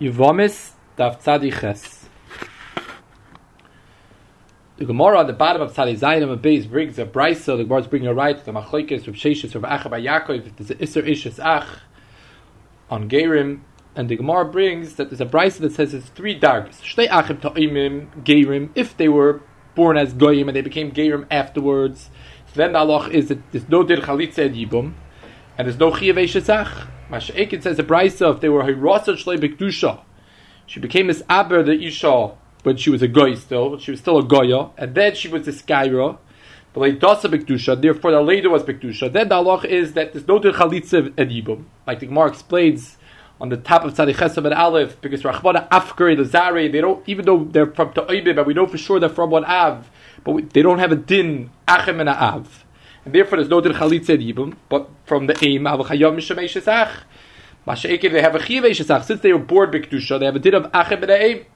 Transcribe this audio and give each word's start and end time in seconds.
Yevamos 0.00 0.70
Daf 0.96 1.22
Tzadiches. 1.22 2.04
The 4.78 4.86
Gemara 4.86 5.18
on 5.18 5.26
the 5.26 5.34
bottom 5.34 5.60
of 5.60 5.74
Tzadi 5.74 5.98
Zayin 5.98 6.26
of 6.26 6.40
base 6.40 6.64
brings 6.64 6.98
a 6.98 7.04
brisa. 7.04 7.58
The 7.58 7.64
Gemara 7.64 7.80
is 7.80 7.86
bringing 7.86 8.08
a 8.08 8.14
right. 8.14 8.42
The 8.42 8.50
Machlokes 8.50 9.06
of 9.06 9.14
Sheshes 9.14 9.54
of 9.54 9.60
Acha 9.60 9.90
bar 9.90 9.98
Yaakov. 9.98 10.56
There's 10.56 10.70
an 10.70 10.78
Isser 10.78 11.06
Ishes 11.06 11.38
Ach 11.38 11.82
on 12.88 13.10
Gerim, 13.10 13.60
and 13.94 14.08
the 14.08 14.16
Gemara 14.16 14.46
brings 14.46 14.94
that 14.94 15.10
there's 15.10 15.20
a 15.20 15.26
brisa 15.26 15.58
that 15.58 15.72
says 15.74 15.92
it's 15.92 16.08
three 16.08 16.40
dargis. 16.40 16.80
Shtei 16.80 17.06
Achim 17.10 17.36
Ta'imim 17.36 18.24
Gerim 18.24 18.70
if 18.74 18.96
they 18.96 19.10
were 19.10 19.42
born 19.74 19.98
as 19.98 20.14
Goyim 20.14 20.48
and 20.48 20.56
they 20.56 20.62
became 20.62 20.92
Gerim 20.92 21.26
afterwards. 21.30 22.08
Then 22.54 22.72
the 22.72 22.78
halach 22.78 23.10
is 23.10 23.28
that 23.28 23.52
there's 23.52 23.68
no 23.68 23.82
dir 23.82 23.98
chalitza 23.98 24.46
and 24.46 24.56
yibum, 24.56 24.94
and 25.58 25.68
there's 25.68 25.78
no 25.78 25.92
chiyav 25.92 26.14
eshesach. 26.14 26.88
Masha'ekin 27.10 27.62
says 27.62 27.78
a 27.78 27.82
brisa 27.82 28.34
if 28.34 28.40
they 28.40 28.48
were 28.48 28.62
hirasa 28.62 29.16
shlei 29.16 29.36
bekdusha, 29.36 30.00
she 30.66 30.78
became 30.78 31.08
this 31.08 31.22
aber 31.28 31.62
the 31.62 31.72
isha 31.72 32.32
when 32.62 32.76
she 32.76 32.90
was 32.90 33.02
a 33.02 33.08
goy 33.08 33.34
still, 33.34 33.78
she 33.78 33.90
was 33.90 34.00
still 34.00 34.18
a 34.18 34.22
goya, 34.22 34.70
and 34.76 34.94
then 34.94 35.14
she 35.14 35.28
was 35.28 35.48
a 35.48 35.52
skyra. 35.52 36.18
But 36.72 36.80
like 36.80 37.00
dasa 37.00 37.24
bekdusha, 37.24 37.80
therefore 37.80 38.12
the 38.12 38.20
later 38.20 38.50
was 38.50 38.62
bekdusha. 38.62 39.12
Then 39.12 39.28
the 39.28 39.34
halach 39.34 39.64
is 39.64 39.94
that 39.94 40.12
there's 40.12 40.28
no 40.28 40.38
dir 40.38 40.52
chalitza 40.52 41.12
and 41.16 41.30
yibum, 41.30 41.64
like 41.86 41.98
the 42.00 42.06
Gemara 42.06 42.28
explains 42.28 42.96
on 43.40 43.48
the 43.48 43.56
top 43.56 43.84
of 43.84 43.94
Tzadi 43.94 44.14
Chesav 44.14 44.44
and 44.44 44.54
Aleph, 44.54 45.00
because 45.00 45.22
Rachmana 45.22 45.68
Afkari, 45.70 46.16
the 46.16 46.26
Zare, 46.26 46.70
they 46.70 46.80
don't, 46.80 47.02
even 47.08 47.24
though 47.24 47.44
they're 47.44 47.72
from 47.72 47.92
Ta'ibim, 47.92 48.36
but 48.36 48.46
we 48.46 48.52
know 48.52 48.66
for 48.66 48.76
sure 48.76 49.00
they're 49.00 49.08
from 49.08 49.30
one 49.30 49.46
Av, 49.46 49.90
but 50.24 50.32
we, 50.32 50.42
they 50.42 50.60
don't 50.60 50.78
have 50.78 50.92
a 50.92 50.96
din 50.96 51.50
Achem 51.66 52.00
and 52.00 52.10
Av. 52.10 52.66
And 53.04 53.14
therefore 53.14 53.38
there's 53.38 53.48
no 53.48 53.60
din 53.60 53.72
Chalitza 53.72 54.14
and 54.14 54.22
Yibum, 54.22 54.56
but 54.68 54.88
from 55.04 55.26
the 55.26 55.36
Aim, 55.44 55.64
Avachayav 55.64 56.14
Mishamei 56.14 56.44
Shesach. 56.44 57.02
Masha'ekev, 57.66 58.12
they 58.12 58.22
have 58.22 58.34
a 58.34 58.38
Chiyavei 58.38 58.70
Shesach. 58.70 59.04
Since 59.04 59.20
they 59.20 59.32
were 59.32 59.38
born 59.38 59.70
Bikdusha, 59.70 60.18
they 60.18 60.26
have 60.26 60.36
a 60.36 60.38
din 60.38 60.54
of 60.54 60.64
Achem 60.72 61.02
and. 61.02 61.46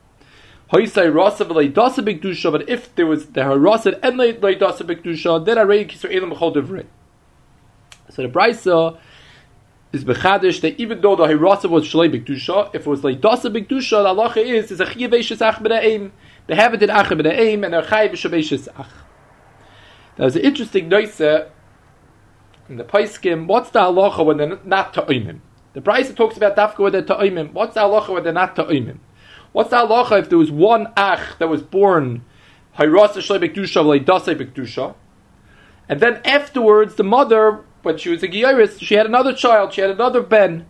Hoisai 0.72 1.14
Rasa 1.14 1.44
v'lei 1.44 1.72
Dasa 1.72 2.50
but 2.50 2.68
if 2.68 2.94
there 2.94 3.06
was 3.06 3.26
the 3.26 3.42
Harasa 3.42 3.98
and 4.02 4.16
lei 4.16 4.32
Dasa 4.32 4.86
then 5.44 5.56
Arei 5.58 5.88
Kisar 5.88 6.14
Elam 6.14 6.30
B'chol 6.30 6.54
Divrei. 6.54 6.86
So 8.10 8.22
the 8.22 8.28
Brisa, 8.28 8.98
is 9.94 10.04
bechadish 10.04 10.60
that 10.60 10.78
even 10.80 11.00
though 11.00 11.14
the 11.14 11.24
hirasa 11.24 11.70
was 11.70 11.88
shlei 11.88 12.12
b'kedusha, 12.12 12.74
if 12.74 12.82
it 12.82 12.86
was 12.86 13.04
like 13.04 13.20
dasa 13.20 13.48
b'kedusha, 13.50 14.02
the 14.02 14.40
halacha 14.40 14.44
is 14.44 14.72
is 14.72 14.80
a 14.80 14.84
chiyaveshes 14.84 15.40
ach 15.40 15.62
b'na'im. 15.62 16.10
They 16.48 16.56
have 16.56 16.74
it 16.74 16.82
in 16.82 16.90
ach 16.90 17.06
b'na'im 17.06 17.64
and 17.64 17.72
they're 17.72 17.82
chayiv 17.82 18.10
b'shaveshes 18.10 18.68
ach. 18.76 18.88
There's 20.16 20.36
an 20.36 20.42
interesting 20.42 20.88
noise 20.88 21.20
in 21.20 21.46
the 22.68 22.84
paiskim. 22.84 23.46
What's 23.46 23.70
the 23.70 23.80
halacha 23.80 24.24
when 24.24 24.36
they're 24.36 24.58
not 24.64 24.94
ta'imim? 24.94 25.40
The 25.72 25.80
Brisa 25.80 26.14
talks 26.14 26.36
about 26.36 26.56
dafka 26.56 26.78
when 26.78 26.92
they're 26.92 27.02
ta'imim. 27.02 27.52
What's 27.52 27.74
the 27.74 27.80
halacha 27.80 28.14
when 28.14 28.24
they're 28.24 28.32
not 28.32 28.56
ta'imim? 28.56 28.98
What's 29.52 29.70
the 29.70 29.76
halacha 29.76 30.20
if 30.20 30.28
there 30.28 30.38
was 30.38 30.50
one 30.50 30.92
ach 30.96 31.38
that 31.38 31.48
was 31.48 31.62
born 31.62 32.22
and 32.76 32.92
then 36.00 36.20
afterwards 36.24 36.94
the 36.96 37.04
mother 37.04 37.64
when 37.82 37.98
she 37.98 38.08
was 38.08 38.22
a 38.22 38.28
Giyaris, 38.28 38.80
she 38.80 38.94
had 38.94 39.06
another 39.06 39.32
child, 39.32 39.72
she 39.72 39.80
had 39.80 39.90
another 39.90 40.22
Ben. 40.22 40.66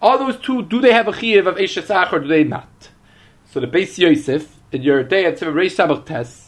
Are 0.00 0.16
those 0.18 0.38
two, 0.38 0.62
do 0.62 0.80
they 0.80 0.92
have 0.92 1.08
a 1.08 1.12
Chiyav 1.12 1.46
of 1.46 1.56
Eshes 1.56 1.90
Ach 1.90 2.10
or 2.12 2.20
do 2.20 2.28
they 2.28 2.44
not? 2.44 2.88
So 3.50 3.60
the 3.60 3.66
Beis 3.66 3.98
Yosef, 3.98 4.56
in 4.72 4.82
your 4.82 5.02
day 5.02 5.26
at 5.26 5.38
Reish 5.40 5.76
Sabach 5.76 6.06
Tes, 6.06 6.45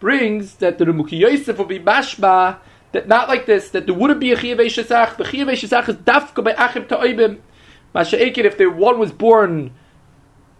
brings 0.00 0.56
that 0.56 0.78
the 0.78 0.84
Nemuki 0.84 1.18
Yosef 1.18 1.58
will 1.58 1.64
be 1.64 1.78
mashba, 1.78 2.58
that 2.92 3.08
not 3.08 3.28
like 3.28 3.46
this, 3.46 3.70
that 3.70 3.86
there 3.86 3.94
wouldn't 3.94 4.20
be 4.20 4.32
a 4.32 4.36
Chiyav 4.36 4.58
Eshes 4.58 5.16
The 5.16 5.24
Chiyav 5.24 5.52
Eshes 5.52 5.88
is 5.88 5.96
dafka 5.96 6.42
by 6.44 6.52
Achim 6.52 6.86
Ta'ibim. 6.86 7.40
Masha'ekin, 7.94 8.44
if 8.44 8.58
there, 8.58 8.70
one 8.70 8.98
was 8.98 9.12
born, 9.12 9.72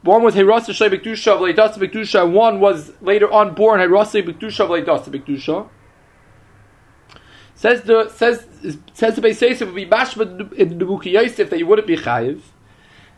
one 0.02 0.22
was 0.22 0.34
Hirasa 0.34 0.74
Shay 0.74 0.88
B'Kedusha 0.88 1.32
of 1.32 1.40
Leidasa 1.40 2.22
and 2.22 2.34
one 2.34 2.60
was 2.60 2.92
later 3.00 3.30
on 3.30 3.54
born 3.54 3.80
Hirasa 3.80 4.22
B'Kedusha 4.22 4.60
of 4.60 4.70
Leidasa. 4.70 5.68
Says 7.54 7.82
the 7.82 8.08
says 8.08 8.46
says 8.92 9.16
the 9.16 9.20
Beis 9.20 9.40
Yosef 9.40 9.66
would 9.66 9.74
be 9.74 9.84
mashma 9.84 10.52
in 10.52 10.78
the 10.78 10.84
Buki 10.84 11.10
Yosef 11.10 11.50
that 11.50 11.58
you 11.58 11.66
wouldn't 11.66 11.88
be 11.88 11.96
chayiv, 11.96 12.40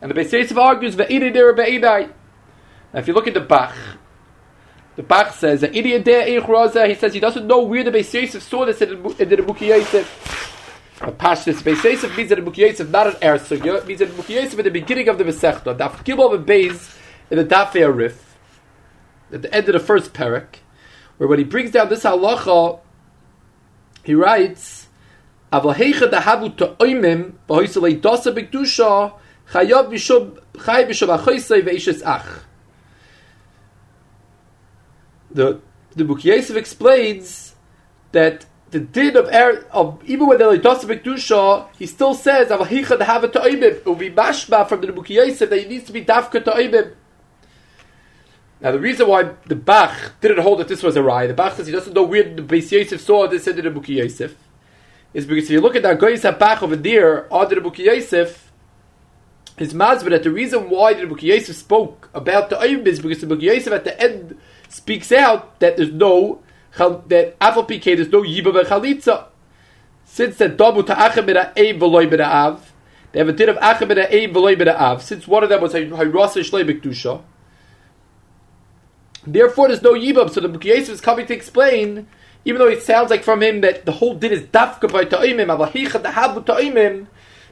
and 0.00 0.10
the 0.10 0.14
Beis 0.14 0.32
Yosef 0.32 0.56
argues 0.56 0.96
ve'idei 0.96 1.30
der. 1.30 1.52
Now, 2.94 3.00
if 3.00 3.06
you 3.06 3.12
look 3.12 3.28
at 3.28 3.34
the 3.34 3.40
Bach, 3.40 3.74
the 5.00 5.06
Bach 5.06 5.32
says 5.32 5.62
idei 5.62 6.04
der 6.04 6.26
eichroza. 6.26 6.86
He 6.86 6.94
says 6.94 7.14
he 7.14 7.20
doesn't 7.20 7.46
know 7.46 7.62
where 7.62 7.82
the 7.82 7.90
Beis 7.90 8.12
Yosef 8.12 8.42
saw 8.42 8.66
this 8.66 8.82
in 8.82 9.02
the, 9.02 9.22
in 9.22 9.28
the 9.30 9.36
Buki 9.36 9.68
Yosef. 9.68 11.00
A 11.00 11.10
pashtus 11.10 11.62
Beis 11.62 11.82
Yosef 11.82 12.14
means 12.18 12.28
that 12.28 12.36
the 12.36 12.42
Buki 12.42 12.58
Yosef 12.58 12.90
not 12.90 13.06
an 13.06 13.16
air 13.22 13.38
sugya. 13.38 13.86
Means 13.86 14.00
that 14.00 14.10
Buki 14.10 14.34
Yosef 14.34 14.58
at 14.58 14.64
the 14.66 14.70
beginning 14.70 15.08
of 15.08 15.16
the 15.16 15.24
Masechta, 15.24 15.74
Daf 15.74 16.04
Gimel 16.04 16.44
Beis 16.44 16.98
in 17.30 17.38
the 17.38 17.44
Daf 17.46 17.72
Rif, 17.96 18.36
at 19.32 19.40
the 19.40 19.54
end 19.54 19.68
of 19.70 19.72
the 19.72 19.80
first 19.80 20.12
parak, 20.12 20.56
where 21.16 21.26
when 21.26 21.38
he 21.38 21.46
brings 21.46 21.70
down 21.70 21.88
this 21.88 22.02
halacha 22.02 22.80
he 24.04 24.14
writes, 24.14 24.88
"Avahecha 25.50 26.10
dahavu 26.10 26.54
to'imim 26.54 27.32
b'hoisalei 27.48 27.98
dosa 27.98 28.34
b'kedusha 28.36 29.14
chayav 29.50 29.88
b'shub 29.90 30.36
chay 30.62 30.84
b'shub 30.84 31.18
achoisei 31.18 31.62
ve'ishes 31.62 32.02
ach." 32.04 32.49
The 35.30 35.60
the 35.94 36.04
Book 36.04 36.24
Yosef 36.24 36.56
explains 36.56 37.54
that 38.12 38.46
the 38.70 38.80
din 38.80 39.16
of 39.16 39.26
er, 39.26 39.66
of 39.72 40.02
even 40.04 40.26
when 40.28 40.38
they're 40.38 40.52
he 40.54 40.58
still 41.86 42.14
says 42.14 42.48
avahecha 42.48 42.98
dahavu 42.98 43.32
to'imim. 43.32 43.62
It 43.62 43.86
will 43.86 43.96
be 43.96 44.10
mashba 44.10 44.68
from 44.68 44.80
the 44.80 44.92
Book 44.92 45.10
Yosef 45.10 45.50
that 45.50 45.58
it 45.58 45.68
needs 45.68 45.86
to 45.86 45.92
be 45.92 46.04
dafka 46.04 46.44
to'imim. 46.44 46.94
Now, 48.60 48.72
the 48.72 48.78
reason 48.78 49.08
why 49.08 49.30
the 49.46 49.56
Bach 49.56 50.12
didn't 50.20 50.40
hold 50.40 50.60
that 50.60 50.68
this 50.68 50.82
was 50.82 50.94
a 50.94 51.02
rye, 51.02 51.26
the 51.26 51.32
Bach 51.32 51.56
says 51.56 51.66
he 51.66 51.72
doesn't 51.72 51.94
know 51.94 52.02
where 52.02 52.22
the 52.22 52.42
Beis 52.42 52.70
Yosef 52.70 53.00
saw 53.00 53.26
this 53.26 53.46
in 53.46 53.56
the 53.56 53.62
Buki 53.62 53.96
Yosef, 53.96 54.36
is 55.14 55.24
because 55.24 55.44
if 55.44 55.50
you 55.50 55.60
look 55.62 55.76
at 55.76 55.82
that 55.82 55.98
Goyis 55.98 56.38
Bach 56.38 56.62
over 56.62 56.76
there, 56.76 57.32
under 57.32 57.54
the 57.54 57.62
Buki 57.62 57.86
Yosef, 57.86 58.52
his 59.56 59.72
mazbah 59.72 60.10
that 60.10 60.24
the 60.24 60.30
reason 60.30 60.68
why 60.68 60.92
the 60.92 61.06
Buki 61.06 61.22
Yosef 61.22 61.56
spoke 61.56 62.10
about 62.12 62.50
the 62.50 62.56
Ayim 62.56 62.86
is 62.86 63.00
because 63.00 63.22
the 63.22 63.26
Buki 63.26 63.42
Yosef 63.42 63.72
at 63.72 63.84
the 63.84 63.98
end 63.98 64.38
speaks 64.70 65.12
out 65.12 65.60
that 65.60 65.76
there's 65.76 65.92
no, 65.92 66.40
that 66.78 67.38
Afal 67.38 67.68
PK, 67.68 67.96
there's 67.96 68.08
no 68.08 68.22
Yiba 68.22 68.64
Chalitza. 68.64 69.26
Since 70.04 70.38
that 70.38 70.56
Dabu 70.56 70.84
Ta'achem 70.84 71.26
B'da 71.26 71.54
Eib 71.54 71.78
V'loi 71.78 72.10
B'da 72.10 72.26
Av, 72.26 72.72
they 73.12 73.18
have 73.18 73.28
a 73.28 73.32
din 73.32 73.48
of 73.48 73.56
Achem 73.56 73.88
B'da 73.88 74.10
Eib 74.10 74.32
V'loi 74.32 74.56
B'da 74.56 74.74
Av, 74.74 75.02
since 75.02 75.28
one 75.28 75.42
of 75.42 75.48
them 75.48 75.60
was 75.60 75.74
Hayrasa 75.74 76.40
Shlei 76.40 76.64
B'Kedusha, 76.64 77.22
Therefore, 79.26 79.68
there's 79.68 79.82
no 79.82 79.92
yibam. 79.92 80.30
So 80.30 80.40
the 80.40 80.48
Yosef 80.48 80.94
is 80.94 81.00
coming 81.00 81.26
to 81.26 81.34
explain, 81.34 82.08
even 82.44 82.58
though 82.58 82.68
it 82.68 82.82
sounds 82.82 83.10
like 83.10 83.22
from 83.22 83.42
him 83.42 83.60
that 83.60 83.84
the 83.84 83.92
whole 83.92 84.14
din 84.14 84.32
is 84.32 84.42
dafka 84.42 84.90
by 84.90 85.04
ta'imim, 85.04 85.46
avahicha 85.46 86.02
dahabu 86.02 86.44
ta'imim, 86.44 87.06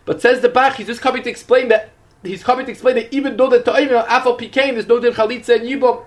but 0.05 0.23
says 0.23 0.41
the 0.41 0.49
Bach, 0.49 0.77
he's 0.77 0.87
just 0.87 1.01
coming 1.01 1.23
to 1.23 1.31
explain 1.31 1.69
that 1.69 1.91
he's 2.23 2.43
coming 2.43 2.65
to 2.67 2.73
explain 2.73 2.95
that 2.97 3.13
even 3.15 3.37
though 3.37 3.51
the 3.51 3.61
ta'imim 3.61 4.07
afal 4.07 4.39
pikaim, 4.39 4.73
there's 4.73 4.89
no 4.89 4.99
din 4.99 5.13
chalitza 5.13 5.57
and 5.57 5.69
yibam. 5.69 6.05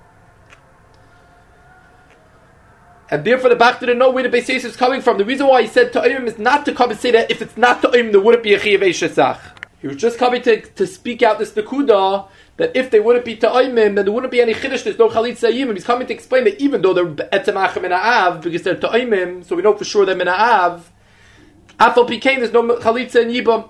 And 3.12 3.26
therefore, 3.26 3.50
the 3.50 3.58
Bach 3.58 3.82
didn't 3.82 3.98
know 3.98 4.10
where 4.10 4.24
the 4.24 4.30
Beis 4.30 4.48
Yosef 4.48 4.72
is 4.72 4.76
coming 4.78 5.02
from. 5.02 5.18
The 5.18 5.26
reason 5.26 5.46
why 5.46 5.64
he 5.64 5.68
said 5.68 5.92
ta'imim 5.92 6.28
is 6.28 6.40
not 6.40 6.66
to 6.66 6.74
come 6.74 6.92
and 6.92 7.00
say 7.00 7.12
that 7.12 7.30
if 7.30 7.42
it's 7.42 7.58
not 7.58 7.82
ta'imim, 7.82 8.14
there 8.14 8.22
wouldn't 8.22 8.42
be 8.42 8.54
a 8.54 8.60
chiyav 8.60 8.80
shesach. 8.80 9.38
He 9.82 9.88
was 9.88 9.98
just 9.98 10.18
coming 10.18 10.42
to, 10.44 10.62
to 10.62 10.88
speak 10.88 11.22
out 11.22 11.38
this 11.38 11.52
nakuda 11.52 12.30
that 12.56 12.74
if 12.74 12.90
they 12.90 13.02
wouldn't 13.02 13.26
be 13.26 13.36
ta'imim, 13.36 13.96
then 13.96 14.06
there 14.06 14.12
wouldn't 14.14 14.32
be 14.32 14.40
any 14.40 14.54
chiddush. 14.54 14.86
There's 14.86 14.98
no 14.98 15.10
chalitza 15.10 15.52
yimim. 15.52 15.74
He's 15.74 15.84
coming 15.84 16.08
to 16.08 16.14
explain 16.14 16.46
that 16.46 16.62
even 16.62 16.82
though 16.82 16.94
they're 16.94 17.06
etzemachem 17.06 17.84
in 17.84 17.92
av 17.92 18.42
because 18.42 18.64
they're 18.64 18.76
ta'imim, 18.76 19.44
so 19.44 19.58
we 19.58 19.62
know 19.62 19.76
for 19.76 19.84
sure 19.84 20.06
they're 20.06 20.30
av. 20.30 20.90
Afal 21.82 22.08
pikein, 22.08 22.38
there's 22.38 22.54
no 22.54 22.64
chalitza 22.78 23.24
and 23.24 23.32
yibam. 23.32 23.70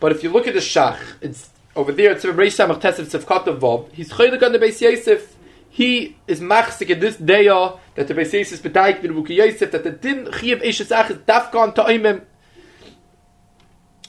But 0.00 0.10
if 0.10 0.24
you 0.24 0.30
look 0.30 0.48
at 0.48 0.54
the 0.54 0.60
shach, 0.60 0.98
it's 1.20 1.50
over 1.76 1.92
there. 1.92 2.10
It's 2.10 2.24
a 2.24 2.32
Reish 2.32 2.56
Samach 2.56 2.80
Tesav 2.80 3.06
Tzevkat 3.06 3.60
Vov. 3.60 3.92
He's 3.92 4.10
chaylik 4.10 4.42
on 4.42 4.50
the 4.50 4.58
Beis 4.58 4.80
Yosef. 4.80 5.36
He 5.78 6.16
is 6.26 6.40
machzik 6.40 6.90
in 6.90 6.98
this 6.98 7.16
day 7.16 7.46
that 7.46 8.08
the 8.08 8.12
Beis 8.12 8.34
is 8.34 8.60
bedaik 8.60 9.00
with 9.00 9.12
Buki 9.12 9.36
Yosef 9.36 9.70
that 9.70 9.84
the 9.84 9.92
din 9.92 10.24
chiyav 10.24 10.60
eshes 10.60 11.10
is 11.10 11.18
dafkan 11.18 11.72
ta'imim. 11.72 12.22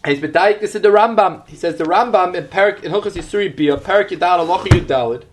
He's 0.04 0.20
bedaik 0.20 0.62
this 0.62 0.74
is 0.74 0.82
the 0.82 0.88
Rambam. 0.88 1.48
He 1.48 1.56
says 1.56 1.78
the 1.78 1.84
Rambam 1.84 2.34
in 2.34 2.46
Perik 2.46 2.84
in 2.84 2.92
Hilchas 2.92 3.12
Yisuri 3.12 3.56
Bia 3.56 3.78
Perik 3.78 4.10
Yadal 4.10 4.48
Aloch 4.48 4.64
Yudalid 4.64 5.26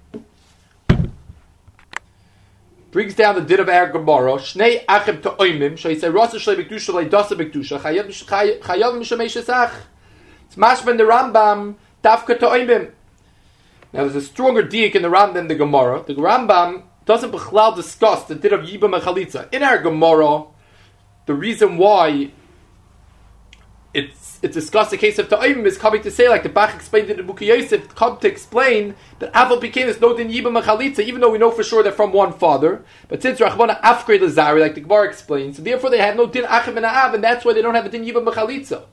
brings 2.90 3.14
down 3.14 3.36
the 3.36 3.40
din 3.40 3.60
of 3.60 3.70
Er 3.70 3.90
Gemara. 3.90 4.32
Shnei 4.32 4.84
Achim 4.86 5.22
Ta'oimim. 5.22 5.78
So 5.78 5.88
he 5.88 5.98
said 5.98 6.12
Rasa 6.12 6.36
Shlei 6.36 6.56
B'Kedusha 6.56 6.92
Lei 6.92 7.06
Dasa 7.06 7.30
B'Kedusha 7.30 7.80
Chayav 7.80 8.58
Mishamei 8.60 9.24
Shesach. 9.24 9.72
It's 10.44 10.56
mashman 10.56 10.98
the 10.98 11.04
Rambam 11.04 11.76
Dafka 12.04 12.38
Ta'oimim. 12.38 12.92
Now 13.92 14.02
there's 14.02 14.16
a 14.16 14.20
stronger 14.20 14.62
diak 14.62 14.94
in 14.94 15.02
the 15.02 15.08
Rambam 15.08 15.34
than 15.34 15.48
the 15.48 15.54
Gemara. 15.54 16.02
The 16.06 16.14
Rambam 16.14 16.82
doesn't 17.04 17.30
bechlal 17.30 17.74
discuss 17.74 18.24
the 18.24 18.34
din 18.34 18.52
of 18.52 18.60
Yibam 18.62 18.94
and 18.94 19.02
Chalitza. 19.02 19.52
In 19.52 19.62
our 19.62 19.78
Gemara, 19.78 20.44
the 21.26 21.34
reason 21.34 21.78
why 21.78 22.30
it's 23.94 24.38
it's 24.42 24.54
discussed 24.54 24.90
the 24.90 24.98
case 24.98 25.18
of 25.18 25.28
Ta'im 25.28 25.64
is 25.64 25.78
coming 25.78 26.02
to 26.02 26.10
say, 26.10 26.28
like 26.28 26.42
the 26.42 26.48
Bach 26.48 26.74
explained 26.74 27.10
in 27.10 27.16
the 27.16 27.22
Book 27.22 27.40
Yosef, 27.40 27.94
come 27.94 28.18
to 28.18 28.28
explain 28.28 28.94
that 29.18 29.32
Aval 29.32 29.60
became 29.60 29.92
no 30.00 30.16
din 30.16 30.28
Yibam 30.28 30.62
Chalitza, 30.62 31.00
even 31.00 31.20
though 31.20 31.30
we 31.30 31.38
know 31.38 31.50
for 31.50 31.62
sure 31.62 31.82
they're 31.82 31.92
from 31.92 32.12
one 32.12 32.32
father. 32.32 32.84
But 33.08 33.22
since 33.22 33.40
Rachmana 33.40 33.80
Afgrade 33.80 34.20
Lazari, 34.20 34.60
like 34.60 34.74
the 34.74 34.82
Gemara 34.82 35.08
explains, 35.08 35.56
so 35.56 35.62
therefore 35.62 35.90
they 35.90 35.98
have 35.98 36.16
no 36.16 36.26
din 36.26 36.44
Achim 36.44 36.76
and 36.76 36.84
Av, 36.84 37.14
and 37.14 37.24
that's 37.24 37.44
why 37.44 37.54
they 37.54 37.62
don't 37.62 37.74
have 37.74 37.86
a 37.86 37.88
din 37.88 38.04
Yibam 38.04 38.26
Chalitza. 38.26 38.84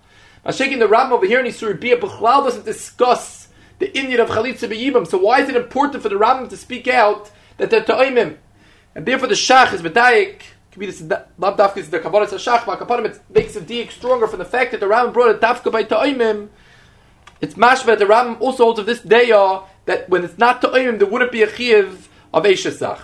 Now, 0.45 0.51
shaking 0.51 0.79
the 0.79 0.87
Ram 0.87 1.11
over 1.13 1.25
here 1.25 1.39
in 1.39 1.45
Isur 1.45 1.79
Bia, 1.79 1.97
Bechlal 1.97 2.45
doesn't 2.45 2.65
discuss 2.65 3.42
the 3.79 3.95
Indian 3.97 4.19
of 4.19 4.29
Chalitza 4.29 4.69
B'Yibam, 4.69 5.07
so 5.07 5.17
why 5.17 5.41
is 5.41 5.49
it 5.49 5.55
important 5.55 6.03
for 6.03 6.09
the 6.09 6.17
Ram 6.17 6.47
to 6.49 6.57
speak 6.57 6.87
out 6.87 7.31
that 7.57 7.69
they're 7.69 7.83
Ta'imim? 7.83 8.37
And 8.95 9.05
therefore 9.05 9.27
the 9.27 9.33
Shach 9.33 9.73
is 9.73 9.81
Medayik, 9.81 10.41
Lav 11.37 11.57
Dafka 11.57 11.77
is 11.77 11.89
the 11.89 11.99
Kabbalah 11.99 12.27
Shach, 12.27 12.65
but 12.65 13.05
it 13.05 13.21
makes 13.29 13.53
the 13.53 13.61
diak 13.61 13.91
stronger 13.91 14.27
from 14.27 14.39
the 14.39 14.45
fact 14.45 14.71
that 14.71 14.79
the 14.79 14.87
Ram 14.87 15.13
brought 15.13 15.35
a 15.35 15.37
Dafka 15.37 15.71
by 15.71 15.83
Ta'imim. 15.83 16.49
It's 17.41 17.55
mashva 17.55 17.97
the 17.99 18.07
Ram 18.07 18.37
also 18.39 18.63
holds 18.63 18.79
of 18.79 18.85
this 18.85 19.01
day 19.01 19.29
that 19.85 20.09
when 20.09 20.23
it's 20.23 20.37
not 20.37 20.61
Ta'imim, 20.61 20.97
there 20.97 21.07
wouldn't 21.07 21.31
be 21.31 21.43
a 21.43 21.49
Chiv 21.49 22.09
of 22.33 22.43
Eishasach. 22.43 23.01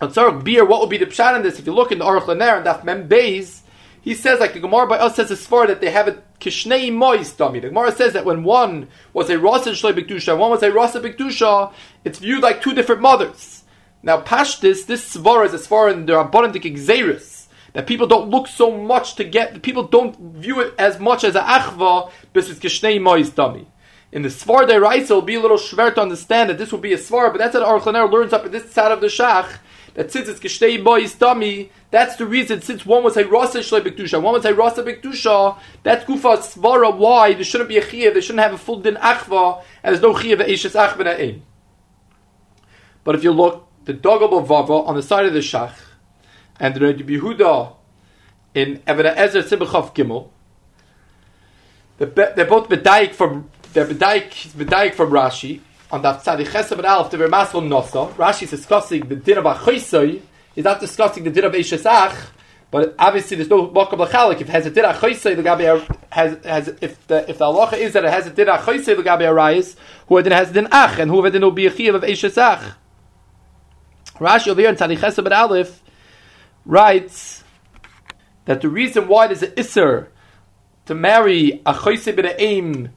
On 0.00 0.10
Tzarek 0.10 0.42
Beer, 0.42 0.64
what 0.64 0.80
would 0.80 0.88
be 0.88 0.96
the 0.96 1.06
pshat 1.06 1.36
in 1.36 1.42
this? 1.42 1.58
If 1.58 1.66
you 1.66 1.74
look 1.74 1.92
in 1.92 1.98
the 1.98 2.04
Aruch 2.06 2.22
Laner 2.22 2.56
and 2.56 2.66
Daf 2.66 2.84
Mem 2.84 3.06
Beis, 3.06 3.60
he 4.02 4.14
says, 4.14 4.40
like 4.40 4.54
the 4.54 4.60
Gemara 4.60 4.86
by 4.86 4.98
us 4.98 5.16
says, 5.16 5.30
as 5.30 5.46
far 5.46 5.66
that 5.66 5.80
they 5.80 5.90
have 5.90 6.08
a 6.08 6.22
kishnei 6.40 6.92
mois 6.92 7.32
dummy. 7.32 7.60
The 7.60 7.68
Gemara 7.68 7.92
says 7.92 8.14
that 8.14 8.24
when 8.24 8.44
one 8.44 8.88
was 9.12 9.28
a 9.28 9.38
rasa 9.38 9.70
shloi 9.70 9.92
bikdusha, 9.92 10.38
one 10.38 10.50
was 10.50 10.62
a 10.62 10.72
rasa 10.72 11.00
bikdusha, 11.00 11.72
it's 12.04 12.18
viewed 12.18 12.42
like 12.42 12.62
two 12.62 12.74
different 12.74 13.02
mothers. 13.02 13.64
Now, 14.02 14.22
pashtis, 14.22 14.86
this 14.86 15.14
svara 15.14 15.46
is 15.46 15.54
as 15.54 15.66
far 15.66 15.90
in 15.90 16.06
the 16.06 16.18
abundant 16.18 16.64
exeris 16.64 17.48
that 17.74 17.86
people 17.86 18.06
don't 18.06 18.30
look 18.30 18.48
so 18.48 18.70
much 18.70 19.14
to 19.16 19.24
get. 19.24 19.62
People 19.62 19.84
don't 19.84 20.18
view 20.18 20.60
it 20.60 20.74
as 20.78 20.98
much 20.98 21.22
as 21.22 21.36
a 21.36 21.42
achva, 21.42 22.10
but 22.32 22.48
it's 22.48 22.58
kishnei 22.58 23.00
mois 23.00 23.30
dummy. 23.30 23.66
In 24.12 24.22
the 24.22 24.28
Svar 24.28 24.66
Deraisa, 24.66 25.02
it'll 25.02 25.22
be 25.22 25.36
a 25.36 25.40
little 25.40 25.56
schwer 25.56 25.94
to 25.94 26.00
understand 26.00 26.50
that 26.50 26.58
this 26.58 26.72
will 26.72 26.80
be 26.80 26.92
a 26.92 26.98
Svar, 26.98 27.30
but 27.30 27.38
that's 27.38 27.54
what 27.54 27.62
Aruch 27.62 28.10
learns 28.10 28.32
up 28.32 28.44
in 28.44 28.50
this 28.50 28.72
side 28.72 28.90
of 28.90 29.00
the 29.00 29.06
Shach, 29.06 29.58
that 29.94 30.10
since 30.10 30.28
it's 30.28 30.40
Geshtei 30.40 30.82
Boy's 30.82 31.14
dummy, 31.14 31.70
that's 31.90 32.16
the 32.16 32.26
reason, 32.26 32.62
since 32.62 32.86
one 32.86 33.02
was 33.02 33.16
a 33.16 33.24
Shlei 33.24 33.80
Bekdusha, 33.80 34.22
one 34.22 34.34
was 34.34 34.44
a 34.44 34.54
Rasa 34.54 34.84
Bekdusha, 34.84 35.58
that's 35.82 36.04
Gufa 36.04 36.38
Svara 36.38 36.96
why 36.96 37.34
there 37.34 37.42
shouldn't 37.42 37.68
be 37.68 37.78
a 37.78 37.82
Chiyav, 37.82 38.14
they 38.14 38.20
shouldn't 38.20 38.40
have 38.40 38.52
a 38.52 38.58
full 38.58 38.80
Din 38.80 38.94
Achva, 38.94 39.62
and 39.82 39.92
there's 39.92 40.02
no 40.02 40.14
Chiyav 40.14 40.46
Eishes 40.46 40.74
Achva 40.74 41.04
Na'im. 41.04 41.40
But 43.02 43.16
if 43.16 43.24
you 43.24 43.32
look, 43.32 43.66
the 43.86 43.94
Dogab 43.94 44.46
Vava 44.46 44.72
on 44.72 44.94
the 44.94 45.02
side 45.02 45.26
of 45.26 45.32
the 45.32 45.40
Shach, 45.40 45.74
and 46.60 46.74
the 46.74 46.80
Rebbe 46.80 47.02
Yehuda 47.02 47.74
in 48.54 48.82
Even 48.88 49.06
Ezer 49.06 49.42
Sibbachov 49.42 49.94
Gimel, 49.94 50.28
they're 51.98 52.46
both 52.46 52.68
Bedayik 52.68 53.14
from, 53.14 53.50
they're 53.72 53.86
Bedayik 53.86 54.94
from 54.94 55.10
Rashi, 55.10 55.60
on 55.90 56.02
that 56.02 56.22
Tzadik 56.22 56.46
Chesed 56.46 56.84
Alf, 56.84 57.10
the 57.10 57.16
Vermasel 57.16 57.66
Nosa, 57.66 58.12
Rashi 58.14 58.44
is 58.44 58.50
discussing 58.50 59.08
the 59.08 59.16
din 59.16 59.38
of 59.38 59.44
Achoisoi, 59.44 60.22
he's 60.54 60.64
not 60.64 60.80
discussing 60.80 61.24
the 61.24 61.30
din 61.30 61.44
of 61.44 61.52
Eishesach, 61.52 62.30
but 62.70 62.94
obviously 62.98 63.36
there's 63.36 63.48
no 63.48 63.68
Makam 63.68 64.06
Lachalik. 64.06 64.40
If 64.40 64.42
it 64.42 64.48
has 64.48 64.66
a 64.66 64.70
din 64.70 64.84
Gabi 64.84 65.98
has, 66.10 66.44
has, 66.44 66.68
if 66.80 67.06
the, 67.06 67.28
if 67.28 67.38
the 67.38 67.44
halacha 67.44 67.74
is 67.74 67.92
that 67.94 68.04
it 68.04 68.10
has 68.10 68.26
a 68.26 68.30
din 68.30 68.46
Achoisoi, 68.46 68.96
the 68.96 69.02
Gabi 69.02 69.22
Arayis, 69.22 69.76
who 70.08 70.22
then 70.22 70.32
has 70.32 70.50
a 70.50 70.52
din 70.52 70.68
Ach, 70.70 70.98
and 70.98 71.10
who 71.10 71.28
then 71.30 71.42
will 71.42 71.50
be 71.50 71.66
a 71.66 71.70
Chiyav 71.70 71.96
of 71.96 72.02
Eishesach. 72.02 72.74
Rashi 74.14 74.48
over 74.48 74.60
here 74.60 74.70
in 74.70 74.76
Tzadik 74.76 74.98
Chesed 74.98 75.30
Aleph 75.30 75.82
writes 76.64 77.42
that 78.44 78.60
the 78.60 78.68
reason 78.68 79.08
why 79.08 79.26
there's 79.26 79.42
an 79.42 79.52
Isser 79.52 80.08
to 80.86 80.94
marry 80.94 81.62
a 81.64 81.72
Choisei 81.72 82.14
B'Na'im 82.14 82.90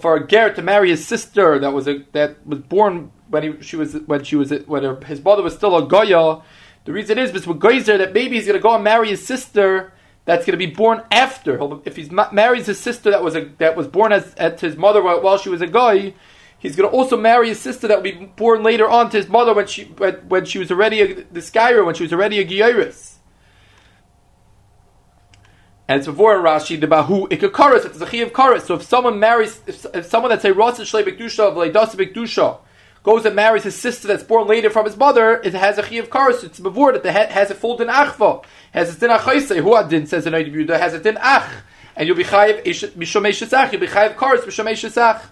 for 0.00 0.16
a 0.16 0.26
ger 0.26 0.52
to 0.52 0.62
marry 0.62 0.90
his 0.90 1.06
sister 1.06 1.58
that 1.58 1.72
was 1.72 1.86
a, 1.86 2.04
that 2.12 2.44
was 2.46 2.58
born 2.60 3.12
when 3.28 3.42
he, 3.42 3.62
she 3.62 3.76
was 3.76 3.94
when 4.06 4.24
she 4.24 4.36
was 4.36 4.50
when 4.66 4.82
her, 4.82 4.96
his 5.04 5.20
brother 5.20 5.42
was 5.42 5.54
still 5.54 5.76
a 5.76 5.86
goya. 5.86 6.42
The 6.86 6.92
reason 6.92 7.18
is 7.18 7.32
because 7.32 7.58
Geyser 7.58 7.98
that 7.98 8.14
maybe 8.14 8.36
he's 8.36 8.46
going 8.46 8.58
to 8.58 8.62
go 8.62 8.74
and 8.74 8.84
marry 8.84 9.08
his 9.08 9.26
sister 9.26 9.92
that's 10.24 10.46
going 10.46 10.58
to 10.58 10.66
be 10.66 10.72
born 10.72 11.02
after. 11.10 11.58
If 11.84 11.96
he 11.96 12.08
ma- 12.10 12.30
marries 12.30 12.66
his 12.66 12.78
sister 12.78 13.10
that 13.10 13.24
was 13.24 13.34
a, 13.34 13.46
that 13.58 13.76
was 13.76 13.88
born 13.88 14.12
as 14.12 14.34
at 14.36 14.60
his 14.60 14.76
mother 14.76 15.02
while, 15.02 15.36
she 15.36 15.48
was 15.48 15.60
a 15.60 15.66
guy, 15.66 16.14
he's 16.58 16.76
going 16.76 16.88
to 16.88 16.96
also 16.96 17.16
marry 17.16 17.48
his 17.48 17.58
sister 17.58 17.88
that 17.88 17.96
will 17.96 18.04
be 18.04 18.26
born 18.36 18.62
later 18.62 18.88
on 18.88 19.10
to 19.10 19.16
his 19.16 19.28
mother 19.28 19.52
when 19.52 19.66
she 19.66 19.84
when, 19.84 20.44
she 20.44 20.60
was 20.60 20.70
already 20.70 21.00
a, 21.00 21.14
the 21.14 21.40
Skyra 21.40 21.84
when 21.84 21.96
she 21.96 22.04
was 22.04 22.12
already 22.12 22.38
a 22.38 22.46
Geiris. 22.46 23.14
And 25.88 25.98
it's 25.98 26.06
before 26.06 26.36
Rashi 26.38 26.80
the 26.80 26.86
Bahu 26.86 27.28
Ikakaris, 27.28 27.84
it's 27.84 28.00
a 28.00 28.22
of 28.22 28.32
Karis. 28.32 28.62
So 28.62 28.74
if 28.74 28.82
someone 28.82 29.18
marries, 29.18 29.60
if, 29.66 29.86
if 29.92 30.06
someone 30.06 30.30
that's 30.30 30.44
a 30.44 30.52
Rasa 30.52 30.82
Shlei 30.82 31.04
Bekdusha 31.04 31.40
of 31.40 31.54
Leidas 31.54 31.94
Bekdusha 31.96 32.58
goes 33.06 33.24
and 33.24 33.36
marries 33.36 33.62
his 33.62 33.76
sister 33.76 34.08
that's 34.08 34.24
born 34.24 34.48
later 34.48 34.68
from 34.68 34.84
his 34.84 34.96
mother, 34.96 35.40
it 35.44 35.54
has 35.54 35.78
a 35.78 35.82
Chi 35.82 35.94
of 35.94 36.10
Karis. 36.10 36.42
It's 36.42 36.58
before 36.58 36.92
that 36.92 37.04
the 37.04 37.12
head 37.12 37.30
has 37.30 37.52
a 37.52 37.54
full 37.54 37.76
din 37.76 37.86
Achva, 37.86 38.44
has 38.72 38.96
a 38.96 38.98
din 38.98 39.10
Achaise. 39.10 39.56
Who 39.62 39.76
adin 39.76 40.08
says 40.08 40.26
in 40.26 40.32
Oidibuda 40.32 40.76
has 40.76 40.92
a 40.92 40.98
din 40.98 41.16
Ach, 41.20 41.48
and 41.94 42.08
you'll 42.08 42.16
be 42.16 42.24
Chayiv 42.24 42.64
Mishomei 42.64 43.30
Shesach. 43.30 43.70
You'll 43.70 43.80
be 43.80 43.86
Chayiv 43.86 44.16
Karis 44.16 44.40
Mishomei 44.40 44.72
Shesach. 44.72 45.22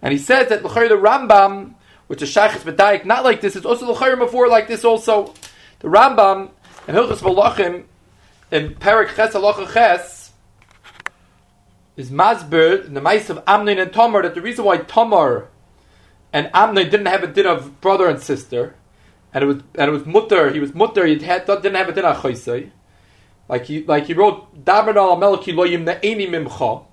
And 0.00 0.12
he 0.12 0.18
says 0.18 0.48
that 0.50 0.64
L'chayr 0.64 0.88
the 0.88 0.94
Rambam, 0.94 1.74
which 2.06 2.22
is 2.22 2.32
Shachis 2.32 2.60
B'dayik, 2.60 3.04
not 3.04 3.24
like 3.24 3.40
this. 3.40 3.56
It's 3.56 3.66
also 3.66 3.90
L'chayr 3.90 4.16
before 4.16 4.46
like 4.46 4.68
this 4.68 4.84
also. 4.84 5.34
The 5.80 5.88
Rambam 5.88 6.50
and 6.86 6.96
Hilchas 6.96 7.22
Malachim 7.22 7.86
in 8.52 8.76
Perik 8.76 9.16
Ches 9.16 9.34
Halacha 9.34 9.72
Ches 9.74 10.32
is 11.96 12.12
Masber 12.12 12.86
in 12.86 12.94
the 12.94 13.00
mice 13.00 13.30
of 13.30 13.42
Amnon 13.48 13.80
and 13.80 13.92
Tamar 13.92 14.22
that 14.22 14.36
the 14.36 14.42
reason 14.42 14.64
why 14.64 14.76
Tamar 14.76 15.48
and 16.32 16.50
Amnon 16.52 16.90
didn't 16.90 17.06
have 17.06 17.22
a 17.22 17.26
din 17.26 17.46
of 17.46 17.80
brother 17.80 18.08
and 18.08 18.20
sister, 18.20 18.74
and 19.32 19.44
it 19.44 19.46
was 19.46 19.56
and 19.74 19.88
it 19.88 19.92
was 19.92 20.06
mutter. 20.06 20.52
He 20.52 20.60
was 20.60 20.74
mutter. 20.74 21.06
He 21.06 21.18
had, 21.18 21.46
didn't 21.46 21.74
have 21.74 21.88
a 21.88 21.92
din 21.92 22.04
of 22.04 22.16
choisei. 22.18 22.70
Like 23.48 23.66
he 23.66 23.84
like 23.84 24.06
he 24.06 24.14
wrote 24.14 24.64
David 24.64 24.96
al 24.96 25.16
loyim 25.18 25.84
ne'eni 25.84 26.28
mimcha. 26.28 26.84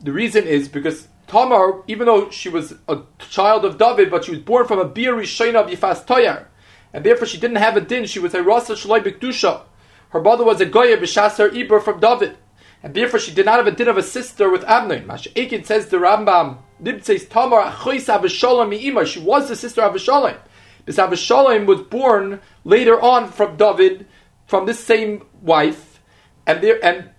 The 0.00 0.12
reason 0.12 0.44
is 0.44 0.68
because 0.68 1.08
Tamar, 1.26 1.82
even 1.86 2.06
though 2.06 2.30
she 2.30 2.48
was 2.48 2.74
a 2.88 3.00
child 3.18 3.64
of 3.64 3.78
David, 3.78 4.10
but 4.10 4.24
she 4.24 4.30
was 4.30 4.40
born 4.40 4.66
from 4.66 4.78
a 4.78 4.84
bir 4.84 5.14
rishayna 5.14 5.56
of 5.56 5.70
Yifas 5.70 6.06
Toyar, 6.06 6.46
and 6.92 7.04
therefore 7.04 7.26
she 7.26 7.38
didn't 7.38 7.56
have 7.56 7.76
a 7.76 7.80
din. 7.80 8.06
She 8.06 8.18
was 8.18 8.34
a 8.34 8.42
rasa 8.42 8.74
shaloi 8.74 9.02
b'kedusha. 9.02 9.62
Her 10.10 10.22
mother 10.22 10.44
was 10.44 10.60
a 10.60 10.66
goya 10.66 10.96
b'shasar 10.96 11.50
iber 11.50 11.82
from 11.82 12.00
David, 12.00 12.36
and 12.82 12.94
therefore 12.94 13.20
she 13.20 13.32
did 13.34 13.46
not 13.46 13.56
have 13.56 13.66
a 13.66 13.72
din 13.72 13.88
of 13.88 13.98
a 13.98 14.02
sister 14.02 14.50
with 14.50 14.64
Amnon. 14.64 15.06
Masha 15.06 15.30
Ekin 15.30 15.66
says 15.66 15.88
the 15.88 15.98
Rambam 15.98 16.58
Nibtzeis 16.82 17.28
Tamar 17.28 17.70
achois 17.70 18.06
Abishalom 18.06 18.70
mi'ima. 18.70 19.06
She 19.06 19.20
was 19.20 19.48
the 19.48 19.56
sister 19.56 19.82
of 19.82 19.94
Abishalom. 19.94 20.36
This 20.84 20.96
Abishalom 20.96 21.66
was 21.66 21.82
born 21.82 22.40
later 22.64 23.00
on 23.00 23.30
from 23.30 23.56
David, 23.56 24.06
from 24.46 24.66
this 24.66 24.82
same 24.82 25.26
wife, 25.42 26.00
and 26.46 26.62
there 26.62 26.82
and 26.84 27.10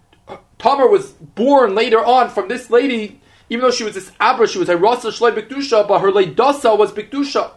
Tamar 0.57 0.87
was 0.87 1.11
born 1.11 1.75
later 1.75 2.03
on 2.03 2.29
from 2.29 2.47
this 2.47 2.69
lady. 2.69 3.21
Even 3.49 3.63
though 3.63 3.71
she 3.71 3.83
was 3.83 3.95
this 3.95 4.11
Abra, 4.19 4.47
she 4.47 4.59
was 4.59 4.69
a 4.69 4.77
Rasa 4.77 5.07
Shlei 5.09 5.35
Bikdusha, 5.35 5.87
but 5.87 5.99
her 5.99 6.11
Leidasa 6.11 6.77
was 6.77 6.91
Bikdusha. 6.91 7.51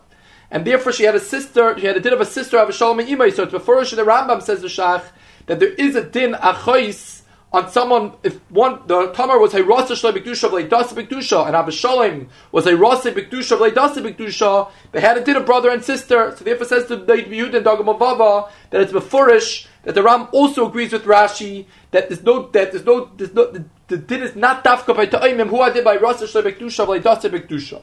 And 0.51 0.67
therefore 0.67 0.93
she 0.93 1.05
had 1.05 1.15
a 1.15 1.21
sister, 1.21 1.79
she 1.79 1.87
had 1.87 1.97
a 1.97 2.01
din 2.01 2.13
of 2.13 2.21
a 2.21 2.27
sister 2.27 2.59
of 2.59 2.75
Shalom 2.75 3.01
and 3.01 3.09
Imai. 3.09 3.33
So 3.35 3.45
it's 3.45 3.53
before 3.53 3.85
the 3.85 4.03
Rambam 4.03 4.43
says 4.43 4.61
the 4.61 4.69
Shach 4.69 5.05
that 5.47 5.61
there 5.61 5.73
is 5.73 5.97
a 5.97 6.05
din 6.05 6.33
achais 6.33 7.22
on 7.53 7.71
someone 7.71 8.13
if 8.23 8.39
one 8.51 8.81
the 8.87 9.13
Tamar 9.13 9.39
was 9.39 9.53
a 9.55 9.63
rasa 9.63 9.95
shlei 9.95 10.13
bikdusha 10.13 10.45
of 10.45 10.53
leidasa 10.53 10.95
bikdusha 10.95 11.47
and 11.47 11.55
Abishalim 11.55 12.29
was 12.51 12.67
a 12.67 12.77
rasa 12.77 13.13
bikdusha 13.13 13.53
of 13.53 13.59
leidasa 13.61 14.03
bikdusha. 14.03 14.71
They 14.93 15.01
had 15.01 15.19
a 15.19 15.25
din 15.25 15.37
of 15.37 15.45
brother 15.45 15.71
and 15.71 15.85
sister. 15.85 16.35
So 16.37 16.45
therefore 16.45 16.67
says 16.67 16.87
to 16.87 17.05
David 17.05 17.33
Yud 17.33 17.55
and 17.55 17.67
Dagamavava 17.67 18.51
that 18.71 18.81
it's 18.81 18.93
beforish 18.93 19.67
that 19.85 19.95
the 19.95 20.03
Ram 20.03 20.29
also 20.33 20.67
agrees 20.67 20.93
with 20.93 21.05
Rashi 21.05 21.67
that 21.91 22.09
there's 22.09 22.23
no 22.23 22.49
that 22.49 22.73
there's 22.73 22.87
no 22.87 23.11
there's 23.17 23.35
no 23.35 23.51
the, 23.51 23.65
the 23.89 23.99
din 23.99 24.23
is 24.23 24.35
not 24.35 24.65
dafka 24.65 24.97
by 24.97 25.07
ta'imim 25.07 25.49
who 25.49 25.61
I 25.61 25.71
did 25.71 25.85
by 25.85 25.97
rasa 25.97 26.25
shlei 26.25 26.53
bikdusha 26.53 26.87
leidasa 26.87 27.31
bikdusha. 27.31 27.83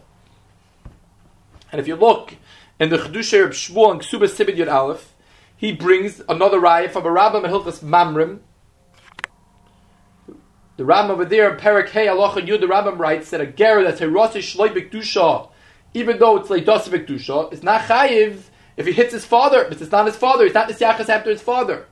And 1.72 1.80
if 1.80 1.88
you 1.88 1.96
look 1.96 2.36
in 2.80 2.90
the 2.90 2.98
Chedusha 2.98 3.46
of 3.46 3.52
Shmuel 3.52 3.92
and 3.92 4.02
Ksuba 4.02 4.24
Sibid 4.24 4.58
Yud 4.58 4.72
Aleph, 4.72 5.14
he 5.56 5.72
brings 5.72 6.22
another 6.28 6.60
raya 6.60 6.90
from 6.90 7.06
a 7.06 7.12
Rabbah 7.12 7.42
Mehilchas 7.42 7.84
Mamrim. 7.84 8.40
The 10.80 10.86
Rambam 10.86 11.10
over 11.10 11.26
there 11.26 11.54
Perak 11.56 11.90
Hey 11.90 12.08
Allah 12.08 12.32
Yud, 12.32 12.62
the 12.62 12.66
Rambam 12.66 12.98
writes 12.98 13.32
that 13.32 13.42
a 13.42 13.46
ger 13.46 13.84
that's 13.84 14.00
a 14.00 14.10
Rosh 14.10 14.38
Shloi 14.38 14.70
Bikdusha, 14.70 15.50
even 15.94 16.20
though 16.20 16.38
it's 16.38 16.50
like 16.50 16.64
Dos 16.64 16.88
Bikdusha, 16.88 17.52
it's 17.52 17.64
not 17.64 17.82
chayiv 17.82 18.44
if 18.78 18.86
he 18.86 18.94
hits 18.94 19.12
his 19.12 19.26
father, 19.26 19.66
but 19.68 19.82
it's 19.82 19.92
not 19.92 20.06
his 20.06 20.16
father, 20.16 20.46
it's 20.46 20.54
not 20.54 20.70
Nisyachas 20.70 21.10
after 21.10 21.32
his 21.32 21.42
father. 21.42 21.86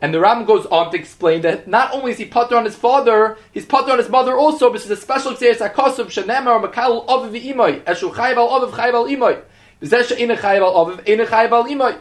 And 0.00 0.14
the 0.14 0.20
Ram 0.20 0.44
goes 0.44 0.66
on 0.66 0.92
to 0.92 0.96
explain 0.96 1.40
that 1.40 1.66
not 1.66 1.92
only 1.92 2.12
is 2.12 2.18
he 2.18 2.26
putter 2.26 2.54
on 2.54 2.64
his 2.64 2.76
father, 2.76 3.36
he's 3.50 3.66
putter 3.66 3.90
on 3.90 3.98
his 3.98 4.08
mother 4.08 4.36
also, 4.36 4.70
but 4.70 4.82
it's 4.82 4.88
a 4.88 4.94
special 4.94 5.32
xeris 5.32 5.56
akosub 5.56 6.06
shenemar 6.06 6.62
or 6.62 6.68
makal 6.68 7.08
aviv 7.08 7.44
imay 7.44 7.82
eshu 7.86 8.12
chayiv 8.12 8.36
al 8.36 8.50
aviv 8.50 8.70
chayiv 8.70 8.94
al 8.94 9.06
imay. 9.06 9.42
B'zeh 9.82 10.06
she'ina 10.06 10.36
chayiv 10.36 10.60
al 10.60 10.86
aviv 10.86 11.08
ina 11.08 11.26
chayiv 11.26 11.50
al 11.50 11.64
imay. 11.64 11.98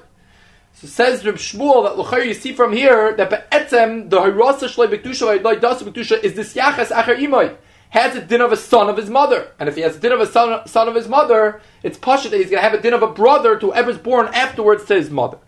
So 0.79 0.85
says 0.85 1.25
Reb 1.25 1.37
Shmuel 1.37 1.85
that 1.85 1.97
L'chayr 1.97 2.27
you 2.27 2.35
see 2.35 2.53
from 2.53 2.71
here 2.71 3.11
that 3.15 3.31
Be'etzem 3.31 4.11
the 4.11 4.19
Hirasa 4.19 4.69
Shloi 4.69 4.85
Bekdusha 4.85 5.43
Loi 5.43 5.55
Dasa 5.55 5.81
Bekdusha 5.81 6.23
is 6.23 6.35
this 6.35 6.53
Yachas 6.53 6.89
Acher 6.89 7.17
Imoy 7.17 7.57
has 7.89 8.15
a 8.15 8.21
din 8.21 8.41
of 8.41 8.51
a 8.51 8.57
son 8.57 8.87
of 8.87 8.95
his 8.95 9.09
mother, 9.09 9.51
and 9.57 9.67
if 9.67 9.73
he 9.73 9.81
has 9.81 9.95
a 9.95 9.99
din 9.99 10.11
of 10.11 10.19
a 10.19 10.27
son, 10.27 10.67
son 10.67 10.87
of 10.87 10.93
his 10.93 11.07
mother, 11.07 11.61
it's 11.81 11.97
pasha 11.97 12.29
that 12.29 12.37
he's 12.37 12.51
going 12.51 12.61
to 12.61 12.69
have 12.69 12.75
a 12.77 12.81
din 12.81 12.93
of 12.93 13.01
a 13.01 13.07
brother 13.07 13.57
to 13.57 13.71
whoever's 13.71 13.97
born 13.97 14.27
afterwards 14.27 14.85
to 14.85 14.93
his 14.93 15.09
mother. 15.09 15.39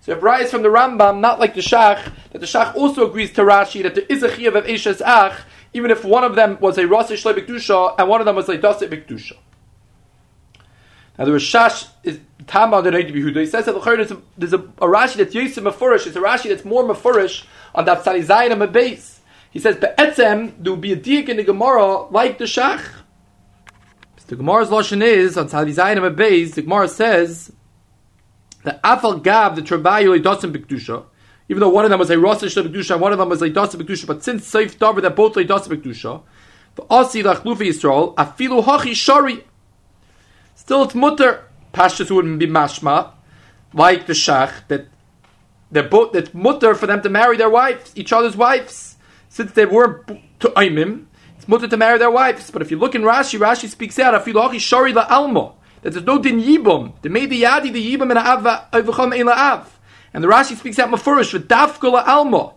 So 0.00 0.12
it 0.12 0.22
rise 0.22 0.50
from 0.50 0.62
the 0.62 0.68
Rambam, 0.68 1.20
not 1.20 1.38
like 1.38 1.54
the 1.54 1.60
Shach, 1.60 2.12
that 2.32 2.40
the 2.40 2.46
Shach 2.46 2.74
also 2.74 3.06
agrees 3.06 3.32
to 3.34 3.42
Rashi 3.42 3.84
that 3.84 3.94
there 3.94 4.06
is 4.08 4.24
a 4.24 4.30
chiyav 4.30 4.56
of 4.56 4.64
Eshes 4.64 5.00
Ach, 5.00 5.42
even 5.74 5.92
if 5.92 6.04
one 6.04 6.24
of 6.24 6.34
them 6.34 6.58
was 6.60 6.76
a 6.76 6.88
Rasa 6.88 7.14
Shloi 7.14 7.34
Bekdusha 7.34 7.94
and 7.98 8.08
one 8.08 8.20
of 8.20 8.24
them 8.24 8.34
was 8.34 8.48
a 8.48 8.58
Dasa 8.58 8.88
Bekdusha. 8.88 9.36
Now 11.18 11.26
the 11.26 11.30
Rashash 11.30 11.88
is 12.02 12.18
Tama 12.46 12.82
the 12.82 12.90
Yehuda. 12.90 13.40
He 13.40 13.46
says 13.46 13.66
that 13.66 13.82
there's 13.84 14.10
a, 14.10 14.22
there's 14.36 14.52
a, 14.52 14.58
a 14.58 14.86
Rashi 14.86 15.14
that's 15.14 15.34
Yosef 15.34 15.62
Mefurish. 15.64 16.06
It's 16.06 16.16
a 16.16 16.20
Rashi 16.20 16.48
that's 16.48 16.64
more 16.64 16.84
Mefurish 16.84 17.44
on 17.74 17.84
that 17.84 18.04
Tzadi 18.04 18.24
Zayin 18.24 18.60
and 18.60 18.72
base. 18.72 19.20
He 19.50 19.58
says 19.58 19.76
Be'etzem 19.76 20.54
there 20.62 20.72
will 20.72 20.80
be 20.80 20.92
a 20.92 20.96
diak 20.96 21.28
in 21.28 21.36
the 21.36 21.44
Gemara 21.44 22.06
like 22.08 22.38
the 22.38 22.44
Shach. 22.44 22.84
The 24.28 24.36
Gemara's 24.36 24.70
lashon 24.70 25.02
is 25.02 25.36
on 25.36 25.48
Tzadi 25.48 25.74
Zayin 25.74 26.04
and 26.04 26.16
base. 26.16 26.54
The 26.54 26.62
Gemara 26.62 26.88
says 26.88 27.52
that 28.64 28.82
Afal 28.82 29.22
Gav 29.22 29.56
the 29.56 29.62
Trabayu 29.62 30.18
Leidosim 30.18 30.54
Bikdusha. 30.56 31.04
Even 31.48 31.60
though 31.60 31.68
one 31.68 31.84
of 31.84 31.90
them 31.90 31.98
was 31.98 32.08
a 32.08 32.18
Rosh 32.18 32.38
Bikdusha 32.38 32.92
and 32.92 33.00
one 33.02 33.12
of 33.12 33.18
them 33.18 33.28
was 33.28 33.42
a 33.42 33.50
Dosim 33.50 33.82
Bikdusha, 33.82 34.06
but 34.06 34.24
since 34.24 34.50
Seif 34.50 34.76
Davar 34.76 35.02
that 35.02 35.14
both 35.14 35.34
Leidosim 35.34 35.68
Bikdusha, 35.68 36.22
the 36.76 36.84
Asi 36.88 37.22
Lachlufi 37.22 37.68
Yisrael 37.68 38.14
Afilu 38.14 38.64
Hachi 38.64 38.94
Shari. 38.94 39.44
Still, 40.54 40.84
it's 40.84 40.94
mutter. 40.94 41.44
Pashtus 41.72 42.10
wouldn't 42.10 42.38
be 42.38 42.46
mashma, 42.46 43.12
like 43.72 44.06
the 44.06 44.12
shach 44.12 44.66
that 44.68 44.86
they're 45.70 45.82
both 45.82 46.12
that 46.12 46.34
mutter 46.34 46.74
for 46.74 46.86
them 46.86 47.02
to 47.02 47.08
marry 47.08 47.36
their 47.36 47.48
wives, 47.48 47.92
each 47.94 48.12
other's 48.12 48.36
wives, 48.36 48.96
since 49.28 49.52
they 49.52 49.64
weren't 49.64 50.06
to 50.40 50.48
aimim. 50.50 51.06
It's 51.36 51.48
mutter 51.48 51.66
to 51.66 51.76
marry 51.76 51.98
their 51.98 52.10
wives. 52.10 52.50
But 52.50 52.62
if 52.62 52.70
you 52.70 52.78
look 52.78 52.94
in 52.94 53.02
Rashi, 53.02 53.38
Rashi 53.38 53.68
speaks 53.68 53.98
out 53.98 54.14
afilochi 54.14 54.60
shari 54.60 54.92
la 54.92 55.06
almo 55.08 55.56
that 55.82 55.92
there's 55.92 56.06
no 56.06 56.18
din 56.18 56.40
yibum. 56.40 56.92
They 57.02 57.08
made 57.08 57.30
the 57.30 57.42
yadi 57.42 57.72
the 57.72 57.96
yibum 57.96 58.10
and 58.10 58.18
av 58.18 58.70
avcham 58.72 59.18
ein 59.18 59.28
av. 59.28 59.78
And 60.14 60.22
the 60.22 60.28
Rashi 60.28 60.56
speaks 60.56 60.78
out 60.78 60.90
mafurish 60.90 61.32
with 61.32 61.48
dafka 61.48 61.90
la 61.90 62.04
almo. 62.06 62.54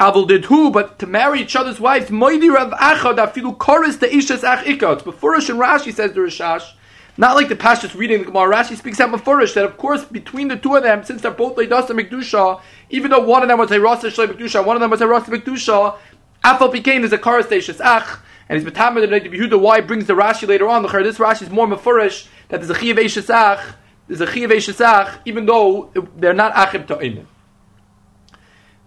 Avil 0.00 0.26
did 0.26 0.46
who, 0.46 0.70
but 0.70 0.98
to 0.98 1.06
marry 1.06 1.42
each 1.42 1.54
other's 1.54 1.78
wives, 1.78 2.10
moidi 2.10 2.52
rav 2.52 2.70
achad 2.72 3.16
afilu 3.16 3.56
koris 3.56 3.98
the 3.98 4.06
ishas 4.08 4.42
ach 4.42 4.64
ikot. 4.64 5.02
Mafurish 5.02 5.50
and 5.50 5.60
Rashi 5.60 5.92
says 5.92 6.12
the 6.12 6.20
Rashash 6.20 6.72
not 7.16 7.36
like 7.36 7.48
the 7.48 7.56
Pashas 7.56 7.94
reading 7.94 8.20
the 8.20 8.24
Gemara. 8.26 8.54
Rashi 8.54 8.76
speaks 8.76 8.98
out 9.00 9.12
Mefurish 9.12 9.54
that, 9.54 9.64
of 9.64 9.76
course, 9.76 10.04
between 10.04 10.48
the 10.48 10.56
two 10.56 10.74
of 10.76 10.82
them, 10.82 11.04
since 11.04 11.20
they're 11.22 11.30
both 11.30 11.56
Leidasa 11.56 11.90
Mikdusha, 11.90 12.60
even 12.90 13.10
though 13.10 13.20
one 13.20 13.42
of 13.42 13.48
them 13.48 13.58
was 13.58 13.70
a 13.70 13.80
Rasa 13.80 14.08
Shlei 14.08 14.28
Mikdusha, 14.28 14.64
one 14.64 14.76
of 14.76 14.80
them 14.80 14.90
was 14.90 15.00
a 15.00 15.06
Rasa 15.06 15.30
Mikdusha, 15.30 15.98
Afal 16.44 16.72
became 16.72 17.04
is 17.04 17.12
a 17.12 17.18
Karastatious 17.18 17.80
Ach, 17.84 18.18
and 18.48 18.58
he's 18.58 18.68
Batamer 18.68 19.00
the 19.00 19.28
Yehuda. 19.28 19.60
Why 19.60 19.80
brings 19.80 20.06
the 20.06 20.14
Rashi 20.14 20.48
later 20.48 20.68
on? 20.68 20.82
The 20.82 20.88
This 20.88 21.18
Rashi 21.18 21.42
is 21.42 21.50
more 21.50 21.66
Mefurish 21.66 22.26
that 22.48 22.60
there's 22.60 22.70
a 22.70 22.74
Chiyav 22.74 23.30
Ach, 23.30 23.74
there's 24.08 24.20
a 24.20 24.26
Chiyav 24.26 24.80
Ach, 24.80 25.20
even 25.24 25.46
though 25.46 25.90
they're 26.16 26.32
not 26.32 26.52
Achib 26.54 26.86
Ta'imim. 26.86 27.26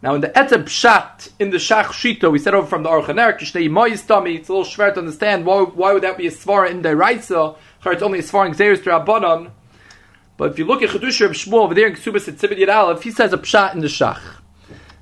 Now 0.06 0.14
in 0.14 0.22
the 0.22 0.30
Etzeb 0.30 0.66
Pshat, 0.66 1.32
in 1.40 1.50
the 1.50 1.58
Shach 1.58 1.86
Shito, 1.86 2.32
we 2.32 2.38
said 2.38 2.54
over 2.54 2.68
from 2.68 2.84
the 2.84 2.90
Aruch 2.90 3.06
Laner, 3.06 3.40
Kishnei 3.40 3.68
Tami, 3.68 4.36
it's 4.38 4.50
a 4.50 4.54
little 4.54 4.64
schwer 4.64 4.94
to 4.94 5.00
understand, 5.00 5.48
why, 5.48 5.64
why 5.64 5.94
would 5.94 6.04
that 6.04 6.16
be 6.16 6.28
a 6.28 6.32
Svara 6.32 6.70
in 6.70 6.84
the 6.84 6.96
Raisa? 6.96 7.56
It's 7.94 8.04
only 8.04 8.20
as 8.20 8.30
far 8.30 8.46
as 8.46 8.58
Xeris 8.58 8.84
Rabbanon. 8.84 9.52
But 10.38 10.52
if 10.52 10.60
you 10.60 10.66
look 10.66 10.82
at 10.82 10.90
Chedusha 10.90 11.26
of 11.26 11.32
Shmuel 11.32 11.64
over 11.64 11.74
there 11.74 11.88
in 11.88 11.96
Ksubas 11.96 12.28
at 12.28 12.36
Tzibit 12.36 12.68
Aleph, 12.68 13.04
he 13.04 13.12
says 13.12 13.32
a 13.32 13.38
pshat 13.38 13.74
in 13.74 13.80
the 13.80 13.88
Shach. 13.88 14.22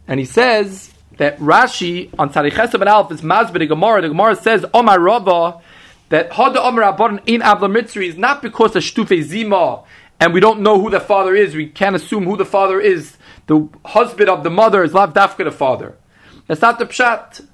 And 0.08 0.20
he 0.20 0.26
says 0.26 0.94
that 1.18 1.38
Rashi 1.40 2.14
on 2.20 2.32
Tzadich 2.32 2.74
and 2.74 2.90
Aleph 2.90 3.12
is 3.12 3.22
Mazbid 3.22 3.60
the 3.60 3.68
Gemara. 3.68 4.02
The 4.02 4.10
Gemara 4.10 4.36
says, 4.36 4.66
Omar 4.74 5.00
Rava, 5.00 5.62
that 6.10 6.32
Hada 6.32 6.58
Omar 6.58 6.94
Rabbanon 6.94 7.22
in 7.26 7.42
Avla 7.42 7.72
Mitzri 7.72 8.08
is 8.08 8.18
not 8.18 8.42
because 8.42 8.76
of 8.76 8.84
Shtufe 8.84 9.24
Zima, 9.24 9.84
and 10.20 10.34
we 10.34 10.40
don't 10.40 10.62
know 10.62 10.80
who 10.80 10.90
the 10.90 11.00
father 11.00 11.36
is. 11.36 11.56
We 11.56 11.68
can't 11.68 11.96
assume 11.96 12.26
who 12.26 12.38
the 12.38 12.46
father 12.46 12.80
is. 12.80 13.18
The 13.48 13.68
husband 13.86 14.30
of 14.30 14.44
the 14.44 14.50
mother 14.50 14.84
is 14.84 14.94
Lav 14.94 15.14
Dafka 15.14 15.44
the 15.44 15.52
father. 15.52 15.98
That's 16.48 16.62
not 16.62 16.80
the 16.80 16.86
pshat 16.86 17.46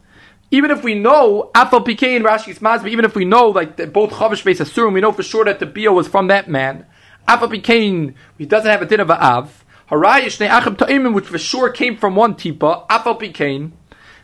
even 0.52 0.72
if 0.72 0.84
we 0.84 0.96
know 0.96 1.52
Afal 1.54 1.86
Pikein 1.86 2.18
and 2.18 2.26
Rashi's 2.26 2.88
even 2.88 3.06
if 3.06 3.16
we 3.16 3.26
know 3.26 3.50
like 3.50 3.78
that 3.78 3.94
both 3.94 4.12
Chavish 4.12 4.42
face 4.42 4.60
Asurim, 4.60 4.94
we 4.94 5.02
know 5.02 5.12
for 5.12 5.24
sure 5.24 5.46
that 5.46 5.60
the 5.60 5.66
Bio 5.66 5.94
was 5.94 6.08
from 6.08 6.28
that 6.28 6.50
man. 6.50 6.86
Afal 7.28 7.54
Pikein, 7.54 8.16
he 8.38 8.46
doesn't 8.46 8.70
have 8.70 8.82
a 8.82 8.86
din 8.86 9.00
of 9.00 9.10
a 9.10 9.24
Av. 9.24 9.64
Harayish 9.90 10.38
Ta'imim, 10.38 11.14
which 11.14 11.26
for 11.26 11.38
sure 11.38 11.70
came 11.72 11.98
from 11.98 12.16
one 12.16 12.36
Tipa, 12.36 12.88
Afal 12.88 13.20
Pikein. 13.20 13.72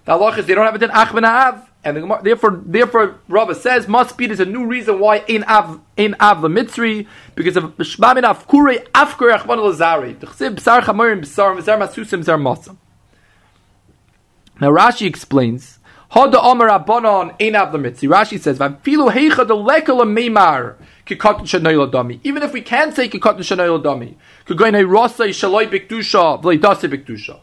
The 0.05 0.11
Allah 0.11 0.37
is 0.37 0.45
they 0.45 0.55
don't 0.55 0.65
have 0.65 0.75
a 0.75 0.79
din 0.79 0.91
Achim 0.91 1.17
and 1.17 1.25
Av. 1.25 1.69
And 1.83 1.97
the, 1.97 2.19
therefore, 2.23 2.63
therefore, 2.65 3.19
Rabba 3.27 3.53
says 3.53 3.87
must 3.87 4.17
be 4.17 4.25
there's 4.25 4.39
a 4.39 4.45
new 4.45 4.65
reason 4.65 4.99
why 4.99 5.23
in 5.27 5.43
av 5.43 5.79
in 5.95 6.15
av 6.19 6.41
the 6.41 6.47
mitzri 6.47 7.05
because 7.35 7.55
of 7.55 7.77
shmamin 7.77 8.23
av 8.23 8.47
kure 8.47 8.79
afker 8.95 9.37
achman 9.37 9.59
lazari. 9.59 10.15
Tchsib 10.15 10.55
b'sar 10.55 10.81
chamorim 10.81 11.21
b'sar 11.21 11.55
v'zar 11.55 11.77
masusim 11.79 12.23
zar 12.23 12.37
masam. 12.37 12.77
Now 14.59 14.71
Rashi 14.71 15.05
explains 15.05 15.77
Hada 16.11 16.35
Omer 16.35 16.67
Rabbanon 16.69 17.37
Einav 17.39 17.73
Lamitzi. 17.73 18.07
Rashi 18.07 18.39
says, 18.39 18.59
"Vafilu 18.59 19.11
heicha 19.11 19.45
de 19.47 19.53
lekel 19.53 20.01
meimar 20.05 20.75
kikatan 21.05 21.41
shanoyel 21.41 21.91
dami." 21.91 22.19
Even 22.23 22.43
if 22.43 22.53
we 22.53 22.61
can 22.61 22.91
say 22.93 23.09
kikatan 23.09 23.39
shanoyel 23.39 23.83
dami, 23.83 24.15
kagoyne 24.45 24.85
rosay 24.85 25.29
shaloi 25.29 25.67
bikdusha 25.67 26.41
v'leidase 26.41 26.89
bikdusha, 26.89 27.39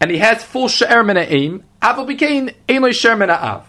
and 0.00 0.10
he 0.10 0.18
has 0.18 0.42
full 0.42 0.68
she'er 0.68 1.04
mina 1.04 1.20
aim. 1.28 1.62
Aval 1.82 2.06
became 2.06 2.50
einloy 2.68 2.92
she'er 2.94 3.14
mina 3.14 3.34
av. 3.34 3.66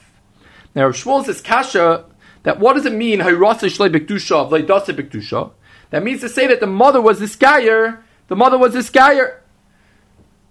Now 0.74 0.86
Rav 0.86 0.96
Shmuel 0.96 1.26
says 1.26 1.42
kasha 1.42 2.06
that 2.44 2.60
what 2.60 2.74
does 2.76 2.86
it 2.86 2.94
mean 2.94 3.20
hayrasa 3.20 3.68
shaloi 3.68 3.94
bikdusha 3.94 4.50
v'leidase 4.50 4.96
bikdusha? 4.96 5.52
That 5.90 6.04
means 6.04 6.22
to 6.22 6.30
say 6.30 6.48
that 6.48 6.62
the 6.62 6.68
mother 6.68 7.02
was 7.02 7.20
this 7.20 7.36
guyer, 7.36 8.00
the 8.28 8.36
mother 8.36 8.58
was 8.58 8.74
this 8.74 8.90
guyer, 8.90 9.40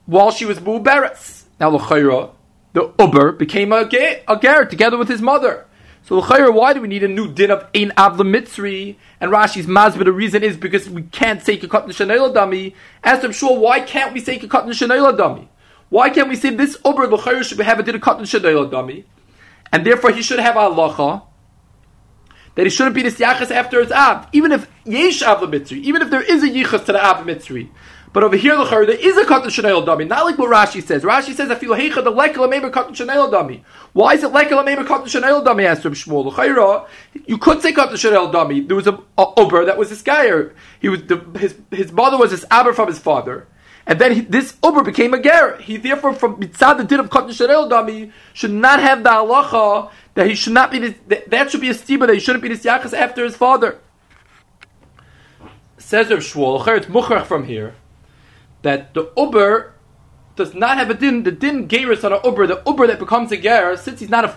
while 0.04 0.30
she 0.30 0.44
was 0.44 0.58
buberes. 0.58 1.37
Now 1.60 1.70
l'chayra, 1.70 2.30
the 2.72 2.92
uber 2.98 3.32
became 3.32 3.72
a, 3.72 3.88
ger, 3.88 4.20
a 4.28 4.38
ger 4.38 4.64
together 4.64 4.96
with 4.96 5.08
his 5.08 5.20
mother. 5.20 5.66
So 6.02 6.18
l'chayra, 6.18 6.52
why 6.52 6.72
do 6.72 6.80
we 6.80 6.88
need 6.88 7.02
a 7.02 7.08
new 7.08 7.32
din 7.32 7.50
of 7.50 7.66
ein 7.74 7.90
avla 7.96 8.24
mitzri? 8.24 8.96
And 9.20 9.32
Rashi's 9.32 9.66
mazbah, 9.66 10.04
the 10.04 10.12
reason 10.12 10.42
is 10.42 10.56
because 10.56 10.88
we 10.88 11.02
can't 11.02 11.42
say 11.42 11.58
kakat 11.58 11.86
n'shanayla 11.86 12.32
dami. 12.34 12.74
Ask 13.02 13.22
them, 13.22 13.32
sure, 13.32 13.58
why 13.58 13.80
can't 13.80 14.14
we 14.14 14.20
say 14.20 14.38
kakat 14.38 14.66
n'shanayla 14.66 15.18
dami? 15.18 15.48
Why 15.88 16.10
can't 16.10 16.28
we 16.28 16.36
say 16.36 16.50
this 16.50 16.76
uber 16.84 17.08
l'chayra 17.08 17.42
should 17.42 17.58
have 17.60 17.80
a 17.80 17.82
din 17.82 17.96
of 17.96 18.00
kakat 18.00 18.20
n'shanayla 18.20 18.70
dami? 18.70 19.04
And 19.72 19.84
therefore 19.84 20.12
he 20.12 20.22
should 20.22 20.38
have 20.38 20.56
a 20.56 20.60
halacha 20.60 21.22
that 22.54 22.66
he 22.66 22.70
shouldn't 22.70 22.94
be 22.94 23.02
the 23.02 23.10
yachas 23.10 23.50
after 23.50 23.80
his 23.80 23.92
av, 23.92 24.28
even 24.32 24.52
if 24.52 24.66
yesh 24.84 25.22
avla 25.22 25.46
mitzri, 25.46 25.78
even 25.82 26.02
if 26.02 26.10
there 26.10 26.22
is 26.22 26.42
a 26.42 26.48
yichas 26.48 26.84
to 26.86 26.92
the 26.92 27.04
av 27.04 27.26
mitzri. 27.26 27.68
But 28.12 28.24
over 28.24 28.36
here, 28.36 28.54
l'char, 28.54 28.86
there 28.86 28.96
is 28.96 29.16
a 29.18 29.24
katan 29.24 29.46
shenayel 29.46 29.84
dami. 29.84 30.06
Not 30.06 30.24
like 30.24 30.38
what 30.38 30.50
Rashi 30.50 30.82
says. 30.82 31.02
Rashi 31.02 31.34
says, 31.34 31.50
"I 31.50 31.56
feel 31.56 31.74
heicha 31.74 32.02
the 32.02 32.10
lekel 32.10 32.48
ameber 32.48 32.70
katan 32.70 32.90
shenayel 32.90 33.30
dami." 33.30 33.62
Why 33.92 34.14
is 34.14 34.24
it 34.24 34.32
lekel 34.32 34.64
ameber 34.64 34.86
katan 34.86 35.04
shenayel 35.04 35.44
dami? 35.44 35.64
Asked 35.64 35.84
Reb 35.84 35.94
Shmuel. 35.94 36.26
L'chayra, 36.26 36.86
you 37.26 37.36
could 37.36 37.60
say 37.60 37.72
katan 37.72 37.92
shenayel 37.92 38.32
dami. 38.32 38.66
There 38.66 38.76
was 38.76 38.86
a, 38.86 38.98
a 39.18 39.26
uber 39.36 39.66
that 39.66 39.76
was 39.76 39.90
this 39.90 40.00
guy. 40.00 40.30
He 40.80 40.88
was 40.88 41.02
the, 41.02 41.18
his 41.38 41.56
his 41.70 41.92
mother 41.92 42.16
was 42.16 42.30
this 42.30 42.44
aber 42.50 42.72
from 42.72 42.88
his 42.88 42.98
father. 42.98 43.46
And 43.86 43.98
then 43.98 44.12
he, 44.12 44.20
this 44.20 44.56
ober 44.62 44.82
became 44.82 45.12
a 45.12 45.22
ger. 45.22 45.58
He 45.58 45.76
therefore, 45.76 46.14
from 46.14 46.40
mitzad 46.40 46.78
the 46.78 46.84
din 46.84 47.00
of 47.00 47.10
katan 47.10 47.28
shenayel 47.28 47.70
dami, 47.70 48.10
should 48.32 48.52
not 48.52 48.80
have 48.80 49.02
the 49.02 49.10
halacha 49.10 49.90
that 50.14 50.26
he 50.26 50.34
should 50.34 50.54
not 50.54 50.70
be 50.70 50.78
this, 50.78 50.94
that, 51.08 51.28
that 51.30 51.50
should 51.50 51.60
be 51.60 51.68
a 51.68 51.74
stiba 51.74 52.06
that 52.06 52.14
he 52.14 52.20
shouldn't 52.20 52.42
be 52.42 52.48
this 52.48 52.64
yachas 52.64 52.94
after 52.94 53.22
his 53.22 53.36
father. 53.36 53.78
Says 55.76 56.08
Reb 56.08 56.20
Shmuel, 56.20 56.66
it's 56.76 56.86
muchrach 56.86 57.26
from 57.26 57.44
here 57.44 57.74
that 58.62 58.94
the 58.94 59.10
Uber 59.16 59.74
does 60.36 60.54
not 60.54 60.78
have 60.78 60.90
a 60.90 60.94
din, 60.94 61.22
the 61.22 61.32
din 61.32 61.68
gerus 61.68 62.04
on 62.04 62.12
an 62.12 62.20
Uber, 62.24 62.46
the 62.46 62.62
Uber 62.66 62.86
that 62.86 62.98
becomes 62.98 63.32
a 63.32 63.36
ger, 63.36 63.76
since 63.76 64.00
he's 64.00 64.08
not 64.08 64.24
a 64.24 64.36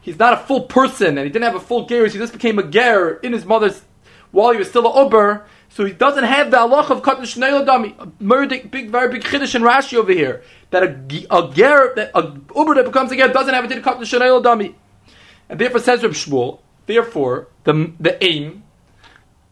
he's 0.00 0.18
not 0.18 0.32
a 0.32 0.36
full 0.36 0.62
person 0.62 1.18
and 1.18 1.26
he 1.26 1.32
didn't 1.32 1.44
have 1.44 1.54
a 1.54 1.60
full 1.60 1.86
gerus, 1.86 2.12
he 2.12 2.18
just 2.18 2.32
became 2.32 2.58
a 2.58 2.62
ger 2.62 3.14
in 3.22 3.32
his 3.32 3.44
mother's 3.44 3.82
while 4.30 4.52
he 4.52 4.58
was 4.58 4.68
still 4.68 4.86
a 4.86 5.04
Uber, 5.04 5.46
so 5.68 5.84
he 5.84 5.92
doesn't 5.92 6.24
have 6.24 6.50
the 6.50 6.56
halach 6.56 6.90
of 6.90 7.02
katan 7.02 7.20
shnei. 7.20 8.12
Murdik, 8.20 8.70
big, 8.70 8.90
very 8.90 9.12
big 9.12 9.22
chiddush 9.22 9.54
and 9.54 9.64
Rashi 9.64 9.94
over 9.96 10.12
here 10.12 10.42
that 10.70 10.82
a, 10.82 10.88
a 11.30 11.52
ger, 11.52 11.92
that 11.96 12.10
a 12.14 12.38
Uber 12.56 12.74
that 12.76 12.84
becomes 12.86 13.12
a 13.12 13.16
ger 13.16 13.28
doesn't 13.28 13.52
have 13.54 13.64
a 13.64 13.68
din 13.68 13.82
katan 13.82 14.00
shnei 14.00 14.42
dami, 14.42 14.74
and 15.48 15.58
therefore 15.60 15.80
says 15.80 16.02
Reb 16.02 16.12
Shmuel. 16.12 16.60
Therefore, 16.86 17.48
the 17.64 17.92
the 18.00 18.22
aim 18.24 18.64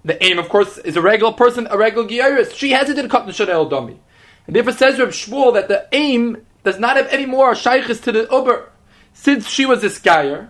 the 0.05 0.23
aim, 0.25 0.39
of 0.39 0.49
course, 0.49 0.79
is 0.79 0.97
a 0.97 1.03
regular 1.03 1.33
person, 1.33 1.67
a 1.71 1.77
regular 1.77 2.09
Gyaris. 2.09 2.55
She 2.55 2.71
has 2.71 2.89
it 2.89 2.99
in 2.99 3.09
Katan 3.09 3.29
Shanel 3.29 3.71
Dami. 3.71 3.99
And 4.47 4.57
therefore 4.57 4.73
it 4.73 4.79
says 4.79 4.99
Reb 4.99 5.11
Shmuel 5.11 5.55
that 5.55 5.69
the 5.69 5.87
aim 5.93 6.47
does 6.65 6.79
not 6.79 6.97
have 6.97 7.07
any 7.09 7.27
more 7.27 7.53
shaykhis 7.53 8.03
to 8.05 8.13
the 8.13 8.27
Uber. 8.31 8.71
Since 9.13 9.49
she 9.49 9.67
was 9.67 9.85
a 9.85 9.89
skyer, 9.89 10.49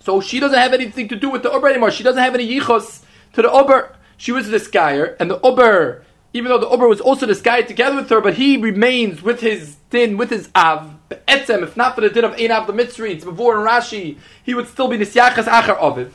so 0.00 0.20
she 0.20 0.40
doesn't 0.40 0.58
have 0.58 0.72
anything 0.72 1.08
to 1.08 1.16
do 1.16 1.28
with 1.28 1.42
the 1.42 1.52
Uber 1.52 1.68
anymore. 1.68 1.90
She 1.90 2.02
doesn't 2.02 2.22
have 2.22 2.34
any 2.34 2.48
yichos 2.48 3.02
to 3.34 3.42
the 3.42 3.52
Uber. 3.52 3.96
she 4.16 4.32
was 4.32 4.48
the 4.48 4.58
skyer, 4.58 5.16
and 5.20 5.30
the 5.30 5.40
uber, 5.44 6.04
even 6.32 6.48
though 6.50 6.58
the 6.58 6.70
uber 6.70 6.88
was 6.88 7.00
also 7.00 7.26
the 7.26 7.34
skyer 7.34 7.66
together 7.66 7.96
with 7.96 8.08
her, 8.10 8.20
but 8.20 8.34
he 8.34 8.56
remains 8.56 9.22
with 9.22 9.40
his 9.40 9.76
din, 9.90 10.16
with 10.16 10.30
his 10.30 10.48
av. 10.54 10.94
Etzem, 11.28 11.62
if 11.62 11.76
not 11.76 11.94
for 11.94 12.00
the 12.00 12.10
din 12.10 12.24
of 12.24 12.32
ein 12.34 12.50
av 12.50 12.66
the 12.66 12.72
mitzri, 12.72 13.22
before 13.22 13.58
in 13.58 13.66
Rashi, 13.66 14.18
he 14.42 14.54
would 14.54 14.68
still 14.68 14.88
be 14.88 14.96
nisyachas 14.96 15.44
acher 15.44 15.78
aviv. 15.78 16.12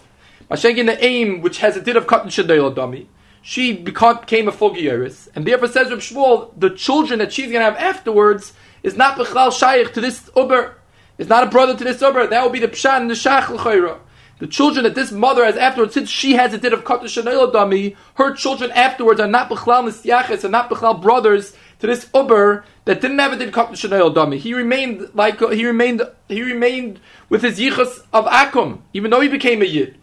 Mashenkin 0.51 0.86
the 0.86 1.01
aim, 1.01 1.39
which 1.39 1.60
has 1.60 1.77
a 1.77 1.81
din 1.81 1.96
of 1.96 2.08
cotton 2.08 2.29
shadayel 2.29 2.75
dami, 2.75 3.05
she 3.41 3.72
became 3.72 4.50
a 4.50 4.51
full 4.51 4.75
geiris, 4.75 5.29
and 5.34 5.48
therefore 5.48 5.70
says 5.70 5.89
Reb 5.89 6.00
Shmuel, 6.00 6.51
the 6.58 6.70
children 6.70 7.20
that 7.20 7.31
she's 7.31 7.46
going 7.46 7.62
to 7.62 7.63
have 7.63 7.77
afterwards 7.77 8.51
is 8.84 8.98
not 8.98 9.17
bechlal 9.17 9.58
shaykh 9.58 9.93
to 9.93 10.01
this 10.01 10.29
uber, 10.36 10.75
is 11.17 11.29
not 11.29 11.43
a 11.43 11.50
brother 11.50 11.75
to 11.77 11.84
this 11.86 12.01
uber. 12.01 12.27
That 12.27 12.43
will 12.43 12.50
be 12.50 12.60
the 12.60 12.67
pshan 12.67 13.01
and 13.01 13.10
the 13.10 13.13
shach 13.13 13.50
l'chayra. 13.50 14.00
The 14.39 14.48
children 14.48 14.84
that 14.84 14.93
this 14.93 15.12
mother 15.12 15.46
has 15.46 15.55
afterwards, 15.55 15.93
since 15.93 16.10
she 16.10 16.34
has 16.34 16.53
a 16.53 16.58
din 16.58 16.74
of 16.74 16.84
kata 16.84 17.05
shanayla 17.05 17.53
dami, 17.53 17.96
her 18.15 18.34
children 18.34 18.72
afterwards 18.72 19.22
are 19.22 19.27
not 19.27 19.50
bechlal 19.50 19.88
nisyaches 19.88 20.43
and 20.43 20.51
not 20.51 20.70
bechlal 20.70 21.01
brothers 21.01 21.55
to 21.79 21.88
this 21.88 22.10
uber 22.13 22.65
that 22.84 23.00
didn't 23.00 23.20
have 23.20 23.31
a 23.31 23.38
din 23.38 23.53
kata 23.53 23.72
shanayla 23.74 24.13
dami. 24.13 24.38
He 24.38 24.53
remained 24.53 25.12
like 25.13 25.39
he 25.39 25.65
remained 25.65 26.01
he 26.27 26.41
remained 26.41 27.00
with 27.29 27.41
his 27.41 27.58
yichus 27.58 28.03
of 28.12 28.25
akum, 28.25 28.81
even 28.93 29.12
though 29.12 29.22
he 29.22 29.29
became 29.29 29.62
a 29.62 29.65
yid. 29.65 29.98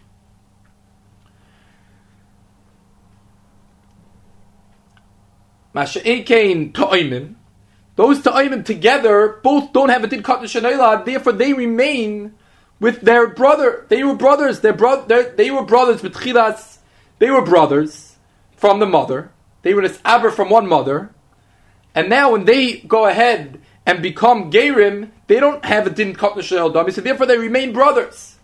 Masha'ikain 5.75 6.73
ta'imim. 6.73 7.35
Those 7.95 8.21
ta'imim 8.21 8.65
together 8.65 9.39
both 9.43 9.73
don't 9.73 9.89
have 9.89 10.03
a 10.03 10.07
din 10.07 10.23
kata 10.23 10.45
shanayla, 10.45 11.05
therefore 11.05 11.33
they 11.33 11.53
remain 11.53 12.33
with 12.79 13.01
their 13.01 13.27
brother. 13.27 13.85
They 13.89 14.03
were 14.03 14.15
brothers. 14.15 14.61
Their 14.61 14.73
brother. 14.73 15.33
They 15.35 15.51
were 15.51 15.65
brothers. 15.65 16.01
With 16.01 16.13
chilas, 16.13 16.77
they 17.19 17.29
were 17.29 17.43
brothers 17.43 18.15
from 18.55 18.79
the 18.79 18.85
mother. 18.85 19.31
They 19.61 19.73
were 19.73 19.81
this 19.81 19.99
aber 20.05 20.31
from 20.31 20.49
one 20.49 20.67
mother, 20.67 21.11
and 21.93 22.09
now 22.09 22.31
when 22.31 22.45
they 22.45 22.79
go 22.79 23.05
ahead 23.05 23.61
and 23.85 24.01
become 24.01 24.51
gerim, 24.51 25.11
they 25.27 25.39
don't 25.39 25.65
have 25.65 25.87
a 25.87 25.89
din 25.89 26.15
kat 26.15 26.33
dami, 26.33 26.93
so 26.93 27.01
therefore 27.01 27.25
they 27.25 27.37
remain 27.37 27.73
brothers. 27.73 28.37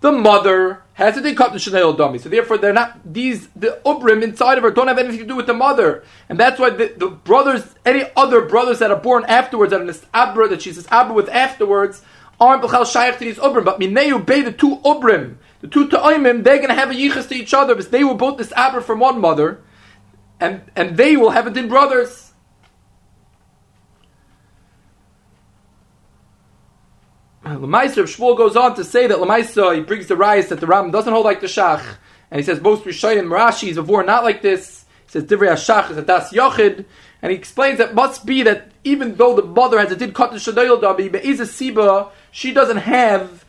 The 0.00 0.12
mother 0.12 0.82
has 0.94 1.16
a 1.16 1.20
din 1.20 1.34
kat 1.34 1.52
dami, 1.52 2.20
so 2.20 2.28
therefore 2.28 2.58
they're 2.58 2.72
not 2.72 3.00
these 3.04 3.48
the 3.56 3.80
ubrim 3.84 4.22
inside 4.22 4.58
of 4.58 4.64
her 4.64 4.70
don't 4.70 4.88
have 4.88 4.98
anything 4.98 5.18
to 5.18 5.26
do 5.26 5.34
with 5.34 5.46
the 5.46 5.54
mother, 5.54 6.04
and 6.28 6.38
that's 6.38 6.60
why 6.60 6.70
the, 6.70 6.94
the 6.96 7.08
brothers, 7.08 7.74
any 7.84 8.04
other 8.16 8.42
brothers 8.42 8.78
that 8.78 8.90
are 8.90 9.00
born 9.00 9.24
afterwards, 9.26 9.70
that 9.70 9.80
are 9.80 9.86
this 9.86 10.04
abra 10.14 10.48
that 10.48 10.62
she's 10.62 10.76
this 10.76 10.86
abra 10.90 11.14
with 11.14 11.28
afterwards 11.28 12.02
aren't 12.40 12.62
b'chal 12.62 12.86
shaykh 12.86 13.18
to 13.18 13.24
these 13.24 13.38
ubrim, 13.38 13.64
but 13.64 13.80
mineu 13.80 14.24
bay 14.24 14.42
the 14.42 14.52
two 14.52 14.76
ubrim, 14.78 15.36
the 15.62 15.68
two 15.68 15.88
ta'imim, 15.88 16.44
they're 16.44 16.58
going 16.58 16.68
to 16.68 16.74
have 16.74 16.90
a 16.90 16.94
yichus 16.94 17.28
to 17.28 17.34
each 17.34 17.52
other 17.52 17.74
because 17.74 17.90
they 17.90 18.04
were 18.04 18.14
both 18.14 18.38
this 18.38 18.52
abra 18.52 18.80
from 18.80 19.00
one 19.00 19.20
mother, 19.20 19.60
and 20.38 20.62
and 20.76 20.96
they 20.96 21.16
will 21.16 21.30
have 21.30 21.48
a 21.48 21.50
din 21.50 21.68
brothers. 21.68 22.27
Lamaisa 27.56 28.02
Shmuel 28.04 28.36
goes 28.36 28.56
on 28.56 28.74
to 28.76 28.84
say 28.84 29.06
that 29.06 29.18
Lamaisa 29.18 29.74
he 29.74 29.80
brings 29.82 30.06
the 30.06 30.16
rise 30.16 30.48
that 30.48 30.60
the 30.60 30.66
Ram 30.66 30.90
doesn't 30.90 31.12
hold 31.12 31.24
like 31.24 31.40
the 31.40 31.46
Shach, 31.46 31.96
and 32.30 32.40
he 32.40 32.44
says 32.44 32.60
most 32.60 32.84
Rishayim 32.84 33.28
Rashi 33.28 33.68
is 33.68 33.76
before 33.76 34.02
not 34.02 34.24
like 34.24 34.42
this. 34.42 34.84
He 35.06 35.12
says 35.12 35.24
Divrei 35.24 35.52
Hashach 35.52 35.90
is 35.90 35.96
a 35.96 36.02
Das 36.02 36.32
Yochid, 36.32 36.84
and 37.22 37.32
he 37.32 37.38
explains 37.38 37.78
that 37.78 37.94
must 37.94 38.26
be 38.26 38.42
that 38.42 38.70
even 38.84 39.16
though 39.16 39.34
the 39.34 39.42
mother 39.42 39.78
has 39.78 39.90
a 39.90 39.96
did 39.96 40.14
cut 40.14 40.32
the 40.32 40.38
Shadayel 40.38 40.80
Dabi, 40.80 41.10
but 41.10 41.24
is 41.24 41.40
a 41.40 41.44
Siba 41.44 42.10
she 42.30 42.52
doesn't 42.52 42.78
have, 42.78 43.44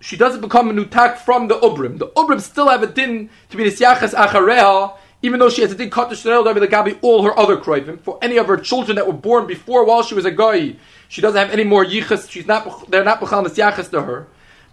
she 0.00 0.16
doesn't 0.16 0.40
become 0.40 0.70
a 0.70 0.72
nutak 0.72 1.18
from 1.18 1.48
the 1.48 1.58
ubrim. 1.60 1.98
The 1.98 2.08
ubrim 2.08 2.40
still 2.40 2.68
have 2.68 2.82
a 2.82 2.86
din 2.86 3.30
to 3.50 3.56
be 3.56 3.64
the 3.64 3.70
siachas 3.70 4.14
achareha, 4.14 4.96
even 5.22 5.38
though 5.38 5.48
she 5.48 5.62
has 5.62 5.72
a 5.72 5.74
din 5.74 5.88
the 5.88 5.94
gabi 5.94 6.98
all 7.00 7.22
her 7.22 7.38
other 7.38 7.56
kroivim. 7.56 8.00
For 8.00 8.18
any 8.20 8.38
of 8.38 8.46
her 8.46 8.56
children 8.56 8.96
that 8.96 9.06
were 9.06 9.12
born 9.12 9.46
before 9.46 9.84
while 9.84 10.02
she 10.02 10.14
was 10.14 10.24
a 10.24 10.30
guy, 10.30 10.76
she 11.08 11.20
doesn't 11.20 11.38
have 11.38 11.50
any 11.50 11.64
more 11.64 11.84
yichas. 11.84 12.30
She's 12.30 12.46
not. 12.46 12.90
They're 12.90 13.04
not 13.04 13.20
bechal 13.20 13.44
siachas 13.50 13.90
to 13.90 14.02
her. 14.02 14.26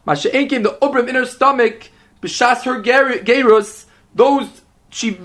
Masha'enkin 0.08 0.63
the 0.63 0.77
ubrim 0.82 1.08
in 1.08 1.15
her 1.15 1.25
stomach 1.25 1.89
b'shas 2.22 2.63
her 2.63 2.82
gerus. 2.82 3.86
Those 4.15 4.62
she 4.89 5.19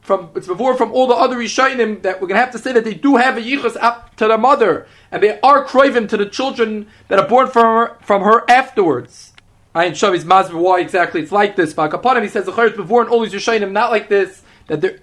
from 0.00 0.30
it's 0.34 0.46
before 0.46 0.76
from 0.76 0.92
all 0.92 1.06
the 1.06 1.14
other 1.14 1.36
Rishayim 1.36 2.02
that 2.02 2.20
we're 2.20 2.28
to 2.28 2.44
have 2.44 2.52
to 2.52 2.58
say 2.58 2.72
that 2.72 2.84
they 2.84 2.94
do 2.94 3.16
have 3.16 3.36
a 3.36 3.40
yichus 3.40 3.76
up 3.80 4.14
to 4.16 4.26
the 4.26 4.36
mother, 4.36 4.86
and 5.10 5.22
they 5.22 5.40
are 5.40 5.64
craving 5.64 6.08
to 6.08 6.16
the 6.16 6.26
children 6.26 6.88
that 7.08 7.18
are 7.18 7.28
born 7.28 7.46
from 7.48 7.64
her, 7.64 7.96
from 8.02 8.22
her 8.22 8.50
afterwards. 8.50 9.32
I 9.74 9.86
ain't 9.86 9.96
sure 9.96 10.12
his 10.12 10.26
why 10.26 10.80
exactly 10.80 11.22
it's 11.22 11.32
like 11.32 11.56
this. 11.56 11.72
But 11.72 11.92
Kapanim 11.92 12.22
he 12.22 12.28
says 12.28 12.44
the 12.44 12.72
before 12.76 13.00
and 13.00 13.10
all 13.10 13.20
these 13.20 13.32
Rishayim 13.32 13.70
not 13.72 13.90
like 13.90 14.08
this. 14.08 14.41
That 14.68 14.80
there 14.80 14.98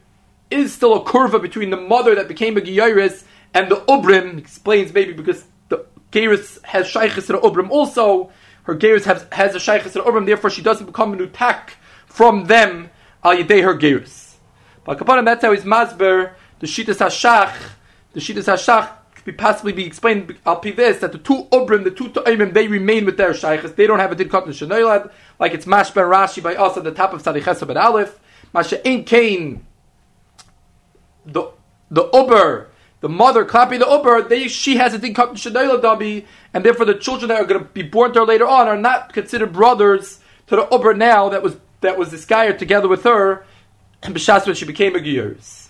is 0.49 0.73
still 0.73 0.95
a 0.95 1.03
curva 1.03 1.41
between 1.41 1.69
the 1.69 1.77
mother 1.77 2.15
that 2.15 2.27
became 2.27 2.57
a 2.57 2.61
giyaris 2.61 3.23
and 3.53 3.69
the 3.69 3.77
ubrim. 3.77 4.37
Explains 4.37 4.93
maybe 4.93 5.13
because 5.13 5.45
the 5.69 5.85
Geras 6.11 6.63
has 6.63 6.87
shaykhis 6.87 7.27
the 7.27 7.37
ubrim 7.37 7.69
also. 7.69 8.31
Her 8.63 8.75
Geras 8.75 9.05
has, 9.05 9.25
has 9.31 9.55
a 9.55 9.59
shaykhis 9.59 9.93
the 9.93 10.01
ubrim, 10.01 10.25
therefore 10.25 10.49
she 10.49 10.61
doesn't 10.61 10.85
become 10.85 11.13
a 11.13 11.17
nutak 11.17 11.71
from 12.05 12.45
them 12.45 12.89
al 13.23 13.35
yedei 13.35 13.63
her 13.63 13.75
Geras. 13.75 14.35
But 14.83 14.97
Kapanim, 14.97 15.25
that's 15.25 15.43
how 15.43 15.51
he's 15.51 15.63
masber 15.63 16.33
the 16.59 16.67
Shitas 16.67 16.97
Hashach, 16.97 17.55
the 18.13 18.19
Shitas 18.19 18.45
Hashach 18.45 18.91
could 19.15 19.25
be 19.25 19.31
possibly 19.31 19.71
be 19.71 19.85
explained 19.85 20.37
al 20.45 20.59
this 20.61 20.99
that 20.99 21.11
the 21.11 21.17
two 21.17 21.45
Ubrim, 21.51 21.83
the 21.83 21.91
two 21.91 22.09
Ta'imim, 22.09 22.53
they 22.53 22.67
remain 22.67 23.05
with 23.05 23.17
their 23.17 23.31
Shaykhs. 23.31 23.75
They 23.75 23.87
don't 23.87 23.99
have 23.99 24.11
a 24.11 24.15
Din 24.15 24.29
Katan 24.29 25.11
like 25.39 25.53
it's 25.53 25.65
Mash 25.65 25.91
Ben 25.91 26.05
Rashi 26.05 26.43
by 26.43 26.55
us 26.55 26.77
at 26.77 26.83
the 26.83 26.91
top 26.91 27.13
of 27.13 27.23
Sadichesa 27.23 27.67
Ben 27.67 27.77
Aleph. 27.77 28.19
Masha 28.53 28.85
Ein 28.87 29.03
Kain, 29.03 29.65
the, 31.25 31.51
the 31.91 32.09
Uber, 32.13 32.69
the 33.01 33.09
mother 33.09 33.45
clapping 33.45 33.79
the 33.79 33.87
Uber, 33.89 34.23
they, 34.23 34.47
she 34.47 34.77
has 34.77 34.93
a 34.93 34.97
Din 34.97 35.13
Katan 35.13 35.33
Shanoilad 35.33 35.81
Dabi, 35.81 36.25
and 36.53 36.65
therefore 36.65 36.85
the 36.85 36.95
children 36.95 37.29
that 37.29 37.41
are 37.41 37.45
going 37.45 37.61
to 37.61 37.69
be 37.69 37.83
born 37.83 38.13
to 38.13 38.19
her 38.19 38.25
later 38.25 38.47
on 38.47 38.67
are 38.67 38.77
not 38.77 39.13
considered 39.13 39.53
brothers 39.53 40.19
to 40.47 40.55
the 40.55 40.67
Uber 40.71 40.93
now 40.95 41.29
that 41.29 41.43
was 41.43 41.57
that 41.81 41.97
was 41.97 42.11
this 42.11 42.25
guy 42.25 42.51
together 42.51 42.87
with 42.87 43.03
her 43.03 43.45
and 44.03 44.15
b'shas 44.15 44.45
when 44.45 44.55
she 44.55 44.65
became 44.65 44.95
a 44.95 44.99
Giyuris. 44.99 45.67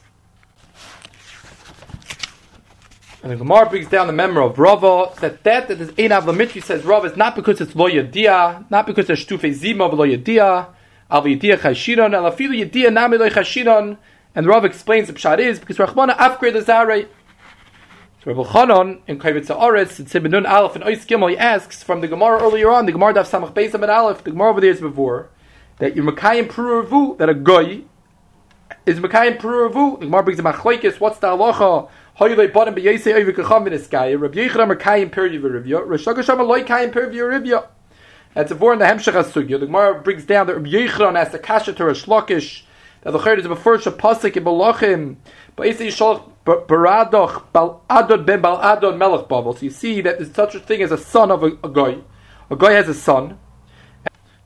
And 3.21 3.33
the 3.33 3.35
Gemara 3.35 3.69
brings 3.69 3.87
down 3.87 4.07
the 4.07 4.13
memory 4.13 4.45
of 4.45 4.57
Rava 4.57 5.11
that 5.19 5.43
that 5.43 5.67
that 5.67 5.81
is 5.81 5.89
ein 5.89 6.11
avlamitri 6.11 6.63
says 6.63 6.85
Rava 6.85 7.07
is 7.07 7.17
not 7.17 7.35
because 7.35 7.59
it's 7.59 7.75
lo 7.75 7.89
yadia, 7.89 8.69
not 8.71 8.87
because 8.87 9.07
there's 9.07 9.25
shtufe 9.25 9.51
zima 9.51 9.85
of 9.85 9.93
lo 9.93 10.07
yadia, 10.07 10.67
al 11.09 11.23
chashiron, 11.23 12.13
al 12.13 12.31
afilu 12.31 12.57
yadia 12.57 12.91
nami 12.91 13.17
lo 13.17 13.29
chashiron, 13.29 13.97
and 14.35 14.47
Rava 14.47 14.67
explains 14.67 15.07
the 15.07 15.13
pshat 15.13 15.39
is 15.39 15.59
because 15.59 15.77
Rachmana 15.77 16.15
afgrade 16.17 16.53
the 16.53 16.61
zarei. 16.61 17.07
So 18.23 18.33
Rabbi 18.33 18.49
Chanon 18.49 19.01
in 19.07 19.17
Kovetz 19.17 19.47
He'aros 19.47 19.99
in 19.99 20.05
Sibenun 20.05 20.47
Aleph 20.47 20.75
and 20.75 20.83
Ois 20.83 21.05
Gimel 21.07 21.29
he 21.29 21.37
asks 21.37 21.83
from 21.83 22.01
the 22.01 22.07
Gemara 22.07 22.41
earlier 22.41 22.69
on 22.69 22.85
the 22.85 22.91
Gemara 22.91 23.13
Daf 23.13 23.29
Samach 23.29 23.53
Beis 23.53 23.73
and 23.73 23.83
Aleph 23.85 24.23
the 24.25 24.31
Gemara 24.31 24.49
over 24.49 24.59
there 24.59 24.71
is 24.71 24.81
before 24.81 25.29
that 25.77 25.95
you're 25.95 26.05
Makayim 26.05 26.47
Pruruvu 26.47 27.17
that 27.17 27.29
a 27.29 27.33
goy 27.33 27.83
is 28.85 28.99
Mekayim 28.99 29.37
Puravu. 29.37 29.99
The 29.99 30.05
Gemara 30.05 30.23
brings 30.23 30.39
a 30.39 30.43
machlekes. 30.43 30.99
What's 30.99 31.19
the 31.19 31.27
halacha? 31.27 31.89
Hoyle 32.17 32.53
bottom 32.53 32.75
kacham 32.75 33.67
in 33.67 33.73
this 33.73 33.87
guy. 33.87 34.13
Rabbi 34.13 34.47
Yechon 34.47 34.75
Mekayim 34.75 35.11
Puravu 35.11 35.63
Rivya. 35.63 35.85
Rosh 35.85 36.05
Hashanah 36.05 36.47
loy 36.47 36.63
Kayim 36.63 36.91
Puravu 36.91 37.13
Rivya. 37.13 37.67
That's 38.39 38.51
a 38.51 38.55
vor 38.55 38.71
in 38.71 38.79
the 38.79 38.85
Hemshech 38.85 39.11
Hasugya. 39.11 39.59
The 39.59 39.65
Gemara 39.65 40.01
brings 40.01 40.23
down 40.23 40.47
that 40.47 40.55
Rabbi 40.55 40.69
Yechon 40.69 41.17
has 41.17 41.33
the 41.33 41.39
kasha 41.39 41.73
to 41.73 41.83
Reish 41.83 42.05
Lakish. 42.05 42.61
That 43.01 43.11
the 43.11 43.19
chayr 43.19 43.37
is 43.37 43.45
a 43.45 43.53
first 43.53 43.85
pasuk 43.85 44.37
in 44.37 44.45
Balachim. 44.45 45.17
But 45.57 45.67
Yisei 45.67 45.87
Yishalach 45.87 46.31
Berodach 46.45 47.51
Baladan 47.53 48.25
Ben 48.25 48.41
Baladan 48.41 48.97
Melech 48.97 49.27
Babel. 49.27 49.57
So 49.57 49.63
you 49.63 49.69
see 49.69 49.99
that 49.99 50.19
there's 50.19 50.33
such 50.33 50.55
a 50.55 50.61
thing 50.61 50.81
as 50.81 50.93
a 50.93 50.97
son 50.97 51.31
of 51.31 51.43
a, 51.43 51.47
a. 51.65 52.01
A 52.49 52.55
guy 52.55 52.71
has 52.71 52.87
a 52.87 52.93
son. 52.93 53.37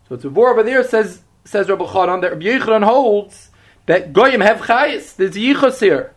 So 0.09 0.15
it's 0.15 0.25
a 0.25 0.29
vor 0.29 0.49
over 0.49 0.63
there 0.63 0.83
says 0.83 1.21
says 1.45 1.69
Rabbi 1.69 1.85
Chanan 1.85 2.21
that 2.21 2.31
Rabbi 2.31 2.45
Yechon 2.45 2.83
holds 2.83 3.51
that 3.85 4.11
goyim 4.11 4.41
have 4.41 4.61
chayis. 4.61 5.15
There's 5.15 5.35
yichus 5.35 5.81
here. 5.81 6.15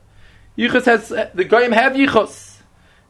Yichus 0.57 0.87
has 0.87 1.09
the 1.35 1.45
goyim 1.45 1.73
have 1.73 1.93
yichus. 1.93 2.56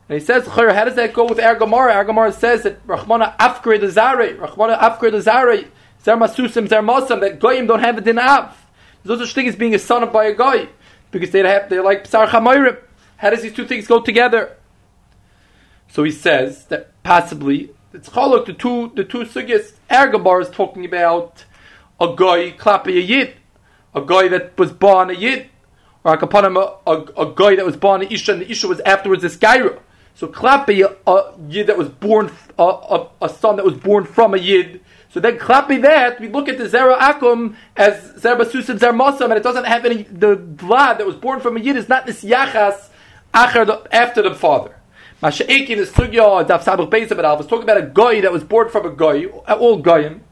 And 0.08 0.20
he 0.20 0.24
says, 0.24 0.46
how 0.46 0.84
does 0.84 0.94
that 0.94 1.12
go 1.12 1.26
with 1.26 1.38
Ergamara? 1.38 2.04
Ergamara 2.04 2.32
says 2.32 2.62
that 2.62 2.86
Rachmana 2.86 3.36
afkir 3.38 3.80
the 3.80 3.90
zare, 3.90 4.36
Rachmana 4.36 4.78
afkir 4.78 5.10
the 5.10 5.20
zare, 5.20 5.64
zer 6.02 6.16
masusim 6.16 6.68
zer 6.68 6.82
masam, 6.82 7.20
that 7.20 7.40
goyim 7.40 7.66
don't 7.66 7.80
have 7.80 7.98
a 7.98 8.00
din 8.00 8.18
av. 8.18 8.56
There's 9.02 9.18
no 9.18 9.24
such 9.24 9.34
thing 9.34 9.48
as 9.48 9.56
being 9.56 9.74
a 9.74 9.78
son 9.78 10.02
of 10.02 10.12
by 10.12 10.26
a 10.26 10.34
goy, 10.34 10.68
because 11.10 11.30
they 11.30 11.40
have 11.40 11.68
they're 11.68 11.82
like 11.82 12.04
psar 12.04 12.28
chamayrim. 12.28 12.78
How 13.16 13.30
does 13.30 13.42
these 13.42 13.52
two 13.52 13.66
things 13.66 13.86
go 13.86 14.00
together? 14.00 14.56
So 15.88 16.04
he 16.04 16.12
says 16.12 16.66
that 16.66 16.90
possibly 17.02 17.70
it's 17.92 18.08
chaluk 18.08 18.46
the 18.46 18.52
two 18.52 18.92
the 18.94 19.04
two 19.04 19.24
sugyas 19.24 19.74
Ergamara 19.90 20.42
is 20.42 20.50
talking 20.50 20.84
about 20.84 21.44
a 22.00 22.14
goy 22.14 22.52
klapi 22.52 22.98
a 22.98 23.02
yid 23.02 23.34
a 23.96 24.02
guy 24.02 24.28
that 24.28 24.56
was 24.58 24.70
born 24.72 25.08
a 25.08 25.14
yid, 25.14 25.48
or 26.04 26.14
a, 26.14 26.18
a, 26.18 27.02
a, 27.16 27.34
guy 27.34 27.56
that 27.56 27.64
was 27.64 27.76
born 27.76 28.02
a 28.02 28.04
isha, 28.04 28.32
and 28.32 28.42
the 28.42 28.50
isha 28.50 28.68
was 28.68 28.78
afterwards 28.80 29.24
a 29.24 29.28
skyra. 29.28 29.80
So 30.16 30.28
klapi 30.28 30.82
a 31.06 31.34
yid 31.46 31.66
that 31.66 31.76
was 31.76 31.90
born 31.90 32.32
a, 32.58 32.62
a, 32.62 33.08
a, 33.20 33.28
son 33.28 33.56
that 33.56 33.66
was 33.66 33.74
born 33.74 34.04
from 34.04 34.32
a 34.32 34.38
yid. 34.38 34.80
So 35.10 35.20
then 35.20 35.38
klapi 35.38 35.82
that 35.82 36.18
we 36.18 36.28
look 36.28 36.48
at 36.48 36.56
the 36.56 36.64
zera 36.64 36.98
akum 36.98 37.54
as 37.76 38.14
zera 38.14 38.38
Basus 38.38 38.70
and 38.70 38.80
zer 38.80 38.94
mosam, 38.94 39.26
and 39.26 39.34
it 39.34 39.42
doesn't 39.42 39.66
have 39.66 39.84
any 39.84 40.04
the 40.04 40.36
vlad 40.36 40.96
that 40.96 41.06
was 41.06 41.16
born 41.16 41.40
from 41.40 41.58
a 41.58 41.60
yid 41.60 41.76
is 41.76 41.90
not 41.90 42.06
this 42.06 42.24
yachas 42.24 42.88
after 43.34 43.66
the 43.66 44.34
father. 44.34 44.74
Masha'ekin 45.22 45.76
is 45.76 45.90
sugya 45.90 46.46
daf 46.46 46.64
sabuch 46.64 46.88
beisam 46.88 47.18
and 47.18 47.38
was 47.38 47.46
talking 47.46 47.64
about 47.64 47.76
a 47.76 47.86
guy 47.86 48.22
that 48.22 48.32
was 48.32 48.42
born 48.42 48.70
from 48.70 48.86
a 48.86 48.96
guy, 48.96 49.26
uh, 49.46 49.54
all 49.54 49.76
goyim. 49.76 50.22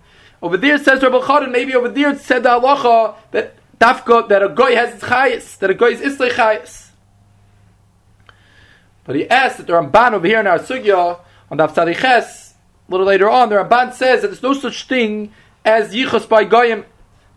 Over 0.40 0.57
there 0.57 0.79
says 0.79 1.03
Rabbi 1.03 1.18
Chadan, 1.18 1.53
maybe 1.53 1.75
over 1.75 1.90
there 1.90 2.12
it 2.12 2.20
said 2.20 2.42
the 2.42 2.49
halacha 2.49 3.16
that 3.33 3.57
dafka 3.79 4.31
that 4.31 4.42
a 4.42 4.49
guy 4.49 4.70
has 4.70 4.99
chayis, 5.03 5.59
that 5.59 5.68
a 5.68 5.75
guy 5.75 5.88
is 5.88 6.01
islay 6.01 6.31
chayis. 6.31 6.84
But 9.05 9.17
he 9.17 9.29
asked 9.29 9.59
that 9.59 9.67
the 9.67 9.75
Ramban 9.75 10.12
over 10.12 10.27
here 10.27 10.40
in 10.40 10.47
our 10.47 10.59
sugya 10.59 11.21
on 11.51 11.59
Daf 11.59 11.75
Tzadiches, 11.75 12.53
a 12.88 12.90
little 12.90 13.07
later 13.07 13.29
on, 13.31 13.49
the 13.49 13.57
Ramban 13.57 13.93
says 13.93 14.23
that 14.23 14.29
there's 14.29 14.43
no 14.43 14.55
such 14.55 14.87
thing 14.87 15.33
as 15.64 15.95
yichus 15.95 16.29
by 16.29 16.45
goyim. 16.45 16.85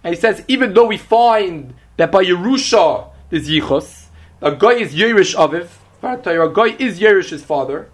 And 0.03 0.15
he 0.15 0.19
says 0.19 0.43
even 0.47 0.73
though 0.73 0.87
we 0.87 0.97
find 0.97 1.73
that 1.97 2.11
by 2.11 2.23
Yerusha 2.23 3.09
there's 3.29 3.49
yichus, 3.49 4.05
a 4.41 4.55
guy 4.55 4.73
is 4.73 4.93
Yerish 4.93 5.35
Aviv, 5.35 5.67
a 6.03 6.53
guy 6.53 6.75
is 6.77 6.99
Yerish's 6.99 7.43
father. 7.43 7.89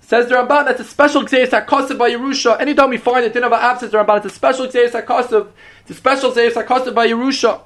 Says 0.00 0.28
the 0.28 0.36
Ramban 0.36 0.64
that's 0.64 0.80
a 0.80 0.84
special 0.84 1.22
Xeris 1.24 1.50
HaKosav 1.50 1.98
by 1.98 2.10
Yerusha. 2.10 2.58
Anytime 2.58 2.88
we 2.88 2.96
find 2.96 3.26
a 3.26 3.28
din 3.28 3.44
of 3.44 3.78
says 3.78 3.90
the 3.90 3.98
Ramban, 3.98 4.24
it's 4.24 4.26
a 4.26 4.30
special 4.30 4.66
Xeris 4.66 4.92
HaKosav. 4.92 5.48
It's 5.82 5.90
a 5.90 5.94
special 5.94 6.32
Xeris 6.32 6.54
HaKosav 6.54 6.94
by 6.94 7.08
Yerusha. 7.08 7.60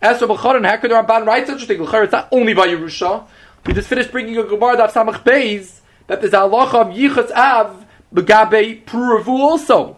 As 0.00 0.18
for 0.18 0.26
B'chorin, 0.26 0.66
how 0.66 0.78
could 0.78 0.90
the 0.90 0.94
Ramban 0.94 1.26
write 1.26 1.46
such 1.46 1.64
a 1.64 1.66
thing? 1.66 1.82
It's 1.82 2.12
not 2.12 2.28
only 2.32 2.54
by 2.54 2.68
Yerusha. 2.68 3.26
We 3.66 3.74
just 3.74 3.88
finished 3.88 4.12
bringing 4.12 4.36
a 4.38 4.44
Gemara 4.44 4.76
Daf 4.76 4.92
Samach 4.92 5.24
Beis 5.24 5.80
that 6.06 6.20
there's 6.20 6.32
a 6.32 6.36
halacha 6.36 6.74
of 6.74 6.86
Yichas 6.88 7.32
Av 7.32 7.84
Begabe 8.14 8.84
Puravu 8.84 9.28
also. 9.28 9.96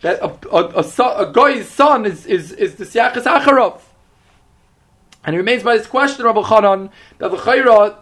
That 0.00 0.18
a, 0.20 0.32
a, 0.50 0.82
a, 0.82 1.28
a, 1.28 1.32
guy's 1.32 1.68
son 1.68 2.06
is, 2.06 2.24
is, 2.24 2.52
is 2.52 2.76
the 2.76 2.84
Siachas 2.84 3.24
Acharov. 3.24 3.80
And 5.24 5.36
it 5.36 5.38
remains 5.38 5.62
by 5.62 5.76
this 5.76 5.86
question, 5.86 6.24
Rabbi 6.24 6.40
Chanan, 6.40 6.90
that 7.18 7.30
the 7.30 7.36
Chayra, 7.36 7.96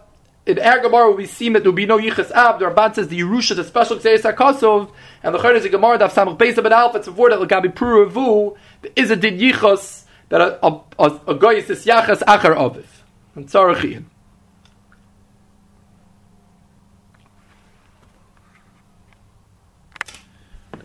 in 0.47 0.61
our 0.61 0.79
Gemara, 0.79 1.11
we 1.11 1.27
see 1.27 1.49
that 1.51 1.65
there 1.65 1.73
will 1.73 1.77
be 1.77 1.87
no 1.87 1.99
Yichas 1.99 2.31
Av. 2.31 2.61
The 2.61 2.67
Ramban 2.67 2.95
says 2.95 3.09
the 3.09 3.21
Yerusha 3.21 3.51
is 3.53 3.59
a 3.59 3.65
special 3.65 3.99
Xeris 3.99 4.23
HaKosov, 4.23 4.93
and 5.25 5.35
the 5.35 5.39
Chayra 5.39 5.57
is 5.57 5.65
a 5.65 5.69
Gemara 5.69 5.99
Daf 5.99 6.13
Samach 6.13 6.39
Beis 6.39 6.57
Abed 6.57 6.73
Alpha, 6.73 6.99
it's 6.99 7.09
a 7.09 7.13
word 7.13 7.33
that 7.33 7.41
Begabe 7.41 7.75
Puravu, 7.75 8.57
there 8.83 8.93
is 8.95 9.11
a 9.11 9.17
Din 9.17 9.39
Yichas, 9.39 10.05
that 10.29 10.41
a, 10.41 10.65
a, 10.65 10.81
a, 11.01 11.21
a 11.27 11.35
guy 11.35 11.55
is 11.55 11.67
the 11.67 11.75
Siachas 11.75 12.23
Acharov. 12.23 12.85
And 13.35 13.49
Tzarachian. 13.49 14.05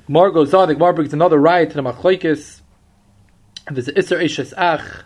Mar 0.08 0.30
goes 0.30 0.54
on, 0.54 0.68
the 0.68 0.76
Gemara 0.76 0.94
brings 0.94 1.14
another 1.14 1.40
riot 1.40 1.72
to 1.72 1.76
the 1.76 1.82
Machlaikis, 1.82 2.62
there's 3.72 3.88
Isser 3.88 4.22
Ishes 4.24 4.54
Ach 4.56 5.04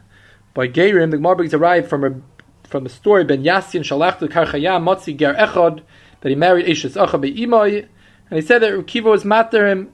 by 0.54 0.68
Gerim. 0.68 1.12
The 1.12 1.18
Gemara 1.18 1.38
brings 1.38 1.54
a 1.54 1.58
right 1.58 1.88
from 1.88 2.04
a, 2.04 2.68
from 2.68 2.84
the 2.84 2.90
story 2.90 3.24
Ben 3.24 3.44
Yasin 3.44 3.82
Shalach 3.82 4.20
to 4.20 4.28
Karchayam 4.28 4.84
Motzi 4.84 5.18
Ger 5.18 5.34
Echad 5.34 5.82
that 6.20 6.30
he 6.30 6.36
married 6.36 6.66
Ishes 6.66 6.96
Acha 6.96 7.22
Be'imoy, 7.22 7.88
and 8.30 8.40
he 8.40 8.46
said 8.46 8.62
that 8.62 8.74
Rukiva 8.74 9.06
was 9.06 9.24
matter 9.24 9.66
him. 9.66 9.94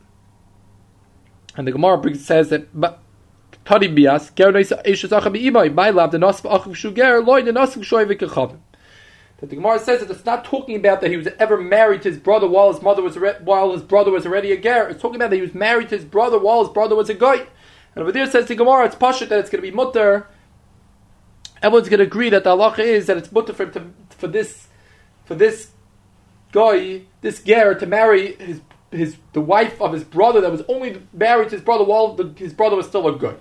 And 1.55 1.67
the 1.67 1.71
Gemara 1.71 1.99
brings, 1.99 2.25
says 2.25 2.49
that 2.49 2.73
Tadi 3.65 3.87
Ger 3.87 4.51
Ishes 4.51 5.09
Acha 5.09 5.31
Be'imoy 5.31 5.71
my 5.71 5.91
lab 5.91 6.11
the 6.11 6.17
Nosf 6.17 6.49
Achav 6.49 6.73
Shuger 6.73 7.23
Loy 7.23 7.43
the 7.43 7.51
Nosf 7.51 7.83
Shoy 7.83 8.11
V'Kechavim 8.11 8.57
that 9.37 9.49
the 9.49 9.55
Gemara 9.55 9.79
says 9.79 9.99
that 9.99 10.09
it's 10.09 10.25
not 10.25 10.45
talking 10.45 10.75
about 10.75 11.01
that 11.01 11.11
he 11.11 11.17
was 11.17 11.27
ever 11.39 11.57
married 11.57 12.01
to 12.03 12.09
his 12.09 12.17
brother 12.17 12.47
while 12.47 12.71
his 12.71 12.81
mother 12.81 13.01
was 13.01 13.17
while 13.41 13.73
his 13.73 13.83
brother 13.83 14.11
was 14.11 14.25
already 14.25 14.51
a 14.51 14.57
ger. 14.57 14.87
It's 14.87 15.01
talking 15.01 15.17
about 15.17 15.29
that 15.31 15.35
he 15.35 15.41
was 15.41 15.53
married 15.53 15.89
to 15.89 15.97
his 15.97 16.05
brother 16.05 16.39
while 16.39 16.63
his 16.63 16.73
brother 16.73 16.95
was 16.95 17.09
a 17.09 17.13
guy. 17.13 17.47
And 17.95 18.01
over 18.01 18.11
there 18.11 18.29
says 18.29 18.47
the 18.47 18.55
Gemara, 18.55 18.85
it's 18.85 18.95
pashut 18.95 19.29
that 19.29 19.39
it's 19.39 19.49
going 19.49 19.63
to 19.63 19.69
be 19.69 19.75
mutter. 19.75 20.27
Everyone's 21.61 21.89
going 21.89 21.99
to 21.99 22.05
agree 22.05 22.29
that 22.29 22.43
the 22.43 22.55
halacha 22.55 22.79
is 22.79 23.07
that 23.07 23.17
it's 23.17 23.31
mutter 23.31 23.53
for 23.53 23.65
to, 23.65 23.87
for 24.09 24.27
this 24.27 24.67
for 25.25 25.35
this 25.35 25.71
guy, 26.51 27.01
this 27.21 27.43
ger, 27.43 27.75
to 27.75 27.85
marry 27.85 28.35
his 28.35 28.61
his 28.91 29.17
the 29.33 29.41
wife 29.41 29.81
of 29.81 29.91
his 29.91 30.05
brother 30.05 30.39
that 30.39 30.51
was 30.51 30.61
only 30.69 31.01
married 31.11 31.49
to 31.49 31.55
his 31.55 31.63
brother 31.63 31.83
while 31.83 32.13
the, 32.13 32.33
his 32.37 32.53
brother 32.53 32.77
was 32.77 32.87
still 32.87 33.07
a 33.07 33.17
guy. 33.17 33.35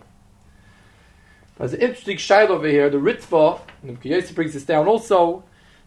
There's 1.57 1.73
an 1.73 1.81
interesting 1.81 2.17
shaila 2.17 2.51
over 2.51 2.67
here. 2.67 2.91
The 2.91 2.99
Ritva, 2.99 3.61
and 3.83 3.97
the 3.97 4.09
Kiyasi 4.09 4.35
brings 4.35 4.55
this 4.55 4.65
down 4.65 4.89
also 4.89 5.45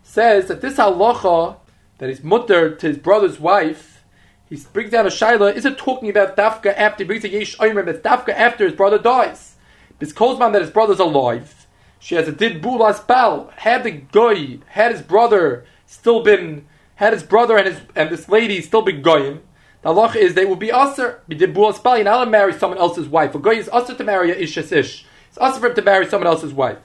says 0.07 0.47
that 0.47 0.61
this 0.61 0.77
halacha 0.77 1.57
that 1.97 2.09
is 2.09 2.23
mutter 2.23 2.73
to 2.73 2.87
his 2.87 2.97
brother's 2.97 3.39
wife, 3.39 4.05
he 4.49 4.57
brings 4.71 4.91
down 4.91 5.05
a 5.05 5.09
shaila, 5.09 5.53
isn't 5.53 5.77
talking 5.77 6.09
about 6.09 6.37
dafka 6.37 6.73
after, 6.77 7.03
he 7.03 7.07
brings 7.07 7.25
a 7.25 7.29
yesh 7.29 7.57
oimrim, 7.57 7.87
it's 7.87 7.99
dafka 7.99 8.29
after 8.29 8.63
his 8.63 8.73
brother 8.73 8.97
dies. 8.97 9.55
This 9.99 10.13
Kozman 10.13 10.53
that 10.53 10.61
his 10.61 10.71
brother's 10.71 10.99
alive, 10.99 11.67
she 11.99 12.15
has 12.15 12.27
a 12.27 12.31
did 12.31 12.61
bulas 12.61 13.05
bal, 13.05 13.51
had 13.57 13.83
the 13.83 13.91
goy, 13.91 14.59
had 14.67 14.93
his 14.93 15.01
brother 15.01 15.65
still 15.85 16.23
been, 16.23 16.65
had 16.95 17.11
his 17.11 17.23
brother 17.23 17.57
and 17.57 17.67
his 17.67 17.81
and 17.95 18.09
this 18.09 18.29
lady 18.29 18.61
still 18.61 18.83
been 18.83 19.01
goyim, 19.01 19.41
the 19.81 19.89
halacha 19.89 20.15
is 20.15 20.35
they 20.35 20.45
will 20.45 20.55
be 20.55 20.71
usher, 20.71 21.21
be 21.27 21.35
did 21.35 21.53
bulas 21.53 21.83
bal, 21.83 21.97
to 21.97 22.31
marry 22.31 22.53
someone 22.53 22.79
else's 22.79 23.09
wife. 23.09 23.35
A 23.35 23.39
goy 23.39 23.55
is 23.55 23.69
usher 23.73 23.93
to 23.93 24.03
marry 24.05 24.31
a 24.31 24.35
ish 24.35 24.57
ish. 24.57 25.05
It's 25.27 25.37
usher 25.37 25.59
for 25.59 25.67
him 25.67 25.75
to 25.75 25.81
marry 25.81 26.07
someone 26.07 26.27
else's 26.27 26.53
wife. 26.53 26.77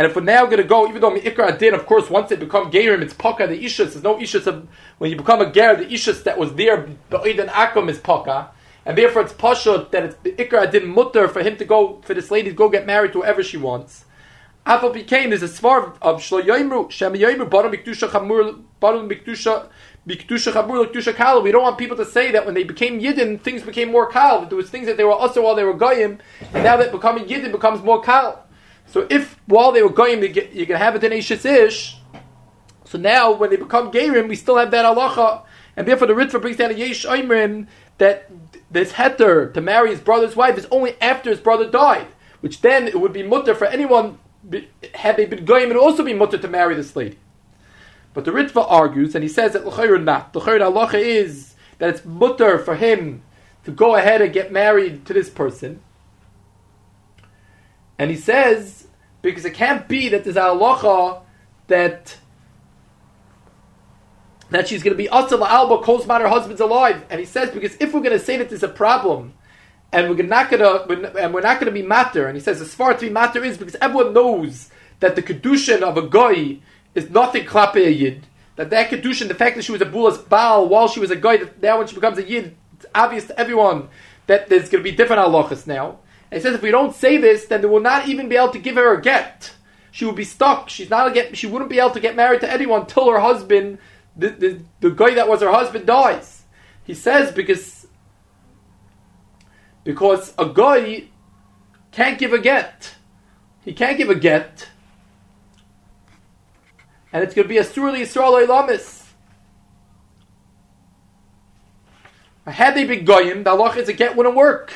And 0.00 0.08
if 0.08 0.16
we're 0.16 0.22
now 0.22 0.46
going 0.46 0.56
to 0.56 0.64
go, 0.64 0.88
even 0.88 1.02
though 1.02 1.14
Mikra 1.14 1.58
did, 1.58 1.74
of 1.74 1.84
course, 1.84 2.08
once 2.08 2.30
they 2.30 2.36
become 2.36 2.70
Gerim, 2.70 3.02
it's 3.02 3.12
Paka, 3.12 3.46
the 3.46 3.62
Ishus. 3.62 3.92
There's 3.92 4.02
no 4.02 4.16
Ishus 4.16 4.46
of, 4.46 4.66
when 4.96 5.10
you 5.10 5.16
become 5.18 5.42
a 5.42 5.52
Ger, 5.52 5.76
the 5.76 5.84
Ishus 5.84 6.24
that 6.24 6.38
was 6.38 6.54
there, 6.54 6.88
Ba'id 7.10 7.38
and 7.38 7.50
Akum 7.50 7.90
is 7.90 7.98
Paka. 7.98 8.48
And 8.86 8.96
therefore 8.96 9.20
it's 9.20 9.34
Pashut 9.34 9.90
that 9.90 10.04
it's 10.04 10.14
Ikra 10.24 10.70
did 10.70 10.86
mutter 10.86 11.28
for 11.28 11.42
him 11.42 11.58
to 11.58 11.66
go, 11.66 12.00
for 12.00 12.14
this 12.14 12.30
lady 12.30 12.48
to 12.48 12.56
go 12.56 12.70
get 12.70 12.86
married 12.86 13.12
to 13.12 13.20
whoever 13.20 13.42
she 13.42 13.58
wants. 13.58 14.06
Apple 14.64 14.88
became, 14.88 15.28
there's 15.28 15.42
a 15.42 15.48
svar 15.48 15.94
of 16.00 16.22
Shlo 16.22 16.42
Yoimru, 16.42 16.90
Shem 16.90 17.12
Yoimru, 17.12 17.50
Barum 17.50 17.74
Mikdusha 17.74 18.08
Chamur, 18.08 18.58
Barum 18.80 19.06
Mikdusha, 19.06 19.68
Mikdusha 20.08 20.50
Chamur, 20.50 20.86
Mikdusha. 20.86 21.42
We 21.42 21.52
don't 21.52 21.62
want 21.62 21.76
people 21.76 21.98
to 21.98 22.06
say 22.06 22.32
that 22.32 22.46
when 22.46 22.54
they 22.54 22.64
became 22.64 23.02
Yidden, 23.02 23.38
things 23.42 23.62
became 23.62 23.92
more 23.92 24.10
Kal. 24.10 24.46
There 24.46 24.56
was 24.56 24.70
things 24.70 24.86
that 24.86 24.96
they 24.96 25.04
were 25.04 25.12
also 25.12 25.42
while 25.42 25.54
they 25.54 25.64
were 25.64 25.74
Goyim, 25.74 26.20
and 26.54 26.64
now 26.64 26.78
that 26.78 26.90
becoming 26.90 27.26
Yidden 27.26 27.52
becomes 27.52 27.82
more 27.82 28.00
Kal. 28.00 28.46
So 28.90 29.06
if 29.08 29.38
while 29.46 29.72
they 29.72 29.82
were 29.82 29.88
going, 29.88 30.22
you 30.22 30.66
can 30.66 30.76
have 30.76 31.02
in 31.02 31.12
Eishes 31.12 31.44
Ish, 31.44 31.96
so 32.84 32.98
now 32.98 33.32
when 33.32 33.50
they 33.50 33.56
become 33.56 33.92
Gerim, 33.92 34.28
we 34.28 34.34
still 34.34 34.56
have 34.56 34.72
that 34.72 34.84
halacha, 34.84 35.44
and 35.76 35.86
therefore 35.86 36.08
the 36.08 36.14
Ritva 36.14 36.42
brings 36.42 36.56
down 36.56 36.72
a 36.72 36.74
Yesh 36.74 37.06
Oimrim 37.06 37.68
that 37.98 38.28
this 38.70 38.92
heter 38.92 39.54
to 39.54 39.60
marry 39.60 39.90
his 39.90 40.00
brother's 40.00 40.34
wife 40.34 40.58
is 40.58 40.66
only 40.72 41.00
after 41.00 41.30
his 41.30 41.38
brother 41.38 41.70
died, 41.70 42.08
which 42.40 42.62
then 42.62 42.88
it 42.88 43.00
would 43.00 43.12
be 43.12 43.22
mutter 43.22 43.54
for 43.54 43.66
anyone 43.66 44.18
had 44.94 45.16
they 45.16 45.26
been 45.26 45.44
goyim, 45.44 45.70
it 45.70 45.74
would 45.74 45.82
also 45.82 46.02
be 46.02 46.14
mutter 46.14 46.38
to 46.38 46.48
marry 46.48 46.74
this 46.74 46.96
lady. 46.96 47.18
But 48.12 48.24
the 48.24 48.32
Ritva 48.32 48.66
argues, 48.68 49.14
and 49.14 49.22
he 49.22 49.28
says 49.28 49.52
that 49.52 49.66
l'chayr 49.66 50.02
not. 50.02 50.32
The 50.32 50.40
chayr 50.40 50.58
halacha 50.58 50.98
is 50.98 51.54
that 51.78 51.90
it's 51.90 52.04
mutter 52.04 52.58
for 52.58 52.74
him 52.74 53.22
to 53.64 53.70
go 53.70 53.94
ahead 53.94 54.20
and 54.20 54.32
get 54.32 54.50
married 54.50 55.06
to 55.06 55.12
this 55.12 55.30
person. 55.30 55.80
And 57.98 58.10
he 58.10 58.16
says 58.16 58.79
because 59.22 59.44
it 59.44 59.54
can't 59.54 59.86
be 59.88 60.08
that 60.08 60.24
there's 60.24 60.36
a 60.36 60.40
halacha 60.40 61.22
that 61.66 62.16
that 64.50 64.66
she's 64.66 64.82
going 64.82 64.96
to 64.96 64.98
be 64.98 65.08
asal 65.08 65.44
alba 65.44 65.78
calls 65.78 66.04
her 66.06 66.28
husband's 66.28 66.60
alive, 66.60 67.04
and 67.08 67.20
he 67.20 67.26
says 67.26 67.50
because 67.50 67.76
if 67.76 67.92
we're 67.92 68.00
going 68.00 68.18
to 68.18 68.24
say 68.24 68.36
that 68.36 68.48
there's 68.48 68.62
a 68.62 68.68
problem, 68.68 69.32
and 69.92 70.10
we're 70.10 70.22
not 70.24 70.50
going 70.50 70.60
to 70.60 71.14
and 71.22 71.32
we're 71.32 71.40
not 71.40 71.60
going 71.60 71.72
to 71.72 71.80
be 71.80 71.86
matter, 71.86 72.26
and 72.26 72.36
he 72.36 72.42
says 72.42 72.60
as 72.60 72.74
far 72.74 72.94
to 72.94 73.00
be 73.00 73.10
matter 73.10 73.44
is 73.44 73.58
because 73.58 73.76
everyone 73.76 74.12
knows 74.12 74.70
that 75.00 75.16
the 75.16 75.22
kedushin 75.22 75.82
of 75.82 75.96
a 75.96 76.08
guy 76.08 76.58
is 76.94 77.10
nothing 77.10 77.44
klape 77.44 77.76
a 77.76 77.92
yid. 77.92 78.26
That 78.56 78.70
that 78.70 78.90
kedushin, 78.90 79.28
the 79.28 79.34
fact 79.34 79.56
that 79.56 79.64
she 79.64 79.72
was 79.72 79.80
a 79.80 79.86
bulas 79.86 80.28
baal 80.28 80.68
while 80.68 80.88
she 80.88 81.00
was 81.00 81.10
a 81.10 81.16
guy, 81.16 81.38
that 81.38 81.62
now 81.62 81.78
when 81.78 81.86
she 81.86 81.94
becomes 81.94 82.18
a 82.18 82.28
yid, 82.28 82.56
it's 82.74 82.86
obvious 82.94 83.26
to 83.26 83.38
everyone 83.38 83.88
that 84.26 84.48
there's 84.48 84.68
going 84.68 84.84
to 84.84 84.90
be 84.90 84.96
different 84.96 85.22
halachas 85.22 85.66
now. 85.66 85.98
He 86.32 86.40
says 86.40 86.54
if 86.54 86.62
we 86.62 86.70
don't 86.70 86.94
say 86.94 87.16
this, 87.16 87.46
then 87.46 87.60
they 87.60 87.66
will 87.66 87.80
not 87.80 88.08
even 88.08 88.28
be 88.28 88.36
able 88.36 88.52
to 88.52 88.58
give 88.58 88.76
her 88.76 88.94
a 88.94 89.02
get. 89.02 89.52
She 89.90 90.04
will 90.04 90.12
be 90.12 90.24
stuck. 90.24 90.68
She's 90.68 90.90
not 90.90 91.12
get. 91.12 91.36
She 91.36 91.46
wouldn't 91.46 91.70
be 91.70 91.80
able 91.80 91.90
to 91.90 92.00
get 92.00 92.14
married 92.14 92.40
to 92.42 92.50
anyone 92.50 92.86
till 92.86 93.10
her 93.10 93.18
husband, 93.18 93.78
the, 94.16 94.28
the, 94.28 94.62
the 94.80 94.90
guy 94.90 95.14
that 95.14 95.28
was 95.28 95.40
her 95.40 95.50
husband, 95.50 95.86
dies. 95.86 96.42
He 96.84 96.94
says 96.94 97.32
because 97.32 97.86
because 99.82 100.32
a 100.38 100.46
guy 100.46 101.04
can't 101.90 102.18
give 102.18 102.32
a 102.32 102.38
get. 102.38 102.94
He 103.64 103.72
can't 103.72 103.98
give 103.98 104.10
a 104.10 104.14
get. 104.14 104.68
And 107.12 107.24
it's 107.24 107.34
going 107.34 107.44
to 107.44 107.48
be 107.48 107.58
a 107.58 107.64
surely 107.64 108.00
Yisrael 108.00 108.46
Lamis. 108.46 108.98
Had 112.46 112.74
they 112.74 112.84
been 112.84 113.04
goyim, 113.04 113.44
the 113.44 113.50
Allah 113.50 113.76
is 113.76 113.88
a 113.88 113.92
get 113.92 114.16
wouldn't 114.16 114.34
work. 114.34 114.72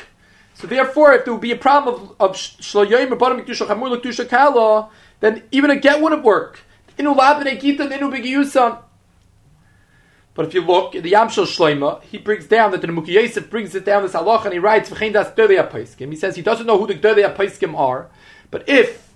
So 0.55 0.67
therefore, 0.67 1.13
if 1.13 1.25
there 1.25 1.33
would 1.33 1.41
be 1.41 1.51
a 1.51 1.57
problem 1.57 1.95
of, 1.95 2.15
of 2.19 2.31
shloyoyim 2.35 3.17
bottom 3.19 3.39
mikdusha 3.39 3.67
chamur 3.67 3.91
l'kdusha 3.91 4.27
kala, 4.27 4.89
then 5.19 5.43
even 5.51 5.69
a 5.69 5.75
get 5.75 6.01
wouldn't 6.01 6.23
work. 6.23 6.61
Inu 6.97 7.15
labene 7.15 7.59
gita 7.59 7.83
inu 7.83 8.11
begiyusan. 8.11 8.79
But 10.33 10.47
if 10.47 10.53
you 10.53 10.61
look 10.61 10.93
in 10.93 11.01
the 11.01 11.13
Yamshel 11.13 11.45
Shloima, 11.45 12.03
he 12.03 12.17
brings 12.17 12.45
down 12.45 12.71
that 12.71 12.81
the 12.81 12.87
Nemuki 12.87 13.07
Yosef 13.07 13.49
brings 13.49 13.73
it 13.73 13.85
down 13.85 14.03
this 14.03 14.11
halach 14.11 14.43
and 14.43 14.51
he 14.51 14.59
writes 14.59 14.89
V'chein 14.89 15.13
das 15.13 15.31
Gdolei. 15.31 16.09
He 16.09 16.15
says 16.17 16.35
he 16.35 16.41
doesn't 16.41 16.67
know 16.67 16.77
who 16.77 16.87
the 16.87 16.93
Gdolei 16.93 17.33
Apaiskim 17.33 17.73
are, 17.77 18.09
but 18.51 18.67
if 18.67 19.13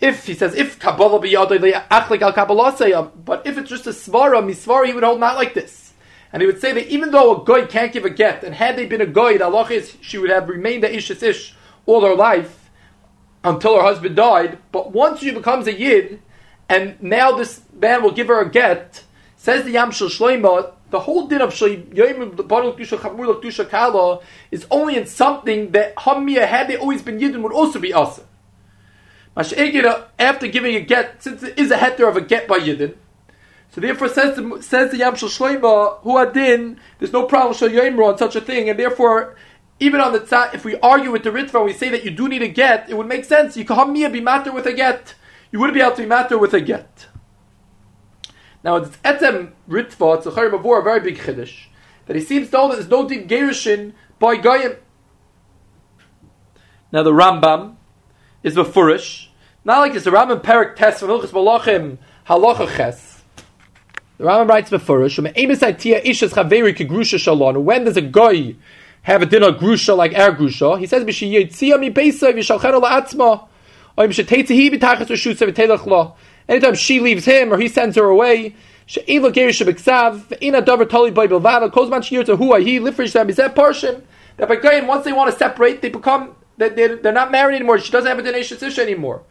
if 0.00 0.26
he 0.26 0.32
says 0.32 0.54
if 0.54 0.78
Kabbalah 0.78 1.20
biyadei 1.20 1.86
achlik 1.88 2.22
al 2.22 2.32
Kabbalah 2.32 3.12
but 3.24 3.46
if 3.46 3.58
it's 3.58 3.68
just 3.68 3.86
a 3.86 3.90
svara 3.90 4.42
misvara, 4.42 4.86
he 4.86 4.94
would 4.94 5.04
hold 5.04 5.20
not 5.20 5.36
like 5.36 5.52
this, 5.52 5.83
and 6.34 6.42
he 6.42 6.46
would 6.46 6.60
say 6.60 6.72
that 6.72 6.88
even 6.88 7.12
though 7.12 7.40
a 7.40 7.44
goy 7.44 7.64
can't 7.64 7.92
give 7.92 8.04
a 8.04 8.10
get, 8.10 8.44
and 8.44 8.54
had 8.54 8.76
they 8.76 8.84
been 8.84 9.00
a 9.00 9.06
goy, 9.06 9.38
the 9.38 9.44
halach 9.44 9.70
is 9.70 9.96
she 10.02 10.18
would 10.18 10.28
have 10.28 10.50
remained 10.50 10.84
a 10.84 10.94
ish 10.94 11.10
ish 11.10 11.54
all 11.86 12.04
her 12.04 12.14
life 12.14 12.68
until 13.42 13.76
her 13.76 13.82
husband 13.82 14.16
died. 14.16 14.58
But 14.72 14.92
once 14.92 15.20
she 15.20 15.30
becomes 15.30 15.66
a 15.66 15.72
yid, 15.72 16.20
and 16.68 17.00
now 17.00 17.32
this 17.32 17.62
man 17.72 18.02
will 18.02 18.10
give 18.10 18.26
her 18.26 18.40
a 18.40 18.50
get 18.50 19.04
Says 19.44 19.64
the 19.66 19.74
Yamshel 19.74 20.08
Shloima, 20.08 20.72
the 20.88 21.00
whole 21.00 21.26
din 21.26 21.42
of 21.42 21.54
Kala 23.70 24.20
is 24.50 24.66
only 24.70 24.96
in 24.96 25.06
something 25.06 25.72
that 25.72 25.94
Hamia, 25.96 26.46
had 26.46 26.66
they 26.66 26.78
always 26.78 27.02
been 27.02 27.18
Yidden, 27.18 27.42
would 27.42 27.52
also 27.52 27.78
be 27.78 27.92
Asa. 27.92 28.22
After 29.36 30.46
giving 30.46 30.76
a 30.76 30.80
get, 30.80 31.22
since 31.22 31.42
it 31.42 31.58
is 31.58 31.70
a 31.70 31.76
heter 31.76 32.08
of 32.08 32.16
a 32.16 32.22
get 32.22 32.48
by 32.48 32.58
Yidden, 32.58 32.94
so 33.74 33.80
therefore 33.80 34.08
says 34.08 34.36
the, 34.36 34.62
says 34.62 34.92
the 34.92 34.98
Yamshel 34.98 35.28
Shloima, 35.28 35.98
who 36.02 36.16
adin, 36.16 36.78
there's 37.00 37.12
no 37.12 37.24
problem 37.26 37.54
Shal 37.54 38.04
on 38.04 38.18
such 38.18 38.36
a 38.36 38.40
thing, 38.40 38.68
and 38.68 38.78
therefore 38.78 39.34
even 39.80 40.00
on 40.00 40.12
the 40.12 40.20
tzad, 40.20 40.54
if 40.54 40.64
we 40.64 40.78
argue 40.78 41.10
with 41.10 41.24
the 41.24 41.30
Ritva 41.30 41.64
we 41.64 41.72
say 41.72 41.88
that 41.88 42.04
you 42.04 42.12
do 42.12 42.28
need 42.28 42.42
a 42.42 42.48
get, 42.48 42.88
it 42.88 42.96
would 42.96 43.08
make 43.08 43.24
sense. 43.24 43.56
You 43.56 43.64
Hamia 43.64 44.12
be 44.12 44.20
matter 44.20 44.52
with 44.52 44.66
a 44.66 44.72
get. 44.72 45.14
You 45.50 45.58
wouldn't 45.58 45.74
be 45.74 45.80
able 45.80 45.96
to 45.96 46.02
be 46.02 46.08
matter 46.08 46.38
with 46.38 46.54
a 46.54 46.60
get. 46.60 47.08
Now 48.62 48.76
it's 48.76 48.96
etem 48.98 49.52
ritva, 49.68 50.18
it's 50.18 50.26
a 50.26 50.30
chayim 50.30 50.54
a 50.54 50.82
very 50.82 51.00
big 51.00 51.18
chiddush, 51.18 51.66
that 52.06 52.14
he 52.14 52.22
seems 52.22 52.50
to 52.50 52.56
hold 52.56 52.72
that 52.72 52.76
there's 52.76 52.88
no 52.88 53.08
din 53.08 53.26
gerushin 53.26 53.92
by 54.20 54.36
goyim. 54.36 54.76
Now 56.92 57.02
the 57.02 57.10
Rambam 57.12 57.74
is 58.44 58.54
the 58.54 58.64
furish, 58.64 59.30
not 59.64 59.80
like 59.80 59.94
this. 59.94 60.04
The 60.04 60.10
Rambam 60.10 60.42
Perik 60.42 60.76
Tes 60.76 61.00
from 61.00 61.08
Hilchas 61.08 61.30
Malachim 61.30 61.98
Halacha 62.28 62.76
Ches. 62.76 63.13
The 64.16 64.24
Rambam 64.24 64.48
writes 64.48 64.70
befurish, 64.70 65.18
when 67.64 67.84
does 67.84 67.96
a 67.96 68.00
guy 68.00 68.54
have 69.02 69.22
a 69.22 69.26
dinner 69.26 69.50
grusha 69.50 69.96
like 69.96 70.14
our 70.14 70.30
grusha? 70.32 70.78
He 70.78 70.86
says, 70.86 71.04
"B'shiyitzia 71.04 71.80
mi 71.80 71.90
beisav 71.90 72.34
yishalchenu 72.34 72.80
la'atzma." 72.80 73.48
Or 73.96 74.06
b'sheteitzah 74.06 74.54
hi 74.54 74.70
b'tachas 74.76 75.08
reshutza 75.08 75.52
v'telach 75.52 75.84
lo. 75.86 76.14
Anytime 76.48 76.74
she 76.74 77.00
leaves 77.00 77.24
him 77.24 77.52
or 77.52 77.58
he 77.58 77.66
sends 77.66 77.96
her 77.96 78.04
away, 78.04 78.54
she'ila 78.86 79.32
gerish 79.32 79.60
b'ksav, 79.66 80.40
ina 80.40 80.62
davar 80.62 80.88
tali 80.88 81.10
by 81.10 81.26
bilvada, 81.26 81.68
kozman 81.70 82.04
shir 82.04 82.22
to 82.22 82.36
huwa 82.36 82.62
he 82.62 82.78
lifrish 82.78 83.14
them 83.14 83.28
is 83.28 83.36
that 83.36 83.56
portion 83.56 84.06
that 84.36 84.48
by 84.48 84.54
going 84.54 84.86
once 84.86 85.04
they 85.04 85.12
want 85.12 85.30
to 85.32 85.36
separate, 85.36 85.82
they 85.82 85.88
become 85.88 86.36
that 86.56 86.76
they're, 86.76 87.12
not 87.12 87.32
married 87.32 87.56
anymore. 87.56 87.78
She 87.80 87.90
doesn't 87.90 88.08
have 88.08 88.20
a 88.20 88.22
donation 88.22 88.58
sister 88.58 88.80
anymore. 88.80 89.22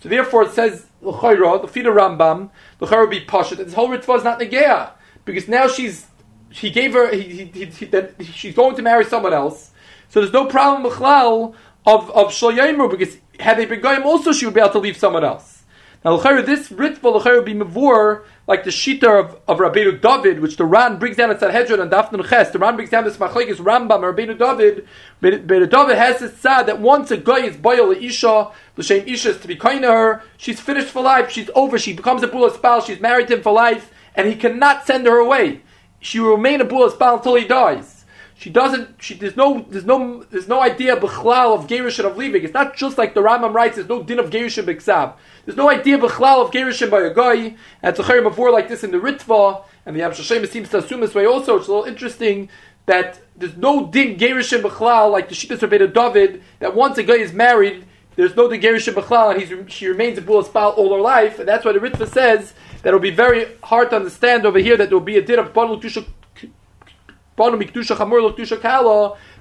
So 0.00 0.08
therefore, 0.08 0.42
it 0.44 0.52
says 0.52 0.86
l'chayra, 1.00 1.62
the 1.62 1.68
feet 1.68 1.86
of 1.86 1.94
Rambam, 1.94 2.50
l'chayra 2.80 3.02
would 3.02 3.10
be 3.10 3.20
pasha. 3.20 3.56
This 3.56 3.74
whole 3.74 3.88
ritva 3.88 4.18
is 4.18 4.24
not 4.24 4.38
negeya 4.40 4.90
because 5.24 5.48
now 5.48 5.68
she's 5.68 6.06
he 6.50 6.70
gave 6.70 6.92
her 6.94 7.14
he, 7.14 7.46
he, 7.46 7.64
he, 7.66 8.24
she's 8.24 8.54
going 8.54 8.76
to 8.76 8.82
marry 8.82 9.04
someone 9.04 9.32
else. 9.32 9.72
So 10.08 10.20
there's 10.20 10.32
no 10.32 10.46
problem 10.46 10.86
of 10.86 11.56
of 11.86 12.10
of 12.10 12.90
because 12.90 13.16
had 13.38 13.58
they 13.58 13.66
been 13.66 13.80
going 13.80 14.02
also 14.02 14.32
she 14.32 14.46
would 14.46 14.54
be 14.54 14.60
able 14.60 14.72
to 14.72 14.78
leave 14.78 14.96
someone 14.96 15.24
else. 15.24 15.55
Now, 16.04 16.16
this 16.16 16.68
ritva 16.68 17.24
would 17.24 17.44
be 17.44 17.54
mavur 17.54 18.24
like 18.46 18.62
the 18.62 18.70
shita 18.70 19.04
of, 19.04 19.40
of 19.48 19.58
Rabbeinu 19.58 20.00
David, 20.00 20.40
which 20.40 20.56
the 20.56 20.64
Ran 20.64 20.98
brings 20.98 21.16
down 21.16 21.30
at 21.30 21.40
Sanhedrin 21.40 21.80
and 21.80 21.90
Dafnun 21.90 22.28
Ches. 22.28 22.50
The 22.50 22.58
Ran 22.58 22.76
brings 22.76 22.90
down 22.90 23.04
this 23.04 23.16
machlekes 23.16 23.56
Rambam 23.56 24.00
Rabbeinu 24.00 24.38
David. 24.38 24.86
Rabbeinu 25.20 25.68
David 25.68 25.98
has 25.98 26.20
this 26.20 26.36
sad 26.38 26.66
that 26.66 26.80
once 26.80 27.10
a 27.10 27.16
guy 27.16 27.40
is 27.40 27.56
boil 27.56 27.90
isha, 27.90 28.50
l'shem 28.76 29.08
isha 29.08 29.30
is 29.30 29.40
to 29.40 29.48
be 29.48 29.56
kind 29.56 29.82
to 29.82 29.90
her. 29.90 30.22
She's 30.36 30.60
finished 30.60 30.88
for 30.88 31.02
life. 31.02 31.30
She's 31.30 31.50
over. 31.54 31.78
She 31.78 31.92
becomes 31.92 32.22
a 32.22 32.28
bula 32.28 32.52
spouse. 32.52 32.86
She's 32.86 33.00
married 33.00 33.28
to 33.28 33.34
him 33.34 33.42
for 33.42 33.52
life, 33.52 33.90
and 34.14 34.28
he 34.28 34.36
cannot 34.36 34.86
send 34.86 35.06
her 35.06 35.18
away. 35.18 35.62
She 35.98 36.20
will 36.20 36.36
remain 36.36 36.60
a 36.60 36.64
bula 36.64 36.90
spouse 36.92 37.18
until 37.18 37.34
he 37.34 37.48
dies 37.48 37.95
she 38.38 38.50
doesn't. 38.50 39.02
She 39.02 39.14
there's 39.14 39.36
no 39.36 39.64
there's 39.70 39.86
no 39.86 40.22
there's 40.24 40.46
no 40.46 40.60
idea 40.60 40.96
b'chlal 40.96 41.58
of 41.58 41.66
gerushin 41.66 42.04
of 42.04 42.18
leaving. 42.18 42.44
It's 42.44 42.52
not 42.52 42.76
just 42.76 42.98
like 42.98 43.14
the 43.14 43.20
Rambam 43.20 43.54
writes. 43.54 43.76
There's 43.76 43.88
no 43.88 44.02
din 44.02 44.18
of 44.18 44.28
gerushin 44.28 44.64
b'ksav. 44.64 45.14
There's 45.46 45.56
no 45.56 45.70
idea 45.70 45.98
b'chlal 45.98 46.44
of 46.44 46.50
gerushin 46.50 46.90
by 46.90 47.00
a 47.00 47.14
guy. 47.14 47.56
And 47.82 47.96
tzachayim 47.96 48.24
before 48.24 48.50
like 48.52 48.68
this 48.68 48.84
in 48.84 48.90
the 48.90 48.98
Ritva, 48.98 49.64
and 49.86 49.96
the 49.96 50.00
Yamshashem 50.00 50.46
seems 50.48 50.68
to 50.70 50.78
assume 50.78 51.00
this 51.00 51.14
way 51.14 51.24
also. 51.24 51.56
It's 51.56 51.66
a 51.68 51.72
little 51.72 51.86
interesting 51.86 52.50
that 52.84 53.20
there's 53.36 53.56
no 53.56 53.86
din 53.86 54.18
gerushin 54.18 54.60
b'chlal 54.60 55.10
like 55.10 55.30
the 55.30 55.34
Shittas 55.34 55.60
Rabbeinu 55.66 55.94
David. 55.94 56.42
That 56.58 56.74
once 56.74 56.98
a 56.98 57.04
guy 57.04 57.14
is 57.14 57.32
married, 57.32 57.86
there's 58.16 58.36
no 58.36 58.50
din 58.50 58.60
gerushin 58.60 58.92
b'chlal, 58.92 59.32
and 59.32 59.42
he's, 59.42 59.72
she 59.72 59.88
remains 59.88 60.18
a 60.18 60.20
bull 60.20 60.42
spal 60.42 60.72
all 60.72 60.94
her 60.94 61.00
life. 61.00 61.38
And 61.38 61.48
that's 61.48 61.64
why 61.64 61.72
the 61.72 61.78
Ritva 61.78 62.06
says 62.06 62.52
that 62.82 62.88
it'll 62.88 63.00
be 63.00 63.10
very 63.10 63.46
hard 63.64 63.88
to 63.90 63.96
understand 63.96 64.44
over 64.44 64.58
here 64.58 64.76
that 64.76 64.90
there 64.90 64.98
will 64.98 65.06
be 65.06 65.16
a 65.16 65.22
din 65.22 65.38
of 65.38 65.54
bottle 65.54 65.80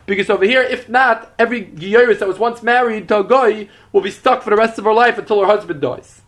because 0.05 0.29
over 0.29 0.45
here, 0.45 0.61
if 0.61 0.87
not, 0.87 1.33
every 1.39 1.65
Giyaris 1.65 2.19
that 2.19 2.27
was 2.27 2.37
once 2.37 2.61
married 2.61 3.07
to 3.07 3.19
a 3.19 3.23
guy 3.23 3.69
will 3.91 4.01
be 4.01 4.11
stuck 4.11 4.43
for 4.43 4.51
the 4.51 4.55
rest 4.55 4.77
of 4.77 4.85
her 4.85 4.93
life 4.93 5.17
until 5.17 5.41
her 5.41 5.47
husband 5.47 5.81
dies. 5.81 6.21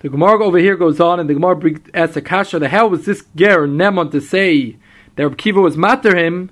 The 0.00 0.10
Gemara 0.10 0.44
over 0.44 0.58
here 0.58 0.76
goes 0.76 1.00
on, 1.00 1.18
and 1.18 1.30
the 1.30 1.34
Gemara 1.34 1.80
asks 1.94 2.16
a 2.16 2.20
kasha, 2.20 2.58
the 2.58 2.68
hell 2.68 2.90
was 2.90 3.06
this 3.06 3.24
ger 3.34 3.66
Nemon 3.66 4.10
to 4.10 4.20
say 4.20 4.76
that 5.16 5.22
Reb 5.22 5.38
Kiva 5.38 5.62
was 5.62 5.78
matter 5.78 6.14
him? 6.14 6.50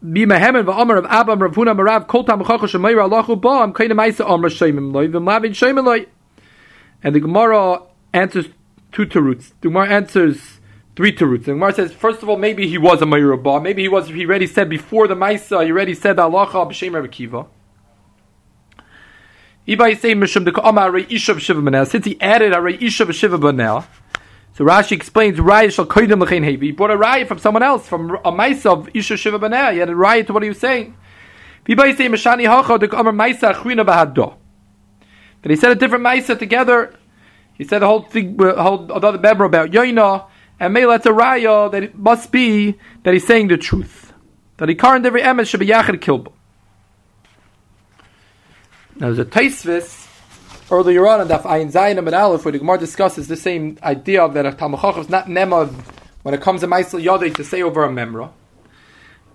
Be 0.00 0.24
mehemen 0.24 0.64
v'amar 0.64 0.98
of 0.98 1.06
Abba 1.06 1.34
Rav 1.34 1.54
Huna 1.56 1.76
Marav 1.76 2.06
Kol 2.06 2.22
Tam 2.22 2.44
Chacha 2.44 2.66
Shemayra 2.66 3.02
Allahu 3.02 3.34
Ba 3.34 3.48
Am 3.48 3.72
Kaina 3.72 3.92
Ma'isa 3.92 4.28
Amr 4.28 4.48
Shemim 4.48 4.92
Loi 4.92 5.08
V'Mlavin 5.08 5.50
Shemim 5.50 5.84
Loi. 5.84 6.06
And 7.02 7.14
the 7.14 7.20
Gemara 7.20 7.80
answers 8.12 8.46
two 8.96 9.04
teruts. 9.04 9.52
The 9.60 9.68
Gemara 9.68 9.88
answers 9.88 10.58
three 10.96 11.12
teruts. 11.14 11.44
The 11.44 11.52
Gemara 11.52 11.74
says, 11.74 11.92
first 11.92 12.22
of 12.22 12.30
all, 12.30 12.38
maybe 12.38 12.66
he 12.66 12.78
was 12.78 13.02
a 13.02 13.04
Mayurabah. 13.04 13.62
Maybe 13.62 13.82
he 13.82 13.88
was. 13.88 14.08
He 14.08 14.24
already 14.24 14.46
said 14.46 14.70
before 14.70 15.06
the 15.06 15.14
Maisa. 15.14 15.62
He 15.62 15.70
already 15.70 15.92
said 15.94 16.18
Allah 16.18 16.46
b'shem 16.46 16.94
Rebbe 16.94 17.08
Kiva. 17.08 17.44
Since 21.90 22.04
he 22.06 22.20
added 22.20 22.52
a 22.52 22.56
Reisha 22.56 23.04
b'shiva 23.04 23.38
banel, 23.38 23.84
so 24.54 24.64
Rashi 24.64 24.92
explains 24.92 25.38
Raya 25.38 25.70
shall 25.70 25.84
koidim 25.84 26.22
l'chein. 26.22 26.62
He 26.62 26.72
brought 26.72 26.90
a 26.90 26.96
Raya 26.96 27.28
from 27.28 27.38
someone 27.38 27.62
else, 27.62 27.86
from 27.86 28.12
a 28.24 28.32
Maisa 28.32 28.72
of 28.72 28.88
Isha 28.94 29.18
shiva 29.18 29.38
banel. 29.38 29.72
He 29.74 29.78
had 29.78 29.90
a 29.90 29.92
Raya 29.92 30.26
to 30.26 30.32
what 30.32 30.42
he 30.42 30.48
was 30.48 30.58
saying. 30.58 30.96
That 31.66 31.86
he 35.50 35.56
said 35.56 35.72
a 35.72 35.74
different 35.74 36.04
Maisa 36.04 36.38
together 36.38 36.94
he 37.56 37.64
said 37.64 37.80
the 37.80 37.86
whole 37.86 38.02
thing, 38.02 38.40
uh, 38.40 38.62
whole 38.62 38.90
other 38.92 39.18
member 39.18 39.44
about 39.44 39.70
Yoina, 39.70 40.26
and 40.58 40.72
maybe 40.72 40.86
that's 40.86 41.06
a 41.06 41.10
raya 41.10 41.70
that 41.70 41.82
it 41.82 41.96
must 41.96 42.32
be 42.32 42.78
that 43.02 43.14
he's 43.14 43.26
saying 43.26 43.48
the 43.48 43.56
truth. 43.56 44.12
That 44.58 44.68
he 44.68 44.74
current 44.74 45.04
every 45.04 45.22
emes 45.22 45.48
should 45.48 45.60
be 45.60 45.66
yachid 45.66 46.00
kilbo. 46.00 46.32
Now 48.98 49.12
there's 49.12 49.18
a 49.18 49.24
taisvis 49.24 50.06
earlier 50.70 51.06
on 51.06 51.20
in 51.20 51.28
Daf 51.28 51.42
Ayin 51.42 51.70
Zayin 51.70 51.98
and 51.98 52.14
Aleph 52.14 52.44
where 52.44 52.52
the 52.52 52.58
Gemara 52.58 52.78
discusses 52.78 53.28
the 53.28 53.36
same 53.36 53.78
idea 53.82 54.26
that 54.28 54.46
a 54.46 54.52
Talmud 54.52 54.98
is 54.98 55.10
not 55.10 55.26
nema 55.26 55.70
when 56.22 56.34
it 56.34 56.40
comes 56.40 56.62
to 56.62 56.66
Maisel 56.66 57.02
Yodei 57.02 57.34
to 57.34 57.44
say 57.44 57.62
over 57.62 57.84
a 57.84 57.88
memra. 57.88 58.30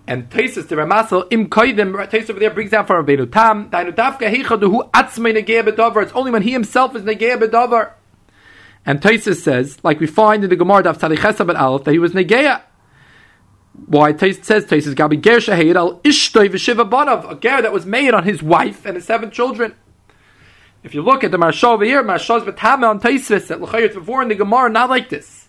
And 0.06 0.28
Taisus 0.28 0.66
the 0.66 0.74
Ramasel 0.74 1.28
im 1.30 1.48
koidim 1.48 1.94
Taisus 2.08 2.30
over 2.30 2.40
there 2.40 2.50
brings 2.50 2.72
down 2.72 2.86
from 2.86 3.06
Rabbeinu 3.06 3.30
Tam 3.30 3.70
Dainu 3.70 3.92
Dafka 3.92 4.28
Heichadu 4.28 4.68
Hu 4.68 4.82
Atzmei 4.92 5.32
Negei 5.40 5.62
Bedover. 5.62 6.02
It's 6.02 6.12
only 6.12 6.32
when 6.32 6.42
he 6.42 6.50
himself 6.50 6.96
is 6.96 7.02
Negei 7.02 7.38
Bedover. 7.38 7.92
And 8.84 9.00
Taisus 9.00 9.36
says, 9.36 9.78
like 9.82 10.00
we 10.00 10.06
find 10.06 10.42
in 10.42 10.50
the 10.50 10.56
Gemara 10.56 10.88
of 10.88 10.98
Talichesa 10.98 11.46
but 11.46 11.56
Aleph, 11.56 11.84
that 11.84 11.92
he 11.92 11.98
was 11.98 12.12
Negeya. 12.12 12.62
Why 13.86 14.12
Taisus 14.12 14.44
says 14.44 14.64
Taisus 14.66 14.94
Gabi 14.94 15.20
Ger 15.20 15.36
al 15.76 16.00
Ishtoi 16.00 16.48
V'Shiva 16.48 16.88
Banav, 16.88 17.30
a 17.30 17.34
ger 17.36 17.62
that 17.62 17.72
was 17.72 17.86
made 17.86 18.12
on 18.12 18.24
his 18.24 18.42
wife 18.42 18.84
and 18.84 18.96
his 18.96 19.04
seven 19.04 19.30
children. 19.30 19.74
If 20.82 20.94
you 20.94 21.02
look 21.02 21.22
at 21.22 21.30
the 21.30 21.36
Maharsha 21.36 21.64
over 21.64 21.84
here, 21.84 22.02
Maharsha's 22.02 22.42
Betame 22.42 22.88
on 22.88 23.00
Taisus, 23.00 23.46
that 23.46 23.60
L'chayr 23.60 23.94
before 23.94 24.20
in 24.20 24.28
the 24.28 24.34
Gemara, 24.34 24.68
not 24.68 24.90
like 24.90 25.10
this. 25.10 25.48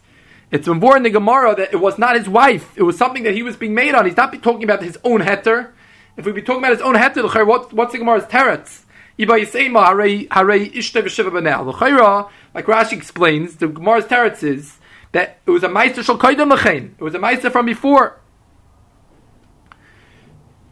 It's 0.52 0.67
before 0.67 0.96
in 0.96 1.02
the 1.02 1.10
Gemara 1.10 1.56
that 1.56 1.74
it 1.74 1.78
was 1.78 1.98
not 1.98 2.15
his 2.15 2.30
wife, 2.30 2.78
it 2.78 2.84
was 2.84 2.96
something 2.96 3.24
that 3.24 3.34
he 3.34 3.41
was 3.41 3.56
being 3.56 3.74
made 3.74 3.96
on. 3.96 4.06
He's 4.06 4.15
not 4.15 4.32
talking 4.43 4.63
about 4.63 4.84
his 4.84 5.00
own 5.04 5.22
heter. 5.22 5.72
If 6.15 6.28
we 6.28 6.32
be 6.32 6.43
talking 6.43 6.60
about 6.60 6.74
his 6.74 6.82
own 6.82 6.93
heter, 6.93 7.48
what, 7.48 7.74
what's 7.74 7.93
the 7.93 7.98
Gemara's 7.98 8.26
teretz? 8.26 8.84
Iba 9.17 9.43
Yisema 9.43 9.88
Harei 9.88 10.28
Ishtoi 10.30 11.02
V'Shiva 11.02 11.32
Banav. 11.32 11.65
L'chayra, 11.65 12.30
like 12.53 12.65
Rashi 12.65 12.93
explains, 12.93 13.57
the 13.57 13.67
Gemara's 13.67 14.05
teretz 14.05 14.43
is 14.43 14.77
that 15.11 15.39
it 15.45 15.51
was 15.51 15.63
a 15.63 15.69
meister 15.69 16.03
shal 16.03 16.17
koydem. 16.17 16.91
It 16.97 17.01
was 17.01 17.15
a 17.15 17.19
meister 17.19 17.49
from 17.49 17.65
before. 17.65 18.19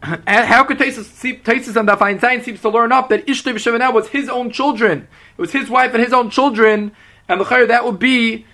And 0.02 0.46
how 0.46 0.64
could 0.64 0.78
Taisus 0.78 1.76
and 1.76 1.88
Dafayin 1.88 2.18
Zayin 2.18 2.42
seems 2.42 2.60
to 2.62 2.68
learn 2.68 2.90
up 2.90 3.08
that 3.10 3.24
Ishtay 3.26 3.54
B'Shevanah 3.54 3.94
was 3.94 4.08
his 4.08 4.28
own 4.28 4.50
children. 4.50 5.06
It 5.36 5.40
was 5.40 5.52
his 5.52 5.70
wife 5.70 5.94
and 5.94 6.02
his 6.02 6.12
own 6.12 6.28
children. 6.28 6.92
and 7.28 7.40
the 7.40 7.66
that 7.68 7.84
would 7.84 8.00
be, 8.00 8.44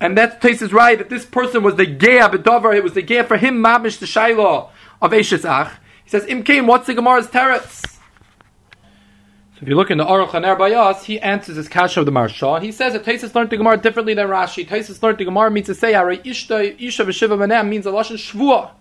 and 0.00 0.18
that 0.18 0.44
is 0.44 0.72
right 0.72 0.98
that 0.98 1.08
this 1.08 1.24
person 1.24 1.62
was 1.62 1.76
the 1.76 1.86
geah 1.86 2.28
bedover. 2.28 2.74
It 2.74 2.82
was 2.82 2.94
the 2.94 3.04
geah 3.04 3.26
for 3.26 3.36
him 3.36 3.62
mamish 3.62 3.98
the 4.00 4.06
shayla 4.06 4.68
of 5.00 5.12
Eishes 5.12 5.44
Ach. 5.48 5.78
He 6.02 6.10
says 6.10 6.24
Imkain, 6.26 6.66
what's 6.66 6.88
the 6.88 6.94
Gemara's 6.94 7.28
teretz? 7.28 7.95
So 9.56 9.62
if 9.62 9.68
you 9.70 9.74
look 9.74 9.90
in 9.90 9.96
the 9.96 10.04
Aruch 10.04 10.28
Haner 10.28 10.58
Bayas, 10.58 11.02
he 11.04 11.18
answers 11.18 11.56
his 11.56 11.66
kasha 11.66 12.00
of 12.00 12.04
the 12.04 12.12
Maharsha. 12.12 12.60
He 12.60 12.72
says 12.72 12.92
that 12.92 13.04
Taisus 13.04 13.34
learned 13.34 13.48
the 13.48 13.56
Gemara 13.56 13.78
differently 13.78 14.12
than 14.12 14.28
Rashi. 14.28 14.68
Taisus 14.68 15.02
learned 15.02 15.16
the 15.16 15.24
Gemara 15.24 15.50
means 15.50 15.64
to 15.68 15.74
say, 15.74 15.94
Ishta 15.94 16.78
Isha 16.78 17.04
V'Shiva 17.06 17.38
Manem 17.38 17.68
means 17.68 17.86
a 17.86 17.90
Lashon 17.90 18.18
Shvua. 18.18 18.72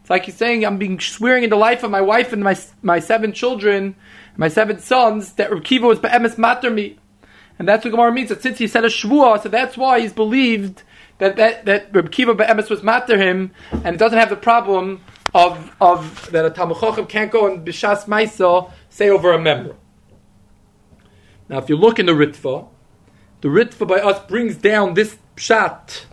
It's 0.00 0.10
like 0.10 0.24
he's 0.24 0.34
saying, 0.34 0.66
I'm 0.66 0.78
being 0.78 0.98
swearing 0.98 1.44
in 1.44 1.50
the 1.50 1.56
life 1.56 1.84
of 1.84 1.92
my 1.92 2.00
wife 2.00 2.32
and 2.32 2.42
my 2.42 2.58
my 2.82 2.98
seven 2.98 3.32
children, 3.32 3.94
my 4.36 4.48
seven 4.48 4.80
sons, 4.80 5.34
that 5.34 5.52
Reb 5.52 5.62
Kiva 5.62 5.86
was 5.86 6.00
Be'emes 6.00 6.36
Mater 6.36 6.70
me. 6.70 6.98
And 7.60 7.68
that's 7.68 7.84
what 7.84 7.92
Gemara 7.92 8.10
means, 8.10 8.30
that 8.30 8.42
since 8.42 8.58
he 8.58 8.66
said 8.66 8.84
a 8.84 8.88
Shvua, 8.88 9.40
so 9.40 9.48
that's 9.48 9.76
why 9.76 10.00
he's 10.00 10.12
believed 10.12 10.82
that, 11.18 11.36
that, 11.36 11.66
that 11.66 11.94
Reb 11.94 12.10
Kiva 12.10 12.34
Be'emes 12.34 12.68
was 12.68 12.82
Mater 12.82 13.16
him, 13.16 13.52
and 13.70 13.94
it 13.94 13.98
doesn't 13.98 14.18
have 14.18 14.30
the 14.30 14.34
problem 14.34 15.02
of, 15.32 15.72
of 15.80 16.32
that 16.32 16.44
a 16.44 16.50
Talmud 16.50 17.08
can't 17.08 17.30
go 17.30 17.46
and 17.46 17.64
B'Shas 17.64 18.06
Maisa 18.06 18.72
say 18.90 19.08
over 19.08 19.32
a 19.32 19.38
member. 19.38 19.76
Now, 21.48 21.58
if 21.58 21.68
you 21.68 21.76
look 21.76 21.98
in 21.98 22.06
the 22.06 22.12
Ritva, 22.12 22.68
the 23.40 23.48
Ritva 23.48 23.86
by 23.86 23.96
us 23.96 24.24
brings 24.26 24.56
down 24.56 24.94
this 24.94 25.16
pshat, 25.36 26.04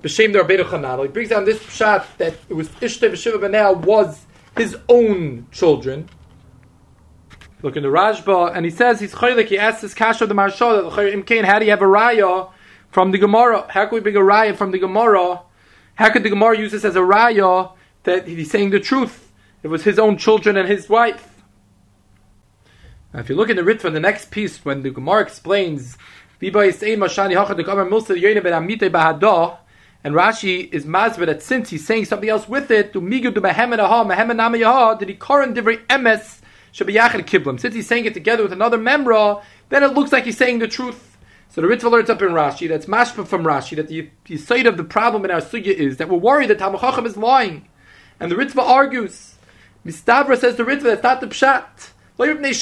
b'shem 0.00 0.34
Rabbeinu 0.34 0.64
Chananel. 0.64 1.02
He 1.02 1.08
brings 1.08 1.28
down 1.28 1.44
this 1.44 1.58
pshat 1.58 2.06
that 2.18 2.34
it 2.48 2.54
was 2.54 2.68
Ishte 2.68 3.10
b'shiva 3.10 3.38
b'nei 3.38 3.76
was 3.76 4.24
his 4.56 4.76
own 4.88 5.46
children. 5.52 6.08
Look 7.62 7.76
in 7.76 7.82
the 7.82 7.90
Rashba, 7.90 8.56
and 8.56 8.64
he 8.64 8.70
says 8.70 9.00
he's 9.00 9.14
chaylik. 9.14 9.48
He 9.48 9.58
asks 9.58 9.82
this 9.82 9.92
kasha 9.92 10.24
of 10.24 10.28
the 10.30 10.34
Maharsha 10.34 10.94
that 10.94 11.14
Imkain, 11.14 11.44
how 11.44 11.58
do 11.58 11.66
you 11.66 11.72
have 11.72 11.82
a 11.82 11.86
raya 11.86 12.50
from 12.90 13.10
the 13.10 13.18
Gemara? 13.18 13.66
How 13.68 13.84
can 13.84 13.96
we 13.96 14.00
bring 14.00 14.16
a 14.16 14.20
raya 14.20 14.56
from 14.56 14.70
the 14.70 14.78
Gemara? 14.78 15.42
How 15.96 16.08
could 16.08 16.22
the 16.22 16.30
Gemara 16.30 16.58
use 16.58 16.72
this 16.72 16.86
as 16.86 16.96
a 16.96 17.00
raya 17.00 17.72
that 18.04 18.26
he's 18.26 18.50
saying 18.50 18.70
the 18.70 18.80
truth? 18.80 19.30
It 19.62 19.68
was 19.68 19.84
his 19.84 19.98
own 19.98 20.16
children 20.16 20.56
and 20.56 20.66
his 20.66 20.88
wife. 20.88 21.29
If 23.12 23.28
you 23.28 23.34
look 23.34 23.50
in 23.50 23.56
the 23.56 23.62
Ritva, 23.62 23.86
in 23.86 23.94
the 23.94 24.00
next 24.00 24.30
piece, 24.30 24.64
when 24.64 24.82
the 24.82 24.90
Gemara 24.90 25.22
explains, 25.22 25.98
and 26.42 26.52
Rashi 30.14 30.72
is 30.72 30.86
mazbet 30.86 31.26
that 31.26 31.42
since 31.42 31.70
he's 31.70 31.84
saying 31.86 32.04
something 32.06 32.28
else 32.28 32.48
with 32.48 32.70
it, 32.70 32.92
did 32.92 33.02
he 33.02 33.20
current 33.20 33.42
divrei 35.56 35.86
emes 35.88 36.40
kiblam? 36.72 37.60
Since 37.60 37.74
he's 37.74 37.86
saying 37.86 38.04
it 38.06 38.14
together 38.14 38.44
with 38.44 38.52
another 38.52 38.78
memra, 38.78 39.42
then 39.68 39.82
it 39.82 39.92
looks 39.92 40.12
like 40.12 40.24
he's 40.24 40.38
saying 40.38 40.60
the 40.60 40.68
truth. 40.68 41.18
So 41.50 41.60
the 41.60 41.66
Ritva 41.66 41.90
learns 41.90 42.08
up 42.08 42.22
in 42.22 42.28
Rashi, 42.28 42.68
that's 42.68 42.86
mashpa 42.86 43.26
from 43.26 43.42
Rashi, 43.42 43.74
that 43.76 43.88
the, 43.88 44.08
the 44.26 44.36
side 44.36 44.66
of 44.66 44.76
the 44.76 44.84
problem 44.84 45.24
in 45.24 45.32
our 45.32 45.40
sugya 45.40 45.74
is 45.74 45.96
that 45.96 46.08
we're 46.08 46.16
worried 46.16 46.48
that 46.48 46.60
Talmud 46.60 47.06
is 47.06 47.16
lying. 47.16 47.66
And 48.20 48.30
the 48.30 48.36
Ritva 48.36 48.62
argues, 48.62 49.34
Mistavra 49.84 50.38
says 50.38 50.54
the 50.56 50.62
Ritva, 50.62 50.84
that's 50.84 51.02
not 51.02 51.20
the 51.20 51.26
pshat. 51.26 51.89
We're 52.20 52.34
worried 52.34 52.54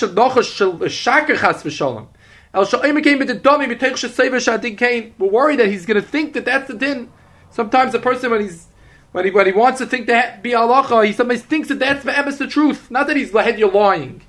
that 5.59 5.67
he's 5.67 5.85
going 5.85 6.01
to 6.01 6.07
think 6.07 6.33
that 6.35 6.45
that's 6.45 6.69
the 6.69 6.75
din. 6.75 7.11
Sometimes 7.51 7.93
a 7.93 7.99
person 7.99 8.31
when 8.31 8.43
he's 8.43 8.69
when 9.11 9.25
he 9.25 9.33
when 9.33 9.47
he 9.47 9.53
wants 9.53 9.79
to 9.79 9.87
think 9.87 10.07
that 10.07 10.45
be 10.45 10.51
halacha, 10.51 11.05
he 11.05 11.13
sometimes 11.13 11.43
thinks 11.43 11.67
that 11.71 11.81
that's 11.81 12.39
the 12.39 12.47
truth. 12.47 12.89
Not 12.89 13.09
that 13.09 13.17
he's 13.17 13.33
you're 13.33 13.73
lying. 13.73 14.23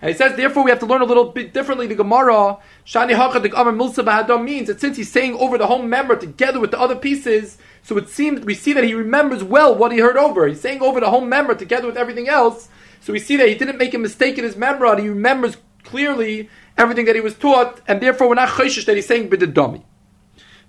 And 0.00 0.10
he 0.10 0.16
says, 0.16 0.36
therefore, 0.36 0.64
we 0.64 0.72
have 0.72 0.80
to 0.80 0.86
learn 0.86 1.00
a 1.00 1.04
little 1.04 1.26
bit 1.26 1.54
differently. 1.54 1.86
The 1.86 1.94
Gemara, 1.94 2.58
Shani 2.84 3.14
Milsa 3.14 4.44
means 4.44 4.66
that 4.66 4.80
since 4.80 4.96
he's 4.96 5.12
saying 5.12 5.34
over 5.34 5.56
the 5.56 5.68
whole 5.68 5.82
member 5.82 6.16
together 6.16 6.58
with 6.58 6.72
the 6.72 6.80
other 6.80 6.96
pieces, 6.96 7.56
so 7.84 7.96
it 7.98 8.08
seems 8.08 8.44
we 8.44 8.54
see 8.54 8.72
that 8.72 8.82
he 8.82 8.94
remembers 8.94 9.44
well 9.44 9.76
what 9.76 9.92
he 9.92 10.00
heard 10.00 10.16
over. 10.16 10.48
He's 10.48 10.60
saying 10.60 10.82
over 10.82 10.98
the 10.98 11.08
whole 11.08 11.20
member 11.20 11.54
together 11.54 11.86
with 11.86 11.96
everything 11.96 12.28
else. 12.28 12.68
So 13.02 13.12
we 13.12 13.18
see 13.18 13.36
that 13.36 13.48
he 13.48 13.54
didn't 13.54 13.78
make 13.78 13.94
a 13.94 13.98
mistake 13.98 14.38
in 14.38 14.44
his 14.44 14.56
memory, 14.56 15.02
he 15.02 15.08
remembers 15.08 15.56
clearly 15.82 16.48
everything 16.78 17.04
that 17.06 17.16
he 17.16 17.20
was 17.20 17.34
taught, 17.34 17.80
and 17.88 18.00
therefore 18.00 18.28
we're 18.28 18.36
not 18.36 18.48
chayshish 18.48 18.86
that 18.86 18.96
he's 18.96 19.06
saying 19.06 19.28
bidadami. 19.28 19.82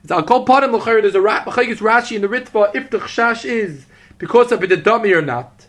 I'll 0.10 0.24
call 0.24 0.44
part 0.44 0.64
of 0.64 0.72
there's 0.72 1.16
a 1.16 1.20
Rashi 1.20 2.16
in 2.16 2.22
the 2.22 2.28
Ritva 2.28 2.76
if 2.76 2.90
the 2.90 2.98
chash 2.98 3.46
is 3.46 3.86
because 4.18 4.52
of 4.52 4.60
bidadami 4.60 5.16
or 5.16 5.22
not. 5.22 5.68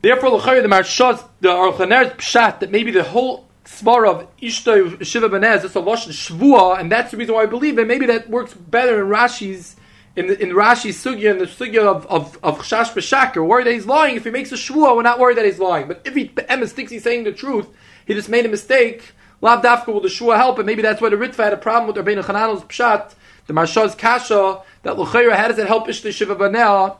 Therefore, 0.00 0.30
the 0.30 0.38
Maharsha's, 0.38 1.22
the 1.40 1.48
Aruch 1.48 1.76
Laner's 1.76 2.12
pshat 2.14 2.60
that 2.60 2.70
maybe 2.70 2.90
the 2.90 3.02
whole 3.02 3.48
svar 3.66 4.08
of 4.08 4.34
Ishto 4.38 5.04
Shiva 5.04 5.28
Benez 5.28 5.64
is 5.64 5.76
a 5.76 5.80
Lashon 5.80 6.12
Shvua, 6.12 6.80
and 6.80 6.90
that's 6.90 7.10
the 7.10 7.16
reason 7.18 7.34
why 7.34 7.42
I 7.42 7.46
believe 7.46 7.78
it. 7.78 7.86
Maybe 7.86 8.06
that 8.06 8.30
works 8.30 8.54
better 8.54 9.02
in 9.02 9.08
Rashi's 9.08 9.76
in, 10.16 10.26
the, 10.26 10.42
in 10.42 10.50
Rashi's 10.50 11.02
sugya 11.02 11.30
and 11.30 11.40
the 11.40 11.46
sugya 11.46 11.80
of 11.80 12.06
of, 12.06 12.38
of 12.42 12.58
chash 12.60 13.46
worried 13.46 13.66
that 13.66 13.72
he's 13.72 13.86
lying. 13.86 14.16
If 14.16 14.24
he 14.24 14.30
makes 14.30 14.52
a 14.52 14.56
shvua, 14.56 14.96
we're 14.96 15.02
not 15.02 15.18
worried 15.18 15.38
that 15.38 15.44
he's 15.44 15.58
lying. 15.58 15.88
But 15.88 16.02
if 16.04 16.14
he 16.14 16.28
emes 16.28 16.70
thinks 16.70 16.90
he's 16.90 17.04
saying 17.04 17.24
the 17.24 17.32
truth, 17.32 17.68
he 18.06 18.14
just 18.14 18.28
made 18.28 18.44
a 18.46 18.48
mistake. 18.48 19.12
Lav 19.40 19.62
dafka 19.62 19.86
will 19.86 20.00
the 20.00 20.08
shvua 20.08 20.36
help? 20.36 20.58
And 20.58 20.66
maybe 20.66 20.82
that's 20.82 21.00
why 21.00 21.08
the 21.08 21.16
Ritva 21.16 21.36
had 21.36 21.52
a 21.52 21.56
problem 21.56 21.86
with 21.94 22.04
Rabbeinu 22.04 22.22
Chananel's 22.22 22.64
pshat, 22.64 23.14
the 23.46 23.52
Maharsha's 23.52 23.94
kasha 23.94 24.62
that 24.82 24.98
l'chayra 24.98 25.36
how 25.36 25.48
does 25.48 25.58
it 25.58 25.66
help 25.66 25.86
Ishta 25.86 26.12
Shiva 26.12 26.36
Banel? 26.36 26.96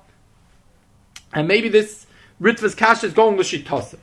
And 1.32 1.46
maybe 1.46 1.68
this 1.68 2.06
Ritva's 2.40 2.74
kasha 2.74 3.06
is 3.06 3.12
going 3.12 3.36
l'shitasa. 3.36 3.98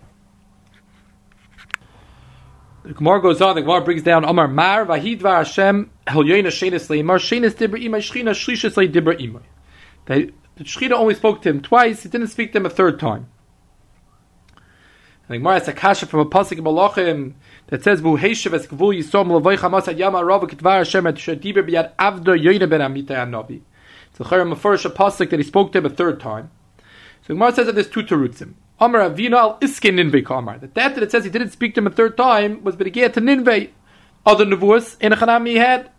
The 2.88 2.94
Gemara 2.94 3.22
goes 3.22 3.42
on. 3.42 3.56
The 3.56 3.64
Gemara 3.64 3.82
brings 3.82 4.02
down 4.02 4.24
Omar 4.24 4.48
Mar 4.48 4.86
Vahidvar 4.86 5.40
Hashem 5.40 5.92
Helyena 6.08 6.48
Shenis 6.48 6.88
Leimar 6.88 7.20
Shenis 7.20 7.52
Dibra 7.52 7.84
Imay 7.84 7.98
Shchina 7.98 8.30
Shlishas 8.30 8.78
Le 8.78 8.88
Dibra 8.88 9.20
Imay. 9.20 9.42
The 10.56 10.64
Shechina 10.64 10.94
only 10.94 11.14
spoke 11.14 11.42
to 11.42 11.50
him 11.50 11.62
twice. 11.62 12.04
He 12.04 12.10
didn't 12.10 12.28
speak 12.28 12.54
to 12.54 12.60
him 12.60 12.66
a 12.66 12.70
third 12.70 12.98
time. 12.98 13.28
And 14.56 14.62
the 15.28 15.38
Gemara 15.40 15.56
has 15.56 15.68
a 15.68 15.74
kasha 15.74 16.06
from 16.06 16.22
a 16.22 16.26
pasuk 16.26 16.60
in 16.60 16.64
Malachim 16.64 17.34
that 17.68 17.84
says 17.84 18.00
Vuheshev 18.00 18.54
Es 18.54 18.68
Gvul 18.68 18.98
Yisom 18.98 19.38
Lavoy 19.38 19.58
Chamas 19.58 19.90
Ad 19.90 20.00
Yama 20.00 20.24
Rav 20.24 20.44
Ketvar 20.44 20.78
Hashem 20.78 21.08
Et 21.08 21.16
Shadibra 21.16 21.70
Biyad 21.70 21.94
Avdo 21.98 22.42
Yoyna 22.42 22.70
Ben 22.70 22.82
Amita 22.82 23.16
Anavi. 23.16 23.64
It's 24.12 24.18
the 24.18 24.24
Chayim 24.24 24.56
Mefurish 24.56 24.86
a 24.86 24.90
pasuk 24.90 25.30
that 25.32 25.40
he 25.40 25.44
spoke 25.44 25.74
to 25.74 25.80
him 25.80 25.86
a 25.86 25.90
third 25.90 26.22
time. 26.22 26.52
So 26.78 26.84
the 27.28 27.34
Gemara 27.34 27.52
says 27.52 27.66
that 27.66 27.76
there's 27.76 27.90
two 27.90 28.04
terutzim. 28.04 28.54
Amar 28.80 29.10
Avina 29.10 29.38
al 29.38 29.60
Iskin 29.60 30.26
Kamar. 30.26 30.60
That 30.60 30.76
that 30.76 30.98
it 31.04 31.12
says 31.12 31.24
he 31.24 31.30
didn't 31.30 31.52
speak 31.52 31.76
to 31.76 31.82
him 31.82 31.88
a 31.88 31.92
third 31.92 32.18
time 32.18 32.64
was 32.64 32.76
B'negiyah 32.76 33.14
to 33.14 33.22
Ninvei. 33.22 33.72
Other 34.26 34.46
nevuas 34.46 34.98
in 35.02 35.14
a 35.14 35.16
Chanam 35.16 35.48
he 35.48 35.56
had. 35.56 35.90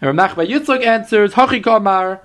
And 0.00 0.18
Rav 0.18 0.36
Nachman 0.36 0.84
answers 0.84 1.34
Hachi 1.34 1.62
Kamar 1.62 2.20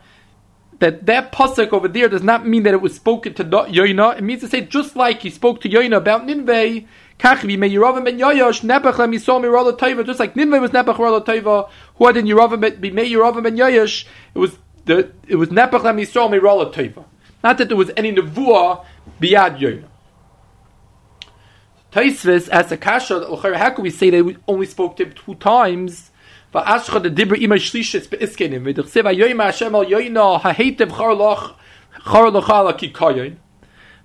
that 0.79 1.05
that 1.05 1.31
pasuk 1.31 1.71
over 1.71 1.87
there 1.87 2.09
does 2.09 2.23
not 2.23 2.47
mean 2.47 2.63
that 2.63 2.73
it 2.73 2.81
was 2.81 2.95
spoken 2.95 3.33
to 3.35 3.43
Yoina. 3.43 4.17
It 4.17 4.21
means 4.21 4.41
to 4.41 4.47
say 4.47 4.61
just 4.61 4.95
like 4.95 5.21
he 5.21 5.29
spoke 5.29 5.61
to 5.61 5.69
Yoina 5.69 5.97
about 5.97 6.25
Ninvei. 6.25 6.87
Kachvi 7.19 7.57
me 7.57 7.69
Yeravim 7.69 8.05
ben 8.05 8.17
Yoyosh 8.17 8.61
Nebach 8.61 8.97
lem 8.97 9.11
Yisol 9.11 9.41
Mirala 9.41 9.77
Taiva. 9.77 10.05
Just 10.05 10.19
like 10.19 10.35
Ninvei 10.35 10.61
was 10.61 10.71
Nebach 10.71 10.95
Mirala 10.95 11.23
Taiva. 11.23 11.69
Who 11.95 12.07
had 12.07 12.15
in 12.15 12.25
Yeravim 12.25 12.79
be 12.79 12.91
me 12.91 13.11
Yeravim 13.11 13.43
ben 13.43 13.57
Yoyosh. 13.57 14.05
It 14.33 14.39
was 14.39 14.57
the 14.85 15.11
it 15.27 15.35
was 15.35 15.49
Nebach 15.49 15.83
lem 15.83 15.97
Yisol 15.97 16.29
Mirala 16.29 16.73
Taiva. 16.73 17.03
Not 17.43 17.57
that 17.57 17.67
there 17.67 17.77
was 17.77 17.91
any 17.97 18.13
nevuah 18.13 18.85
biyad 19.21 19.59
yoyna. 19.59 19.87
Taisvis 21.91 22.49
as 22.49 22.71
a 22.71 22.77
kasha, 22.77 23.25
how 23.57 23.69
can 23.71 23.83
we 23.83 23.89
say 23.89 24.09
they 24.09 24.35
only 24.47 24.65
spoke 24.65 24.95
to 24.97 25.05
him 25.05 25.13
two 25.13 25.35
times? 25.35 26.11
Va'ashcha 26.53 27.01
the 27.01 27.09
dibra 27.09 27.37
ima 27.39 27.55
shlishis 27.55 28.09
be'iskenim. 28.09 28.63
V'dichsev 28.63 29.03
ha'yoyim 29.03 29.43
Hashem 29.43 29.75
al 29.75 29.85
yoyna 29.85 30.39
ha'hetev 30.39 30.89
charloch 30.89 31.55
charloch 32.05 32.49
ala 32.49 32.73
ki 32.77 32.91
kayin. 32.91 33.37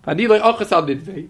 V'ani 0.06 0.40
achas 0.40 0.72
al 0.72 0.84
nidvei. 0.84 1.28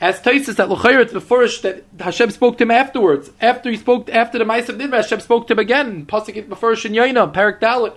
As 0.00 0.18
Taisus 0.22 0.56
that 0.56 0.70
L'chayr 0.70 1.02
it's 1.02 1.12
beforish 1.12 1.60
that 1.60 1.84
Hashem 2.00 2.30
spoke 2.30 2.56
to 2.56 2.64
him 2.64 2.70
afterwards. 2.70 3.30
After 3.38 3.70
he 3.70 3.76
spoke, 3.76 4.08
after 4.08 4.38
the 4.38 4.44
Ma'asav 4.44 4.80
Nidvei, 4.80 4.96
Hashem 4.96 5.20
spoke 5.20 5.46
to 5.48 5.52
him 5.52 5.58
again. 5.58 6.06
Pasuk 6.06 6.36
it 6.36 6.48
beforish 6.48 6.86
in 6.86 6.92
Yoina, 6.92 7.30
Parak 7.30 7.60
Dalit. 7.60 7.94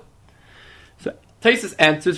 Taisus 1.44 1.76
answers, 1.78 2.18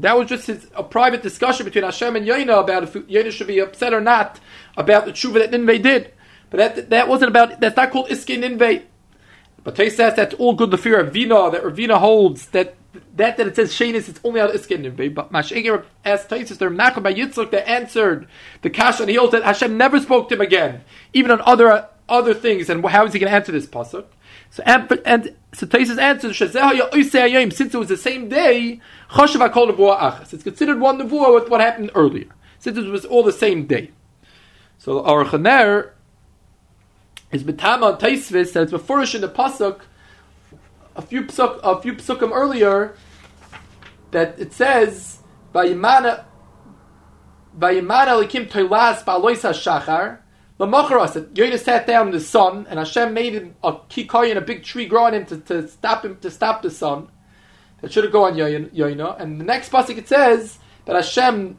That 0.00 0.16
was 0.16 0.28
just 0.28 0.46
his, 0.46 0.66
a 0.76 0.84
private 0.84 1.22
discussion 1.22 1.64
between 1.64 1.82
Hashem 1.82 2.14
and 2.14 2.24
Yoina 2.24 2.60
about 2.60 2.84
if 2.84 2.92
Yoina 2.92 3.32
should 3.32 3.48
be 3.48 3.58
upset 3.58 3.92
or 3.92 4.00
not 4.00 4.38
about 4.76 5.06
the 5.06 5.12
tshuva 5.12 5.34
that 5.34 5.50
Ninveh 5.50 5.82
did. 5.82 6.12
But 6.50 6.58
that, 6.58 6.90
that 6.90 7.08
wasn't 7.08 7.30
about, 7.30 7.58
that's 7.58 7.76
not 7.76 7.90
called 7.90 8.08
Iske 8.10 8.40
Ninveh. 8.40 8.84
But 9.64 9.74
Taisus 9.74 9.96
says 9.96 10.14
that's 10.14 10.34
all 10.34 10.54
good 10.54 10.70
the 10.70 10.78
fear 10.78 11.00
of 11.00 11.12
Vina, 11.12 11.50
that 11.50 11.64
Ravina 11.64 11.98
holds 11.98 12.46
that 12.48 12.76
that 13.16 13.38
that 13.38 13.46
it 13.46 13.56
says 13.56 13.72
Shanis, 13.72 14.08
it's 14.08 14.20
only 14.22 14.40
out 14.40 14.50
Iske 14.50 14.78
Ninveh. 14.78 15.12
But 15.12 15.32
Mashegir 15.32 15.84
asked 16.04 16.28
Taisus, 16.28 16.58
the 16.58 16.66
Nachman 16.66 17.02
by 17.02 17.14
Yitzchak 17.14 17.50
that 17.50 17.68
answered 17.68 18.28
the 18.62 18.70
Kash 18.70 19.00
and 19.00 19.08
he 19.08 19.16
holds 19.16 19.32
that 19.32 19.42
Hashem 19.42 19.76
never 19.76 19.98
spoke 19.98 20.28
to 20.28 20.36
him 20.36 20.40
again, 20.40 20.82
even 21.12 21.32
on 21.32 21.40
other 21.40 21.88
other 22.08 22.34
things. 22.34 22.70
And 22.70 22.84
how 22.86 23.04
is 23.04 23.12
he 23.12 23.18
going 23.18 23.30
to 23.30 23.36
answer 23.36 23.50
this 23.50 23.66
pasuk? 23.66 24.04
So 24.52 24.62
and, 24.64 25.34
so 25.54 25.66
Taisus 25.66 25.98
answers 25.98 26.36
since 26.36 26.54
it 27.74 27.78
was 27.78 27.88
the 27.88 27.96
same 27.96 28.28
day, 28.28 28.80
It's 29.10 30.42
considered 30.42 30.78
one 30.78 30.98
nevuah 30.98 31.34
with 31.34 31.48
what 31.48 31.62
happened 31.62 31.90
earlier, 31.94 32.26
since 32.58 32.76
it 32.76 32.84
was 32.84 33.06
all 33.06 33.22
the 33.22 33.32
same 33.32 33.66
day. 33.66 33.92
So 34.76 35.02
our 35.04 35.24
Chaner 35.24 35.92
is 37.30 37.44
Betama 37.44 37.98
Taisvis 37.98 38.52
that 38.52 38.64
it's 38.64 38.72
before 38.72 39.00
in 39.00 39.22
the 39.22 39.28
pasuk 39.28 39.80
a 40.94 41.00
few 41.00 41.22
psuk, 41.22 41.58
a 41.62 41.80
few 41.80 41.94
psukim 41.94 42.30
earlier 42.30 42.94
that 44.10 44.38
it 44.38 44.52
says 44.52 45.20
Vayimana 45.54 46.26
Vayimana 47.58 48.22
Likim 48.22 48.50
Toilas 48.50 49.02
Baloisa 49.02 50.18
Shachar 50.58 50.72
Lamacharas 50.72 51.12
that 51.14 51.34
Yoda 51.34 51.58
sat 51.58 51.86
down 51.86 52.08
in 52.08 52.12
the 52.12 52.20
sun 52.20 52.66
and 52.68 52.78
Hashem 52.78 53.12
made 53.12 53.34
him 53.34 53.54
a 53.62 53.72
kikoy 53.72 54.30
in 54.30 54.36
a 54.36 54.40
big 54.40 54.64
tree 54.64 54.86
growing 54.86 55.14
him 55.14 55.26
to, 55.26 55.38
to 55.38 55.68
stop 55.68 56.04
him 56.04 56.16
to 56.18 56.30
stop 56.30 56.62
the 56.62 56.70
sun. 56.70 57.08
That 57.80 57.92
should 57.92 58.04
have 58.04 58.12
gone 58.12 58.40
on 58.40 58.70
Yoina. 58.70 59.20
And 59.20 59.40
the 59.40 59.44
next 59.44 59.72
pasuk 59.72 59.98
it 59.98 60.08
says 60.08 60.58
that 60.84 60.94
Hashem 60.94 61.58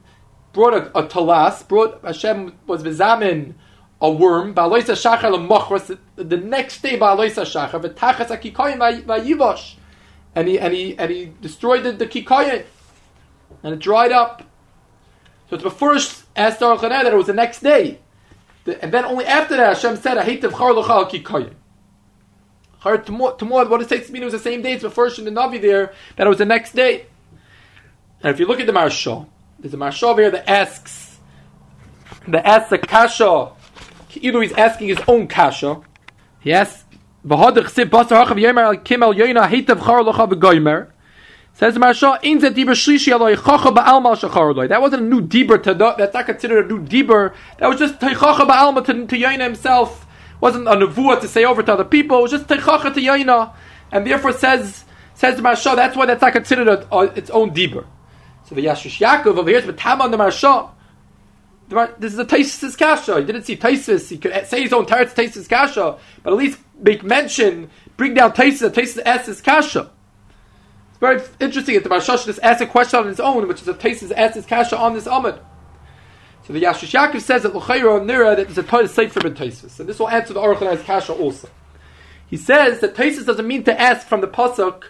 brought 0.54 0.74
a, 0.74 0.98
a 0.98 1.08
talas, 1.08 1.68
brought 1.68 2.04
Hashem 2.04 2.58
was 2.66 2.84
vizamin 2.84 3.56
a 4.00 4.12
worm, 4.12 4.54
Ba'aloisa 4.54 4.96
Shachar 4.96 5.32
l'mochras, 5.32 5.98
the 6.18 6.38
next 6.38 6.82
day 6.82 7.00
Ba'aloisa 7.00 7.46
Shachar, 7.46 7.82
v'tachas 7.82 8.28
ha-kikoyin 8.28 9.06
v'yivosh. 9.06 9.76
And 10.36 10.48
he, 10.48 10.60
and, 10.60 10.74
he, 10.74 10.98
and 10.98 11.10
he 11.10 11.32
destroyed 11.42 11.84
the, 11.84 11.94
the 11.94 12.08
kikoyin. 12.08 12.66
And 13.64 13.74
it 13.74 13.80
dried 13.80 14.12
up. 14.12 14.44
So 15.50 15.56
it's 15.56 15.64
before 15.64 15.94
asked 16.36 16.60
Aruch 16.60 16.82
that 16.82 17.06
it 17.06 17.16
was 17.16 17.28
the 17.28 17.34
next 17.34 17.62
day. 17.62 18.00
And 18.66 18.94
then 18.94 19.06
only 19.06 19.26
after 19.26 19.58
that 19.58 19.76
Hashem 19.76 19.98
said, 19.98 20.18
I 20.18 20.24
hate 20.24 20.42
the 20.42 20.50
l'chal 20.50 21.10
kikoyin. 21.10 21.54
Tomorrow, 23.06 23.70
what 23.70 23.80
does 23.80 23.92
it 23.92 23.96
takes 23.96 24.10
it 24.10 24.24
was 24.24 24.34
the 24.34 24.40
same 24.40 24.62
day. 24.62 24.74
It's 24.74 24.84
before 24.84 25.08
in 25.08 25.26
the 25.26 25.32
Navi 25.32 25.62
there 25.62 25.94
that 26.16 26.28
it 26.28 26.30
was 26.30 26.38
the 26.40 26.46
next 26.46 26.74
day. 26.74 27.06
And 28.22 28.34
if 28.34 28.40
you 28.40 28.46
look 28.46 28.60
at 28.60 28.68
the 28.68 28.74
Marshal, 28.74 29.30
there's 29.60 29.74
a 29.74 29.78
Maharsha 29.78 30.18
here 30.18 30.32
that 30.32 30.50
asks, 30.50 31.18
that 32.28 32.46
asks 32.46 32.72
a 32.72 32.78
kasha 32.78 33.52
either 34.16 34.42
he's 34.42 34.54
asking 34.54 34.90
his 34.90 35.00
own 35.08 35.28
kasha. 35.28 35.82
He 36.40 36.54
asks, 36.54 36.84
"V'hadich 37.26 37.70
sib 37.70 37.90
basar 37.90 38.26
hachav 38.26 38.40
yomer 38.40 38.64
al 38.64 38.76
kimel 38.76 39.14
yoyna 39.16 39.48
hitav 39.48 39.84
char 39.84 40.02
locha 40.04 40.30
v'goymer." 40.30 40.93
Says 41.56 41.76
Maharsha, 41.76 42.18
"In 42.24 42.40
zet 42.40 42.56
diber 42.56 42.72
shlishi 42.72 43.14
aloy 43.14 43.36
chacha 43.36 43.72
ba'alma 43.72 44.18
shachar. 44.18 44.68
That 44.68 44.82
wasn't 44.82 45.04
a 45.04 45.06
new 45.06 45.22
diber 45.22 45.62
to 45.62 45.74
the, 45.76 45.94
that's 45.94 46.14
not 46.14 46.26
considered 46.26 46.66
a 46.66 46.68
new 46.68 46.84
diber. 46.84 47.34
That 47.60 47.70
was 47.70 47.78
just 47.80 48.00
teichacha 48.00 48.48
ba'alma 48.48 48.84
to, 48.86 49.06
to 49.06 49.16
Yoina 49.16 49.44
himself. 49.44 50.08
wasn't 50.42 50.68
a 50.68 50.72
nevuah 50.72 51.22
to 51.22 51.28
say 51.28 51.46
over 51.46 51.62
to 51.62 51.74
other 51.74 51.86
people. 51.86 52.18
It 52.20 52.22
was 52.24 52.32
just 52.32 52.48
teichacha 52.48 52.94
to 52.96 53.00
Yoina, 53.00 53.54
and 53.92 54.06
therefore 54.06 54.34
says 54.34 54.84
says 55.14 55.40
Maharsha, 55.40 55.76
that's 55.76 55.96
why 55.96 56.08
that's 56.08 56.22
not 56.22 56.34
considered 56.34 56.68
a, 56.68 56.92
a, 56.92 57.04
its 57.14 57.30
own 57.30 57.52
diber. 57.52 57.86
So 58.46 58.56
the 58.56 58.66
Yashish 58.66 59.00
Yaakov 59.00 59.38
over 59.38 59.50
here 59.50 59.60
is 59.60 59.76
Tam 59.78 60.02
on 60.02 60.10
the 60.10 60.18
Maharsha. 60.18 60.72
This 62.00 62.14
is 62.14 62.20
a 62.20 62.26
Taisis 62.26 62.78
Kasha. 62.78 63.20
He 63.20 63.26
didn't 63.26 63.44
see 63.44 63.56
Taisis. 63.56 64.10
He 64.10 64.18
could 64.18 64.48
say 64.48 64.64
his 64.64 64.74
own 64.74 64.86
Taisis 64.86 65.48
Kasha, 65.48 65.98
but 66.24 66.34
at 66.34 66.38
least 66.38 66.60
make 66.80 67.04
mention, 67.04 67.70
bring 67.96 68.16
down 68.16 68.34
Taisis, 68.34 68.70
Taisis 68.72 69.02
asks 69.06 69.40
Kasha. 69.40 69.92
Very 71.04 71.22
interesting 71.42 71.76
that 71.76 71.84
the 71.84 71.90
Marshash 71.90 72.26
just 72.26 72.40
asks 72.42 72.62
a 72.62 72.66
question 72.66 72.98
on 72.98 73.08
his 73.08 73.20
own, 73.20 73.46
which 73.50 73.62
is 73.62 73.68
a 73.68 73.74
Taisis 73.74 74.14
asks 74.14 74.38
his 74.38 74.46
Kasha 74.46 74.78
on 74.78 74.94
this 74.94 75.04
Amud. 75.04 75.38
So 76.48 76.54
the 76.54 76.62
Yashish 76.62 76.94
Yaakov 76.98 77.20
says 77.20 77.44
that 77.44 77.54
L'chayra 77.54 78.00
Nira 78.02 78.38
that 78.38 78.46
there's 78.48 78.58
a 78.58 78.64
Torah 78.64 78.88
Sefer 78.88 79.20
ben 79.20 79.36
Taisis, 79.36 79.82
and 79.82 79.90
this 79.90 80.00
will 80.00 80.08
answer 80.08 80.34
the 80.34 80.40
Aruch 80.40 80.82
Kasha 80.86 81.12
also. 81.12 81.50
He 82.26 82.38
says 82.38 82.80
that 82.80 82.96
Taisis 82.96 83.26
doesn't 83.26 83.46
mean 83.46 83.66
to 83.66 83.78
ask 83.78 84.08
from 84.08 84.22
the 84.22 84.30
pasuk 84.30 84.84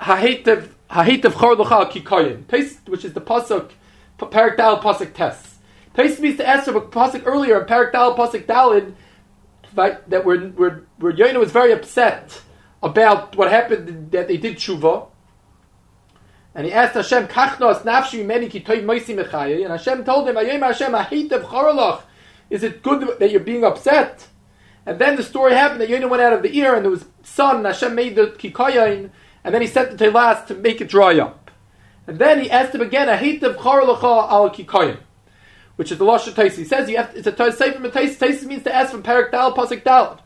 Hahetev 0.00 0.74
Chor 0.90 1.56
L'chal 1.56 1.90
Kikoyin, 1.90 2.86
which 2.86 3.06
is 3.06 3.14
the 3.14 3.22
pasuk 3.22 3.70
Parak 4.18 4.58
Dal 4.58 4.82
pasuk 4.82 5.14
Test. 5.14 5.54
Taisv 5.94 6.20
means 6.20 6.36
to 6.36 6.46
ask 6.46 6.66
from 6.66 6.76
a 6.76 6.82
pasuk 6.82 7.22
earlier 7.24 7.62
in 7.62 7.66
Parak 7.66 7.92
Dal 7.92 8.14
pasuk 8.14 8.44
Dalid 8.44 8.92
that 9.74 10.26
where 10.26 10.38
where 10.38 10.82
where 10.98 11.14
Yoina 11.14 11.40
was 11.40 11.50
very 11.50 11.72
upset 11.72 12.42
about 12.82 13.36
what 13.36 13.50
happened 13.50 14.10
that 14.10 14.28
they 14.28 14.36
did 14.36 14.56
tshuva. 14.56 15.06
And 16.54 16.66
he 16.66 16.72
asked 16.72 16.94
Hashem, 16.94 17.28
Kachnos 17.28 17.82
nafshi 17.82 18.24
meni 18.24 18.48
ki 18.48 18.60
toy 18.60 18.82
moisi 18.82 19.16
mechaye. 19.16 19.62
And 19.62 19.70
Hashem 19.70 20.04
told 20.04 20.28
him, 20.28 20.36
Ayim 20.36 20.60
Hashem, 20.60 20.94
of 20.94 21.42
charalach. 21.42 22.02
Is 22.48 22.62
it 22.62 22.82
good 22.82 23.18
that 23.18 23.30
you're 23.30 23.40
being 23.40 23.64
upset? 23.64 24.26
And 24.84 24.98
then 24.98 25.16
the 25.16 25.22
story 25.22 25.52
happened 25.52 25.80
that 25.80 25.88
Yoina 25.88 26.10
went 26.10 26.22
out 26.22 26.32
of 26.32 26.42
the 26.42 26.56
ear 26.56 26.74
and 26.74 26.84
there 26.84 26.90
was 26.90 27.04
sun, 27.22 27.58
and 27.58 27.66
Hashem 27.66 27.94
made 27.94 28.16
the 28.16 28.28
kikayin, 28.28 29.10
and 29.44 29.54
then 29.54 29.62
he 29.62 29.68
sent 29.68 29.96
the 29.96 30.04
telas 30.04 30.46
to 30.46 30.54
make 30.54 30.80
it 30.80 30.88
dry 30.88 31.18
up. 31.20 31.50
And 32.06 32.18
then 32.18 32.40
he 32.40 32.50
asked 32.50 32.74
him 32.74 32.80
again, 32.80 33.08
of 33.08 33.56
charalacha 33.56 34.30
al 34.30 34.50
kikayin 34.50 34.98
which 35.80 35.90
is 35.90 35.96
the 35.96 36.04
Lashon 36.04 36.34
Taisi. 36.34 36.56
He 36.56 36.64
says 36.64 36.90
you 36.90 36.98
have 36.98 37.10
to, 37.10 37.18
it's 37.18 37.26
a 37.26 37.32
Taisi 37.32 38.36
from 38.36 38.48
means 38.48 38.64
to 38.64 38.74
ask 38.74 38.90
from 38.90 39.02
Parak 39.02 39.30
Dal 39.30 39.54
Pasik 39.54 39.82
Dal. 39.82 40.20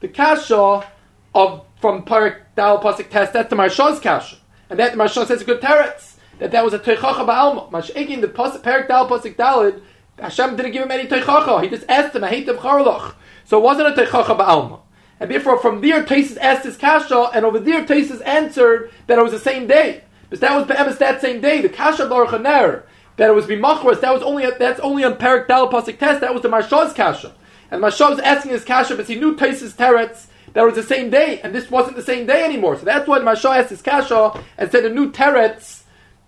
The 0.00 0.08
Kasha 0.08 0.84
of 1.32 1.64
from 1.80 2.04
Parak 2.04 2.40
Dal 2.56 2.82
Pasik 2.82 3.08
Test 3.08 3.32
that's 3.32 3.48
the 3.48 3.54
Maharsha's 3.54 4.00
Kasha, 4.00 4.34
and 4.70 4.78
that 4.78 4.94
Maharsha 4.94 5.26
says 5.26 5.42
a 5.42 5.44
good 5.44 5.60
teretz 5.60 6.14
that 6.38 6.50
that 6.50 6.64
was 6.64 6.74
a 6.74 6.78
Teichacha 6.78 7.26
Ba'alma. 7.26 7.70
Mashegin 7.70 8.20
the 8.20 8.28
Parak 8.28 8.88
Dal 8.88 9.08
Pasik 9.08 9.36
Dalid. 9.36 9.80
Hashem 10.18 10.56
didn't 10.56 10.72
give 10.72 10.82
him 10.82 10.90
any 10.90 11.08
Teichacha. 11.08 11.62
He 11.62 11.68
just 11.68 11.88
asked 11.88 12.14
him, 12.14 12.24
I 12.24 12.28
hate 12.28 12.46
the 12.46 12.54
Charloch. 12.54 13.14
So 13.44 13.58
it 13.58 13.62
wasn't 13.62 13.88
a 13.88 14.02
Teichacha 14.02 14.38
Ba'alma. 14.38 14.80
And 15.18 15.30
therefore, 15.30 15.58
from 15.58 15.80
there, 15.80 16.02
Taisis 16.02 16.36
asked 16.38 16.64
his 16.64 16.76
kasha, 16.76 17.30
and 17.32 17.44
over 17.46 17.58
there, 17.58 17.84
Taisis 17.86 18.20
answered 18.26 18.90
that 19.06 19.18
it 19.18 19.22
was 19.22 19.32
the 19.32 19.38
same 19.38 19.66
day. 19.66 20.04
But 20.28 20.40
that 20.40 20.54
was 20.54 20.66
Be'emes 20.66 20.98
that 20.98 21.20
same 21.20 21.40
day. 21.40 21.62
The 21.62 21.70
kasha 21.70 22.06
Baruch 22.06 22.32
that 23.16 23.30
it 23.30 23.34
was 23.34 23.46
bimachros, 23.46 24.00
that 24.00 24.12
was 24.12 24.22
only 24.22 24.48
that's 24.58 24.80
only 24.80 25.04
on 25.04 25.14
Perik 25.14 25.48
Dal 25.48 25.70
Pasik 25.70 25.98
test. 25.98 26.20
That 26.20 26.34
was 26.34 26.42
the 26.42 26.48
Maharsha's 26.48 26.92
kasha, 26.92 27.34
and 27.70 27.82
Maharsha 27.82 28.10
was 28.10 28.18
asking 28.20 28.52
his 28.52 28.64
kasha, 28.64 28.94
but 28.94 29.06
he 29.06 29.14
knew 29.14 29.36
Taisis 29.36 29.72
teretz 29.72 30.26
that 30.56 30.64
was 30.64 30.74
the 30.74 30.82
same 30.82 31.10
day, 31.10 31.38
and 31.42 31.54
this 31.54 31.70
wasn't 31.70 31.96
the 31.96 32.02
same 32.02 32.24
day 32.24 32.42
anymore. 32.42 32.78
So 32.78 32.86
that's 32.86 33.06
why 33.06 33.18
Maharsha 33.18 33.58
asked 33.58 33.68
his 33.68 33.82
kasha 33.82 34.42
and 34.56 34.70
said 34.70 34.86
a 34.86 34.88
new 34.88 35.12
teretz 35.12 35.82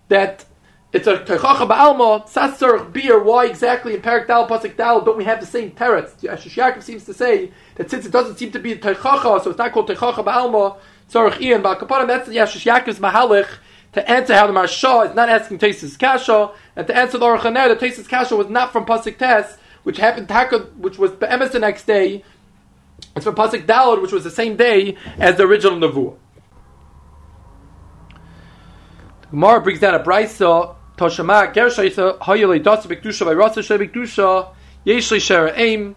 that 0.09 0.45
it's 0.93 1.07
a 1.07 1.17
techacha 1.17 1.67
ba'alma 1.67 2.29
sasser 2.29 2.77
beer. 2.77 3.23
Why 3.23 3.47
exactly 3.47 3.95
in 3.95 4.01
Perik 4.01 4.27
Dal 4.27 4.47
Pasik 4.47 4.77
Dal 4.77 5.01
don't 5.01 5.17
we 5.17 5.23
have 5.23 5.39
the 5.39 5.47
same 5.47 5.71
teretz? 5.71 6.21
Yaakov 6.21 6.83
seems 6.83 7.05
to 7.05 7.13
say 7.15 7.51
that 7.73 7.89
since 7.89 8.05
it 8.05 8.11
doesn't 8.11 8.37
seem 8.37 8.51
to 8.51 8.59
be 8.59 8.75
techacha, 8.75 9.43
so 9.43 9.49
it's 9.49 9.57
not 9.57 9.71
called 9.71 9.89
techacha 9.89 10.23
ba'alma. 10.23 10.77
Tzarich 11.09 11.41
Ian 11.41 11.63
Ba'kapanim. 11.63 12.05
That's 12.05 12.29
the 12.29 12.35
Yashish 12.35 12.71
Yaakov's 12.71 12.99
mahalich 12.99 13.49
to 13.93 14.07
answer 14.07 14.35
how 14.35 14.45
the 14.45 14.53
Maharsha 14.53 15.09
is 15.09 15.15
not 15.15 15.27
asking 15.27 15.57
Tesis 15.57 15.97
Kasha, 15.97 16.51
and 16.75 16.85
to 16.85 16.95
answer 16.95 17.17
the 17.17 17.25
Aruch 17.25 17.39
Laner 17.39 17.67
that 17.69 17.79
Tesis 17.79 18.07
Kasha 18.07 18.35
was 18.35 18.47
not 18.47 18.71
from 18.71 18.85
Pasik 18.85 19.17
Tes, 19.17 19.57
which 19.81 19.97
happened 19.97 20.29
which 20.77 20.99
was 20.99 21.09
Be'emes 21.13 21.51
the 21.51 21.57
next 21.59 21.87
day. 21.87 22.23
It's 23.15 23.25
from 23.25 23.35
Pasuk 23.35 23.65
Dalad, 23.65 24.01
which 24.01 24.11
was 24.11 24.23
the 24.23 24.31
same 24.31 24.55
day 24.55 24.95
as 25.17 25.35
the 25.37 25.43
original 25.43 25.77
Nevuah. 25.77 26.15
Gemara 29.31 29.61
brings 29.61 29.79
down 29.79 29.93
a 29.93 29.99
Brisa, 29.99 30.75
Toshama, 30.97 31.53
Gershaisa, 31.53 32.17
Hayele 32.19 32.63
Dasa 32.63 32.87
Bikdusha, 32.87 33.25
Vairasa 33.25 33.63
Sheh 33.63 33.77
Bikdusha, 33.77 34.53
Yeshli 34.85 35.21
Shera 35.21 35.53
Aim, 35.55 35.95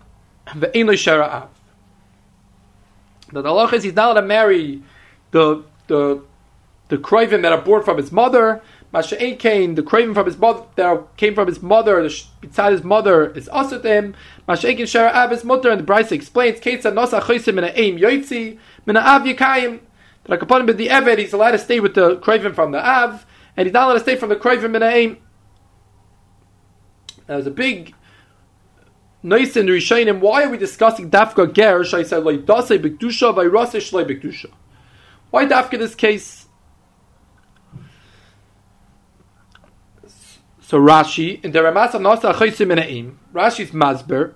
Ve'inli 0.48 0.98
Shera 0.98 1.24
Av. 1.26 1.48
The 3.32 3.42
halach 3.42 3.72
is 3.72 3.82
he's 3.82 3.94
not 3.94 4.10
allowed 4.10 4.20
to 4.20 4.26
marry 4.26 4.82
the 5.30 5.64
the 5.86 6.22
the 6.88 6.98
kroivim 6.98 7.40
that 7.42 7.52
are 7.52 7.62
born 7.62 7.82
from 7.82 7.96
his 7.96 8.12
mother. 8.12 8.62
Masha'en 8.92 9.38
Kain, 9.38 9.74
the 9.74 9.82
craving 9.82 10.14
from 10.14 10.26
his 10.26 10.36
mother 10.36 10.64
that 10.76 11.16
came 11.16 11.34
from 11.34 11.48
his 11.48 11.62
mother, 11.62 12.02
the 12.02 12.24
beside 12.40 12.72
his 12.72 12.84
mother 12.84 13.30
is 13.30 13.48
also 13.48 13.80
to 13.80 13.88
him. 13.88 14.14
Masha'en 14.46 14.76
Kain 14.76 14.86
Shara 14.86 15.14
Av 15.14 15.30
his 15.30 15.44
mother, 15.44 15.70
and 15.70 15.80
the 15.80 15.84
Bryce 15.84 16.12
explains, 16.12 16.60
Ketsa 16.60 16.92
Nosa 16.92 17.20
Chosim 17.20 17.58
in 17.58 17.64
a 17.64 17.72
Aim 17.74 17.98
Yoitzi, 17.98 18.58
Mina 18.84 19.00
Av 19.00 19.22
Yikayim. 19.22 19.80
That 20.24 20.42
upon 20.42 20.68
him 20.68 20.76
the 20.76 20.88
Eved, 20.88 21.18
he's 21.18 21.32
allowed 21.32 21.52
to 21.52 21.58
stay 21.58 21.80
with 21.80 21.94
the 21.94 22.16
craving 22.16 22.52
from 22.52 22.72
the 22.72 22.86
Av, 22.86 23.26
and 23.56 23.66
he's 23.66 23.72
not 23.72 23.84
allowed 23.84 23.94
to 23.94 24.00
stay 24.00 24.16
from 24.16 24.28
the 24.28 24.36
craving 24.36 24.74
in 24.74 24.82
a 24.82 24.86
Aim. 24.86 25.16
There's 27.26 27.46
a 27.46 27.50
big 27.50 27.94
nice 29.22 29.56
in 29.56 29.66
Rishayim. 29.66 30.20
Why 30.20 30.44
are 30.44 30.50
we 30.50 30.58
discussing 30.58 31.10
Dafka 31.10 31.52
Ger? 31.52 31.82
Shai 31.82 32.02
said 32.02 32.24
like 32.24 32.40
Dasei 32.40 32.78
Bikdusha, 32.78 33.34
Vairase 33.34 33.80
Shlei 33.80 34.04
Bikdusha. 34.04 34.50
Why 35.30 35.46
Dafka 35.46 35.78
this 35.78 35.94
case? 35.94 36.41
So 40.72 40.80
Rashi 40.80 41.44
in 41.44 41.52
the 41.52 41.62
Ramasa 41.62 41.98
Nasa 41.98 42.32
Chaysim 42.32 43.14
Rashi's 43.34 43.72
Masber, 43.72 44.32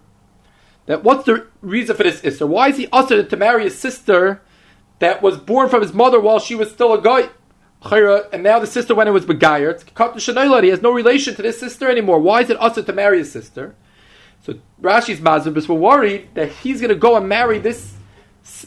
that 0.84 1.02
what's 1.02 1.24
the 1.24 1.46
reason 1.62 1.96
for 1.96 2.02
this 2.02 2.20
Isser? 2.20 2.46
Why 2.46 2.68
is 2.68 2.76
he 2.76 2.88
ushered 2.92 3.30
to 3.30 3.38
marry 3.38 3.66
a 3.66 3.70
sister 3.70 4.42
that 4.98 5.22
was 5.22 5.38
born 5.38 5.70
from 5.70 5.80
his 5.80 5.94
mother 5.94 6.20
while 6.20 6.38
she 6.38 6.54
was 6.54 6.70
still 6.70 6.92
a 6.92 7.00
guy? 7.00 7.30
And 7.80 8.42
now 8.42 8.58
the 8.58 8.66
sister, 8.66 8.94
when 8.94 9.08
it 9.08 9.12
was 9.12 9.24
begayer, 9.24 10.62
he 10.62 10.68
has 10.68 10.82
no 10.82 10.90
relation 10.90 11.34
to 11.36 11.40
this 11.40 11.58
sister 11.58 11.88
anymore. 11.90 12.20
Why 12.20 12.42
is 12.42 12.50
it 12.50 12.60
ushered 12.60 12.84
to 12.84 12.92
marry 12.92 13.16
his 13.20 13.32
sister? 13.32 13.74
So 14.42 14.58
Rashi's 14.82 15.22
Mazur 15.22 15.56
is 15.56 15.66
worried 15.70 16.34
that 16.34 16.52
he's 16.52 16.82
going 16.82 16.90
to 16.90 16.96
go 16.96 17.16
and 17.16 17.26
marry 17.26 17.58
this. 17.58 17.94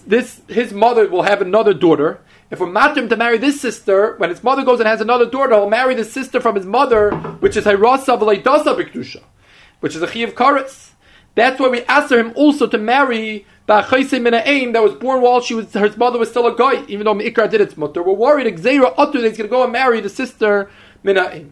This 0.07 0.41
his 0.47 0.73
mother 0.73 1.07
will 1.07 1.21
have 1.21 1.39
another 1.39 1.75
daughter, 1.75 2.19
if 2.51 2.59
we're 2.59 2.67
matim 2.67 3.09
to 3.09 3.15
marry 3.15 3.37
this 3.37 3.61
sister, 3.61 4.15
when 4.17 4.29
his 4.29 4.43
mother 4.43 4.63
goes 4.63 4.79
and 4.79 4.87
has 4.87 5.01
another 5.01 5.25
daughter, 5.29 5.53
he'll 5.55 5.69
marry 5.69 5.93
the 5.93 6.03
sister 6.03 6.41
from 6.41 6.55
his 6.55 6.65
mother, 6.65 7.11
which 7.39 7.55
is 7.55 7.65
Hirasa 7.65 8.19
V'leidasa 8.19 8.75
Bikdusha, 8.75 9.21
which 9.79 9.95
is 9.95 10.01
a 10.01 10.07
Chi 10.07 10.19
of 10.19 10.33
Karetz. 10.35 10.91
That's 11.35 11.59
why 11.59 11.69
we 11.69 11.83
asked 11.83 12.11
him 12.11 12.33
also 12.35 12.67
to 12.67 12.77
marry 12.77 13.45
Ba'achayse 13.67 14.73
that 14.73 14.83
was 14.83 14.93
born 14.95 15.21
while 15.21 15.41
she 15.41 15.53
was 15.53 15.71
her 15.73 15.95
mother 15.95 16.17
was 16.17 16.29
still 16.29 16.47
a 16.47 16.55
guy, 16.55 16.83
even 16.87 17.05
though 17.05 17.13
Mikra 17.13 17.49
did 17.49 17.61
its 17.61 17.77
mother. 17.77 18.01
We're 18.01 18.13
worried 18.13 18.47
Xera 18.57 18.95
Otu 18.95 19.13
that 19.13 19.27
he's 19.27 19.37
going 19.37 19.47
to 19.47 19.47
go 19.47 19.63
and 19.63 19.71
marry 19.71 20.01
the 20.01 20.09
sister 20.09 20.71
Mina'im. 21.05 21.51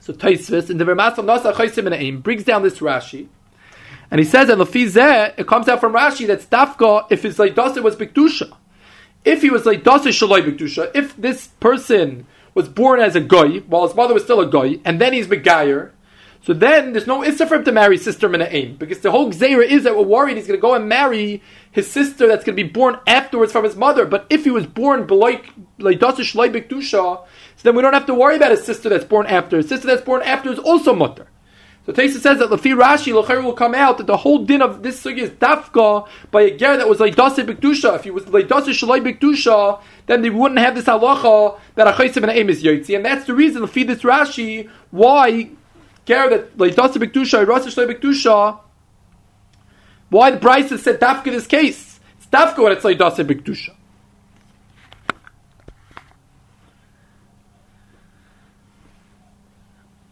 So 0.00 0.14
Taisvis 0.14 0.70
in 0.70 0.78
the 0.78 0.84
Vermasal 0.84 1.18
Nasa 1.18 1.52
Chayse 1.52 1.82
Mina'im 1.86 2.22
brings 2.22 2.44
down 2.44 2.62
this 2.62 2.78
Rashi. 2.78 3.28
And 4.10 4.18
he 4.18 4.24
says 4.24 4.48
that 4.48 4.56
Lafizeh, 4.56 5.34
it 5.38 5.46
comes 5.46 5.68
out 5.68 5.80
from 5.80 5.92
Rashi 5.92 6.26
that 6.28 6.40
Stafka, 6.40 7.06
if 7.10 7.22
his 7.22 7.36
Leidasa 7.36 7.82
was 7.82 7.96
Bikdusha. 7.96 8.56
If 9.24 9.42
he 9.42 9.50
was 9.50 9.62
Leidasa 9.62 10.08
Shalai 10.08 10.42
Bikdusha, 10.42 10.90
if 10.94 11.16
this 11.16 11.48
person 11.60 12.26
was 12.54 12.68
born 12.68 13.00
as 13.00 13.16
a 13.16 13.20
guy, 13.20 13.58
while 13.60 13.86
his 13.86 13.96
mother 13.96 14.14
was 14.14 14.24
still 14.24 14.40
a 14.40 14.46
guy, 14.46 14.78
and 14.84 15.00
then 15.00 15.12
he's 15.12 15.26
Megayer, 15.26 15.92
so 16.42 16.52
then 16.52 16.92
there's 16.92 17.06
no 17.06 17.24
issa 17.24 17.46
for 17.46 17.54
him 17.54 17.64
to 17.64 17.72
marry 17.72 17.96
sister 17.96 18.28
Mena'im, 18.28 18.78
because 18.78 19.00
the 19.00 19.10
whole 19.10 19.32
Gzeira 19.32 19.66
is 19.66 19.84
that 19.84 19.96
we're 19.96 20.02
worried 20.02 20.36
he's 20.36 20.46
going 20.46 20.58
to 20.58 20.62
go 20.62 20.74
and 20.74 20.86
marry 20.86 21.42
his 21.72 21.90
sister 21.90 22.28
that's 22.28 22.44
going 22.44 22.54
to 22.54 22.62
be 22.62 22.68
born 22.68 22.98
afterwards 23.06 23.50
from 23.50 23.64
his 23.64 23.76
mother. 23.76 24.04
But 24.04 24.26
if 24.28 24.44
he 24.44 24.50
was 24.50 24.66
born 24.66 25.06
like 25.06 25.50
so 25.78 27.24
then 27.62 27.74
we 27.74 27.80
don't 27.80 27.94
have 27.94 28.06
to 28.06 28.14
worry 28.14 28.36
about 28.36 28.50
his 28.50 28.62
sister 28.62 28.90
that's 28.90 29.06
born 29.06 29.26
after. 29.26 29.56
His 29.56 29.68
sister 29.70 29.86
that's 29.86 30.02
born 30.02 30.20
after 30.20 30.52
is 30.52 30.58
also 30.58 30.94
mutter. 30.94 31.28
So 31.86 31.92
Taisa 31.92 32.18
says 32.18 32.38
that 32.38 32.48
Lafi 32.48 32.74
Rashi 32.74 33.12
Lachar 33.12 33.44
will 33.44 33.52
come 33.52 33.74
out 33.74 33.98
that 33.98 34.06
the 34.06 34.16
whole 34.16 34.44
din 34.44 34.62
of 34.62 34.82
this 34.82 35.02
sugi 35.04 35.18
is 35.18 35.30
dafka 35.30 36.08
by 36.30 36.42
a 36.42 36.56
ger 36.56 36.78
that 36.78 36.88
was 36.88 36.98
like 36.98 37.14
dasa 37.14 37.44
bikdusha. 37.46 37.96
If 37.96 38.04
he 38.04 38.10
was 38.10 38.26
like 38.28 38.48
dasa 38.48 38.70
shalai 38.70 39.04
bikdusha, 39.04 39.82
then 40.06 40.22
they 40.22 40.30
wouldn't 40.30 40.60
have 40.60 40.74
this 40.74 40.86
halacha 40.86 41.58
that 41.74 41.86
a 41.86 41.92
chaysim 41.92 42.22
and 42.22 42.30
aim 42.30 42.48
is 42.48 42.62
yotzi, 42.62 42.96
and 42.96 43.04
that's 43.04 43.26
the 43.26 43.34
reason 43.34 43.62
Lafi 43.62 43.86
this 43.86 44.00
Rashi 44.00 44.70
why 44.92 45.50
ger 46.06 46.30
that 46.30 46.58
like 46.58 46.74
dasa 46.74 46.94
bikdusha, 46.94 47.46
rasa 47.46 47.68
shalai 47.68 47.94
bikdusha. 47.94 48.60
Why 50.08 50.30
the 50.30 50.38
Bryce 50.38 50.80
said 50.80 51.00
dafka 51.00 51.24
this 51.24 51.46
case? 51.46 52.00
It's 52.16 52.26
dafka 52.28 52.62
when 52.62 52.72
it's 52.72 52.84
like 52.84 52.96
dasa 52.96 53.26
bikdusha. 53.26 53.73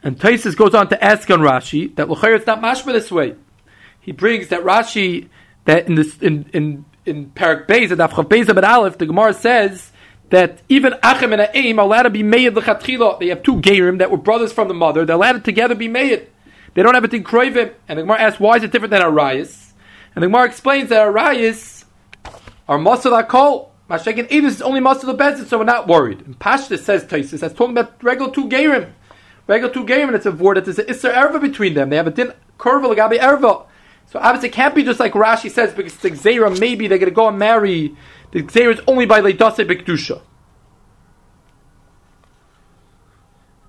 And 0.02 0.18
Taisus 0.18 0.56
goes 0.56 0.74
on 0.74 0.88
to 0.88 1.02
ask 1.02 1.30
on 1.30 1.40
Rashi 1.40 1.94
that 1.96 2.08
L'chayr 2.10 2.36
it's 2.36 2.46
not 2.46 2.60
mashma 2.60 2.92
this 2.92 3.10
way. 3.10 3.36
He 4.00 4.12
brings 4.12 4.48
that 4.48 4.62
Rashi 4.62 5.28
that 5.64 5.88
in 5.88 5.94
this 5.94 6.18
in 6.18 6.46
in 6.52 6.84
in 7.06 7.30
Parak 7.30 7.66
Beis 7.66 7.90
at 7.90 7.98
Afchav 7.98 8.28
Beis 8.28 8.46
Abed 8.46 8.64
Aleph, 8.64 8.98
the 8.98 9.06
Gemara 9.06 9.34
says 9.34 9.92
that 10.30 10.60
even 10.68 10.92
Achem 10.94 11.32
and 11.32 11.48
Aim 11.54 11.78
are 11.78 11.82
allowed 11.82 12.02
to 12.02 12.10
be 12.10 12.22
made 12.22 12.54
lechatchila. 12.54 13.20
They 13.20 13.28
have 13.28 13.42
two 13.42 13.56
Gerim 13.56 13.98
that 13.98 14.10
were 14.10 14.16
brothers 14.16 14.52
from 14.52 14.68
the 14.68 14.74
mother. 14.74 15.04
They're 15.04 15.16
allowed 15.16 15.32
to 15.32 15.40
together 15.40 15.74
be 15.74 15.88
made. 15.88 16.26
They 16.74 16.82
don't 16.82 16.94
have 16.94 17.04
a 17.04 17.08
thing 17.08 17.22
kroivim. 17.22 17.74
And 17.86 17.98
the 17.98 18.02
Gemara 18.02 18.20
asks, 18.20 18.40
why 18.40 18.56
is 18.56 18.62
it 18.62 18.72
different 18.72 18.92
than 18.92 19.02
Arayas? 19.02 19.72
And 20.14 20.22
the 20.22 20.28
Gemara 20.28 20.46
explains 20.46 20.88
that 20.88 21.06
Arayas 21.06 21.84
are 22.68 22.78
Masal 22.78 23.22
Akol. 23.22 23.68
Mashakin 23.90 24.28
Edis 24.30 24.46
is 24.46 24.62
only 24.62 24.80
Masal 24.80 25.16
Bezit, 25.16 25.46
so 25.46 25.58
we're 25.58 25.64
not 25.64 25.86
worried. 25.86 26.22
And 26.22 26.38
Pashtus 26.38 26.78
says 26.78 27.04
Taisus, 27.04 27.40
that's 27.40 27.54
talking 27.54 27.76
about 27.76 28.02
regular 28.02 28.32
two 28.32 28.48
Gerim. 28.48 28.90
Regular 29.46 29.72
two 29.72 29.84
game 29.84 30.08
and 30.08 30.16
it's 30.16 30.26
a 30.26 30.32
word 30.32 30.56
that 30.56 30.64
there's 30.64 30.78
an 30.78 30.86
Isser 30.86 31.12
Erva 31.12 31.40
between 31.40 31.74
them. 31.74 31.90
They 31.90 31.96
have 31.96 32.06
a 32.06 32.10
din 32.10 32.32
Kurva 32.58 32.94
Lagabi 32.94 33.18
Erva. 33.18 33.66
So 34.10 34.18
obviously 34.18 34.50
it 34.50 34.52
can't 34.52 34.74
be 34.74 34.84
just 34.84 35.00
like 35.00 35.12
Rashi 35.14 35.50
says 35.50 35.72
because 35.72 35.96
the 35.96 36.10
Xera 36.10 36.58
maybe 36.60 36.86
they're 36.86 36.98
going 36.98 37.10
to 37.10 37.14
go 37.14 37.28
and 37.28 37.38
marry. 37.38 37.96
The 38.32 38.42
Xera 38.42 38.74
is 38.74 38.80
only 38.86 39.06
by 39.06 39.20
Leidase 39.20 39.66
Bikdusha. 39.66 40.22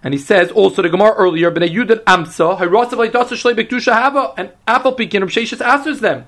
And 0.03 0.13
he 0.13 0.19
says 0.19 0.51
also 0.51 0.81
the 0.81 0.89
Gemara 0.89 1.13
earlier, 1.13 1.49
Bnei 1.49 1.73
Yudin 1.73 2.03
Amsa, 2.03 2.59
Hayrasav 2.59 3.09
Leidase 3.09 3.29
Shlei 3.29 3.55
Bikdusha 3.55 3.93
Hava, 3.93 4.33
and 4.35 4.51
Apple 4.67 4.91
Pekin 4.91 5.23
Rav 5.23 5.61
answers 5.61 6.01
them. 6.01 6.25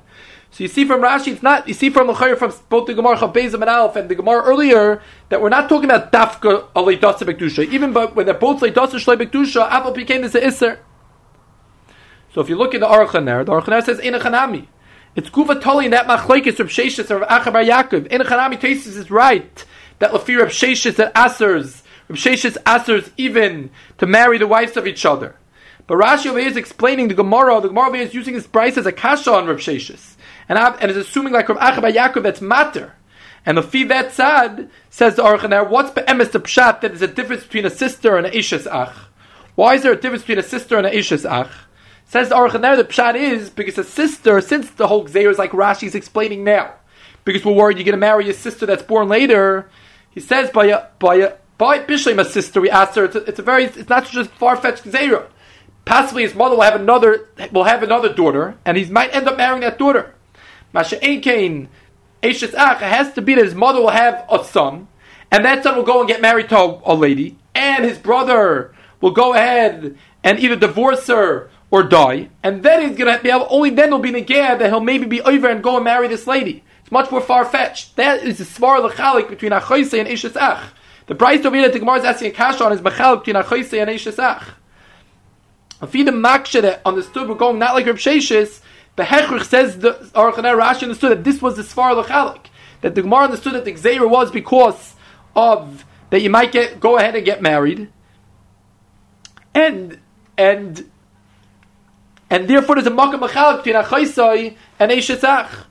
So 0.55 0.63
you 0.63 0.69
see 0.69 0.85
from 0.85 1.01
Rashi, 1.01 1.33
it's 1.33 1.43
not. 1.43 1.67
You 1.67 1.73
see 1.73 1.89
from 1.89 2.07
Lechayr 2.07 2.37
from 2.37 2.53
both 2.69 2.87
the 2.87 2.93
Gemara 2.93 3.17
Chabezim 3.17 3.55
and 3.55 3.65
Aleph 3.65 3.97
and 3.97 4.07
the 4.07 4.15
Gemara 4.15 4.41
earlier 4.41 5.01
that 5.27 5.41
we're 5.41 5.49
not 5.49 5.67
talking 5.67 5.91
about 5.91 6.13
Dafka 6.13 6.71
Aleidasa 6.71 7.23
Bekdusha. 7.23 7.69
Even 7.73 7.91
but 7.91 8.15
when 8.15 8.25
they're 8.25 8.35
both 8.35 8.61
Leidasa 8.61 8.91
Shlei 8.91 9.21
Bekdusha, 9.21 9.69
Apple 9.69 9.91
became 9.91 10.21
this 10.21 10.31
Isser. 10.31 10.79
So 12.33 12.39
if 12.39 12.47
you 12.47 12.55
look 12.55 12.73
in 12.73 12.79
the 12.79 12.87
Aruch 12.87 13.11
the 13.11 13.51
Aruch 13.51 13.83
says 13.83 13.99
Inachanami. 13.99 14.67
It's 15.17 15.29
Kuva 15.29 15.61
Toli 15.61 15.85
in 15.85 15.91
that 15.91 16.07
Machlekes 16.07 16.57
Reb 16.57 16.69
Sheshis 16.69 17.11
or 17.11 17.25
Acha 17.25 17.51
bar 17.51 17.61
Yaakov. 17.61 18.07
Inachanami 18.07 18.57
Tesis 18.57 18.95
is 18.95 19.11
right 19.11 19.65
that 19.99 20.11
Lafir 20.11 20.39
Reb 20.39 20.51
Sheshis 20.51 20.95
that 20.95 21.13
Asers 21.15 21.81
Reb 22.07 22.17
Sheshis 22.17 22.55
Asers 22.63 23.11
even 23.17 23.71
to 23.97 24.05
marry 24.05 24.37
the 24.37 24.47
wives 24.47 24.77
of 24.77 24.87
each 24.87 25.05
other. 25.05 25.35
But 25.85 25.97
Rashi 25.97 26.27
over 26.27 26.39
here 26.39 26.47
is 26.47 26.55
explaining 26.55 27.09
the 27.09 27.13
Gemara. 27.13 27.59
The 27.59 27.67
Gemara 27.67 27.87
over 27.87 27.97
here 27.97 28.05
is 28.05 28.13
using 28.13 28.35
this 28.35 28.47
price 28.47 28.77
as 28.77 28.85
a 28.85 28.93
kasha 28.93 29.33
on 29.33 29.47
Reb 29.47 29.57
Sheshis 29.57 30.14
and, 30.47 30.57
and 30.57 30.91
is 30.91 30.97
assuming 30.97 31.33
like 31.33 31.49
Rav 31.49 31.57
Acha 31.57 31.91
Yaakov 31.91 32.23
that's 32.23 32.41
matter. 32.41 32.93
And 33.45 33.57
the 33.57 33.63
fi 33.63 33.83
that 33.85 34.11
sad 34.11 34.69
says 34.89 35.15
the 35.15 35.23
Aruch 35.23 35.69
what's 35.69 35.91
be'emes 35.91 36.31
the 36.31 36.39
pshat 36.39 36.81
that 36.81 36.89
there's 36.89 37.01
a 37.01 37.07
difference 37.07 37.43
between 37.43 37.65
a 37.65 37.69
sister 37.69 38.17
and 38.17 38.25
a 38.25 38.31
ishes 38.31 38.65
ach? 38.65 38.95
Why 39.53 39.75
is 39.75 39.83
there 39.83 39.93
a 39.93 39.99
difference 39.99 40.23
between 40.23 40.39
a 40.39 40.43
sister 40.43 40.77
and 40.77 40.87
a 40.87 40.91
ishes 40.91 41.29
ach? 41.29 41.51
Says 42.07 42.29
the 42.29 42.35
Aruch 42.35 42.53
the 42.53 42.83
pshat 42.83 43.15
is 43.15 43.49
because 43.49 43.77
a 43.77 43.83
sister, 43.83 44.41
since 44.41 44.69
the 44.71 44.87
whole 44.87 45.05
gzeir 45.05 45.29
is 45.29 45.37
like 45.37 45.51
Rashi's 45.51 45.95
explaining 45.95 46.43
now, 46.43 46.73
because 47.23 47.45
we're 47.45 47.53
worried 47.53 47.77
you're 47.77 47.85
going 47.85 47.93
to 47.93 47.97
marry 47.97 48.29
a 48.29 48.33
sister 48.33 48.65
that's 48.65 48.83
born 48.83 49.09
later. 49.09 49.69
He 50.09 50.19
says 50.19 50.49
by 50.49 50.65
a 50.67 50.87
by 50.97 51.15
a 51.15 51.33
by 51.57 51.79
Bishlam, 51.79 52.19
a 52.19 52.25
sister, 52.25 52.59
we 52.59 52.69
asked 52.69 52.95
her. 52.95 53.05
It's 53.05 53.15
a, 53.15 53.23
it's 53.25 53.39
a 53.39 53.43
very 53.43 53.65
it's 53.65 53.89
not 53.89 54.05
just 54.07 54.31
far 54.31 54.57
fetched 54.57 54.83
gzeira. 54.83 55.27
Possibly 55.85 56.23
his 56.23 56.33
mother 56.33 56.55
will 56.55 56.63
have 56.63 56.79
another 56.79 57.29
will 57.51 57.63
have 57.65 57.83
another 57.83 58.11
daughter, 58.11 58.57
and 58.65 58.75
he 58.75 58.85
might 58.85 59.13
end 59.15 59.27
up 59.27 59.37
marrying 59.37 59.61
that 59.61 59.77
daughter. 59.77 60.14
Masha 60.75 60.97
Einkein 60.97 61.69
Eshes 62.21 62.53
Ach 62.53 62.79
has 62.79 63.13
to 63.13 63.21
be 63.21 63.33
that 63.33 63.45
his 63.45 63.55
mother 63.55 63.79
will 63.79 63.91
have 63.91 64.25
a 64.29 64.43
son, 64.43 64.89
and 65.31 65.45
that 65.45 65.63
son 65.63 65.77
will 65.77 65.83
go 65.83 66.01
and 66.01 66.07
get 66.09 66.19
married 66.19 66.49
to 66.49 66.57
a, 66.57 66.81
a 66.83 66.93
lady, 66.93 67.37
and 67.55 67.85
his 67.85 67.97
brother 67.97 68.75
will 68.99 69.11
go 69.11 69.33
ahead 69.33 69.97
and 70.21 70.37
either 70.37 70.57
divorce 70.57 71.07
her 71.07 71.49
or 71.71 71.83
die, 71.83 72.27
and 72.43 72.61
then 72.61 72.81
he's 72.81 72.97
going 72.97 73.15
to 73.15 73.23
be 73.23 73.29
able, 73.29 73.47
only 73.49 73.69
then 73.69 73.89
will 73.89 73.99
be 73.99 74.11
negad 74.11 74.59
that 74.59 74.67
he'll 74.67 74.81
maybe 74.81 75.05
be 75.05 75.21
over 75.21 75.47
and 75.47 75.63
go 75.63 75.77
and 75.77 75.85
marry 75.85 76.09
this 76.09 76.27
lady. 76.27 76.61
It's 76.81 76.91
much 76.91 77.09
more 77.09 77.21
far 77.21 77.45
fetched. 77.45 77.95
That 77.95 78.23
is 78.23 78.39
the 78.39 78.43
svar 78.43 78.85
lechalik 78.85 79.29
between 79.29 79.53
Achoise 79.53 79.97
and 79.97 80.09
Eshes 80.09 80.35
Ach. 80.35 80.73
The 81.07 81.15
price 81.15 81.45
over 81.45 81.55
here 81.55 81.67
that 81.67 81.73
the 81.73 81.79
Gemara 81.79 81.99
is 81.99 82.05
asking 82.05 82.31
a 82.31 82.33
cash 82.33 82.59
on 82.59 82.73
is 82.73 82.81
mechalik 82.81 83.23
between 83.23 83.41
Achoise 83.41 83.79
and 83.79 83.89
Eshes 83.89 84.19
Ach. 84.19 84.55
The 85.79 85.87
maksha 85.87 86.61
that 86.63 86.81
understood 86.85 87.29
we're 87.29 87.35
going 87.35 87.59
not 87.59 87.75
like 87.75 87.85
Reb 87.85 87.95
Sheshis, 87.95 88.59
the 88.95 89.03
Hechrich 89.03 89.43
says 89.43 89.79
the 89.79 89.93
Aruch 90.15 90.35
Rashi 90.35 90.83
understood 90.83 91.11
that 91.11 91.23
this 91.23 91.41
was 91.41 91.57
the 91.57 91.63
Sfar 91.63 92.01
Lechalik. 92.01 92.47
That 92.81 92.95
the 92.95 93.01
Gemara 93.01 93.25
understood 93.25 93.53
that 93.53 93.65
the 93.65 93.73
Gzeira 93.73 94.09
was 94.09 94.31
because 94.31 94.95
of 95.35 95.85
that 96.09 96.21
you 96.21 96.29
might 96.29 96.51
get 96.51 96.79
go 96.79 96.97
ahead 96.97 97.15
and 97.15 97.25
get 97.25 97.41
married. 97.41 97.89
And 99.53 99.99
and 100.37 100.89
and 102.29 102.47
therefore 102.47 102.75
there's 102.75 102.87
a 102.87 102.91
Makam 102.91 103.19
Machalik 103.19 103.63
between 103.63 103.81
Achaisai 103.81 104.55
and 104.79 104.91
Eishetzach. 104.91 105.65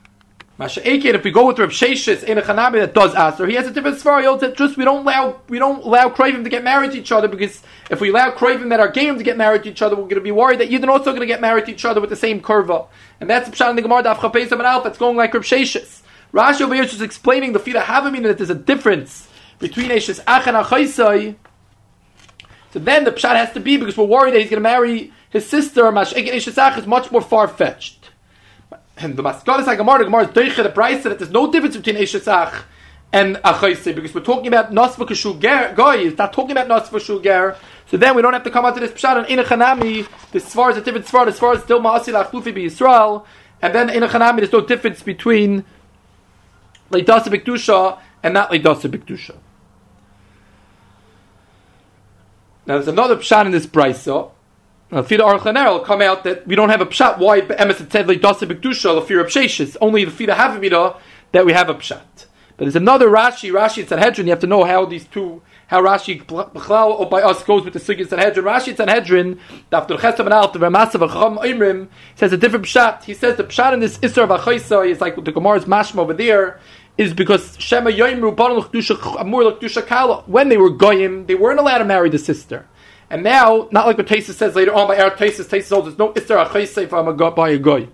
Masha 0.56 0.80
Ekin, 0.82 1.14
if 1.14 1.24
we 1.24 1.32
go 1.32 1.48
with 1.48 1.58
Rav 1.58 1.70
Sheshis 1.70 2.22
in 2.22 2.38
a 2.38 2.42
Chanabi 2.42 2.74
that 2.74 2.94
does 2.94 3.12
aser, 3.16 3.44
he 3.48 3.56
has 3.56 3.66
a 3.66 3.72
different 3.72 3.98
svar. 3.98 4.20
He 4.20 4.26
holds 4.26 4.40
that 4.42 4.56
just 4.56 4.76
we 4.76 4.84
don't 4.84 5.04
allow 5.04 5.40
we 5.48 5.58
don't 5.58 5.84
allow 5.84 6.08
Cravim 6.10 6.44
to 6.44 6.50
get 6.50 6.62
married 6.62 6.92
to 6.92 6.98
each 6.98 7.10
other 7.10 7.26
because 7.26 7.60
if 7.90 8.00
we 8.00 8.10
allow 8.10 8.30
Cravim 8.30 8.68
that 8.68 8.78
are 8.78 8.88
game 8.88 9.18
to 9.18 9.24
get 9.24 9.36
married 9.36 9.64
to 9.64 9.70
each 9.70 9.82
other, 9.82 9.96
we're 9.96 10.02
going 10.02 10.14
to 10.14 10.20
be 10.20 10.30
worried 10.30 10.60
that 10.60 10.70
Yidden 10.70 10.86
also 10.86 11.06
going 11.06 11.20
to 11.20 11.26
get 11.26 11.40
married 11.40 11.64
to 11.66 11.72
each 11.72 11.84
other 11.84 12.00
with 12.00 12.10
the 12.10 12.16
same 12.16 12.40
kurva. 12.40 12.86
And 13.24 13.30
that's 13.30 13.48
the 13.48 13.56
pshat 13.56 13.70
in 13.70 13.76
the 13.76 13.80
Gemara 13.80 14.02
Daf 14.02 14.20
Chapes 14.20 14.52
and 14.52 14.60
Alf 14.60 14.84
that's 14.84 14.98
going 14.98 15.16
like 15.16 15.32
Rav 15.32 15.44
Sheshis. 15.44 16.02
Rashi 16.34 16.60
over 16.60 16.74
here 16.74 16.84
is 16.84 16.90
just 16.90 17.00
explaining 17.00 17.54
the 17.54 17.58
Fida 17.58 17.80
Havamina 17.80 18.24
that 18.24 18.36
there's 18.36 18.50
a 18.50 18.54
difference 18.54 19.26
between 19.58 19.88
Eshes 19.88 20.22
Ach 20.26 20.46
and 20.46 20.54
Achaisai. 20.58 21.34
So 22.74 22.78
then 22.80 23.04
the 23.04 23.12
pshat 23.12 23.36
has 23.36 23.50
to 23.54 23.60
be 23.60 23.78
because 23.78 23.96
we're 23.96 24.04
worried 24.04 24.34
that 24.34 24.42
he's 24.42 24.50
going 24.50 24.62
to 24.62 24.68
marry 24.68 25.10
his 25.30 25.48
sister. 25.48 25.90
Mash 25.90 26.12
Ekin 26.12 26.34
Eshes 26.34 26.58
Ach 26.58 26.76
is 26.76 26.86
much 26.86 27.10
more 27.10 27.22
far 27.22 27.48
fetched. 27.48 28.10
And 28.98 29.16
the 29.16 29.22
Maskalis 29.22 29.64
HaGemara, 29.64 30.00
the 30.00 30.04
Gemara 30.04 30.24
is 30.24 30.28
doiche 30.28 30.62
the 30.62 30.68
price 30.68 31.02
that 31.04 31.18
there's 31.18 31.30
no 31.30 31.50
difference 31.50 31.78
between 31.78 31.96
Eishesach 31.96 32.64
and 33.10 33.36
Achaisi, 33.36 33.94
because 33.94 34.14
we're 34.14 34.20
talking 34.20 34.48
about 34.48 34.70
Nosva 34.70 35.08
Kashu 35.08 35.40
Goy, 35.74 35.96
it's 36.08 36.18
not 36.18 36.34
talking 36.34 36.50
about 36.50 36.68
Nosva 36.68 37.00
Kashu 37.00 37.22
so 37.94 37.98
then 37.98 38.16
we 38.16 38.22
don't 38.22 38.32
have 38.32 38.42
to 38.42 38.50
come 38.50 38.64
out 38.64 38.74
to 38.74 38.80
this 38.80 38.90
Pshat 38.90 39.14
on 39.14 39.24
Inachanami, 39.26 40.08
the 40.32 40.40
Svar 40.40 40.72
is 40.72 40.76
a 40.76 40.80
different 40.80 41.06
Svar, 41.06 41.26
the 41.26 41.30
Svar 41.30 41.54
is 41.54 41.62
still 41.62 41.80
Ma'asi 41.80 42.12
Lachlufi 42.12 42.52
Be 42.52 42.64
and 43.62 43.72
then 43.72 43.88
Inachanami 43.88 44.38
there's 44.38 44.52
no 44.52 44.62
difference 44.62 45.00
between 45.00 45.64
Leidasa 46.90 47.26
Bikdusha 47.26 48.00
and 48.24 48.34
not 48.34 48.50
Leidasa 48.50 48.90
Bikdusha. 48.90 49.36
Now 52.66 52.74
there's 52.74 52.88
another 52.88 53.14
Pshat 53.14 53.46
in 53.46 53.52
this 53.52 53.64
Brisa, 53.64 54.32
Fida 54.90 55.22
Aruch 55.22 55.42
Laner 55.42 55.70
will 55.70 55.84
come 55.84 56.02
out 56.02 56.24
that 56.24 56.48
we 56.48 56.56
don't 56.56 56.70
have 56.70 56.80
a 56.80 56.86
pshat. 56.86 57.18
Why 57.18 57.42
emes 57.42 57.80
it 57.80 57.92
said 57.92 58.08
like 58.08 58.20
dasa 58.20 58.48
bekdusha 58.48 59.00
lefir 59.00 59.24
absheshes? 59.24 59.76
Only 59.80 60.04
the 60.04 60.10
fida 60.10 60.34
havamida 60.34 60.98
that 61.30 61.46
we 61.46 61.52
have 61.52 61.68
a 61.68 61.74
pshat. 61.74 62.26
But 62.56 62.64
there's 62.64 62.74
another 62.74 63.08
Rashi, 63.08 63.52
Rashi 63.52 63.78
and 63.78 63.88
Sanhedrin. 63.88 64.26
You 64.26 64.32
have 64.32 64.40
to 64.40 64.48
know 64.48 64.64
how 64.64 64.84
these 64.84 65.04
two, 65.06 65.42
how 65.66 65.82
Rashi 65.82 66.22
or 66.30 67.06
by 67.08 67.22
us 67.22 67.42
goes 67.44 67.64
with 67.64 67.72
the 67.74 67.80
Sugi 67.80 68.00
and 68.00 68.08
Sanhedrin. 68.08 68.44
Rashi 68.44 68.76
Sanhedrin, 68.76 69.40
after 69.72 69.96
Chesam 69.96 70.20
and 70.20 70.34
Alf, 70.34 70.52
the 70.52 70.58
Ramasav 70.58 71.02
of 71.02 71.10
Chacham 71.10 71.38
Imrim, 71.38 71.88
says 72.16 72.32
a 72.32 72.36
different 72.36 72.66
pshat. 72.66 73.04
He 73.04 73.14
says 73.14 73.36
the 73.36 73.44
pshat 73.44 73.72
in 73.72 73.80
this 73.80 73.98
Isra 73.98 74.24
of 74.24 74.40
Achaisa 74.40 74.88
is 74.88 75.00
like 75.00 75.16
the 75.16 75.32
Gemara's 75.32 75.64
mashma 75.64 75.98
over 75.98 76.14
there, 76.14 76.60
is 76.96 77.12
because 77.12 77.56
Shema 77.58 77.90
Yoimru 77.90 78.38
Amur 79.18 79.82
Kala. 79.82 80.22
When 80.26 80.48
they 80.48 80.56
were 80.56 80.70
goyim, 80.70 81.26
they 81.26 81.34
weren't 81.34 81.58
allowed 81.58 81.78
to 81.78 81.84
marry 81.84 82.10
the 82.10 82.18
sister. 82.18 82.66
And 83.10 83.22
now, 83.22 83.68
not 83.70 83.86
like 83.86 83.98
what 83.98 84.06
Taisa 84.06 84.32
says 84.32 84.54
later 84.54 84.74
on 84.74 84.88
by 84.88 84.98
our 84.98 85.10
Taisa, 85.10 85.44
Taisa 85.44 85.64
says 85.64 85.68
there's 85.68 85.98
no 85.98 86.12
Isra 86.12 86.46
Achaisa 86.46 86.84
if 86.84 86.92
I'm 86.92 87.08
a 87.08 87.12
go, 87.12 87.30
by 87.30 87.50
a 87.50 87.58
goy. 87.58 87.88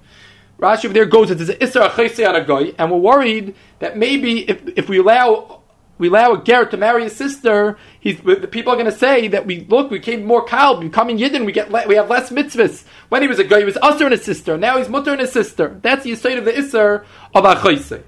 Rashi 0.58 0.84
over 0.84 0.94
there 0.94 1.06
goes 1.06 1.28
there's 1.28 1.48
an 1.48 1.56
Isra 1.56 1.88
Achaisa 1.88 2.28
on 2.28 2.36
a 2.36 2.44
goy, 2.44 2.74
and 2.78 2.90
we're 2.90 2.98
worried 2.98 3.54
that 3.78 3.96
maybe 3.96 4.48
if, 4.48 4.62
if 4.76 4.88
we 4.88 4.98
allow 4.98 5.59
we 6.00 6.08
allow 6.08 6.32
a 6.32 6.42
Garrett 6.42 6.70
to 6.70 6.78
marry 6.78 7.04
his 7.04 7.14
sister, 7.14 7.76
he's, 8.00 8.18
the 8.22 8.48
people 8.50 8.72
are 8.72 8.76
going 8.76 8.90
to 8.90 8.92
say 8.92 9.28
that 9.28 9.46
we 9.46 9.60
look, 9.66 9.90
we 9.90 10.00
came 10.00 10.24
more 10.24 10.42
kal, 10.42 10.80
becoming 10.80 11.18
Yidden, 11.18 11.44
we 11.44 11.52
get 11.52 11.70
we 11.86 11.94
have 11.94 12.08
less 12.08 12.30
mitzvahs. 12.30 12.84
When 13.10 13.20
he 13.20 13.28
was 13.28 13.38
a 13.38 13.44
guy, 13.44 13.58
he 13.58 13.64
was 13.64 13.76
usher 13.82 14.04
and 14.04 14.12
his 14.12 14.24
sister. 14.24 14.56
Now 14.56 14.78
he's 14.78 14.88
mutter 14.88 15.12
and 15.12 15.20
his 15.20 15.30
sister. 15.30 15.78
That's 15.82 16.04
the 16.04 16.16
state 16.16 16.38
of 16.38 16.46
the 16.46 16.52
isser 16.52 17.04
of 17.34 17.44
achaysei. 17.44 18.02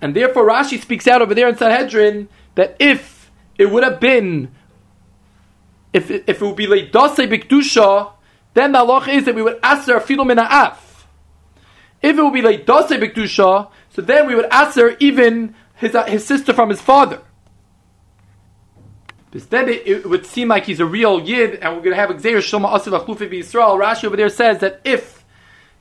And 0.00 0.14
therefore, 0.14 0.48
Rashi 0.48 0.80
speaks 0.80 1.08
out 1.08 1.20
over 1.20 1.34
there 1.34 1.48
in 1.48 1.56
Sanhedrin 1.56 2.28
that 2.54 2.76
if 2.78 3.32
it 3.58 3.66
would 3.66 3.82
have 3.82 3.98
been, 3.98 4.54
if 5.92 6.10
if 6.10 6.40
it 6.40 6.42
would 6.42 6.56
be 6.56 6.68
like 6.68 6.92
dase 6.92 7.26
bikdusha, 7.28 8.12
then 8.54 8.72
the 8.72 8.78
halacha 8.78 9.08
is 9.08 9.24
that 9.24 9.34
we 9.34 9.42
would 9.42 9.58
aser 9.64 9.98
afilu 9.98 10.24
min 10.24 10.38
af. 10.38 10.85
If 12.02 12.18
it 12.18 12.22
would 12.22 12.34
be 12.34 12.42
like 12.42 12.66
dase 12.66 12.88
bikdusha, 12.88 13.70
so 13.90 14.02
then 14.02 14.26
we 14.26 14.34
would 14.34 14.46
aser 14.52 14.96
even 15.00 15.54
his 15.74 15.94
uh, 15.94 16.04
his 16.04 16.26
sister 16.26 16.52
from 16.52 16.68
his 16.68 16.80
father. 16.80 17.22
Instead, 19.32 19.68
it, 19.68 19.86
it, 19.86 20.06
would 20.08 20.24
seem 20.24 20.48
like 20.48 20.64
he's 20.64 20.80
a 20.80 20.86
real 20.86 21.20
yid, 21.20 21.56
and 21.56 21.74
we're 21.74 21.82
going 21.82 21.94
to 21.94 21.96
have 21.96 22.08
Xer 22.08 22.38
Shoma 22.38 22.72
Asil 22.72 22.98
Achlufi 22.98 23.28
Yisrael. 23.30 23.78
Rashi 23.78 24.04
over 24.04 24.16
there 24.16 24.30
says 24.30 24.60
that 24.60 24.80
if 24.82 25.26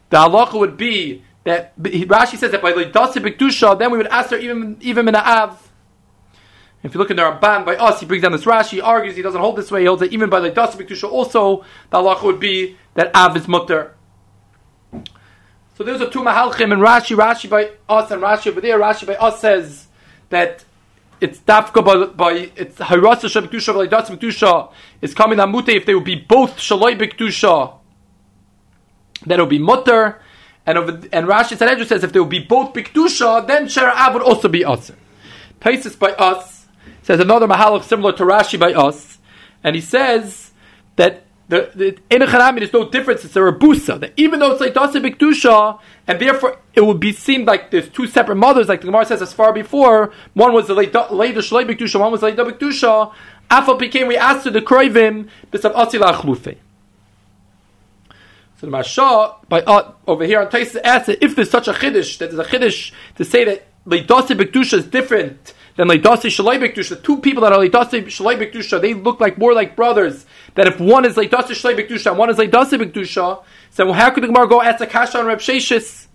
the 0.10 0.18
halacha 0.18 0.60
would 0.60 0.76
be 0.76 1.24
that 1.46 1.78
Rashi 1.80 2.38
says 2.38 2.52
that 2.52 2.62
by 2.62 2.74
the 2.74 2.86
Dasi 2.86 3.24
Bikdusha, 3.24 3.80
then 3.80 3.92
we 3.92 3.98
would 3.98 4.08
ask 4.08 4.32
her 4.32 4.38
even 4.38 4.78
even 4.82 5.08
in. 5.08 5.16
If 5.16 6.94
you 6.94 7.00
look 7.00 7.10
in 7.10 7.18
the 7.18 7.24
Ramban 7.24 7.66
by 7.66 7.78
us, 7.78 8.00
he 8.00 8.06
brings 8.06 8.22
down 8.24 8.32
this 8.32 8.46
Rashi, 8.46 8.84
argues 8.84 9.16
he 9.16 9.22
doesn't 9.22 9.40
hold 9.40 9.56
this 9.56 9.72
way. 9.72 9.82
He 9.82 9.86
holds 9.88 10.02
that 10.02 10.12
even 10.12 10.30
by 10.30 10.40
the 10.40 10.52
Dasi 10.52 10.76
Bikdusha, 10.76 11.10
also 11.10 11.64
the 11.90 11.98
halacha 11.98 12.24
would 12.24 12.40
be 12.40 12.78
that 12.96 13.16
Av 13.16 13.38
is 13.38 13.48
mutter. 13.48 13.95
So 15.76 15.84
there's 15.84 16.02
a 16.02 16.10
two 16.10 16.22
mahalchim 16.22 16.72
and 16.72 16.82
Rashi, 16.82 17.18
Rashi 17.18 17.50
by 17.50 17.72
us 17.90 18.10
and 18.10 18.22
Rashi 18.22 18.48
over 18.48 18.62
there. 18.62 18.80
Rashi 18.80 19.06
by 19.06 19.16
us 19.16 19.42
says 19.42 19.88
that 20.30 20.64
it's 21.20 21.40
dafka 21.40 21.84
by, 21.84 22.06
by 22.06 22.52
it's 22.56 22.78
harasa 22.78 23.28
shabikdusha 23.30 23.74
by 23.74 23.88
dasi 23.88 24.18
bikdusha 24.18 24.72
is 25.02 25.14
coming 25.14 25.40
on 25.40 25.52
mute 25.52 25.70
if 25.70 25.86
they 25.86 25.94
would 25.94 26.06
be 26.06 26.16
both 26.16 26.58
shaloi 26.58 26.98
bikdusha, 26.98 27.78
then 29.26 29.40
it 29.40 29.44
would 29.44 29.50
be 29.50 29.60
mutter. 29.60 30.22
And 30.66 30.78
over, 30.80 30.92
and 31.12 31.28
Rashi 31.28 31.58
Sanhedrin 31.58 31.88
says 31.88 32.04
if 32.04 32.12
they 32.12 32.20
would 32.20 32.30
be 32.30 32.40
both 32.40 32.74
Bikdusha, 32.74 33.46
then 33.46 33.68
Shera'av 33.68 34.14
would 34.14 34.24
also 34.24 34.48
be 34.48 34.64
Aser. 34.64 34.96
Taisis 35.62 35.98
by 35.98 36.12
us 36.14 36.66
says 37.04 37.20
another 37.20 37.48
Mahalach 37.48 37.84
similar 37.84 38.14
to 38.14 38.24
Rashi 38.24 38.60
by 38.60 38.74
us, 38.74 39.20
and 39.64 39.76
he 39.76 39.82
says 39.82 40.52
that 40.96 41.25
the, 41.48 41.72
the 41.76 41.98
in 42.10 42.22
a 42.22 42.26
Chanami 42.26 42.60
there's 42.60 42.74
no 42.74 42.90
difference. 42.90 43.24
It's 43.24 43.36
a 43.36 43.40
rebusa 43.40 44.00
that 44.00 44.14
even 44.18 44.40
though 44.40 44.52
it's 44.52 44.62
like 44.62 44.74
Dasa 44.74 45.04
Bikdusha, 45.04 45.80
and 46.08 46.20
therefore 46.20 46.60
it 46.74 46.82
would 46.86 47.00
be 47.00 47.14
seemed 47.14 47.48
like 47.48 47.72
there's 47.72 47.90
two 47.90 48.08
separate 48.08 48.36
mothers, 48.36 48.68
like 48.68 48.82
the 48.82 48.88
Gemara 48.88 49.06
says 49.06 49.22
as 49.22 49.34
far 49.34 49.54
before. 49.54 50.12
One 50.34 50.54
was 50.54 50.68
the 50.68 50.74
later 50.74 51.00
Shlei 51.00 51.68
Bikdusha, 51.68 52.00
one 52.00 52.12
was 52.12 52.22
the 52.22 52.28
later 52.28 52.46
Bikdusha. 52.46 53.14
Afal 53.52 53.78
became 53.78 54.08
we 54.08 54.18
asked 54.18 54.44
to 54.44 54.52
the 54.52 54.62
Kroivim 54.62 55.30
b'sav 55.52 55.76
Asila 55.76 56.14
Achlufe. 56.14 56.58
So 58.58 58.68
the 58.68 58.72
Masha 58.72 59.36
by 59.48 59.62
uh, 59.62 59.94
over 60.08 60.26
here 60.26 60.42
on 60.42 60.48
Taisa 60.48 60.82
asks 60.84 61.10
if 61.10 61.36
there's 61.36 61.52
such 61.52 61.68
a 61.68 61.74
chiddush 61.74 62.18
that 62.18 62.32
there's 62.32 62.40
a 62.40 62.50
chiddush 62.50 62.92
to 63.18 63.26
say 63.26 63.44
that 63.46 63.68
Leidasi 63.86 64.36
Bekdusha 64.36 64.80
is 64.80 64.86
different 64.86 65.54
than 65.76 65.88
Leidasi 65.88 66.30
Shalai 66.30 66.60
Bekdusha. 66.60 67.02
Two 67.04 67.18
people 67.18 67.44
that 67.44 67.52
are 67.52 67.60
Leidasi 67.60 68.06
Shalai 68.06 68.40
Bekdusha, 68.40 68.82
they 68.82 68.94
look 68.94 69.20
like 69.20 69.38
more 69.38 69.54
like 69.54 69.76
brothers. 69.76 70.26
That 70.56 70.68
if 70.68 70.80
one 70.80 71.06
is 71.06 71.16
Leidasi 71.16 71.52
Shalai 71.52 71.78
Bekdusha 71.78 72.12
and 72.12 72.18
one 72.18 72.30
is 72.30 72.38
Leidasi 72.38 72.82
Bekdusha, 72.82 73.44
so 73.72 73.92
how 73.92 74.10
could 74.12 74.24
the 74.24 74.28
Gemara 74.28 74.48
go 74.48 74.62
ask 74.62 74.82
a 74.82 74.88
kasha 74.88 75.20
on 75.20 75.26
Reb 75.26 75.40
Sheshis? 75.40 76.08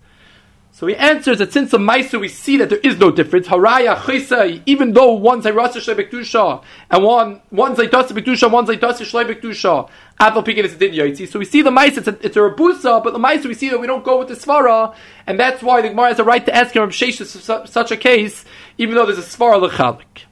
So 0.73 0.87
he 0.87 0.95
answers 0.95 1.37
that 1.37 1.53
since 1.53 1.69
the 1.69 1.77
Maisa 1.77 2.19
we 2.19 2.27
see 2.27 2.57
that 2.57 2.69
there 2.69 2.79
is 2.79 2.97
no 2.97 3.11
difference. 3.11 3.47
Haraya 3.47 3.95
Chisa, 3.97 4.63
even 4.65 4.93
though 4.93 5.11
one's 5.11 5.45
Hayrasa 5.45 5.75
Shlei 5.75 6.09
Bekdusha 6.09 6.63
and 6.89 7.03
one 7.03 7.41
one's 7.51 7.77
Zaitasa 7.77 8.17
Bekdusha, 8.17 8.49
one's 8.49 8.69
Zaitasa 8.69 9.01
Shlei 9.01 9.31
Bekdusha, 9.31 9.89
Apple 10.19 10.41
Pikin 10.41 10.63
is 10.63 10.73
a 10.73 10.77
Din 10.77 10.93
Yaitzi. 10.93 11.27
So 11.27 11.37
we 11.37 11.45
see 11.45 11.61
the 11.61 11.69
Maisa, 11.69 11.97
it's 11.97 12.07
a, 12.07 12.25
it's 12.25 12.35
a 12.37 12.39
Rabusa, 12.39 13.03
but 13.03 13.13
the 13.13 13.19
Maisa 13.19 13.45
we 13.45 13.53
see 13.53 13.69
that 13.69 13.79
we 13.79 13.85
don't 13.85 14.03
go 14.03 14.17
with 14.17 14.29
the 14.29 14.33
Svara, 14.33 14.95
and 15.27 15.39
that's 15.39 15.61
why 15.61 15.81
the 15.81 15.89
Gemara 15.89 16.07
has 16.07 16.19
a 16.19 16.23
right 16.23 16.43
to 16.45 16.55
ask 16.55 16.75
him 16.75 16.81
of 16.81 16.89
Sheshes 16.89 17.67
such 17.67 17.91
a 17.91 17.97
case, 17.97 18.45
even 18.77 18.95
though 18.95 19.05
there's 19.05 19.17
a 19.17 19.21
Svara 19.21 19.69
Lechalik. 19.69 20.25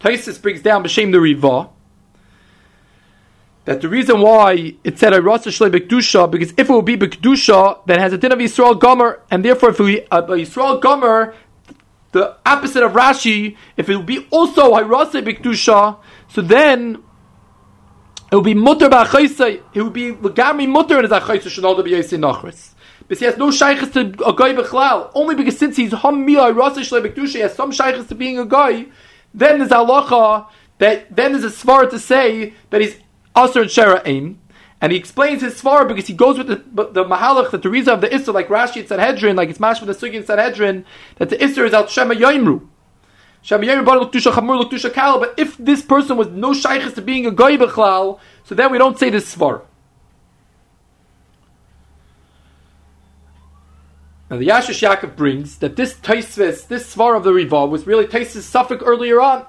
Taisis 0.00 0.40
brings 0.40 0.62
down 0.62 0.84
B'Shem 0.84 1.12
the 1.12 1.20
Riva 1.20 1.70
that 3.68 3.82
the 3.82 3.88
reason 3.88 4.22
why 4.22 4.76
it 4.82 4.98
said 4.98 5.12
Rasa 5.22 5.50
Shlei 5.50 5.70
Bekdusha, 5.70 6.30
because 6.30 6.52
if 6.56 6.70
it 6.70 6.72
would 6.72 6.86
be 6.86 6.96
Bekdusha, 6.96 7.84
then 7.84 7.98
has 7.98 8.14
a 8.14 8.18
din 8.18 8.32
of 8.32 8.38
Yisrael 8.38 8.80
Gomer, 8.80 9.20
and 9.30 9.44
therefore 9.44 9.68
if 9.70 9.78
we 9.78 10.06
uh, 10.10 10.22
Yisrael 10.22 10.80
Gomer, 10.80 11.34
the 12.12 12.36
opposite 12.46 12.82
of 12.82 12.92
Rashi, 12.92 13.58
if 13.76 13.90
it 13.90 13.96
would 13.96 14.06
be 14.06 14.26
also 14.30 14.72
Hirasa 14.72 15.22
Bekdusha, 15.22 15.98
so 16.28 16.40
then 16.40 17.02
it 18.32 18.36
would 18.36 18.44
be 18.44 18.54
Mutter 18.54 18.88
Ba'achaisa, 18.88 19.60
it 19.74 19.82
would 19.82 19.92
be 19.92 20.12
Legami 20.12 20.66
Mutter 20.66 20.96
in 20.96 21.02
his 21.02 21.12
Achaisa 21.12 21.48
Shanol 21.48 21.78
B'Yosei 21.84 22.18
Nachris. 22.18 22.72
But 23.08 23.18
he 23.18 23.24
has 23.24 23.38
no 23.38 23.50
shaykhs 23.50 23.90
to 23.94 24.00
a 24.00 24.34
guy 24.34 24.52
b'chlal. 24.54 25.10
Only 25.14 25.34
because 25.34 25.58
since 25.58 25.76
he's 25.76 25.92
hamiyah 25.92 26.54
rasa 26.54 26.80
shlei 26.80 27.06
bekdusha, 27.06 27.32
he 27.32 27.38
has 27.40 27.54
some 27.54 27.72
shaykhs 27.72 28.06
to 28.08 28.14
being 28.14 28.38
a 28.38 28.44
guy. 28.44 28.86
Then 29.32 29.58
there's 29.58 29.70
halacha 29.70 30.46
that 30.78 31.14
then 31.14 31.32
there's 31.32 31.44
a 31.44 31.48
svar 31.48 31.88
to 31.90 31.98
say 31.98 32.54
that 32.70 32.80
he's 32.80 32.96
Aser 33.36 33.62
and 33.62 33.70
Shera 33.70 34.02
Aim. 34.04 34.40
And 34.80 34.92
he 34.92 34.98
explains 34.98 35.42
his 35.42 35.60
svar 35.60 35.88
because 35.88 36.06
he 36.06 36.14
goes 36.14 36.38
with 36.38 36.46
the, 36.46 36.56
the 36.92 37.04
mahalach 37.04 37.50
that 37.50 37.62
the 37.62 37.70
reason 37.70 37.94
of 37.94 38.00
the 38.00 38.08
Isser, 38.08 38.32
like 38.32 38.48
Rashi 38.48 38.80
and 38.80 38.88
Sanhedrin, 38.88 39.34
like 39.34 39.48
it's 39.48 39.58
mash 39.58 39.80
with 39.80 39.88
the 39.88 40.06
Sugi 40.06 40.18
and 40.18 40.26
Sanhedrin, 40.26 40.84
that 41.16 41.30
the 41.30 41.36
Isser 41.36 41.66
is 41.66 41.74
out 41.74 41.90
Shema 41.90 42.14
Yoimru. 42.14 42.68
Shema 43.42 43.64
Yoimru 43.64 43.84
bar 43.84 43.98
l'ktusha 43.98 44.32
chamur. 44.32 45.20
But 45.20 45.34
if 45.36 45.56
this 45.56 45.82
person 45.82 46.16
was 46.16 46.28
no 46.28 46.52
shaykhis 46.52 46.94
to 46.94 47.02
being 47.02 47.26
a 47.26 47.32
goy 47.32 47.56
b'chlal, 47.56 48.20
so 48.44 48.54
then 48.54 48.70
we 48.70 48.78
don't 48.78 48.98
say 48.98 49.10
this 49.10 49.34
svar. 49.34 49.62
Now 54.30 54.36
the 54.36 54.46
Yashish 54.46 54.86
Yaakov 54.86 55.16
brings 55.16 55.58
that 55.58 55.76
this 55.76 55.94
Taisvis, 55.94 56.68
this 56.68 56.94
svar 56.94 57.16
of 57.16 57.24
the 57.24 57.32
Riva, 57.32 57.66
was 57.66 57.86
really 57.86 58.06
Taisvis 58.06 58.42
suffix 58.42 58.82
earlier 58.82 59.20
on. 59.20 59.46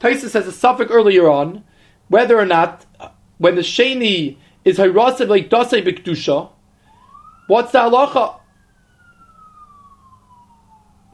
Taisvis 0.00 0.34
has 0.34 0.46
a 0.46 0.52
suffix 0.52 0.90
earlier 0.90 1.28
on, 1.28 1.64
whether 2.08 2.38
or 2.38 2.46
not 2.46 2.86
uh, 3.00 3.08
when 3.38 3.56
the 3.56 3.62
sheni 3.62 4.36
is 4.64 4.78
hayrasev 4.78 5.28
like 5.28 5.50
dasei 5.50 5.84
b'kedusha, 5.84 6.50
what's 7.48 7.72
the 7.72 7.78
halacha? 7.78 8.36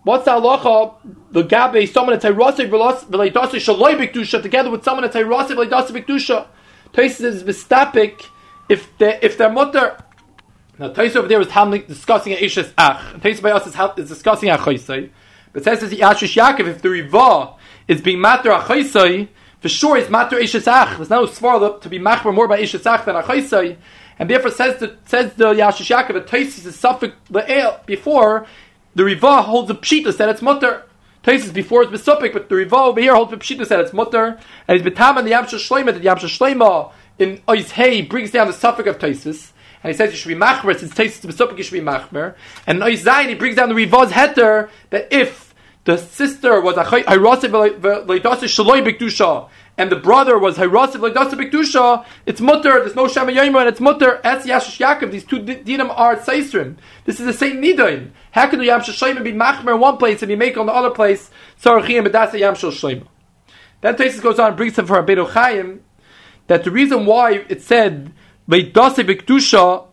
What's 0.03 0.25
the 0.27 0.33
halacha? 0.33 0.95
The 1.33 1.43
gabe 1.43 1.89
someone 1.89 2.19
that's 2.19 2.25
hayrasev 2.25 2.69
v'lay 2.69 3.33
dasei 3.33 3.61
shaloi 3.61 3.97
b'kedusha 3.97 4.43
together 4.43 4.71
with 4.71 4.85
someone 4.85 5.03
that's 5.05 5.17
hayrasev 5.17 5.57
v'lay 5.57 5.71
dasei 5.71 6.05
b'kedusha. 6.05 6.47
Taisus 6.93 7.21
is 7.23 7.45
mistapik 7.45 8.27
if 8.69 8.97
they 8.99 9.19
if 9.23 9.39
their 9.39 9.51
mother. 9.51 9.97
Now 10.79 10.93
Taisus 10.93 11.17
over 11.17 11.29
there 11.29 11.41
is 11.41 11.87
discussing 11.87 12.33
a 12.33 12.37
ishes 12.37 12.73
ach. 12.79 13.21
Taisus 13.21 13.43
by 13.43 13.53
us 13.53 13.67
is, 13.67 13.75
is 13.99 14.09
discussing 14.09 14.51
a 14.51 14.59
chaysay. 14.59 15.11
But 15.53 15.65
says 15.65 15.81
that 15.81 15.89
the 15.89 15.99
Ashish 15.99 16.37
Yaakov 16.37 16.67
if 16.69 16.83
the 16.83 16.91
riva 16.91 17.55
is 17.89 18.03
being 18.03 18.21
matter 18.21 18.51
a 18.51 18.61
chaysay 18.61 19.29
for 19.61 19.71
sure, 19.71 19.97
it's 19.97 20.11
matter 20.11 20.37
ishesach. 20.37 20.97
There's 20.97 21.11
no 21.11 21.27
svar 21.27 21.81
to 21.81 21.89
be 21.89 21.99
machmer 21.99 22.35
more 22.35 22.47
by 22.47 22.61
ishesach 22.61 23.05
than 23.05 23.17
achaisai, 23.17 23.77
and 24.19 24.31
therefore 24.31 24.51
says 24.51 24.79
the 24.79 24.97
says 25.07 25.35
the 25.35 25.47
Yashish 25.55 25.91
Yaakov 25.91 26.15
that 26.15 26.27
Taisis 26.27 26.67
is 26.67 26.79
suffix 26.79 27.15
the 27.31 27.81
before 27.87 28.47
the 28.95 29.05
Riva 29.05 29.43
holds 29.43 29.71
a 29.71 29.75
pshitas 29.75 30.19
that 30.19 30.29
it's 30.29 30.43
mutter. 30.43 30.85
Taisis 31.25 31.53
before 31.53 31.83
it's 31.83 31.91
besupik, 31.91 32.33
but 32.33 32.49
the 32.49 32.55
Riva 32.55 32.77
over 32.77 33.01
here 33.01 33.15
holds 33.15 33.33
a 33.33 33.37
pshitas 33.39 33.69
that 33.69 33.81
it's 33.81 33.93
mutter, 33.93 34.39
and 34.69 34.79
it's 34.79 34.89
betam 34.89 35.17
and 35.17 35.27
the 35.27 35.33
Yamsha 35.33 35.59
Shleima 35.59 35.87
that 35.87 36.03
the 36.03 36.09
Yamsha 36.09 36.29
Shleima 36.29 36.93
in 37.19 37.39
Ois 37.49 38.09
brings 38.09 38.31
down 38.31 38.47
the 38.47 38.53
suffix 38.53 38.89
of 38.89 38.99
Taisis. 38.99 39.53
And 39.83 39.93
he 39.93 39.97
says 39.97 40.11
you 40.11 40.17
should 40.17 40.29
be 40.29 40.35
machmer 40.35 40.79
since 40.79 40.99
is 40.99 41.21
besupik, 41.21 41.59
you 41.59 41.65
should 41.65 41.73
be 41.73 41.81
machmer. 41.81 42.35
And 42.67 42.81
Ois 42.81 43.05
Zayin 43.05 43.29
he 43.29 43.35
brings 43.35 43.57
down 43.57 43.69
the 43.69 43.75
Riva's 43.75 44.13
heter 44.13 44.71
that 44.91 45.09
if 45.11 45.55
the 45.85 45.97
sister 45.97 46.61
was 46.61 46.77
a 46.77 46.85
shaloi 46.85 47.77
and 49.79 49.93
the 49.93 49.97
brother 49.97 50.39
was 50.39 50.57
Hirasiv 50.57 51.01
like 51.01 51.13
Dasa 51.13 51.35
Bikdusha, 51.35 52.05
it's 52.25 52.41
mutter, 52.41 52.81
there's 52.81 52.97
no 52.97 53.09
Shema 53.09 53.31
Yomer, 53.31 53.61
and 53.61 53.69
it's 53.69 53.81
mutter, 53.81 54.21
Es 54.25 54.47
Yashish 54.47 54.81
Yaakov, 54.81 55.11
these 55.11 55.25
two 55.25 55.41
dinim 55.41 55.93
are 55.97 56.17
Seisrim. 56.17 56.77
This 57.05 57.21
is 57.21 57.27
the 57.27 57.33
same 57.33 57.61
Nidain. 57.61 58.11
How 58.33 58.49
can 58.49 58.59
the 58.59 58.67
Yam 58.67 58.81
Shashayim 58.81 59.23
be 59.23 59.33
Machmer 59.33 59.75
in 59.75 59.81
one 59.81 59.99
place 59.99 60.23
and 60.23 60.29
be 60.29 60.37
make 60.37 60.57
on 60.57 60.67
the 60.67 60.73
other 60.73 60.91
place, 60.91 61.31
Sarachim 61.63 62.07
Bedasa 62.07 62.39
Yam 62.39 62.55
Shashayim? 62.55 63.07
Then 63.83 63.97
Tesis 63.97 64.23
goes 64.23 64.39
on 64.39 64.49
and 64.49 64.57
brings 64.57 64.79
him 64.79 64.87
for 64.87 65.03
Abedu 65.03 65.31
Chaim, 65.31 65.83
that 66.47 66.65
the 66.65 66.71
reason 66.71 67.05
why 67.05 67.45
it 67.49 67.61
said, 67.61 68.13
Veidase 68.49 69.05
Bikdusha, 69.05 69.87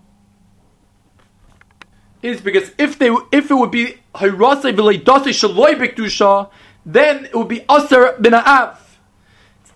is 2.22 2.41
because 2.41 2.72
if 2.78 2.97
they 2.97 3.16
if 3.32 3.51
it 3.51 3.54
would 3.54 3.72
be 3.72 3.97
Hirase 4.16 4.74
V'leidase 4.76 5.34
Shaloi 5.34 5.76
Bikdusha, 5.76 6.49
then 6.86 7.26
it 7.26 7.36
would 7.36 7.49
be 7.49 7.66
Aser 7.70 8.16
Bin 8.20 8.34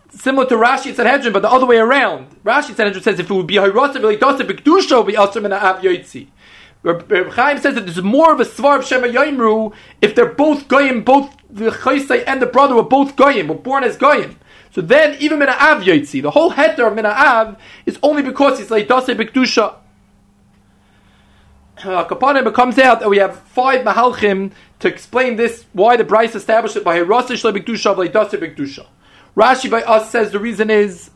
similar 0.09 0.47
to 0.47 0.55
Rashi 0.55 0.95
Sanhedrin, 0.95 1.33
but 1.33 1.41
the 1.41 1.51
other 1.51 1.65
way 1.65 1.77
around. 1.77 2.41
Rashi 2.43 2.75
Sanhedrin 2.75 3.03
says 3.03 3.19
if 3.19 3.29
it 3.29 3.33
would 3.33 3.47
be 3.47 3.55
Hirasa 3.55 3.95
V'leidasa 3.95 4.41
B'Kedusha, 4.41 4.91
it 4.91 4.97
would 4.97 5.07
be 5.07 5.13
Asr 5.13 5.41
Min 5.41 5.53
Av 5.53 5.81
Yoitzi. 5.81 6.27
Reb 6.83 7.31
Chaim 7.31 7.57
says 7.57 7.75
that 7.75 7.81
there's 7.81 8.01
more 8.01 8.31
of 8.31 8.39
a 8.39 8.45
svar 8.45 8.79
of 8.79 8.85
Shema 8.85 9.07
Yoimru 9.07 9.73
if 10.01 10.15
they're 10.15 10.33
both 10.33 10.67
goyim, 10.67 11.03
both 11.03 11.35
the 11.49 11.71
Chaisai 11.71 12.23
and 12.25 12.41
the 12.41 12.45
brother 12.45 12.75
were 12.75 12.83
both 12.83 13.15
goyim, 13.15 13.47
were 13.47 13.55
born 13.55 13.83
as 13.83 13.97
goyim. 13.97 14.39
So 14.77 14.83
then, 14.83 15.17
even 15.19 15.39
Mina 15.39 15.53
Av 15.53 15.81
Yoitzi, 15.81 16.21
the 16.21 16.29
whole 16.29 16.51
heter 16.51 16.85
of 16.87 16.93
Mina 16.93 17.09
Av 17.09 17.57
is 17.87 17.97
only 18.03 18.21
because 18.21 18.59
he's 18.59 18.69
like 18.69 18.87
Dase 18.87 19.07
B'Kedusha. 19.07 19.73
Uh, 21.79 22.05
Kapanim, 22.07 22.53
comes 22.53 22.77
out 22.77 22.99
that 22.99 23.09
we 23.09 23.17
have 23.17 23.39
five 23.39 23.83
Mahalchim 23.83 24.51
to 24.77 24.87
explain 24.87 25.35
this, 25.35 25.65
why 25.73 25.97
the 25.97 26.03
Bryce 26.03 26.35
established 26.35 26.75
it 26.75 26.83
by 26.83 26.99
Hirasa 26.99 27.29
Shle 27.29 27.57
B'Kedusha, 27.57 27.95
V'leidase 27.95 28.39
B'Kedusha. 28.39 28.85
Rashi 29.35 29.67
by 29.67 29.81
us 29.81 30.11
says 30.11 30.31
the 30.31 30.37
reason 30.37 30.69
is 30.69 31.09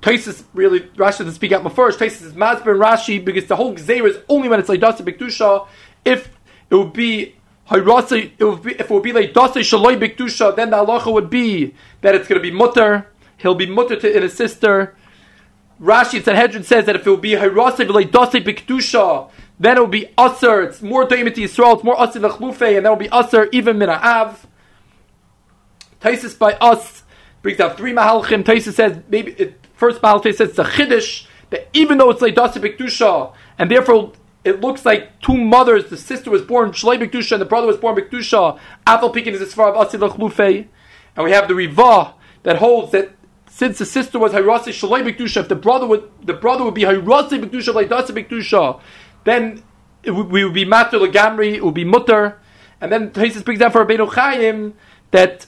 Taisus 0.00 0.44
really 0.52 0.80
Rashi 0.80 1.20
doesn't 1.20 1.32
speak 1.32 1.52
out 1.52 1.74
first. 1.74 1.98
Taisus 1.98 2.26
is 2.26 2.34
Masber 2.34 2.78
Rashi 2.78 3.24
because 3.24 3.46
the 3.46 3.56
whole 3.56 3.74
Gzeir 3.74 4.06
is 4.06 4.18
only 4.28 4.50
when 4.50 4.60
it's 4.60 4.68
like 4.68 4.80
Dasa 4.80 5.00
Bikdusha. 5.00 5.66
If 6.04 6.28
it 6.68 6.74
would 6.74 6.92
be 6.92 7.36
it 7.70 8.40
would 8.40 8.62
be 8.62 8.72
if 8.72 8.80
it 8.80 8.90
would 8.90 9.02
be 9.02 9.12
like 9.12 9.32
Dasa 9.32 9.60
Shaloi 9.60 9.98
Bikdusha, 9.98 10.56
then 10.56 10.70
the 10.70 10.76
halacha 10.76 11.12
would 11.12 11.30
be 11.30 11.74
that 12.00 12.14
it's 12.14 12.28
going 12.28 12.40
to 12.40 12.42
be 12.42 12.50
mutter. 12.50 13.08
He'll 13.38 13.54
be 13.54 13.66
mutter 13.66 13.96
to 13.96 14.20
his 14.20 14.34
sister. 14.34 14.94
Rashi 15.80 16.22
Sanhedrin 16.22 16.62
says 16.62 16.86
that 16.86 16.96
if 16.96 17.06
it 17.06 17.10
would 17.10 17.20
be 17.20 17.32
Hirasa 17.32 17.88
like 17.88 18.10
Dasa 18.10 18.44
Bikdusha, 18.44 19.30
then 19.58 19.76
it 19.76 19.80
would 19.80 19.90
be 19.90 20.08
Aser. 20.18 20.62
It's 20.62 20.82
more 20.82 21.06
Daimit 21.06 21.34
Yisrael. 21.34 21.74
It's 21.74 21.84
more 21.84 21.96
Aser 22.00 22.20
Lechlufe, 22.20 22.76
and 22.76 22.86
that 22.86 22.90
would 22.90 22.98
be 22.98 23.08
Aser 23.12 23.48
even 23.52 23.78
Mina 23.78 23.92
Av. 23.92 24.46
Taisus 26.00 26.36
by 26.36 26.54
us 26.54 27.04
brings 27.42 27.60
out 27.60 27.76
three 27.76 27.92
mahalchim. 27.92 28.42
Taisus 28.42 28.74
says 28.74 29.02
maybe 29.08 29.32
it, 29.32 29.66
first 29.74 30.02
mahalchim 30.02 30.34
says 30.34 30.50
it's 30.50 30.58
a 30.58 30.64
chiddush 30.64 31.26
that 31.50 31.68
even 31.72 31.98
though 31.98 32.10
it's 32.10 32.22
like 32.22 32.34
dasa 32.34 32.54
bikdusha 32.54 33.32
and 33.58 33.70
therefore 33.70 34.12
it 34.44 34.60
looks 34.60 34.84
like 34.84 35.20
two 35.20 35.36
mothers. 35.36 35.88
The 35.90 35.96
sister 35.96 36.30
was 36.30 36.42
born 36.42 36.72
shlei 36.72 36.98
bikdusha 36.98 37.32
and 37.32 37.40
the 37.40 37.46
brother 37.46 37.66
was 37.66 37.76
born 37.76 37.96
bikdusha. 37.96 38.58
Apple 38.86 39.10
picking 39.10 39.34
is 39.34 39.40
as 39.40 39.54
far 39.54 39.72
of 39.72 39.88
asilach 39.88 40.16
lufe, 40.16 40.66
and 41.16 41.24
we 41.24 41.30
have 41.30 41.48
the 41.48 41.54
rivah 41.54 42.14
that 42.42 42.56
holds 42.56 42.92
that 42.92 43.12
since 43.48 43.78
the 43.78 43.86
sister 43.86 44.18
was 44.18 44.32
hayrasi 44.32 44.72
shlei 44.72 45.06
bikdusha, 45.08 45.38
if 45.38 45.48
the 45.48 45.54
brother 45.54 45.86
would 45.86 46.08
the 46.24 46.34
brother 46.34 46.64
would 46.64 46.74
be 46.74 46.82
hayrasi 46.82 47.42
bikdusha 47.42 47.74
like 47.74 47.88
dasa 47.88 48.10
bikdusha, 48.10 48.80
then 49.24 49.62
would, 50.06 50.30
we 50.30 50.44
would 50.44 50.54
be 50.54 50.64
matter 50.64 50.98
legamri. 50.98 51.54
It 51.54 51.64
would 51.64 51.74
be 51.74 51.84
mutter. 51.84 52.38
And 52.80 52.90
then 52.90 53.10
Taisus 53.10 53.44
brings 53.44 53.60
down 53.60 53.70
for 53.70 53.84
Rabbeinu 53.84 54.12
Chaim 54.12 54.74
that 55.12 55.46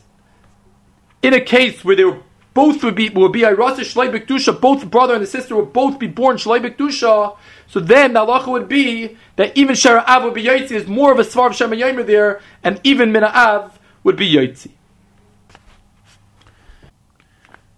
in 1.20 1.34
a 1.34 1.40
case 1.40 1.84
where 1.84 1.97
they 1.97 2.05
were 2.05 2.22
both 2.55 2.85
would 2.85 2.95
be 2.95 3.09
would 3.11 3.33
be 3.33 3.41
Irasa 3.41 3.81
Shlei 3.81 4.11
Bekdusha, 4.11 4.59
both 4.59 4.89
brother 4.89 5.15
and 5.15 5.23
the 5.23 5.27
sister 5.27 5.57
would 5.57 5.73
both 5.73 5.99
be 5.99 6.07
born 6.07 6.37
Shlei 6.37 6.65
Bekdusha, 6.65 7.37
so 7.67 7.81
then 7.81 8.13
the 8.13 8.21
halacha 8.21 8.47
would 8.47 8.69
be 8.69 9.17
that 9.37 9.57
even 9.57 9.75
Shara 9.75 10.07
Av 10.07 10.23
would 10.23 10.35
be 10.35 10.45
Yaitzi, 10.45 10.71
is 10.71 10.87
more 10.87 11.13
of 11.13 11.19
a 11.19 11.25
Svar 11.25 11.51
of 11.51 11.57
Shema 11.57 12.03
there, 12.05 12.41
and 12.63 12.81
even 12.85 13.11
Mina 13.11 13.27
Av 13.35 13.79
would 14.05 14.17
be 14.17 14.33
Yaitzi. 14.33 14.71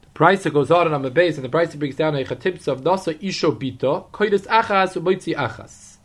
The 0.03 0.09
price 0.13 0.45
goes 0.45 0.71
on 0.71 0.87
and 0.87 0.95
on 0.95 1.03
the 1.03 1.11
base, 1.11 1.37
and 1.37 1.45
the 1.45 1.49
price 1.49 1.75
brings 1.75 1.97
down 1.97 2.15
a 2.15 2.25
chatibs 2.25 2.69
of 2.69 2.83
Nasa 2.83 3.15
Isho 3.19 3.59
Bito, 3.59 4.11
Koides 4.11 4.47
Achas, 4.47 5.01
Uboitzi 5.01 5.35
Achas. 5.35 5.97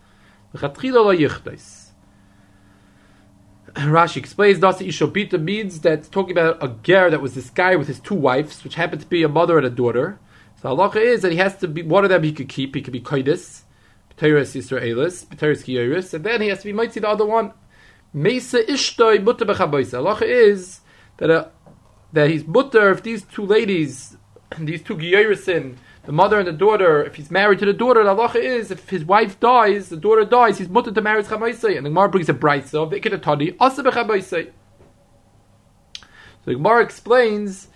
The 0.53 0.59
Chatchila 0.59 1.05
Lo. 1.05 1.80
Rashi 3.75 4.17
explains 4.17 4.59
Nasi 4.59 4.87
Ishobita 4.87 5.41
means 5.41 5.81
that 5.81 6.11
talking 6.11 6.31
about 6.31 6.61
a 6.61 6.75
ger 6.83 7.09
that 7.09 7.21
was 7.21 7.35
this 7.35 7.49
guy 7.49 7.75
with 7.75 7.87
his 7.87 7.99
two 7.99 8.15
wives, 8.15 8.63
which 8.63 8.75
happened 8.75 9.01
to 9.01 9.07
be 9.07 9.23
a 9.23 9.29
mother 9.29 9.57
and 9.57 9.65
a 9.65 9.69
daughter. 9.69 10.19
So 10.61 10.69
halacha 10.69 10.97
is 10.97 11.21
that 11.21 11.31
he 11.31 11.37
has 11.37 11.57
to 11.57 11.67
be 11.67 11.81
one 11.81 12.03
of 12.03 12.09
them 12.09 12.23
he 12.23 12.33
could 12.33 12.49
keep. 12.49 12.75
He 12.75 12.81
could 12.81 12.93
be 12.93 13.01
koidis, 13.01 13.61
Pteris 14.17 14.55
Yisraelis, 14.55 15.25
Pteris 15.25 15.63
Kiyoris, 15.63 16.13
and 16.13 16.23
then 16.23 16.41
he 16.41 16.49
has 16.49 16.59
to 16.59 16.65
be 16.65 16.73
mighty 16.73 16.99
the 16.99 17.09
other 17.09 17.25
one. 17.25 17.53
Mesa 18.13 18.63
Ishtoi 18.63 19.23
Mutter. 19.23 19.45
Halacha 19.45 20.23
is 20.23 20.81
that 21.17 21.29
a, 21.29 21.49
that 22.11 22.29
he's 22.29 22.45
mutter 22.45 22.91
if 22.91 23.03
these 23.03 23.23
two 23.23 23.45
ladies, 23.45 24.17
these 24.59 24.83
two 24.83 24.97
Giyorisin, 24.97 25.77
the 26.03 26.11
mother 26.11 26.39
and 26.39 26.47
the 26.47 26.53
daughter, 26.53 27.03
if 27.03 27.15
he's 27.15 27.29
married 27.29 27.59
to 27.59 27.65
the 27.65 27.73
daughter, 27.73 28.03
the 28.03 28.15
halacha 28.15 28.35
is 28.35 28.71
if 28.71 28.89
his 28.89 29.05
wife 29.05 29.39
dies, 29.39 29.89
the 29.89 29.97
daughter 29.97 30.25
dies, 30.25 30.57
he's 30.57 30.69
mutter 30.69 30.91
to 30.91 31.01
marry 31.01 31.21
chamaisei. 31.23 31.77
And 31.77 31.85
the 31.85 31.89
Gemara 31.89 32.09
brings 32.09 32.27
a 32.27 32.33
brayso 32.33 32.83
of 32.83 32.91
ikidatani 32.91 33.55
asa 33.59 33.83
bechamaisei. 33.83 34.51
So 35.93 36.03
the 36.45 36.55
Gemara 36.55 36.81
explains 36.83 37.67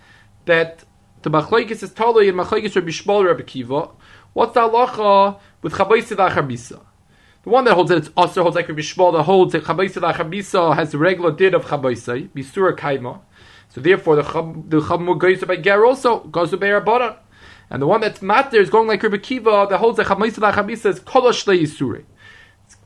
that 0.45 0.83
the 1.21 1.29
machlekes 1.29 1.83
is 1.83 1.91
tali 1.91 2.27
and 2.27 2.37
machlekes 2.37 2.75
Rabbi 2.75 2.89
Shmuel 2.89 3.25
Rabbi 3.27 3.43
Kiva. 3.43 3.89
What's 4.33 4.55
the 4.55 4.61
halacha 4.61 5.39
with 5.61 5.73
chabaisei 5.73 6.15
lachabisa? 6.15 6.81
The 7.43 7.49
one 7.51 7.63
that 7.65 7.75
holds 7.75 7.89
that 7.89 7.99
it's 7.99 8.09
also 8.17 8.41
holds 8.41 8.55
like 8.55 8.67
Rabbi 8.67 8.81
Shmuel 8.81 9.13
that 9.13 9.23
holds 9.23 9.51
that 9.53 9.65
chabaisei 9.65 10.01
lachabisa 10.01 10.75
has 10.75 10.93
the 10.93 10.97
regular 10.97 11.31
did 11.31 11.53
of 11.53 11.65
chabaisei 11.65 12.29
bisura 12.29 12.75
kaima. 12.75 13.21
So 13.69 13.81
therefore, 13.81 14.15
the 14.15 14.23
chab 14.23 14.69
the 14.69 14.81
chab 14.81 15.19
goes 15.19 15.43
by 15.43 15.57
ger 15.57 15.85
also 15.85 16.21
goes 16.21 16.49
to 16.49 16.57
bear 16.57 16.77
a 16.77 16.81
and 17.69 17.81
the 17.81 17.87
one 17.87 18.01
that's 18.01 18.21
matter 18.21 18.57
is 18.57 18.69
going 18.69 18.87
like 18.87 19.01
Rabbi 19.03 19.17
Kiva 19.17 19.67
that 19.69 19.77
holds 19.77 19.97
that 19.97 20.07
Chamisa 20.07 20.53
Chamisa 20.53 20.85
is 20.85 20.99
Kolosh 20.99 21.45
Yisuri. 21.45 22.05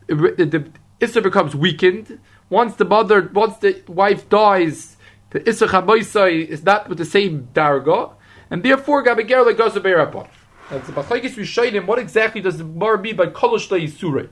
The, 0.08 0.46
the 0.46 0.72
Issa 1.00 1.22
becomes 1.22 1.56
weakened. 1.56 2.20
Once 2.50 2.76
the 2.76 2.86
mother, 2.86 3.30
once 3.34 3.58
the 3.58 3.84
wife 3.88 4.28
dies, 4.30 4.98
the 5.30 5.48
Issa 5.48 5.68
Chamaisa 5.68 6.48
is 6.48 6.64
not 6.64 6.90
with 6.90 6.98
the 6.98 7.06
same 7.06 7.50
Darga, 7.54 8.14
and 8.50 8.64
therefore 8.64 9.04
Gabiger 9.04 9.46
like 9.46 9.58
goes 9.58 9.74
to 9.74 9.82
Berapon. 9.82 10.28
That's 10.70 10.88
the 10.88 10.94
Bachlaikis 10.94 11.36
Rishayim. 11.36 11.86
What 11.86 12.00
exactly 12.00 12.42
does 12.42 12.58
the 12.58 12.64
Bar 12.64 12.98
mean 12.98 13.16
by 13.16 13.28
Kolosh 13.28 13.70
Yisuri? 13.70 14.30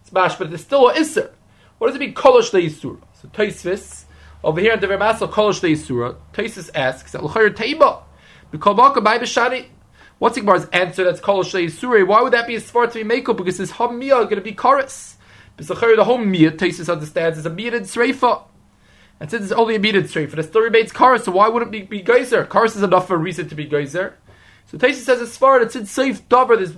It's 0.00 0.12
mash, 0.12 0.36
but 0.36 0.52
it's 0.52 0.62
still 0.62 0.88
an 0.88 0.96
Issa. 0.96 1.30
What 1.78 1.88
does 1.88 1.96
it 1.96 2.00
mean 2.00 2.14
Kolosh 2.14 2.50
Yisura? 2.50 3.00
So 3.20 3.28
Taisvis 3.28 4.04
over 4.42 4.60
here 4.60 4.72
in 4.72 4.80
the 4.80 4.86
Vermasel 4.86 5.30
Kolosh 5.30 5.60
Yisura, 5.60 6.16
Taisis 6.32 6.70
asks 6.74 7.12
that 7.12 7.24
L'chayr 7.24 7.50
Teiba. 7.50 8.02
The 8.50 8.58
Kalbaka 8.58 9.02
by 9.02 9.18
Bishani. 9.18 9.66
What's 10.18 10.34
the 10.34 10.40
Gemara's 10.40 10.66
answer? 10.72 11.04
That's 11.04 11.20
Kol 11.20 11.44
Sure. 11.44 12.04
Why 12.04 12.22
would 12.22 12.32
that 12.32 12.46
be 12.46 12.56
a 12.56 12.60
svar 12.60 12.90
to 12.90 12.94
be 12.94 13.04
mako? 13.04 13.34
Because 13.34 13.58
his 13.58 13.70
hom 13.72 13.98
mia 13.98 14.16
going 14.24 14.36
to 14.36 14.40
be 14.40 14.52
chorus. 14.52 15.16
B'sachar 15.56 15.96
the 15.96 16.04
hom 16.04 16.30
mia, 16.30 16.50
Taisus 16.50 16.92
understands, 16.92 17.38
is 17.38 17.46
a 17.46 17.50
miyad 17.50 17.82
sreifa. 17.82 18.42
And 19.20 19.30
since 19.30 19.44
it's 19.44 19.52
only 19.52 19.76
a 19.76 19.78
miyad 19.78 20.04
sreifa, 20.04 20.36
the 20.36 20.42
still 20.42 20.62
remains 20.62 20.92
chorus. 20.92 21.24
So 21.24 21.32
why 21.32 21.48
wouldn't 21.48 21.74
it 21.74 21.88
be, 21.88 21.98
be 21.98 22.02
geyser? 22.02 22.44
Chorus 22.44 22.74
is 22.74 22.82
enough 22.82 23.06
for 23.06 23.14
a 23.14 23.18
reason 23.18 23.48
to 23.48 23.54
be 23.54 23.64
geyser. 23.64 24.16
So 24.66 24.76
Taisus 24.76 25.04
says 25.04 25.20
a 25.20 25.24
svar 25.24 25.60
that's 25.60 25.76
in 25.76 25.86
safe 25.86 26.28
davar. 26.28 26.56
There's 26.56 26.76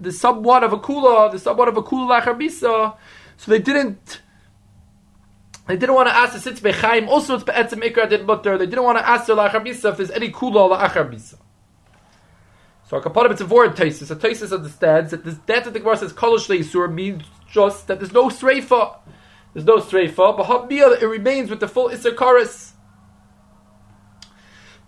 there's 0.00 0.18
somewhat 0.18 0.64
of 0.64 0.72
a 0.72 0.78
kula, 0.78 1.30
there's 1.30 1.42
somewhat 1.42 1.68
of 1.68 1.76
a 1.76 1.82
kula 1.82 2.22
lachar 2.22 2.96
So 3.36 3.50
they 3.50 3.58
didn't. 3.58 4.22
They 5.66 5.76
didn't 5.76 5.94
want 5.94 6.08
to 6.08 6.16
ask 6.16 6.32
the 6.32 6.50
sitz 6.50 6.60
bechaim. 6.60 7.06
Also, 7.06 7.36
it's 7.36 7.44
be'etzem 7.44 7.82
ikra 7.82 8.08
did 8.08 8.26
mutter. 8.26 8.58
They 8.58 8.66
didn't 8.66 8.82
want 8.82 8.98
to 8.98 9.06
ask 9.06 9.26
the 9.26 9.36
lachar 9.36 9.64
if 9.66 9.96
there's 9.96 10.10
any 10.10 10.30
kula 10.32 10.76
lachar 10.76 11.08
so 12.90 12.96
a 12.96 13.00
kapanim 13.00 13.30
it's 13.30 13.40
a 13.40 13.46
word 13.46 13.76
tasis. 13.76 14.06
So 14.06 14.16
tasis 14.16 14.52
understands 14.52 15.12
that 15.12 15.24
this 15.24 15.36
death 15.36 15.62
that 15.62 15.74
the 15.74 15.78
Gemara 15.78 15.96
says 15.96 16.12
kolosh 16.12 16.48
leisur 16.48 16.92
means 16.92 17.22
just 17.48 17.86
that 17.86 18.00
there's 18.00 18.12
no 18.12 18.28
streifa. 18.28 18.96
There's 19.54 19.64
no 19.64 19.76
streifa, 19.76 20.36
but 20.36 20.46
habiyah 20.46 21.00
it 21.00 21.06
remains 21.06 21.50
with 21.50 21.60
the 21.60 21.68
full 21.68 21.88
isser 21.90 22.72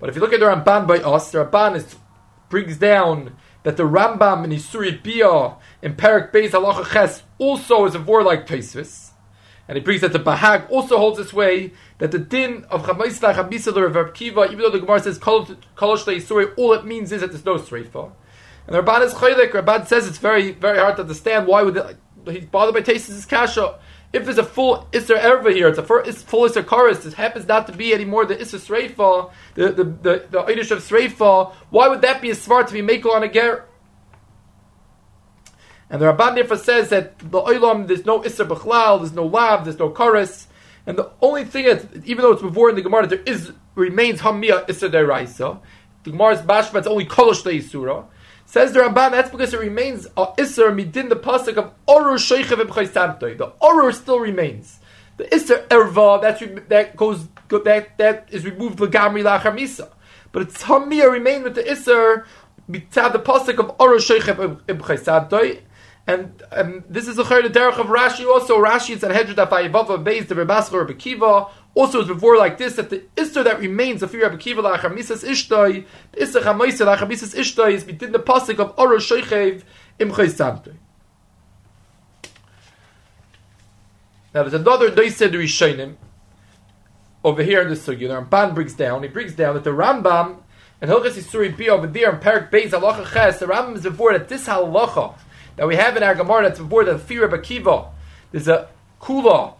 But 0.00 0.08
if 0.08 0.16
you 0.16 0.20
look 0.20 0.32
at 0.32 0.40
the 0.40 0.46
Ramban 0.46 0.88
by 0.88 0.96
us, 0.96 1.30
the 1.30 1.44
Ramban 1.44 1.76
is, 1.76 1.94
brings 2.48 2.76
down 2.76 3.36
that 3.62 3.76
the 3.76 3.84
Rambam 3.84 4.42
in 4.42 4.50
Isuri 4.50 5.00
Bia 5.00 5.54
in 5.80 5.94
Perak 5.94 6.32
Beis 6.32 6.50
Halacha 6.50 6.92
Ches 6.92 7.22
also 7.38 7.84
is 7.84 7.94
a 7.94 8.00
word 8.00 8.24
like. 8.24 8.48
And 9.68 9.78
he 9.78 9.84
brings 9.84 10.00
that 10.00 10.12
the 10.12 10.18
Bahag 10.18 10.68
also 10.70 10.98
holds 10.98 11.18
this 11.18 11.32
way 11.32 11.72
that 11.98 12.10
the 12.10 12.18
din 12.18 12.64
of 12.68 12.84
Chamaisla 12.84 13.34
Chamisah 13.34 13.86
of 13.86 13.94
Rav 13.94 14.12
Kiva, 14.12 14.46
even 14.46 14.58
though 14.58 14.70
the 14.70 14.80
Gemara 14.80 15.00
says 15.00 15.18
Kolosh 15.18 15.56
Yisuri, 15.76 16.52
all 16.56 16.72
it 16.72 16.84
means 16.84 17.12
is 17.12 17.20
that 17.20 17.28
there's 17.28 17.44
no 17.44 17.54
Sreifa. 17.54 18.12
And 18.66 18.76
Ramban 18.76 19.04
is 19.04 19.14
Chaylik, 19.14 19.52
Ramban 19.52 19.86
says 19.86 20.06
it's 20.06 20.18
very, 20.18 20.52
very 20.52 20.78
hard 20.78 20.96
to 20.96 21.02
understand 21.02 21.46
why 21.46 21.62
would 21.62 21.76
it, 21.76 21.96
he's 22.26 22.44
bothered 22.46 22.74
by 22.74 22.80
tasting 22.80 23.14
his 23.14 23.26
kasha. 23.26 23.78
if 24.12 24.24
there's 24.24 24.38
a 24.38 24.44
full 24.44 24.88
Isser 24.92 25.18
Erva 25.18 25.52
here, 25.52 25.68
it's 25.68 25.78
a 25.78 25.82
full 25.82 26.02
Isser 26.02 26.62
Karis, 26.62 27.02
this 27.02 27.14
happens 27.14 27.46
not 27.46 27.66
to 27.68 27.72
be 27.72 27.94
anymore 27.94 28.24
the 28.24 28.36
Isser 28.36 28.60
Sreifa, 28.60 29.30
the, 29.54 29.72
the, 29.72 29.84
the, 29.84 30.26
the 30.30 30.42
Eidish 30.42 30.70
of 30.70 30.78
Sreifa, 30.78 31.52
why 31.70 31.88
would 31.88 32.02
that 32.02 32.20
be 32.20 32.30
a 32.30 32.34
smart 32.34 32.68
to 32.68 32.72
be 32.72 32.82
Mekel 32.82 33.14
on 33.14 33.22
a 33.22 33.28
Ger? 33.32 33.64
And 35.92 36.00
the 36.00 36.06
Ramban 36.06 36.34
therefore 36.34 36.56
says 36.56 36.88
that 36.88 37.18
the 37.18 37.40
Olam, 37.40 37.86
there's 37.86 38.06
no 38.06 38.22
Isser 38.22 38.48
Bechlal, 38.48 39.00
there's 39.00 39.12
no 39.12 39.26
Lav, 39.26 39.64
there's 39.64 39.78
no 39.78 39.90
Karis, 39.90 40.46
and 40.86 40.96
the 40.96 41.10
only 41.20 41.44
thing 41.44 41.66
that, 41.66 41.84
even 42.04 42.22
though 42.22 42.32
it's 42.32 42.42
before 42.42 42.70
in 42.70 42.74
the 42.74 42.82
Gemara, 42.82 43.06
there 43.06 43.20
is, 43.20 43.52
remains 43.74 44.20
Hamia 44.22 44.66
Isser 44.66 44.90
Deraisa, 44.90 45.60
the 46.02 46.10
Gemara's 46.10 46.40
Bashma, 46.40 46.78
it's 46.78 46.86
only 46.88 47.04
Kolosh 47.04 47.44
Isura, 47.44 48.06
Says 48.52 48.72
the 48.72 48.80
Ramban, 48.80 49.12
that's 49.12 49.30
because 49.30 49.54
it 49.54 49.60
remains 49.60 50.06
uh, 50.16 50.26
a 50.36 50.42
Isser 50.42 50.74
midin 50.74 51.08
the 51.08 51.16
pasuk 51.16 51.56
of 51.56 51.72
Orur 51.86 52.16
Sheikhav 52.16 52.62
Ibchaisamtoi. 52.62 53.38
The 53.38 53.50
Orur 53.62 53.94
still 53.94 54.20
remains. 54.20 54.78
The 55.16 55.24
Isser 55.24 55.66
Erva, 55.68 56.20
that's, 56.20 56.42
that 56.68 56.96
goes, 56.96 57.28
that, 57.48 57.96
that 57.96 58.28
is 58.30 58.44
removed 58.44 58.78
the 58.78 58.88
Lagamri 58.88 59.22
Lachar 59.22 59.56
Misa. 59.58 59.90
But 60.32 60.42
it's 60.42 60.62
Hamir 60.64 61.10
remain 61.10 61.44
with 61.44 61.54
the 61.54 61.62
Isser 61.62 62.26
mitzad 62.70 63.12
the 63.12 63.20
pasuk 63.20 63.58
of 63.58 63.78
Orur 63.78 63.96
Sheikhav 63.96 64.60
Ibchaisamtoi. 64.64 65.60
And 66.06 66.42
this 66.88 67.06
is 67.06 67.18
a 67.18 67.22
the 67.22 67.48
derech 67.48 67.78
of 67.78 67.86
Rashi 67.86 68.26
also. 68.26 68.58
Rashi 68.58 68.96
is 68.96 69.04
at 69.04 69.12
Hedjud 69.12 69.36
Afayivava 69.36 70.02
based 70.02 70.28
the 70.28 70.34
Rebasler 70.34 70.86
Bekiva. 70.86 71.48
Also, 71.74 72.00
it's 72.00 72.08
before 72.08 72.36
like 72.36 72.58
this 72.58 72.74
that 72.74 72.90
the 72.90 73.04
Isser 73.16 73.44
that 73.44 73.60
remains 73.60 74.02
of 74.02 74.10
Bekiva 74.10 74.76
lachar 74.76 74.92
misas 74.92 75.24
ishtoi, 75.24 75.86
the 76.10 76.20
Isser 76.20 76.42
chamaisa 76.42 76.86
lachar 76.86 77.08
misas 77.08 77.36
ishtoi 77.36 77.72
is 77.72 77.86
within 77.86 78.10
the 78.10 78.18
pasuk 78.18 78.58
of 78.58 78.74
Oro 78.76 78.98
Shoichev 78.98 79.62
Imchay 80.00 80.26
Samtoi. 80.26 80.74
Now, 84.34 84.42
there's 84.42 84.54
another 84.54 84.90
Doised 84.90 85.20
Rishonim 85.20 85.96
over 87.22 87.42
here 87.42 87.62
in 87.62 87.68
the 87.68 87.74
Sugi. 87.74 88.08
The 88.08 88.22
Ramban 88.22 88.54
brings 88.54 88.74
down. 88.74 89.02
He 89.02 89.08
brings 89.08 89.34
down 89.34 89.54
that 89.54 89.64
the 89.64 89.70
Rambam 89.70 90.38
and 90.80 90.90
Hilchas 90.90 91.12
Yisuri 91.12 91.56
B 91.56 91.68
over 91.68 91.86
there 91.86 92.10
in 92.12 92.18
Perak 92.18 92.50
Beis 92.50 92.70
Halacha 92.70 93.12
Ches. 93.12 93.38
The 93.38 93.46
Rambam 93.46 93.76
is 93.76 93.82
before 93.82 94.12
that 94.12 94.28
this 94.28 94.48
halacha 94.48 95.14
that 95.56 95.66
we 95.66 95.76
have 95.76 95.96
in 95.96 96.02
our 96.02 96.14
Gemara 96.14 96.44
that's 96.44 96.58
before 96.58 96.84
the 96.84 96.98
fear 96.98 97.24
of 97.24 97.32
Akiva. 97.32 97.88
There's 98.30 98.48
a 98.48 98.68
kula 99.00 99.54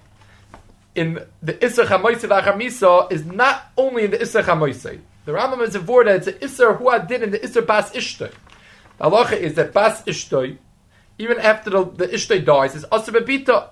in 0.95 1.24
the 1.43 1.55
Isser 1.55 1.86
Chamoisei 1.86 2.28
V'Achamisa 2.28 3.11
is 3.11 3.24
not 3.24 3.72
only 3.76 4.05
in 4.05 4.11
the 4.11 4.18
Isser 4.18 4.43
Chamoisei. 4.43 5.01
The 5.24 5.32
Rambam 5.32 5.62
is 5.62 5.74
before 5.74 6.05
that 6.05 6.16
it's 6.16 6.26
an 6.26 6.34
Isser 6.34 6.76
who 6.76 7.07
did 7.07 7.22
in 7.22 7.30
the 7.30 7.38
Isser 7.38 7.66
Bas 7.66 7.90
Ishtoi. 7.93 8.32
The 8.99 9.05
halacha 9.05 9.34
is 9.34 9.55
that 9.55 9.72
Bas 9.72 10.03
Ishtoi, 10.03 10.59
even 11.18 11.38
after 11.38 11.70
the, 11.70 11.84
the 11.84 12.09
Ishtoi 12.09 12.45
dies, 12.45 12.74
is 12.74 12.84
Asr 12.86 13.14
Bebita. 13.14 13.70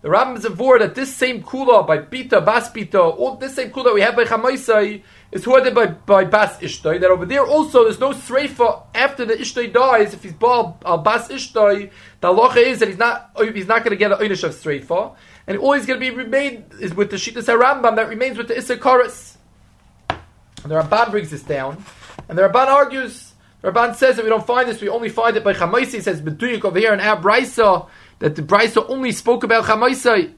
The 0.00 0.08
Rambam 0.08 0.36
is 0.36 0.44
before 0.44 0.78
that 0.78 0.94
this 0.94 1.14
same 1.14 1.42
kula 1.42 1.86
by 1.86 1.98
Bita, 1.98 2.44
Bas 2.44 2.70
Bita, 2.70 3.00
all 3.18 3.36
this 3.36 3.56
same 3.56 3.70
kula 3.70 3.92
we 3.92 4.00
have 4.00 4.14
by 4.14 4.24
Chamoisei 4.24 5.02
is 5.30 5.44
who 5.44 5.70
by, 5.72 5.86
by 5.86 6.24
Bas 6.24 6.58
Ishtoi, 6.58 7.00
that 7.00 7.10
over 7.10 7.26
there. 7.26 7.44
Also 7.44 7.84
there's 7.84 8.00
no 8.00 8.12
Sreifa 8.12 8.84
after 8.94 9.24
the 9.24 9.34
Ishtoi 9.34 9.72
dies, 9.72 10.14
if 10.14 10.22
he's 10.22 10.32
Baal 10.32 10.78
al 10.84 10.94
uh, 10.94 10.96
Bas 10.96 11.28
Ishtoi, 11.28 11.90
the 12.20 12.28
halacha 12.28 12.56
is 12.56 12.78
that 12.78 12.88
he's 12.88 12.98
not, 12.98 13.30
oh, 13.36 13.50
he's 13.50 13.66
not 13.66 13.84
going 13.84 13.90
to 13.90 13.96
get 13.96 14.10
an 14.10 14.18
Einish 14.18 14.42
of 14.42 14.52
Sreifa, 14.52 15.14
and 15.46 15.58
all 15.58 15.74
he's 15.74 15.86
going 15.86 16.00
to 16.00 16.10
be 16.10 16.14
remain 16.14 16.64
is 16.80 16.94
with 16.94 17.10
the 17.10 17.16
Shittas 17.16 17.44
Rambam 17.44 17.96
that 17.96 18.08
remains 18.08 18.38
with 18.38 18.48
the 18.48 18.56
Issa 18.56 18.78
Chorus. 18.78 19.36
And 20.08 20.72
the 20.72 20.76
Ramban 20.76 21.10
brings 21.10 21.30
this 21.30 21.42
down, 21.42 21.84
and 22.28 22.38
the 22.38 22.42
Ramban 22.42 22.66
argues, 22.66 23.32
the 23.60 23.70
Ramban 23.70 23.96
says 23.96 24.16
that 24.16 24.22
we 24.22 24.30
don't 24.30 24.46
find 24.46 24.66
this, 24.66 24.80
we 24.80 24.88
only 24.88 25.10
find 25.10 25.36
it 25.36 25.44
by 25.44 25.52
Chamaisi, 25.52 26.00
says, 26.00 26.22
Beduyuk 26.22 26.64
over 26.64 26.78
here 26.78 26.94
in 26.94 27.00
our 27.00 27.20
Brisa, 27.20 27.86
that 28.20 28.34
the 28.34 28.42
Brisa 28.42 28.88
only 28.88 29.12
spoke 29.12 29.44
about 29.44 29.64
Chamaisi 29.64 30.34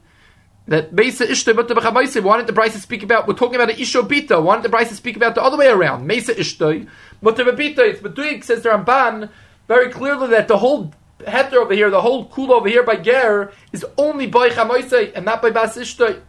that 0.71 0.93
Mesa 0.93 1.27
Ishta 1.27 1.53
but 1.53 1.67
the 1.67 2.21
wanted 2.23 2.47
the 2.47 2.53
Bryce 2.53 2.81
speak 2.81 3.03
about 3.03 3.27
we're 3.27 3.33
talking 3.33 3.55
about 3.55 3.67
the 3.67 3.81
Isho 3.81 4.07
Bita, 4.07 4.41
wanted 4.41 4.63
the 4.63 4.69
Bryce 4.69 4.89
speak 4.95 5.17
about 5.17 5.35
the 5.35 5.43
other 5.43 5.57
way 5.57 5.67
around. 5.67 6.07
Mesa 6.07 6.33
Ishta, 6.33 6.87
but 7.21 7.35
the 7.35 7.43
Bita, 7.43 7.79
it's 7.79 7.99
Beduik 7.99 8.45
says 8.45 8.63
the 8.63 8.69
Ramban 8.69 9.29
very 9.67 9.89
clearly 9.89 10.29
that 10.29 10.47
the 10.47 10.57
whole 10.57 10.93
heter 11.19 11.55
over 11.55 11.73
here, 11.73 11.89
the 11.89 12.01
whole 12.01 12.29
kula 12.29 12.51
over 12.51 12.69
here 12.69 12.83
by 12.83 12.95
Ger 12.95 13.51
is 13.73 13.85
only 13.97 14.27
by 14.27 14.49
Chamoise 14.49 15.11
and 15.13 15.25
not 15.25 15.41
by 15.41 15.51
Bas 15.51 15.77
Ishta. 15.77 16.21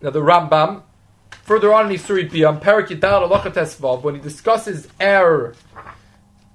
Now 0.00 0.10
the 0.10 0.20
Rambam, 0.20 0.82
further 1.42 1.74
on 1.74 1.86
in 1.86 1.92
his 1.92 2.02
Isuri 2.04 2.30
Biyam, 2.30 2.58
Parakidal 2.58 3.28
Alachat 3.28 4.02
when 4.02 4.14
he 4.14 4.20
discusses 4.22 4.88
er 4.98 5.54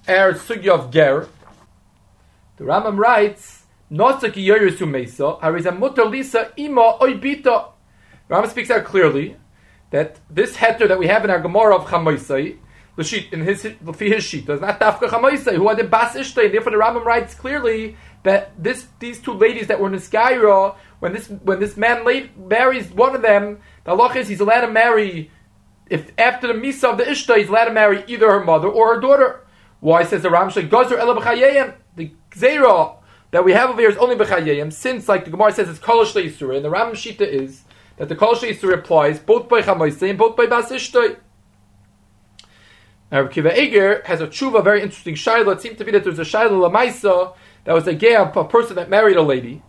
sugya 0.07 0.70
of 0.70 0.89
Ger, 0.89 1.28
the 2.58 2.64
Rambam 2.64 2.97
writes, 2.97 3.64
Nosaki 3.91 4.45
Yorusu 4.45 4.89
Mesa, 4.89 5.38
Hariza 5.41 5.78
Mutter 5.78 6.04
Ima 6.58 6.97
Oibita. 6.99 7.72
Rambam 8.30 8.49
speaks 8.49 8.70
out 8.70 8.86
clearly 8.86 9.36
that 9.91 10.20
this 10.30 10.58
heter 10.58 10.88
that 10.88 10.97
we 10.97 11.08
have 11.08 11.24
in 11.24 11.30
our 11.30 11.39
Gemara 11.39 11.76
of 11.76 11.86
Chamoisai, 11.86 12.58
in 13.32 13.41
his 13.41 13.64
his 13.64 13.74
shita 13.74 14.49
is 14.49 14.62
not 14.62 14.80
Dafka 14.80 15.10
Chamoisai, 15.10 15.56
who 15.56 15.68
are 15.68 15.76
the 15.76 15.84
Bas 15.84 16.16
Ishtay, 16.16 16.51
therefore 16.51 16.72
the 16.72 16.78
Rambam 16.78 17.04
writes 17.04 17.34
clearly 17.34 17.97
that 18.24 18.51
this 18.62 18.88
these 18.99 19.20
two 19.20 19.34
ladies 19.34 19.68
that 19.68 19.80
were 19.80 19.88
in 19.88 19.93
the 19.93 19.99
Skyra, 19.99 20.76
when 20.99 21.14
this 21.14 21.28
when 21.28 21.60
this 21.60 21.76
man 21.76 22.06
late 22.06 22.38
marries 22.38 22.91
one 22.91 23.16
of 23.16 23.22
them, 23.22 23.60
the 23.84 23.91
halach 23.91 24.16
is 24.16 24.28
he's 24.28 24.39
allowed 24.39 24.62
to 24.62 24.72
marry 24.72 25.32
if 25.89 26.12
after 26.18 26.47
the 26.47 26.54
misa 26.54 26.86
of 26.86 26.97
the 26.97 27.04
Ishta, 27.04 27.38
he's 27.38 27.49
allowed 27.49 27.66
to 27.66 27.72
marry 27.72 28.04
either 28.08 28.30
her 28.32 28.43
mother 28.43 28.68
or 28.68 28.95
her 28.95 29.01
daughter. 29.01 29.42
Why 29.84 30.05
says 30.05 30.21
the 30.21 30.29
Ramshay 30.29 30.69
Gazer 30.69 30.97
Ela 30.97 31.13
the 31.97 32.11
Zera 32.31 32.95
that 33.31 33.43
we 33.43 33.51
have 33.51 33.69
over 33.69 33.81
here 33.81 33.89
is 33.89 33.97
only 33.97 34.15
B'chayayim, 34.15 34.71
since, 34.71 35.09
like 35.09 35.25
the 35.25 35.31
Gemara 35.31 35.51
says, 35.51 35.67
it's 35.67 35.77
Kolosh 35.77 36.13
Yisura, 36.13 36.55
and 36.55 36.63
the 36.63 36.69
Ram 36.69 36.93
Shita 36.93 37.27
is 37.27 37.63
that 37.97 38.07
the 38.07 38.15
Kolosh 38.15 38.49
Yisura 38.49 38.75
applies 38.75 39.19
both 39.19 39.49
by 39.49 39.61
Chamaisei 39.61 40.11
and 40.11 40.17
both 40.17 40.38
by 40.38 40.45
Bas 40.45 40.71
Ishtoi. 40.71 41.17
Now, 43.11 43.27
Kiva 43.27 43.61
Eger 43.61 44.03
has 44.05 44.21
a 44.21 44.27
tshuva, 44.27 44.63
very 44.63 44.81
interesting 44.81 45.15
shaila. 45.15 45.55
It 45.57 45.61
seemed 45.61 45.77
to 45.79 45.84
be 45.84 45.91
that 45.91 46.05
there 46.05 46.13
was 46.13 46.19
a 46.19 46.23
shaila 46.23 46.71
lamaisa 46.71 47.36
that 47.65 47.73
was 47.73 47.86
a 47.86 47.93
gay 47.93 48.15
a 48.15 48.25
person 48.25 48.77
that 48.77 48.89
married 48.89 49.17
a 49.17 49.21
lady, 49.21 49.63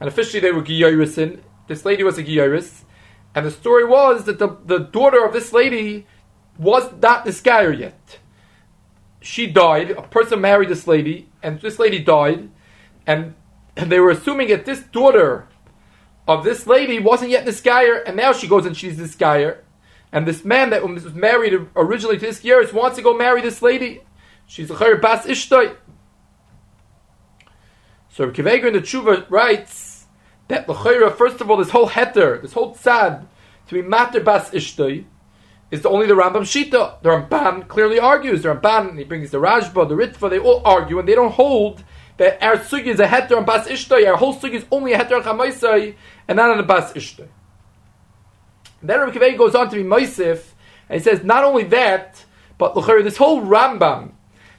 and 0.00 0.08
officially 0.08 0.40
they 0.40 0.50
were 0.50 0.62
giyairisin. 0.62 1.42
This 1.68 1.84
lady 1.84 2.02
was 2.02 2.18
a 2.18 2.24
giyaris, 2.24 2.82
and 3.36 3.46
the 3.46 3.52
story 3.52 3.84
was 3.84 4.24
that 4.24 4.40
the, 4.40 4.56
the 4.64 4.80
daughter 4.80 5.24
of 5.24 5.32
this 5.32 5.52
lady 5.52 6.08
was 6.58 6.90
not 7.00 7.24
the 7.24 7.40
guy 7.44 7.68
yet 7.68 8.18
she 9.20 9.46
died, 9.46 9.90
a 9.90 10.02
person 10.02 10.40
married 10.40 10.68
this 10.68 10.86
lady, 10.86 11.28
and 11.42 11.60
this 11.60 11.78
lady 11.78 11.98
died, 11.98 12.50
and, 13.06 13.34
and 13.76 13.92
they 13.92 14.00
were 14.00 14.10
assuming 14.10 14.48
that 14.48 14.64
this 14.64 14.80
daughter 14.80 15.48
of 16.26 16.44
this 16.44 16.66
lady 16.66 16.98
wasn't 16.98 17.30
yet 17.30 17.44
Niskayer, 17.44 18.02
and 18.06 18.16
now 18.16 18.32
she 18.32 18.46
goes 18.46 18.64
and 18.64 18.76
she's 18.76 18.96
Niskayer. 18.96 19.58
And 20.12 20.26
this 20.26 20.44
man 20.44 20.70
that 20.70 20.86
was 20.86 21.12
married 21.14 21.68
originally 21.76 22.18
to 22.18 22.26
this 22.26 22.42
year 22.44 22.66
wants 22.72 22.96
to 22.96 23.02
go 23.02 23.16
marry 23.16 23.40
this 23.40 23.62
lady. 23.62 24.02
She's 24.46 24.70
a 24.70 24.74
Chayr 24.74 25.00
Bas 25.00 25.24
Ishtoi. 25.26 25.76
So 28.08 28.30
Kiveger 28.30 28.66
in 28.66 28.72
the 28.72 28.80
Tshuva 28.80 29.30
writes 29.30 30.06
that 30.48 30.68
L'chayra, 30.68 31.14
first 31.14 31.40
of 31.40 31.48
all, 31.48 31.56
this 31.56 31.70
whole 31.70 31.88
heter, 31.88 32.42
this 32.42 32.52
whole 32.54 32.74
tzad, 32.74 33.24
to 33.68 33.74
be 33.74 33.82
matter 33.82 34.20
Bas 34.20 34.50
Ishtoi, 34.50 35.04
is 35.70 35.86
only 35.86 36.06
the 36.06 36.14
Rambam 36.14 36.42
Shita. 36.42 37.00
The 37.02 37.08
Ramban 37.10 37.68
clearly 37.68 37.98
argues. 37.98 38.42
The 38.42 38.54
Ramban, 38.54 38.98
he 38.98 39.04
brings 39.04 39.30
the 39.30 39.38
Rashba, 39.38 39.88
the 39.88 39.94
Ritva, 39.94 40.30
they 40.30 40.38
all 40.38 40.62
argue, 40.64 40.98
and 40.98 41.08
they 41.08 41.14
don't 41.14 41.32
hold 41.32 41.84
that 42.16 42.42
our 42.42 42.56
sugi 42.56 42.86
is 42.86 43.00
a 43.00 43.06
heter 43.06 43.36
on 43.36 43.44
bas 43.44 43.66
ishtay. 43.68 44.06
Our 44.06 44.16
whole 44.16 44.34
sugi 44.34 44.54
is 44.54 44.66
only 44.70 44.92
a 44.92 44.98
heter 44.98 45.16
on 45.16 45.22
chamaisai, 45.22 45.94
and 46.28 46.36
not 46.36 46.50
on 46.50 46.58
a 46.58 46.62
bas 46.62 46.92
ishtay. 46.92 47.28
Then 48.82 49.00
Rabbi 49.00 49.16
Kivei 49.16 49.38
goes 49.38 49.54
on 49.54 49.70
to 49.70 49.76
be 49.76 49.84
Moisif, 49.84 50.42
and 50.88 50.98
he 50.98 51.04
says 51.04 51.22
not 51.22 51.44
only 51.44 51.64
that, 51.64 52.24
but 52.58 52.74
this 52.74 53.16
whole 53.16 53.42
Rambam 53.42 54.12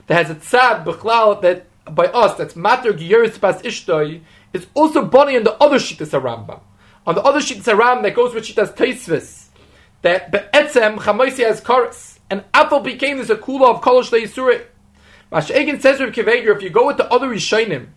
that 0.07 0.26
has 0.26 0.30
a 0.30 0.36
tzad 0.36 0.86
b'chlal 0.86 1.41
that 1.41 1.68
by 1.93 2.05
us 2.05 2.38
that's 2.38 2.55
matter 2.55 2.93
giyeris 2.93 3.39
bas 3.39 3.62
ishtay 3.62 4.22
is 4.53 4.68
also 4.74 5.05
bunny 5.05 5.36
in 5.36 5.43
the 5.43 5.53
other 5.62 5.78
shittas 5.78 6.20
Rambam. 6.20 6.62
On 7.05 7.16
the 7.16 7.22
other 7.22 7.39
shittas 7.39 7.76
Rambam 7.76 8.03
that 8.03 8.16
goes 8.16 8.34
with 8.34 8.45
shittas 8.45 8.76
Taisvis 8.76 9.41
that 10.02 10.32
be'etzem 10.32 10.97
chamoisi 10.97 11.45
has 11.45 11.62
chorus, 11.62 12.20
and 12.30 12.43
apple 12.54 12.80
became 12.80 13.18
this 13.18 13.30
a 13.30 13.36
kula 13.36 13.76
of 13.76 13.82
kolosh 13.82 14.12
le'yisuri. 14.12 14.66
Masha'egin 15.32 15.82
says 15.82 15.99
Reb 15.99 16.14
Kiveger, 16.14 16.56
if 16.56 16.62
you 16.62 16.70
go 16.70 16.88
with 16.88 16.97
the 16.97 17.12
other 17.12 17.28
Rishonim, 17.28 17.88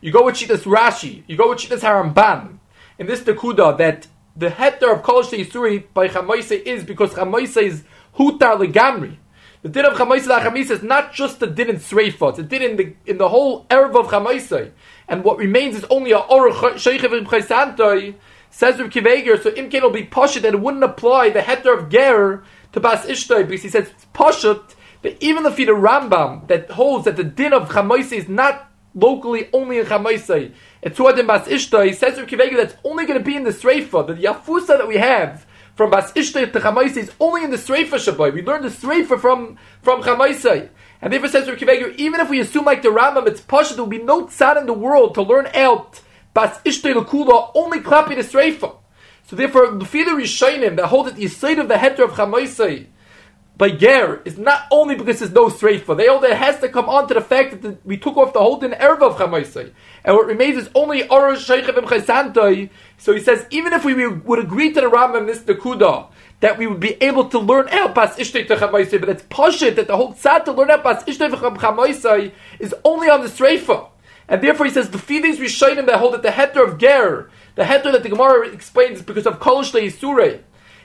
you 0.00 0.12
go 0.12 0.24
with 0.24 0.34
Shitas 0.34 0.64
Rashi, 0.64 1.22
you 1.26 1.36
go 1.36 1.48
with 1.48 1.58
Shitas 1.58 1.80
Haramban, 1.80 2.58
in 2.98 3.06
this 3.06 3.20
Tekuda, 3.20 3.78
that 3.78 4.08
the 4.36 4.48
heter 4.48 4.92
of 4.92 5.02
kolosh 5.02 5.30
le'yisuri 5.30 5.84
by 5.94 6.08
chamoisi 6.08 6.62
is 6.62 6.84
because 6.84 7.14
chamoisi 7.14 7.62
is 7.62 7.84
hutar 8.16 8.58
legamri. 8.58 9.16
The 9.62 9.68
din 9.68 9.84
of 9.86 9.94
chamoisi 9.94 10.26
la'chamis 10.26 10.70
is 10.70 10.82
not 10.82 11.12
just 11.12 11.38
the 11.38 11.46
din 11.46 11.70
in 11.70 11.76
Sreifa, 11.76 12.30
it's 12.30 12.38
a 12.40 12.42
din 12.42 12.62
in 12.62 12.76
the, 12.76 12.94
in 13.06 13.18
the 13.18 13.28
whole 13.28 13.64
erev 13.66 13.94
of 13.94 14.08
chamoisi. 14.08 14.72
And 15.08 15.22
what 15.22 15.38
remains 15.38 15.76
is 15.76 15.84
only 15.84 16.10
a 16.12 16.18
or 16.18 16.50
sheikhev 16.50 17.26
chesantoi, 17.26 18.14
Says 18.54 18.78
Reb 18.78 18.90
Kiveger, 18.90 19.42
so 19.42 19.50
Imken 19.50 19.80
will 19.80 19.90
be 19.90 20.04
poshut 20.04 20.42
that 20.42 20.52
it 20.52 20.60
wouldn't 20.60 20.84
apply 20.84 21.30
the 21.30 21.40
heter 21.40 21.76
of 21.76 21.88
ger 21.88 22.44
to 22.72 22.80
Bas 22.80 23.06
Ishtoi 23.06 23.48
because 23.48 23.62
he 23.62 23.70
says 23.70 23.90
poshut 24.12 24.74
that 25.00 25.20
even 25.22 25.42
the 25.42 25.50
feet 25.50 25.70
of 25.70 25.78
Rambam 25.78 26.46
that 26.48 26.70
holds 26.70 27.06
that 27.06 27.16
the 27.16 27.24
din 27.24 27.54
of 27.54 27.70
Chamoisi 27.70 28.18
is 28.18 28.28
not 28.28 28.70
locally 28.94 29.48
only 29.54 29.78
in 29.78 29.86
Chamaisai. 29.86 30.52
It's 30.82 30.98
Huadim 30.98 31.26
Bas 31.26 31.48
Ishta. 31.48 31.86
He 31.86 31.94
says 31.94 32.16
to 32.16 32.26
Kivega 32.26 32.58
that's 32.58 32.76
only 32.84 33.06
going 33.06 33.18
to 33.18 33.24
be 33.24 33.36
in 33.36 33.44
the 33.44 33.52
Sreifa. 33.52 34.06
The 34.06 34.22
Yafusa 34.22 34.66
that 34.66 34.86
we 34.86 34.98
have 34.98 35.46
from 35.74 35.88
Bas 35.88 36.12
Ishta 36.12 36.52
to 36.52 36.60
Chamaisai 36.60 36.98
is 36.98 37.12
only 37.18 37.44
in 37.44 37.50
the 37.50 37.56
Sreifa 37.56 37.94
Shabbai. 37.94 38.34
We 38.34 38.42
learned 38.42 38.64
the 38.64 38.68
Sreifa 38.68 39.18
from, 39.18 39.56
from 39.80 40.02
Chamaisai. 40.02 40.68
And 41.00 41.10
therefore 41.10 41.30
says 41.30 41.46
to 41.46 41.56
Kivega, 41.56 41.96
even 41.96 42.20
if 42.20 42.28
we 42.28 42.38
assume 42.38 42.66
like 42.66 42.82
the 42.82 42.90
Rambam, 42.90 43.26
it's 43.26 43.40
Pasha, 43.40 43.72
there 43.72 43.82
will 43.82 43.88
be 43.88 43.96
no 43.96 44.26
tzad 44.26 44.60
in 44.60 44.66
the 44.66 44.74
world 44.74 45.14
to 45.14 45.22
learn 45.22 45.46
out 45.54 46.01
Bas 46.34 46.58
Ishta 46.62 46.94
Lakula, 46.94 47.50
only 47.54 47.80
clapping 47.80 48.18
the 48.18 48.24
Sreifa. 48.24 48.76
So 49.24 49.36
therefore, 49.36 49.72
the 49.72 49.84
Fida 49.84 50.10
Rishainim 50.10 50.76
that 50.76 50.86
hold 50.86 51.06
that 51.06 51.16
the 51.16 51.28
side 51.28 51.58
of 51.58 51.68
the 51.68 51.74
heter 51.74 52.04
of 52.04 52.12
Chamaisai 52.12 52.86
by 53.56 53.70
Ger 53.70 54.22
is 54.24 54.38
not 54.38 54.66
only 54.70 54.94
because 54.94 55.20
there's 55.20 55.32
no 55.32 55.48
Sreifa, 55.48 55.96
they 55.96 56.06
that 56.06 56.30
it 56.30 56.36
has 56.36 56.58
to 56.60 56.68
come 56.68 56.88
on 56.88 57.06
to 57.08 57.14
the 57.14 57.20
fact 57.20 57.50
that 57.50 57.62
the, 57.62 57.78
we 57.84 57.96
took 57.96 58.16
off 58.16 58.32
the 58.32 58.40
whole 58.40 58.58
din 58.58 58.72
Erev 58.72 59.02
of 59.02 59.16
Chamaisai. 59.16 59.72
And 60.04 60.16
what 60.16 60.26
remains 60.26 60.56
is 60.56 60.70
only 60.74 61.02
Orosh 61.02 61.46
Sheikhevim 61.46 61.84
Chesantoi. 61.84 62.70
So 62.98 63.12
he 63.12 63.20
says, 63.20 63.46
even 63.50 63.72
if 63.72 63.84
we 63.84 64.06
would 64.06 64.38
agree 64.38 64.72
to 64.72 64.80
the 64.80 64.88
Rambam 64.88 65.26
this 65.26 65.40
Kuda, 65.40 66.08
that 66.40 66.58
we 66.58 66.66
would 66.66 66.80
be 66.80 67.00
able 67.02 67.28
to 67.28 67.38
learn 67.38 67.68
out 67.68 67.94
Bas 67.94 68.16
Ishtay 68.16 68.48
to 68.48 68.56
Chamaisai, 68.56 68.98
but 68.98 69.08
it's 69.08 69.22
Pashit 69.24 69.76
that 69.76 69.86
the 69.86 69.96
whole 69.96 70.12
tzad 70.12 70.44
to 70.46 70.52
learn 70.52 70.70
out 70.70 70.82
Bas 70.82 71.04
Ishtay 71.04 71.30
to 71.30 71.36
Chamaisai 71.36 72.32
is 72.58 72.74
only 72.84 73.08
on 73.08 73.20
the 73.20 73.28
Sreifa. 73.28 73.88
And 74.28 74.42
therefore 74.42 74.66
he 74.66 74.72
says, 74.72 74.90
the 74.90 74.98
feelings 74.98 75.38
we 75.38 75.48
shine 75.48 75.78
him 75.78 75.86
that 75.86 75.98
hold 75.98 76.14
that 76.14 76.22
the 76.22 76.30
heter 76.30 76.66
of 76.66 76.78
Ger, 76.78 77.30
the 77.54 77.64
heter 77.64 77.92
that 77.92 78.02
the 78.02 78.08
Gemara 78.08 78.48
explains 78.48 79.02
because 79.02 79.26
of 79.26 79.40
Kolosh 79.40 79.72
Le'Yisure, 79.72 80.42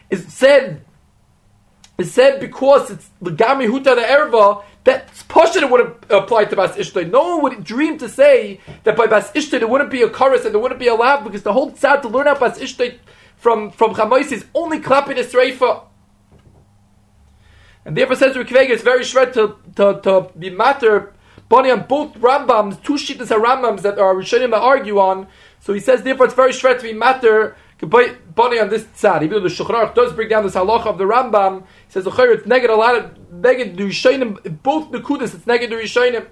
is 0.09 0.31
said 0.33 0.83
is 1.97 2.13
said 2.13 2.39
because 2.39 2.91
it's 2.91 3.09
the 3.21 3.31
Gami 3.31 3.67
Huta 3.67 3.95
the 3.95 4.01
Erva, 4.01 4.63
that 4.83 5.11
Pasha 5.27 5.65
would 5.65 5.95
apply 6.09 6.45
to 6.45 6.55
Bas 6.55 6.75
Ishtay. 6.77 7.09
No 7.09 7.37
one 7.37 7.43
would 7.43 7.63
dream 7.63 7.97
to 7.97 8.07
say 8.07 8.61
that 8.83 8.95
by 8.95 9.07
Bas 9.07 9.31
Ishtay 9.31 9.59
there 9.59 9.67
wouldn't 9.67 9.89
be 9.89 10.03
a 10.03 10.09
chorus 10.09 10.45
and 10.45 10.53
there 10.53 10.61
wouldn't 10.61 10.79
be 10.79 10.87
a 10.87 10.95
laugh 10.95 11.23
because 11.23 11.43
the 11.43 11.53
whole 11.53 11.71
tzad 11.71 12.03
to 12.03 12.07
learn 12.07 12.27
out 12.27 12.39
Bas 12.39 12.59
Ishtay 12.59 12.99
from, 13.35 13.71
from 13.71 13.95
Chamais 13.95 14.31
is 14.31 14.45
only 14.53 14.79
clapping 14.79 15.17
a 15.17 15.21
Sreifa. 15.21 15.83
And 17.83 17.97
therefore 17.97 18.15
says 18.15 18.35
Rikvega, 18.35 18.69
it's 18.69 18.83
very 18.83 19.03
shred 19.03 19.33
to, 19.33 19.57
to, 19.75 19.99
to 20.03 20.29
be 20.37 20.49
matter 20.49 21.13
Bonnie 21.49 21.71
on 21.71 21.87
both 21.87 22.13
Rambams, 22.15 22.81
two 22.83 22.93
shittas 22.93 23.27
Rambams 23.27 23.81
that 23.81 23.97
are 23.97 24.13
Rishonim 24.13 24.53
argue 24.53 24.99
on. 24.99 25.27
So 25.59 25.73
he 25.73 25.79
says, 25.79 26.03
therefore, 26.03 26.25
it's 26.25 26.35
very 26.35 26.51
shred 26.51 26.79
to 26.79 26.83
be 26.83 26.93
matter. 26.93 27.55
Bonnie 27.79 28.59
on 28.59 28.69
this 28.69 28.87
side. 28.95 29.23
Even 29.23 29.37
though 29.37 29.47
the 29.47 29.53
Shulchan 29.53 29.93
does 29.93 30.13
break 30.13 30.29
down 30.29 30.43
this 30.43 30.55
halacha 30.55 30.87
of 30.87 30.97
the 30.97 31.03
Rambam, 31.03 31.61
he 31.61 31.91
says, 31.91 32.07
it's 32.07 32.47
negative 32.47 32.75
a 32.75 32.79
lot 32.79 32.95
of 32.97 33.31
negative 33.31 33.77
Rishonim, 33.77 34.61
both 34.63 34.91
the 34.91 34.99
Kudas, 34.99 35.35
it's 35.35 35.47
negative 35.47 35.79
Rishonim. 35.79 36.27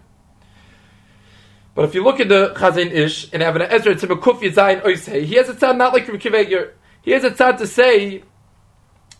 But 1.76 1.86
if 1.86 1.94
you 1.94 2.04
look 2.04 2.20
at 2.20 2.30
the 2.30 2.54
Chazon 2.56 2.92
Ish 2.92 3.32
and 3.34 3.44
have 3.44 3.58
Ezra, 3.58 3.92
it's 3.92 4.04
a 4.04 4.08
Kuf 4.08 4.42
Yizayin 4.42 4.82
Oisei, 4.82 5.24
he 5.24 5.36
has 5.36 5.50
a 5.50 5.54
tzad 5.54 5.78
not 5.78 5.94
like 5.94 6.08
Reb 6.08 6.20
Akiva 6.20 6.38
Eiger. 6.38 6.74
He 7.02 7.12
has 7.12 7.24
a 7.26 7.32
tzad 7.32 7.58
to 7.58 7.68
say 7.68 8.24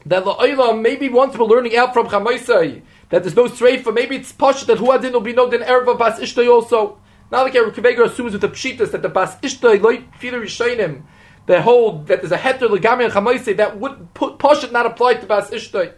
that 0.06 0.24
La'olam 0.24 0.82
maybe 0.82 1.10
once 1.10 1.38
we're 1.38 1.46
learning 1.46 1.76
out 1.76 1.94
from 1.94 2.08
Chamaisai 2.08 2.82
that 3.10 3.24
there's 3.24 3.36
no 3.36 3.46
streifa, 3.46 3.94
maybe 3.94 4.16
it's 4.16 4.32
posh 4.32 4.64
that 4.64 4.78
huadin 4.78 5.14
will 5.14 5.22
be 5.22 5.34
no 5.34 5.50
din 5.50 5.62
erva 5.62 5.98
bas 5.98 6.20
ishtay 6.20 6.50
also. 6.50 7.00
Now 7.32 7.44
like 7.44 7.54
Reb 7.54 7.74
Akiva 7.74 7.88
Eiger 7.88 8.04
assumes 8.04 8.34
with 8.34 8.42
the 8.42 8.50
pshitas 8.50 8.92
that 8.92 9.02
the 9.02 9.10
bas 9.10 9.36
ishtay 9.38 9.82
loy 9.82 10.04
fider 10.20 11.04
that 11.48 11.62
hold 11.62 12.08
that 12.08 12.22
there's 12.22 12.32
a 12.32 12.38
heter 12.38 12.68
legami 12.68 13.06
and 13.06 13.14
chamaise 13.14 13.56
that 13.58 13.80
would 13.80 14.14
put 14.14 14.40
posh 14.40 14.70
not 14.72 14.86
apply 14.86 15.16
to 15.16 15.26
bas 15.26 15.50
ishtay. 15.50 15.94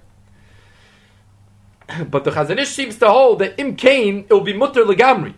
But 2.10 2.24
the 2.24 2.32
Chazon 2.32 2.60
Ish 2.60 2.70
seems 2.70 2.98
to 2.98 3.10
hold 3.10 3.40
that 3.40 3.60
im 3.60 3.76
kain 3.76 4.26
it 4.30 4.34
will 4.34 4.42
be 4.42 4.54
mutter 4.54 4.84
legamri. 4.84 5.34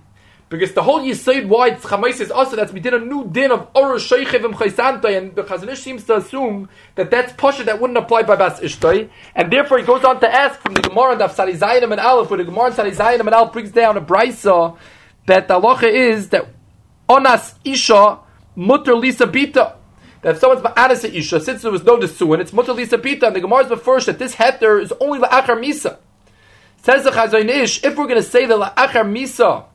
Because 0.49 0.73
the 0.73 0.81
whole 0.81 0.99
Yisaid 0.99 1.47
why 1.47 1.71
Chamais 1.71 2.19
is 2.19 2.31
also 2.31 2.55
that 2.55 2.73
we 2.73 2.79
did 2.79 2.95
a 2.95 2.99
new 2.99 3.29
din 3.29 3.51
of 3.51 3.67
Oro 3.75 3.97
Sheichev 3.97 4.43
and 4.43 5.05
and 5.05 5.35
the 5.35 5.43
Chazon 5.43 5.71
Ish 5.71 5.79
seems 5.79 6.03
to 6.05 6.17
assume 6.17 6.69
that 6.95 7.11
that's 7.11 7.31
Pasha 7.33 7.63
that 7.65 7.79
wouldn't 7.79 7.99
apply 7.99 8.23
by 8.23 8.35
Bas 8.35 8.59
Ishtay, 8.59 9.09
and 9.35 9.53
therefore 9.53 9.77
he 9.77 9.85
goes 9.85 10.03
on 10.03 10.19
to 10.21 10.27
ask 10.27 10.59
from 10.59 10.73
the 10.73 10.81
Gemara 10.81 11.21
and 11.21 11.31
Sari 11.31 11.53
Zayinim 11.53 11.91
and 11.91 12.01
Aleph, 12.01 12.31
where 12.31 12.37
the 12.37 12.45
Gemara 12.45 12.65
and 12.65 12.75
Zayinim 12.75 13.19
and 13.19 13.35
Aleph 13.35 13.53
brings 13.53 13.71
down 13.71 13.95
a 13.95 14.01
brisa 14.01 14.75
that 15.27 15.47
the 15.47 15.59
halacha 15.59 15.83
is 15.83 16.29
that 16.29 16.47
Onas 17.07 17.53
Isha 17.63 18.19
Mutter 18.55 18.95
Lisa 18.95 19.27
Bita. 19.27 19.75
That 20.23 20.35
if 20.35 20.39
someone's 20.39 20.63
Ma'anis 20.63 21.13
Isha, 21.13 21.41
since 21.41 21.61
there 21.61 21.71
was 21.71 21.83
no 21.83 21.97
Nesuin, 21.97 22.39
it's 22.39 22.53
Mutter 22.53 22.73
Lisa 22.73 22.97
Bita, 22.97 23.27
and 23.27 23.35
the 23.35 23.41
Gemara 23.41 23.71
is 23.71 23.81
first 23.81 24.07
that 24.07 24.17
this 24.17 24.35
heter 24.35 24.81
is 24.81 24.91
only 24.99 25.19
La'achar 25.19 25.63
Misa. 25.63 25.99
Says 26.81 27.03
the 27.03 27.11
Chazon 27.11 27.47
Ish, 27.47 27.83
if 27.83 27.95
we're 27.95 28.07
going 28.07 28.15
to 28.15 28.23
say 28.23 28.47
the 28.47 28.57
La'achar 28.57 29.05
Misa, 29.05 29.65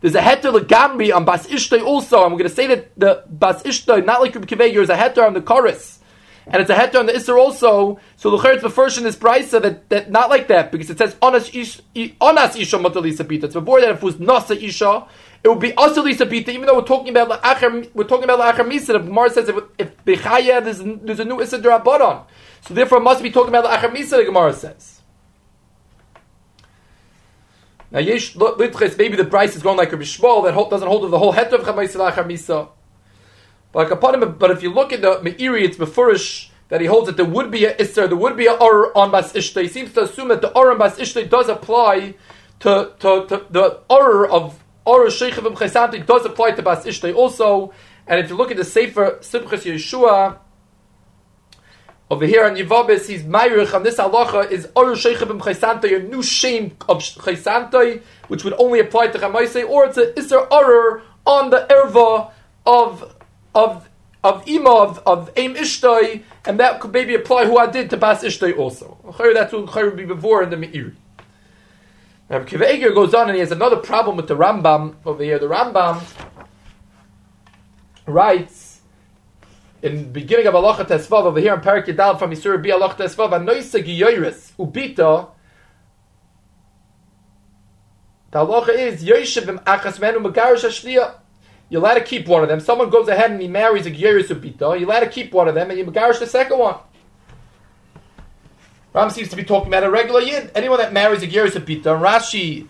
there's 0.00 0.14
a 0.14 0.20
heter 0.20 0.58
legamri 0.58 1.14
on 1.14 1.24
Bas 1.24 1.46
Ishtay 1.46 1.82
also, 1.82 2.24
and 2.24 2.32
we're 2.32 2.38
going 2.38 2.50
to 2.50 2.56
say 2.56 2.66
that 2.68 2.98
the 2.98 3.24
Bas 3.28 3.62
Ishtay, 3.62 4.04
not 4.04 4.20
like 4.20 4.34
Rabbi 4.34 4.46
Akiva 4.46 4.62
Eiger, 4.62 4.82
is 4.82 4.90
a 4.90 4.96
heter 4.96 5.26
on 5.26 5.34
the 5.34 5.42
chorus. 5.42 5.98
And 6.46 6.60
it's 6.60 6.70
a 6.70 6.74
heter 6.74 6.98
on 6.98 7.06
the 7.06 7.12
Isser 7.12 7.38
also. 7.38 8.00
So 8.16 8.36
the 8.36 8.48
is 8.48 8.62
the 8.62 8.70
first 8.70 8.98
in 8.98 9.04
this 9.04 9.16
brisa 9.16 9.62
that, 9.62 9.88
that 9.90 10.10
not 10.10 10.30
like 10.30 10.48
that 10.48 10.72
because 10.72 10.90
it 10.90 10.98
says 10.98 11.14
onas 11.16 11.54
isha 11.54 12.78
matalisa 12.78 13.28
pita. 13.28 13.46
It's 13.46 13.54
before 13.54 13.80
that 13.80 13.90
if 13.90 13.96
it 13.98 14.02
was 14.02 14.16
nasa 14.16 14.60
isha, 14.60 15.06
it 15.44 15.48
would 15.48 15.60
be 15.60 15.70
asalisa 15.72 16.28
pita. 16.28 16.50
Even 16.50 16.66
though 16.66 16.76
we're 16.76 16.84
talking 16.84 17.10
about 17.10 17.40
la'achar, 17.40 17.94
we're 17.94 18.04
talking 18.04 18.24
about 18.24 18.40
la'achar 18.40 18.68
misa. 18.68 18.86
The 18.86 18.98
Gemara 18.98 19.30
says 19.30 19.48
if, 19.48 19.56
if 19.78 20.04
bechaya 20.04 20.64
there's, 20.64 20.78
there's 20.78 21.20
a 21.20 21.24
new 21.24 21.36
Isser 21.36 21.86
on. 21.86 22.26
So 22.66 22.74
therefore, 22.74 22.98
it 22.98 23.02
must 23.02 23.22
be 23.22 23.30
talking 23.30 23.54
about 23.54 23.66
la'achar 23.66 23.94
misa. 23.94 24.16
The 24.16 24.24
Gemara 24.24 24.52
says. 24.52 24.99
Now, 27.90 27.98
yesh 27.98 28.34
litches, 28.34 28.96
maybe 28.96 29.16
the 29.16 29.24
price 29.24 29.56
is 29.56 29.62
going 29.62 29.76
like 29.76 29.92
a 29.92 29.96
Shmuel 29.96 30.44
that 30.44 30.70
doesn't 30.70 30.86
hold 30.86 31.04
of 31.04 31.10
the 31.10 31.18
whole 31.18 31.32
het 31.32 31.52
of 31.52 31.62
Chamay 31.62 31.88
Salachar 31.88 32.68
But, 33.72 34.38
but 34.38 34.50
if 34.50 34.62
you 34.62 34.72
look 34.72 34.92
at 34.92 35.02
the 35.02 35.16
Meiri, 35.16 35.64
it's 35.64 35.76
Mefurish 35.76 36.50
that 36.68 36.80
he 36.80 36.86
holds 36.86 37.08
that 37.08 37.16
there 37.16 37.26
would 37.26 37.50
be 37.50 37.64
a 37.64 37.74
Isser, 37.74 38.08
there 38.08 38.16
would 38.16 38.36
be 38.36 38.46
a 38.46 38.52
Or 38.52 38.96
on 38.96 39.10
Bas 39.10 39.32
Ishtay. 39.32 39.62
He 39.62 39.68
seems 39.68 39.92
to 39.94 40.02
assume 40.02 40.28
that 40.28 40.40
the 40.40 40.56
Or 40.56 40.70
on 40.70 40.78
Bas 40.78 40.98
Ishtay 40.98 41.28
does 41.28 41.48
apply 41.48 42.14
to, 42.60 42.92
to, 43.00 43.26
to 43.26 43.46
the 43.50 43.80
Or 43.90 44.28
of 44.28 44.62
Or 44.84 45.06
Sheikhim 45.06 45.56
Chesantik 45.56 46.06
does 46.06 46.24
apply 46.24 46.52
to 46.52 46.62
Bas 46.62 46.84
Ishtay 46.84 47.12
also. 47.14 47.72
And 48.06 48.20
if 48.20 48.30
you 48.30 48.36
look 48.36 48.52
at 48.52 48.56
the 48.56 48.64
Sefer 48.64 49.18
Simchas 49.20 49.64
Yeshua, 49.64 50.38
over 52.10 52.26
here 52.26 52.44
on 52.44 52.56
Yevamos, 52.56 53.06
he's 53.06 53.22
Mayrich 53.22 53.72
on 53.72 53.84
this 53.84 53.96
halacha 53.96 54.50
is 54.50 54.66
Oru 54.68 54.94
Sheichabim 54.94 55.40
Chaysantay, 55.40 55.96
a 55.96 56.02
new 56.02 56.22
shame 56.22 56.76
of 56.88 56.98
Chaysantay, 56.98 58.02
which 58.26 58.42
would 58.42 58.54
only 58.54 58.80
apply 58.80 59.06
to 59.08 59.18
Chamaisei, 59.18 59.68
or 59.68 59.86
it's 59.86 59.96
a 59.96 60.12
Isser 60.12 60.48
Orur 60.48 61.02
on 61.24 61.50
the 61.50 61.66
Erva 61.70 62.32
of 62.66 63.14
of 63.54 63.88
of 64.24 64.46
Ima 64.46 64.70
of, 64.70 64.98
of 65.06 65.30
and 65.36 66.60
that 66.60 66.80
could 66.80 66.92
maybe 66.92 67.14
apply 67.14 67.46
who 67.46 67.56
I 67.56 67.66
did 67.66 67.90
to 67.90 67.96
Bas 67.96 68.24
Ishtay 68.24 68.58
also. 68.58 68.98
That's 69.18 69.52
what 69.52 69.74
would 69.74 69.96
be 69.96 70.04
before 70.04 70.42
in 70.42 70.50
the 70.50 70.56
Meiri. 70.56 70.94
Rabbi 72.28 72.44
Kiva 72.44 72.94
goes 72.94 73.14
on 73.14 73.28
and 73.28 73.34
he 73.34 73.40
has 73.40 73.50
another 73.50 73.76
problem 73.76 74.16
with 74.16 74.28
the 74.28 74.36
Rambam 74.36 74.94
over 75.04 75.22
here. 75.22 75.38
The 75.38 75.48
Rambam 75.48 76.02
writes 78.06 78.69
in 79.82 80.12
beginning 80.12 80.46
of 80.46 80.54
Allah 80.54 80.84
Tesvav 80.84 81.24
over 81.24 81.40
here 81.40 81.54
in 81.54 81.60
Parak 81.60 81.86
Yadal 81.86 82.18
from 82.18 82.30
Yisur 82.30 82.62
Bi 82.62 82.70
Allah 82.70 82.94
Tesvav 82.94 83.30
Anoisa 83.30 83.82
Giyoris 83.84 84.52
Ubita 84.58 85.30
the 88.30 88.38
halacha 88.38 88.68
is 88.68 89.02
Yoshevim 89.02 89.62
Achas 89.64 89.98
Menu 90.00 90.20
Megarish 90.20 90.64
Ashliya. 90.64 91.14
You're 91.68 91.80
allowed 91.80 91.94
to 91.94 92.04
keep 92.04 92.28
one 92.28 92.42
of 92.42 92.48
them. 92.48 92.60
Someone 92.60 92.90
goes 92.90 93.08
ahead 93.08 93.30
and 93.30 93.40
he 93.40 93.48
marries 93.48 93.86
a 93.86 93.90
Giyoris 93.90 94.28
Ubita. 94.28 94.78
You're 94.78 94.88
allowed 94.88 95.00
to 95.00 95.08
keep 95.08 95.32
one 95.32 95.48
of 95.48 95.54
them 95.54 95.70
and 95.70 95.78
you 95.78 95.84
Megarish 95.84 96.20
the 96.20 96.26
second 96.26 96.58
one. 96.58 96.76
Ram 98.92 99.10
seems 99.10 99.28
to 99.30 99.36
be 99.36 99.44
talking 99.44 99.68
about 99.68 99.84
a 99.84 99.90
regular 99.90 100.20
yid. 100.20 100.50
Anyone 100.54 100.78
that 100.78 100.92
marries 100.92 101.22
a 101.22 101.26
Giyoris 101.26 101.52
Ubita, 101.52 102.00
Rashi 102.00 102.68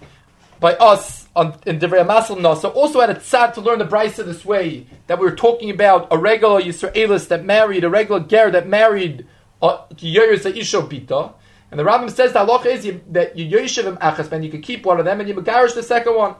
by 0.60 0.74
us 0.74 1.19
on, 1.36 1.56
in 1.64 1.78
Divrei 1.78 2.04
Masal 2.04 2.38
Nasa 2.38 2.74
also 2.74 3.00
had 3.00 3.10
a 3.10 3.14
tzad 3.14 3.54
to 3.54 3.60
learn 3.60 3.78
the 3.78 3.84
brisa 3.84 4.24
this 4.24 4.44
way 4.44 4.86
that 5.06 5.18
we 5.18 5.24
were 5.24 5.36
talking 5.36 5.70
about 5.70 6.08
a 6.10 6.18
regular 6.18 6.60
Yisraelis 6.60 7.28
that 7.28 7.44
married 7.44 7.84
a 7.84 7.90
regular 7.90 8.20
ger 8.20 8.50
that 8.50 8.66
married 8.66 9.26
uh, 9.62 9.78
Yeris 9.94 10.42
Isho 10.42 10.88
Bita. 10.88 11.32
And 11.70 11.78
the 11.78 11.84
Rambam 11.84 12.10
says 12.10 12.32
the 12.32 12.40
halacha 12.40 12.66
is 12.66 12.84
you, 12.84 13.00
that 13.10 13.36
you 13.36 13.58
Yeshivim 13.58 13.98
Achas, 14.00 14.30
man, 14.30 14.42
you 14.42 14.50
can 14.50 14.60
keep 14.60 14.84
one 14.84 14.98
of 14.98 15.04
them 15.04 15.20
and 15.20 15.28
you 15.28 15.34
Megarish 15.34 15.74
the 15.74 15.84
second 15.84 16.16
one. 16.16 16.34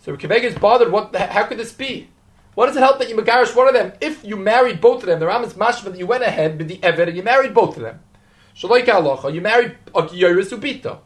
So 0.00 0.16
Akiva 0.16 0.32
Eiger 0.32 0.48
is 0.48 0.54
bothered. 0.56 0.90
What? 0.90 1.14
How 1.14 1.44
could 1.44 1.58
this 1.58 1.72
be? 1.72 2.08
What 2.54 2.66
does 2.66 2.76
it 2.76 2.80
help 2.80 2.98
that 2.98 3.08
you 3.08 3.16
Megarish 3.16 3.54
one 3.54 3.68
of 3.68 3.74
them 3.74 3.92
if 4.00 4.24
you 4.24 4.36
married 4.36 4.80
both 4.80 5.02
of 5.02 5.06
them? 5.06 5.20
The 5.20 5.26
Rambam 5.26 5.46
is 5.46 5.54
mashma 5.54 5.84
that 5.84 5.98
you 5.98 6.06
went 6.06 6.24
ahead 6.24 6.58
with 6.58 6.66
the 6.66 6.78
Eved 6.78 7.06
and 7.06 7.16
you 7.16 7.22
married 7.22 7.54
both 7.54 7.76
of 7.76 7.82
them. 7.82 8.00
Shalaika 8.56 8.86
halacha, 8.86 9.32
you 9.32 9.40
married 9.40 9.76
a 9.94 10.02
Yeris 10.02 10.50
Ubita. 10.50 10.98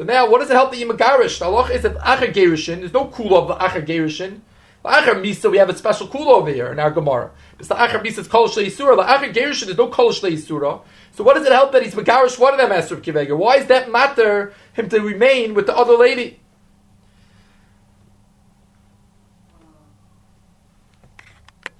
So 0.00 0.06
now, 0.06 0.30
what 0.30 0.38
does 0.40 0.48
it 0.48 0.54
help 0.54 0.70
that 0.70 0.78
you 0.78 0.88
megarish? 0.88 1.40
The 1.40 1.44
halacha 1.44 1.72
is 1.72 1.82
that 1.82 1.98
acher 1.98 2.32
gerushin. 2.32 2.78
There's 2.78 2.94
no 2.94 3.08
kula 3.08 3.42
of 3.42 3.48
the 3.48 3.56
acher 3.56 3.86
gerushin. 3.86 4.40
The 4.82 4.88
acher 4.88 5.22
misa, 5.22 5.50
we 5.50 5.58
have 5.58 5.68
a 5.68 5.76
special 5.76 6.08
kula 6.08 6.36
over 6.36 6.50
here 6.50 6.72
in 6.72 6.78
our 6.78 6.90
Gemara. 6.90 7.32
It's 7.58 7.68
the 7.68 7.74
acher 7.74 8.02
misa, 8.02 8.20
is 8.20 8.26
kol 8.26 8.48
shleisura. 8.48 8.96
The 8.96 9.02
acher 9.02 9.34
gerushin 9.34 9.68
is 9.68 9.76
no 9.76 9.88
kol 9.88 10.08
shleisura. 10.08 10.80
So 11.12 11.22
what 11.22 11.34
does 11.34 11.44
it 11.44 11.52
help 11.52 11.72
that 11.72 11.82
he's 11.82 11.94
megarish 11.94 12.38
one 12.38 12.54
of 12.54 12.58
them, 12.58 12.70
Master 12.70 12.94
of 12.94 13.02
Akiva 13.02 13.20
Eiger? 13.20 13.36
Why 13.36 13.56
is 13.56 13.66
that 13.66 13.92
matter 13.92 14.54
him 14.72 14.88
to 14.88 15.00
remain 15.00 15.52
with 15.52 15.66
the 15.66 15.76
other 15.76 15.98
lady? 15.98 16.40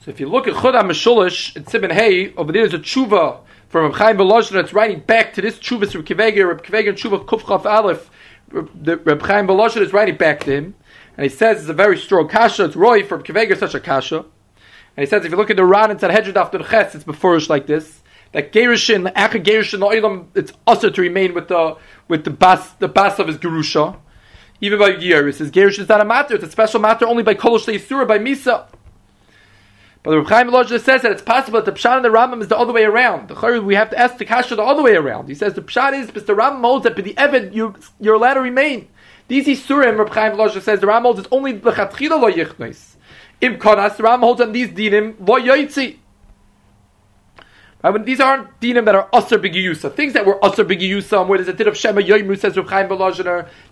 So 0.04 0.10
if 0.10 0.20
you 0.20 0.28
look 0.28 0.46
at 0.46 0.60
Chut 0.60 0.74
HaMeshulash, 0.74 1.56
and 1.56 1.64
Sibin 1.64 1.90
Hay, 1.90 2.34
over 2.34 2.52
there 2.52 2.66
is 2.66 2.74
a 2.74 2.78
tshuva 2.78 3.40
from 3.70 3.84
Reb 3.84 3.94
Chaim 3.94 4.16
Volozhin 4.18 4.50
that's 4.50 4.74
writing 4.74 4.98
back 4.98 5.32
to 5.34 5.40
this 5.40 5.56
tshuva 5.56 5.90
from 5.90 6.02
Akiva 6.02 6.24
Eiger, 6.24 6.48
Reb 6.48 6.62
Akiva 6.62 6.78
Eiger 6.78 6.92
tshuva 6.92 7.24
Kuf 7.24 7.46
Chaf 7.46 7.64
Aleph, 7.64 8.10
Reb 8.50 9.22
Chaim 9.22 9.46
Volozhin 9.46 9.80
is 9.80 9.92
writing 9.92 10.16
back 10.16 10.40
to 10.40 10.50
him, 10.50 10.74
and 11.16 11.22
he 11.22 11.30
says 11.30 11.60
it's 11.60 11.68
a 11.68 11.72
very 11.72 11.96
strong 11.96 12.28
kasha, 12.28 12.64
it's 12.64 12.76
Roy 12.76 13.04
from 13.04 13.22
Akiva 13.22 13.38
Eiger 13.38 13.54
such 13.54 13.74
a 13.74 13.80
kasha, 13.80 14.18
and 14.18 14.26
he 14.96 15.06
says 15.06 15.24
if 15.24 15.30
you 15.30 15.36
look 15.36 15.50
at 15.50 15.56
the 15.56 15.64
Ran, 15.64 15.92
it's 15.92 16.02
at 16.02 16.10
after 16.36 16.58
the 16.58 16.64
Ches, 16.64 16.96
it's 16.96 17.04
beforish 17.04 17.48
like 17.48 17.68
this, 17.68 18.02
that 18.32 18.52
Gerishin, 18.52 19.10
after 19.14 19.38
Gerishin, 19.38 19.88
Oilam, 19.88 20.26
it's 20.34 20.52
also 20.66 20.90
to 20.90 21.00
remain 21.00 21.32
with 21.32 21.46
the, 21.46 21.76
with 22.08 22.24
the 22.24 22.30
bas, 22.30 22.72
the 22.80 22.88
bas 22.88 23.20
of 23.20 23.28
his 23.28 23.38
Gerusha, 23.38 23.96
even 24.60 24.80
by 24.80 24.94
Gerishin, 24.94 25.34
says 25.34 25.50
Gerishin 25.52 25.80
is 25.80 25.88
not 25.88 26.00
a 26.00 26.04
matter, 26.04 26.34
it's 26.34 26.44
a 26.44 26.50
special 26.50 26.80
matter 26.80 27.06
only 27.06 27.22
by 27.22 27.34
Kolosh 27.34 27.80
Surah, 27.86 28.04
by 28.04 28.18
Misa. 28.18 28.66
But 30.02 30.10
the 30.12 30.18
Reb 30.18 30.28
Chaim 30.28 30.48
Volozhin 30.48 30.80
says 30.80 31.02
that 31.02 31.12
it's 31.12 31.20
possible 31.20 31.60
that 31.60 31.66
the 31.66 31.78
Pshat 31.78 31.96
and 31.96 32.04
the 32.04 32.08
Rambam 32.08 32.40
is 32.40 32.48
the 32.48 32.56
other 32.56 32.72
way 32.72 32.84
around. 32.84 33.28
The 33.28 33.62
we 33.62 33.74
have 33.74 33.90
to 33.90 33.98
ask 33.98 34.16
the 34.16 34.24
Kasha 34.24 34.56
the 34.56 34.62
other 34.62 34.82
way 34.82 34.96
around. 34.96 35.28
He 35.28 35.34
says 35.34 35.52
the 35.54 35.60
Pshat 35.60 35.92
is 35.92 36.06
because 36.06 36.24
the 36.24 36.32
Rambam 36.32 36.62
holds 36.62 36.84
that 36.84 36.96
the 36.96 37.14
Eved 37.14 37.54
you, 37.54 37.74
you're 38.00 38.14
allowed 38.14 38.34
to 38.34 38.40
remain. 38.40 38.88
These 39.28 39.46
Isurim, 39.46 39.98
Reb 39.98 40.08
Chaim 40.10 40.32
Volozhin 40.32 40.62
says 40.62 40.80
the 40.80 40.86
Rambam 40.86 41.02
holds 41.02 41.20
it's 41.20 41.28
only 41.30 41.52
the 41.52 41.72
Chatchila 41.72 42.20
lo 42.20 42.32
yichnois. 42.32 42.96
Im 43.42 43.58
Konas, 43.58 43.96
the 43.98 44.02
Rambam 44.02 44.20
holds 44.20 44.40
on 44.40 44.52
these 44.52 44.68
dinim 44.68 45.16
lo 45.20 45.38
yoitzi. 45.38 45.98
Right? 47.82 48.04
These 48.04 48.20
aren't 48.20 48.60
dinim 48.60 48.84
that 48.84 48.94
are 48.94 49.08
usher 49.12 49.38
b'giyusa. 49.38 49.94
Things 49.94 50.12
that 50.12 50.26
were 50.26 50.44
usher 50.44 50.64
b'giyusa, 50.64 51.26
where 51.26 51.38
there's 51.38 51.48
a 51.48 51.52
din 51.52 51.68
of 51.68 51.76
Shema 51.76 52.02
Yoimru, 52.02 52.38
says 52.38 52.56
Reb 52.56 52.68
Chaim. 52.68 52.88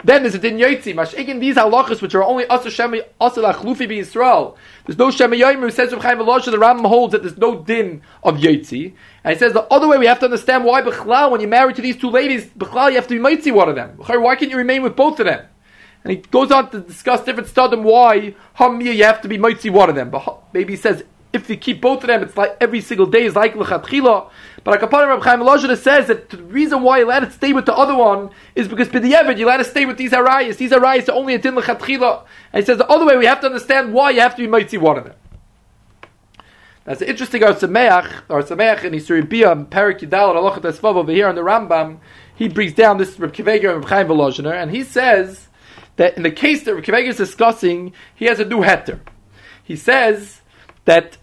Then 0.04 0.22
there's 0.22 0.34
a 0.34 0.38
din 0.38 0.56
Yoitzi. 0.56 0.94
Mash'ikin, 0.94 1.40
these 1.40 1.56
halachas, 1.56 2.00
which 2.00 2.14
are 2.14 2.22
only 2.22 2.46
usher 2.46 2.70
Shema, 2.70 2.98
usher 3.20 3.42
lachlufi 3.42 3.86
b'Yisrael. 3.86 4.56
There's 4.86 4.98
no 4.98 5.10
Shema 5.10 5.36
Yoimru, 5.36 5.70
says 5.72 5.92
Reb 5.92 6.02
Chaim. 6.02 6.18
The 6.18 6.24
Rambam 6.24 6.86
holds 6.86 7.12
that 7.12 7.22
there's 7.22 7.36
no 7.36 7.62
din 7.62 8.02
of 8.22 8.36
Yoitzi. 8.36 8.94
And 9.24 9.34
he 9.34 9.38
says 9.38 9.52
the 9.52 9.64
other 9.64 9.86
way 9.86 9.98
we 9.98 10.06
have 10.06 10.20
to 10.20 10.24
understand 10.24 10.64
why 10.64 10.80
Bechlal, 10.80 11.30
when 11.30 11.40
you're 11.40 11.50
married 11.50 11.76
to 11.76 11.82
these 11.82 11.96
two 11.96 12.08
ladies, 12.10 12.46
Bechlal, 12.46 12.88
you 12.88 12.96
have 12.96 13.08
to 13.08 13.14
be 13.14 13.20
Moitzi 13.20 13.52
one 13.52 13.68
of 13.68 13.74
them. 13.74 13.90
Why 13.98 14.36
can't 14.36 14.50
you 14.50 14.56
remain 14.56 14.82
with 14.82 14.96
both 14.96 15.20
of 15.20 15.26
them? 15.26 15.46
And 16.04 16.12
he 16.12 16.16
goes 16.18 16.50
on 16.50 16.70
to 16.70 16.80
discuss 16.80 17.24
different 17.24 17.48
studim 17.48 17.82
why 17.82 18.34
Hamir 18.54 18.92
you 18.92 19.04
have 19.04 19.20
to 19.22 19.28
be 19.28 19.36
Moitzi 19.36 19.70
one 19.70 19.90
of 19.90 19.96
them. 19.96 20.10
But 20.10 20.44
maybe 20.54 20.74
he 20.74 20.76
says 20.78 21.02
if 21.32 21.50
you 21.50 21.56
keep 21.56 21.80
both 21.80 22.02
of 22.02 22.08
them, 22.08 22.22
it's 22.22 22.36
like 22.36 22.56
every 22.60 22.80
single 22.80 23.06
day 23.06 23.24
is 23.24 23.36
like 23.36 23.54
lechatchila. 23.54 24.30
But 24.64 24.80
Akapanim 24.80 25.08
Reb 25.08 25.22
Chaim 25.22 25.40
Elazar 25.40 25.76
says 25.76 26.06
that 26.08 26.30
the 26.30 26.42
reason 26.42 26.82
why 26.82 26.98
you 26.98 27.06
let 27.06 27.22
it 27.22 27.32
stay 27.32 27.52
with 27.52 27.66
the 27.66 27.74
other 27.74 27.94
one 27.94 28.30
is 28.54 28.68
because 28.68 28.88
b'di'evid 28.88 29.38
you 29.38 29.46
let 29.46 29.60
it 29.60 29.66
stay 29.66 29.84
with 29.84 29.98
these 29.98 30.12
arayas. 30.12 30.56
These 30.56 30.72
arayas 30.72 31.08
are 31.08 31.12
only 31.12 31.34
a 31.34 31.38
din 31.38 31.54
lechatchila. 31.54 32.24
And 32.52 32.62
he 32.62 32.66
says 32.66 32.78
the 32.78 32.88
other 32.88 33.04
way 33.04 33.16
we 33.16 33.26
have 33.26 33.40
to 33.40 33.46
understand 33.46 33.92
why 33.92 34.10
you 34.10 34.20
have 34.20 34.36
to 34.36 34.42
be 34.42 34.48
mitzi 34.48 34.78
one 34.78 34.98
of 34.98 35.04
them. 35.04 35.14
That's 36.84 37.02
interesting 37.02 37.44
Or 37.44 37.52
Sameach, 37.52 38.22
Or 38.30 38.42
Sameach 38.42 38.84
in 38.84 38.94
Yisurim 38.94 39.28
Bia, 39.28 39.54
Perik 39.54 40.00
Yidal, 40.00 40.34
Alochat 40.34 40.62
Esvav 40.62 40.96
over 40.96 41.12
here 41.12 41.28
on 41.28 41.34
the 41.34 41.42
Rambam. 41.42 41.98
He 42.34 42.48
brings 42.48 42.72
down 42.72 42.96
this 42.96 43.18
Reb 43.18 43.34
Akiva 43.34 43.52
Eiger 43.52 43.74
and 43.74 43.84
Reb 43.84 43.90
Chaim 43.90 44.08
Volozhiner, 44.08 44.54
and 44.54 44.70
he 44.70 44.82
says 44.82 45.48
that 45.96 46.16
in 46.16 46.22
the 46.22 46.30
case 46.30 46.62
that 46.62 46.74
Reb 46.74 46.84
Akiva 46.84 46.94
Eiger 46.94 47.10
is 47.10 47.18
discussing, 47.18 47.92
he 48.14 48.24
has 48.24 48.40
a 48.40 48.46
new 48.46 48.60
heter. 48.60 49.00
He 49.62 49.76
says 49.76 50.37
that 50.88 51.18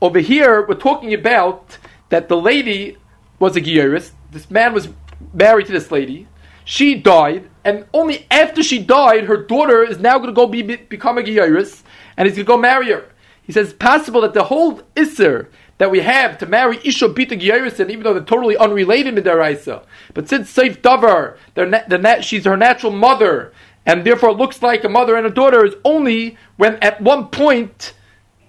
over 0.00 0.18
here 0.18 0.66
we're 0.66 0.74
talking 0.74 1.14
about 1.14 1.78
that 2.08 2.28
the 2.28 2.36
lady 2.36 2.96
was 3.38 3.54
a 3.54 3.60
Gieris, 3.60 4.10
this 4.32 4.50
man 4.50 4.74
was 4.74 4.88
married 5.32 5.66
to 5.66 5.72
this 5.72 5.92
lady, 5.92 6.26
she 6.64 6.96
died, 6.96 7.48
and 7.64 7.86
only 7.94 8.26
after 8.28 8.60
she 8.60 8.80
died, 8.80 9.26
her 9.26 9.36
daughter 9.36 9.84
is 9.84 10.00
now 10.00 10.18
going 10.18 10.30
to 10.30 10.32
go 10.32 10.48
be, 10.48 10.62
become 10.62 11.16
a 11.16 11.22
Gieris, 11.22 11.82
and 12.16 12.26
he's 12.26 12.36
going 12.36 12.46
to 12.46 12.52
go 12.54 12.58
marry 12.58 12.90
her. 12.90 13.08
He 13.44 13.52
says 13.52 13.68
it's 13.68 13.78
possible 13.78 14.20
that 14.22 14.34
the 14.34 14.44
whole 14.44 14.82
Isser 14.96 15.46
that 15.78 15.92
we 15.92 16.00
have 16.00 16.36
to 16.38 16.46
marry 16.46 16.80
Isha 16.82 17.08
Bita 17.10 17.80
and 17.80 17.90
even 17.90 18.02
though 18.02 18.14
they're 18.14 18.24
totally 18.24 18.56
unrelated 18.56 19.16
in 19.16 19.22
Daraisa, 19.22 19.84
but 20.12 20.28
since 20.28 20.52
Seif 20.52 20.82
Davar, 20.82 21.36
na- 21.56 22.20
she's 22.20 22.46
her 22.46 22.56
natural 22.56 22.90
mother, 22.90 23.52
and 23.86 24.04
therefore 24.04 24.32
looks 24.32 24.60
like 24.60 24.82
a 24.82 24.88
mother 24.88 25.14
and 25.14 25.26
a 25.26 25.30
daughter, 25.30 25.64
is 25.64 25.76
only 25.84 26.36
when 26.56 26.74
at 26.82 27.00
one 27.00 27.28
point 27.28 27.94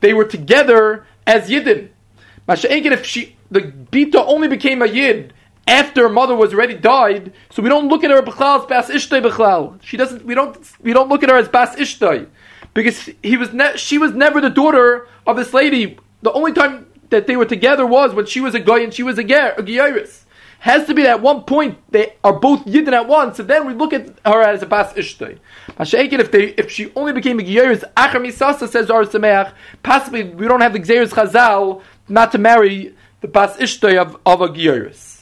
they 0.04 0.14
were 0.14 0.26
together 0.26 1.06
as 1.26 1.50
Yidden. 1.50 1.90
If 2.48 3.06
she, 3.06 3.38
the 3.50 3.62
Bita 3.62 4.22
only 4.28 4.50
became 4.50 4.82
a 4.82 4.86
Yid 4.86 5.34
after 5.66 6.04
her 6.04 6.10
mother 6.10 6.36
was 6.36 6.54
already 6.54 6.74
died, 6.76 7.32
so 7.50 7.64
we 7.64 7.70
don't 7.70 7.88
look 7.88 8.04
at 8.04 8.12
her 8.12 8.18
as 8.18 8.66
Bas 8.66 8.90
Ishtay 8.90 9.24
Bechlal. 9.24 9.82
She 9.82 9.96
doesn't, 9.96 10.26
we 10.26 10.36
don't, 10.36 10.58
we 10.82 10.92
don't 10.92 11.08
look 11.08 11.24
at 11.24 11.30
her 11.30 11.38
as 11.38 11.48
Bas 11.48 11.78
Ishtay. 11.78 12.28
Because 12.74 13.10
he 13.24 13.38
was 13.38 13.54
ne- 13.54 13.78
she 13.78 13.98
was 13.98 14.12
never 14.14 14.42
the 14.42 14.50
daughter 14.50 15.08
of 15.26 15.38
this 15.38 15.54
lady. 15.54 15.98
The 16.22 16.34
only 16.34 16.52
time 16.52 16.86
that 17.10 17.26
they 17.28 17.38
were 17.38 17.46
together 17.46 17.86
was 17.86 18.14
when 18.14 18.26
she 18.26 18.42
was 18.42 18.56
a 18.56 18.60
guy 18.60 18.80
and 18.80 18.94
she 18.94 19.04
was 19.04 19.18
a 19.18 19.24
ger, 19.24 19.54
a 19.58 19.64
Geiris. 19.64 20.23
Has 20.64 20.88
to 20.88 20.94
be 20.94 21.04
that 21.04 21.22
one 21.22 21.42
point 21.42 21.78
they 21.92 22.14
are 22.24 22.40
both 22.40 22.64
Yidden 22.64 22.94
at 22.94 23.06
once, 23.06 23.38
and 23.38 23.50
then 23.50 23.68
we 23.68 23.74
look 23.74 23.92
at 23.92 24.08
her 24.26 24.42
as 24.42 24.64
a 24.64 24.66
pas 24.66 24.94
Ishtay. 24.94 25.38
Masha'ekin, 25.72 26.20
if 26.20 26.32
they 26.32 26.52
if 26.52 26.72
she 26.72 26.90
only 26.96 27.12
became 27.12 27.38
a 27.42 27.44
Geiris, 27.44 27.84
Acher 27.98 28.26
Misasa 28.26 28.70
says 28.70 28.90
Or 28.90 29.04
Sameach, 29.04 29.52
possibly 29.84 30.24
we 30.24 30.48
don't 30.48 30.62
have 30.62 30.72
the 30.72 30.80
Xeris 30.80 31.10
Chazal 31.10 31.82
not 32.08 32.32
to 32.32 32.38
marry 32.38 32.96
the 33.20 33.28
pas 33.28 33.58
Ishtay 33.58 33.98
of, 33.98 34.18
of 34.26 34.40
a 34.40 34.48
Geiris. 34.48 35.13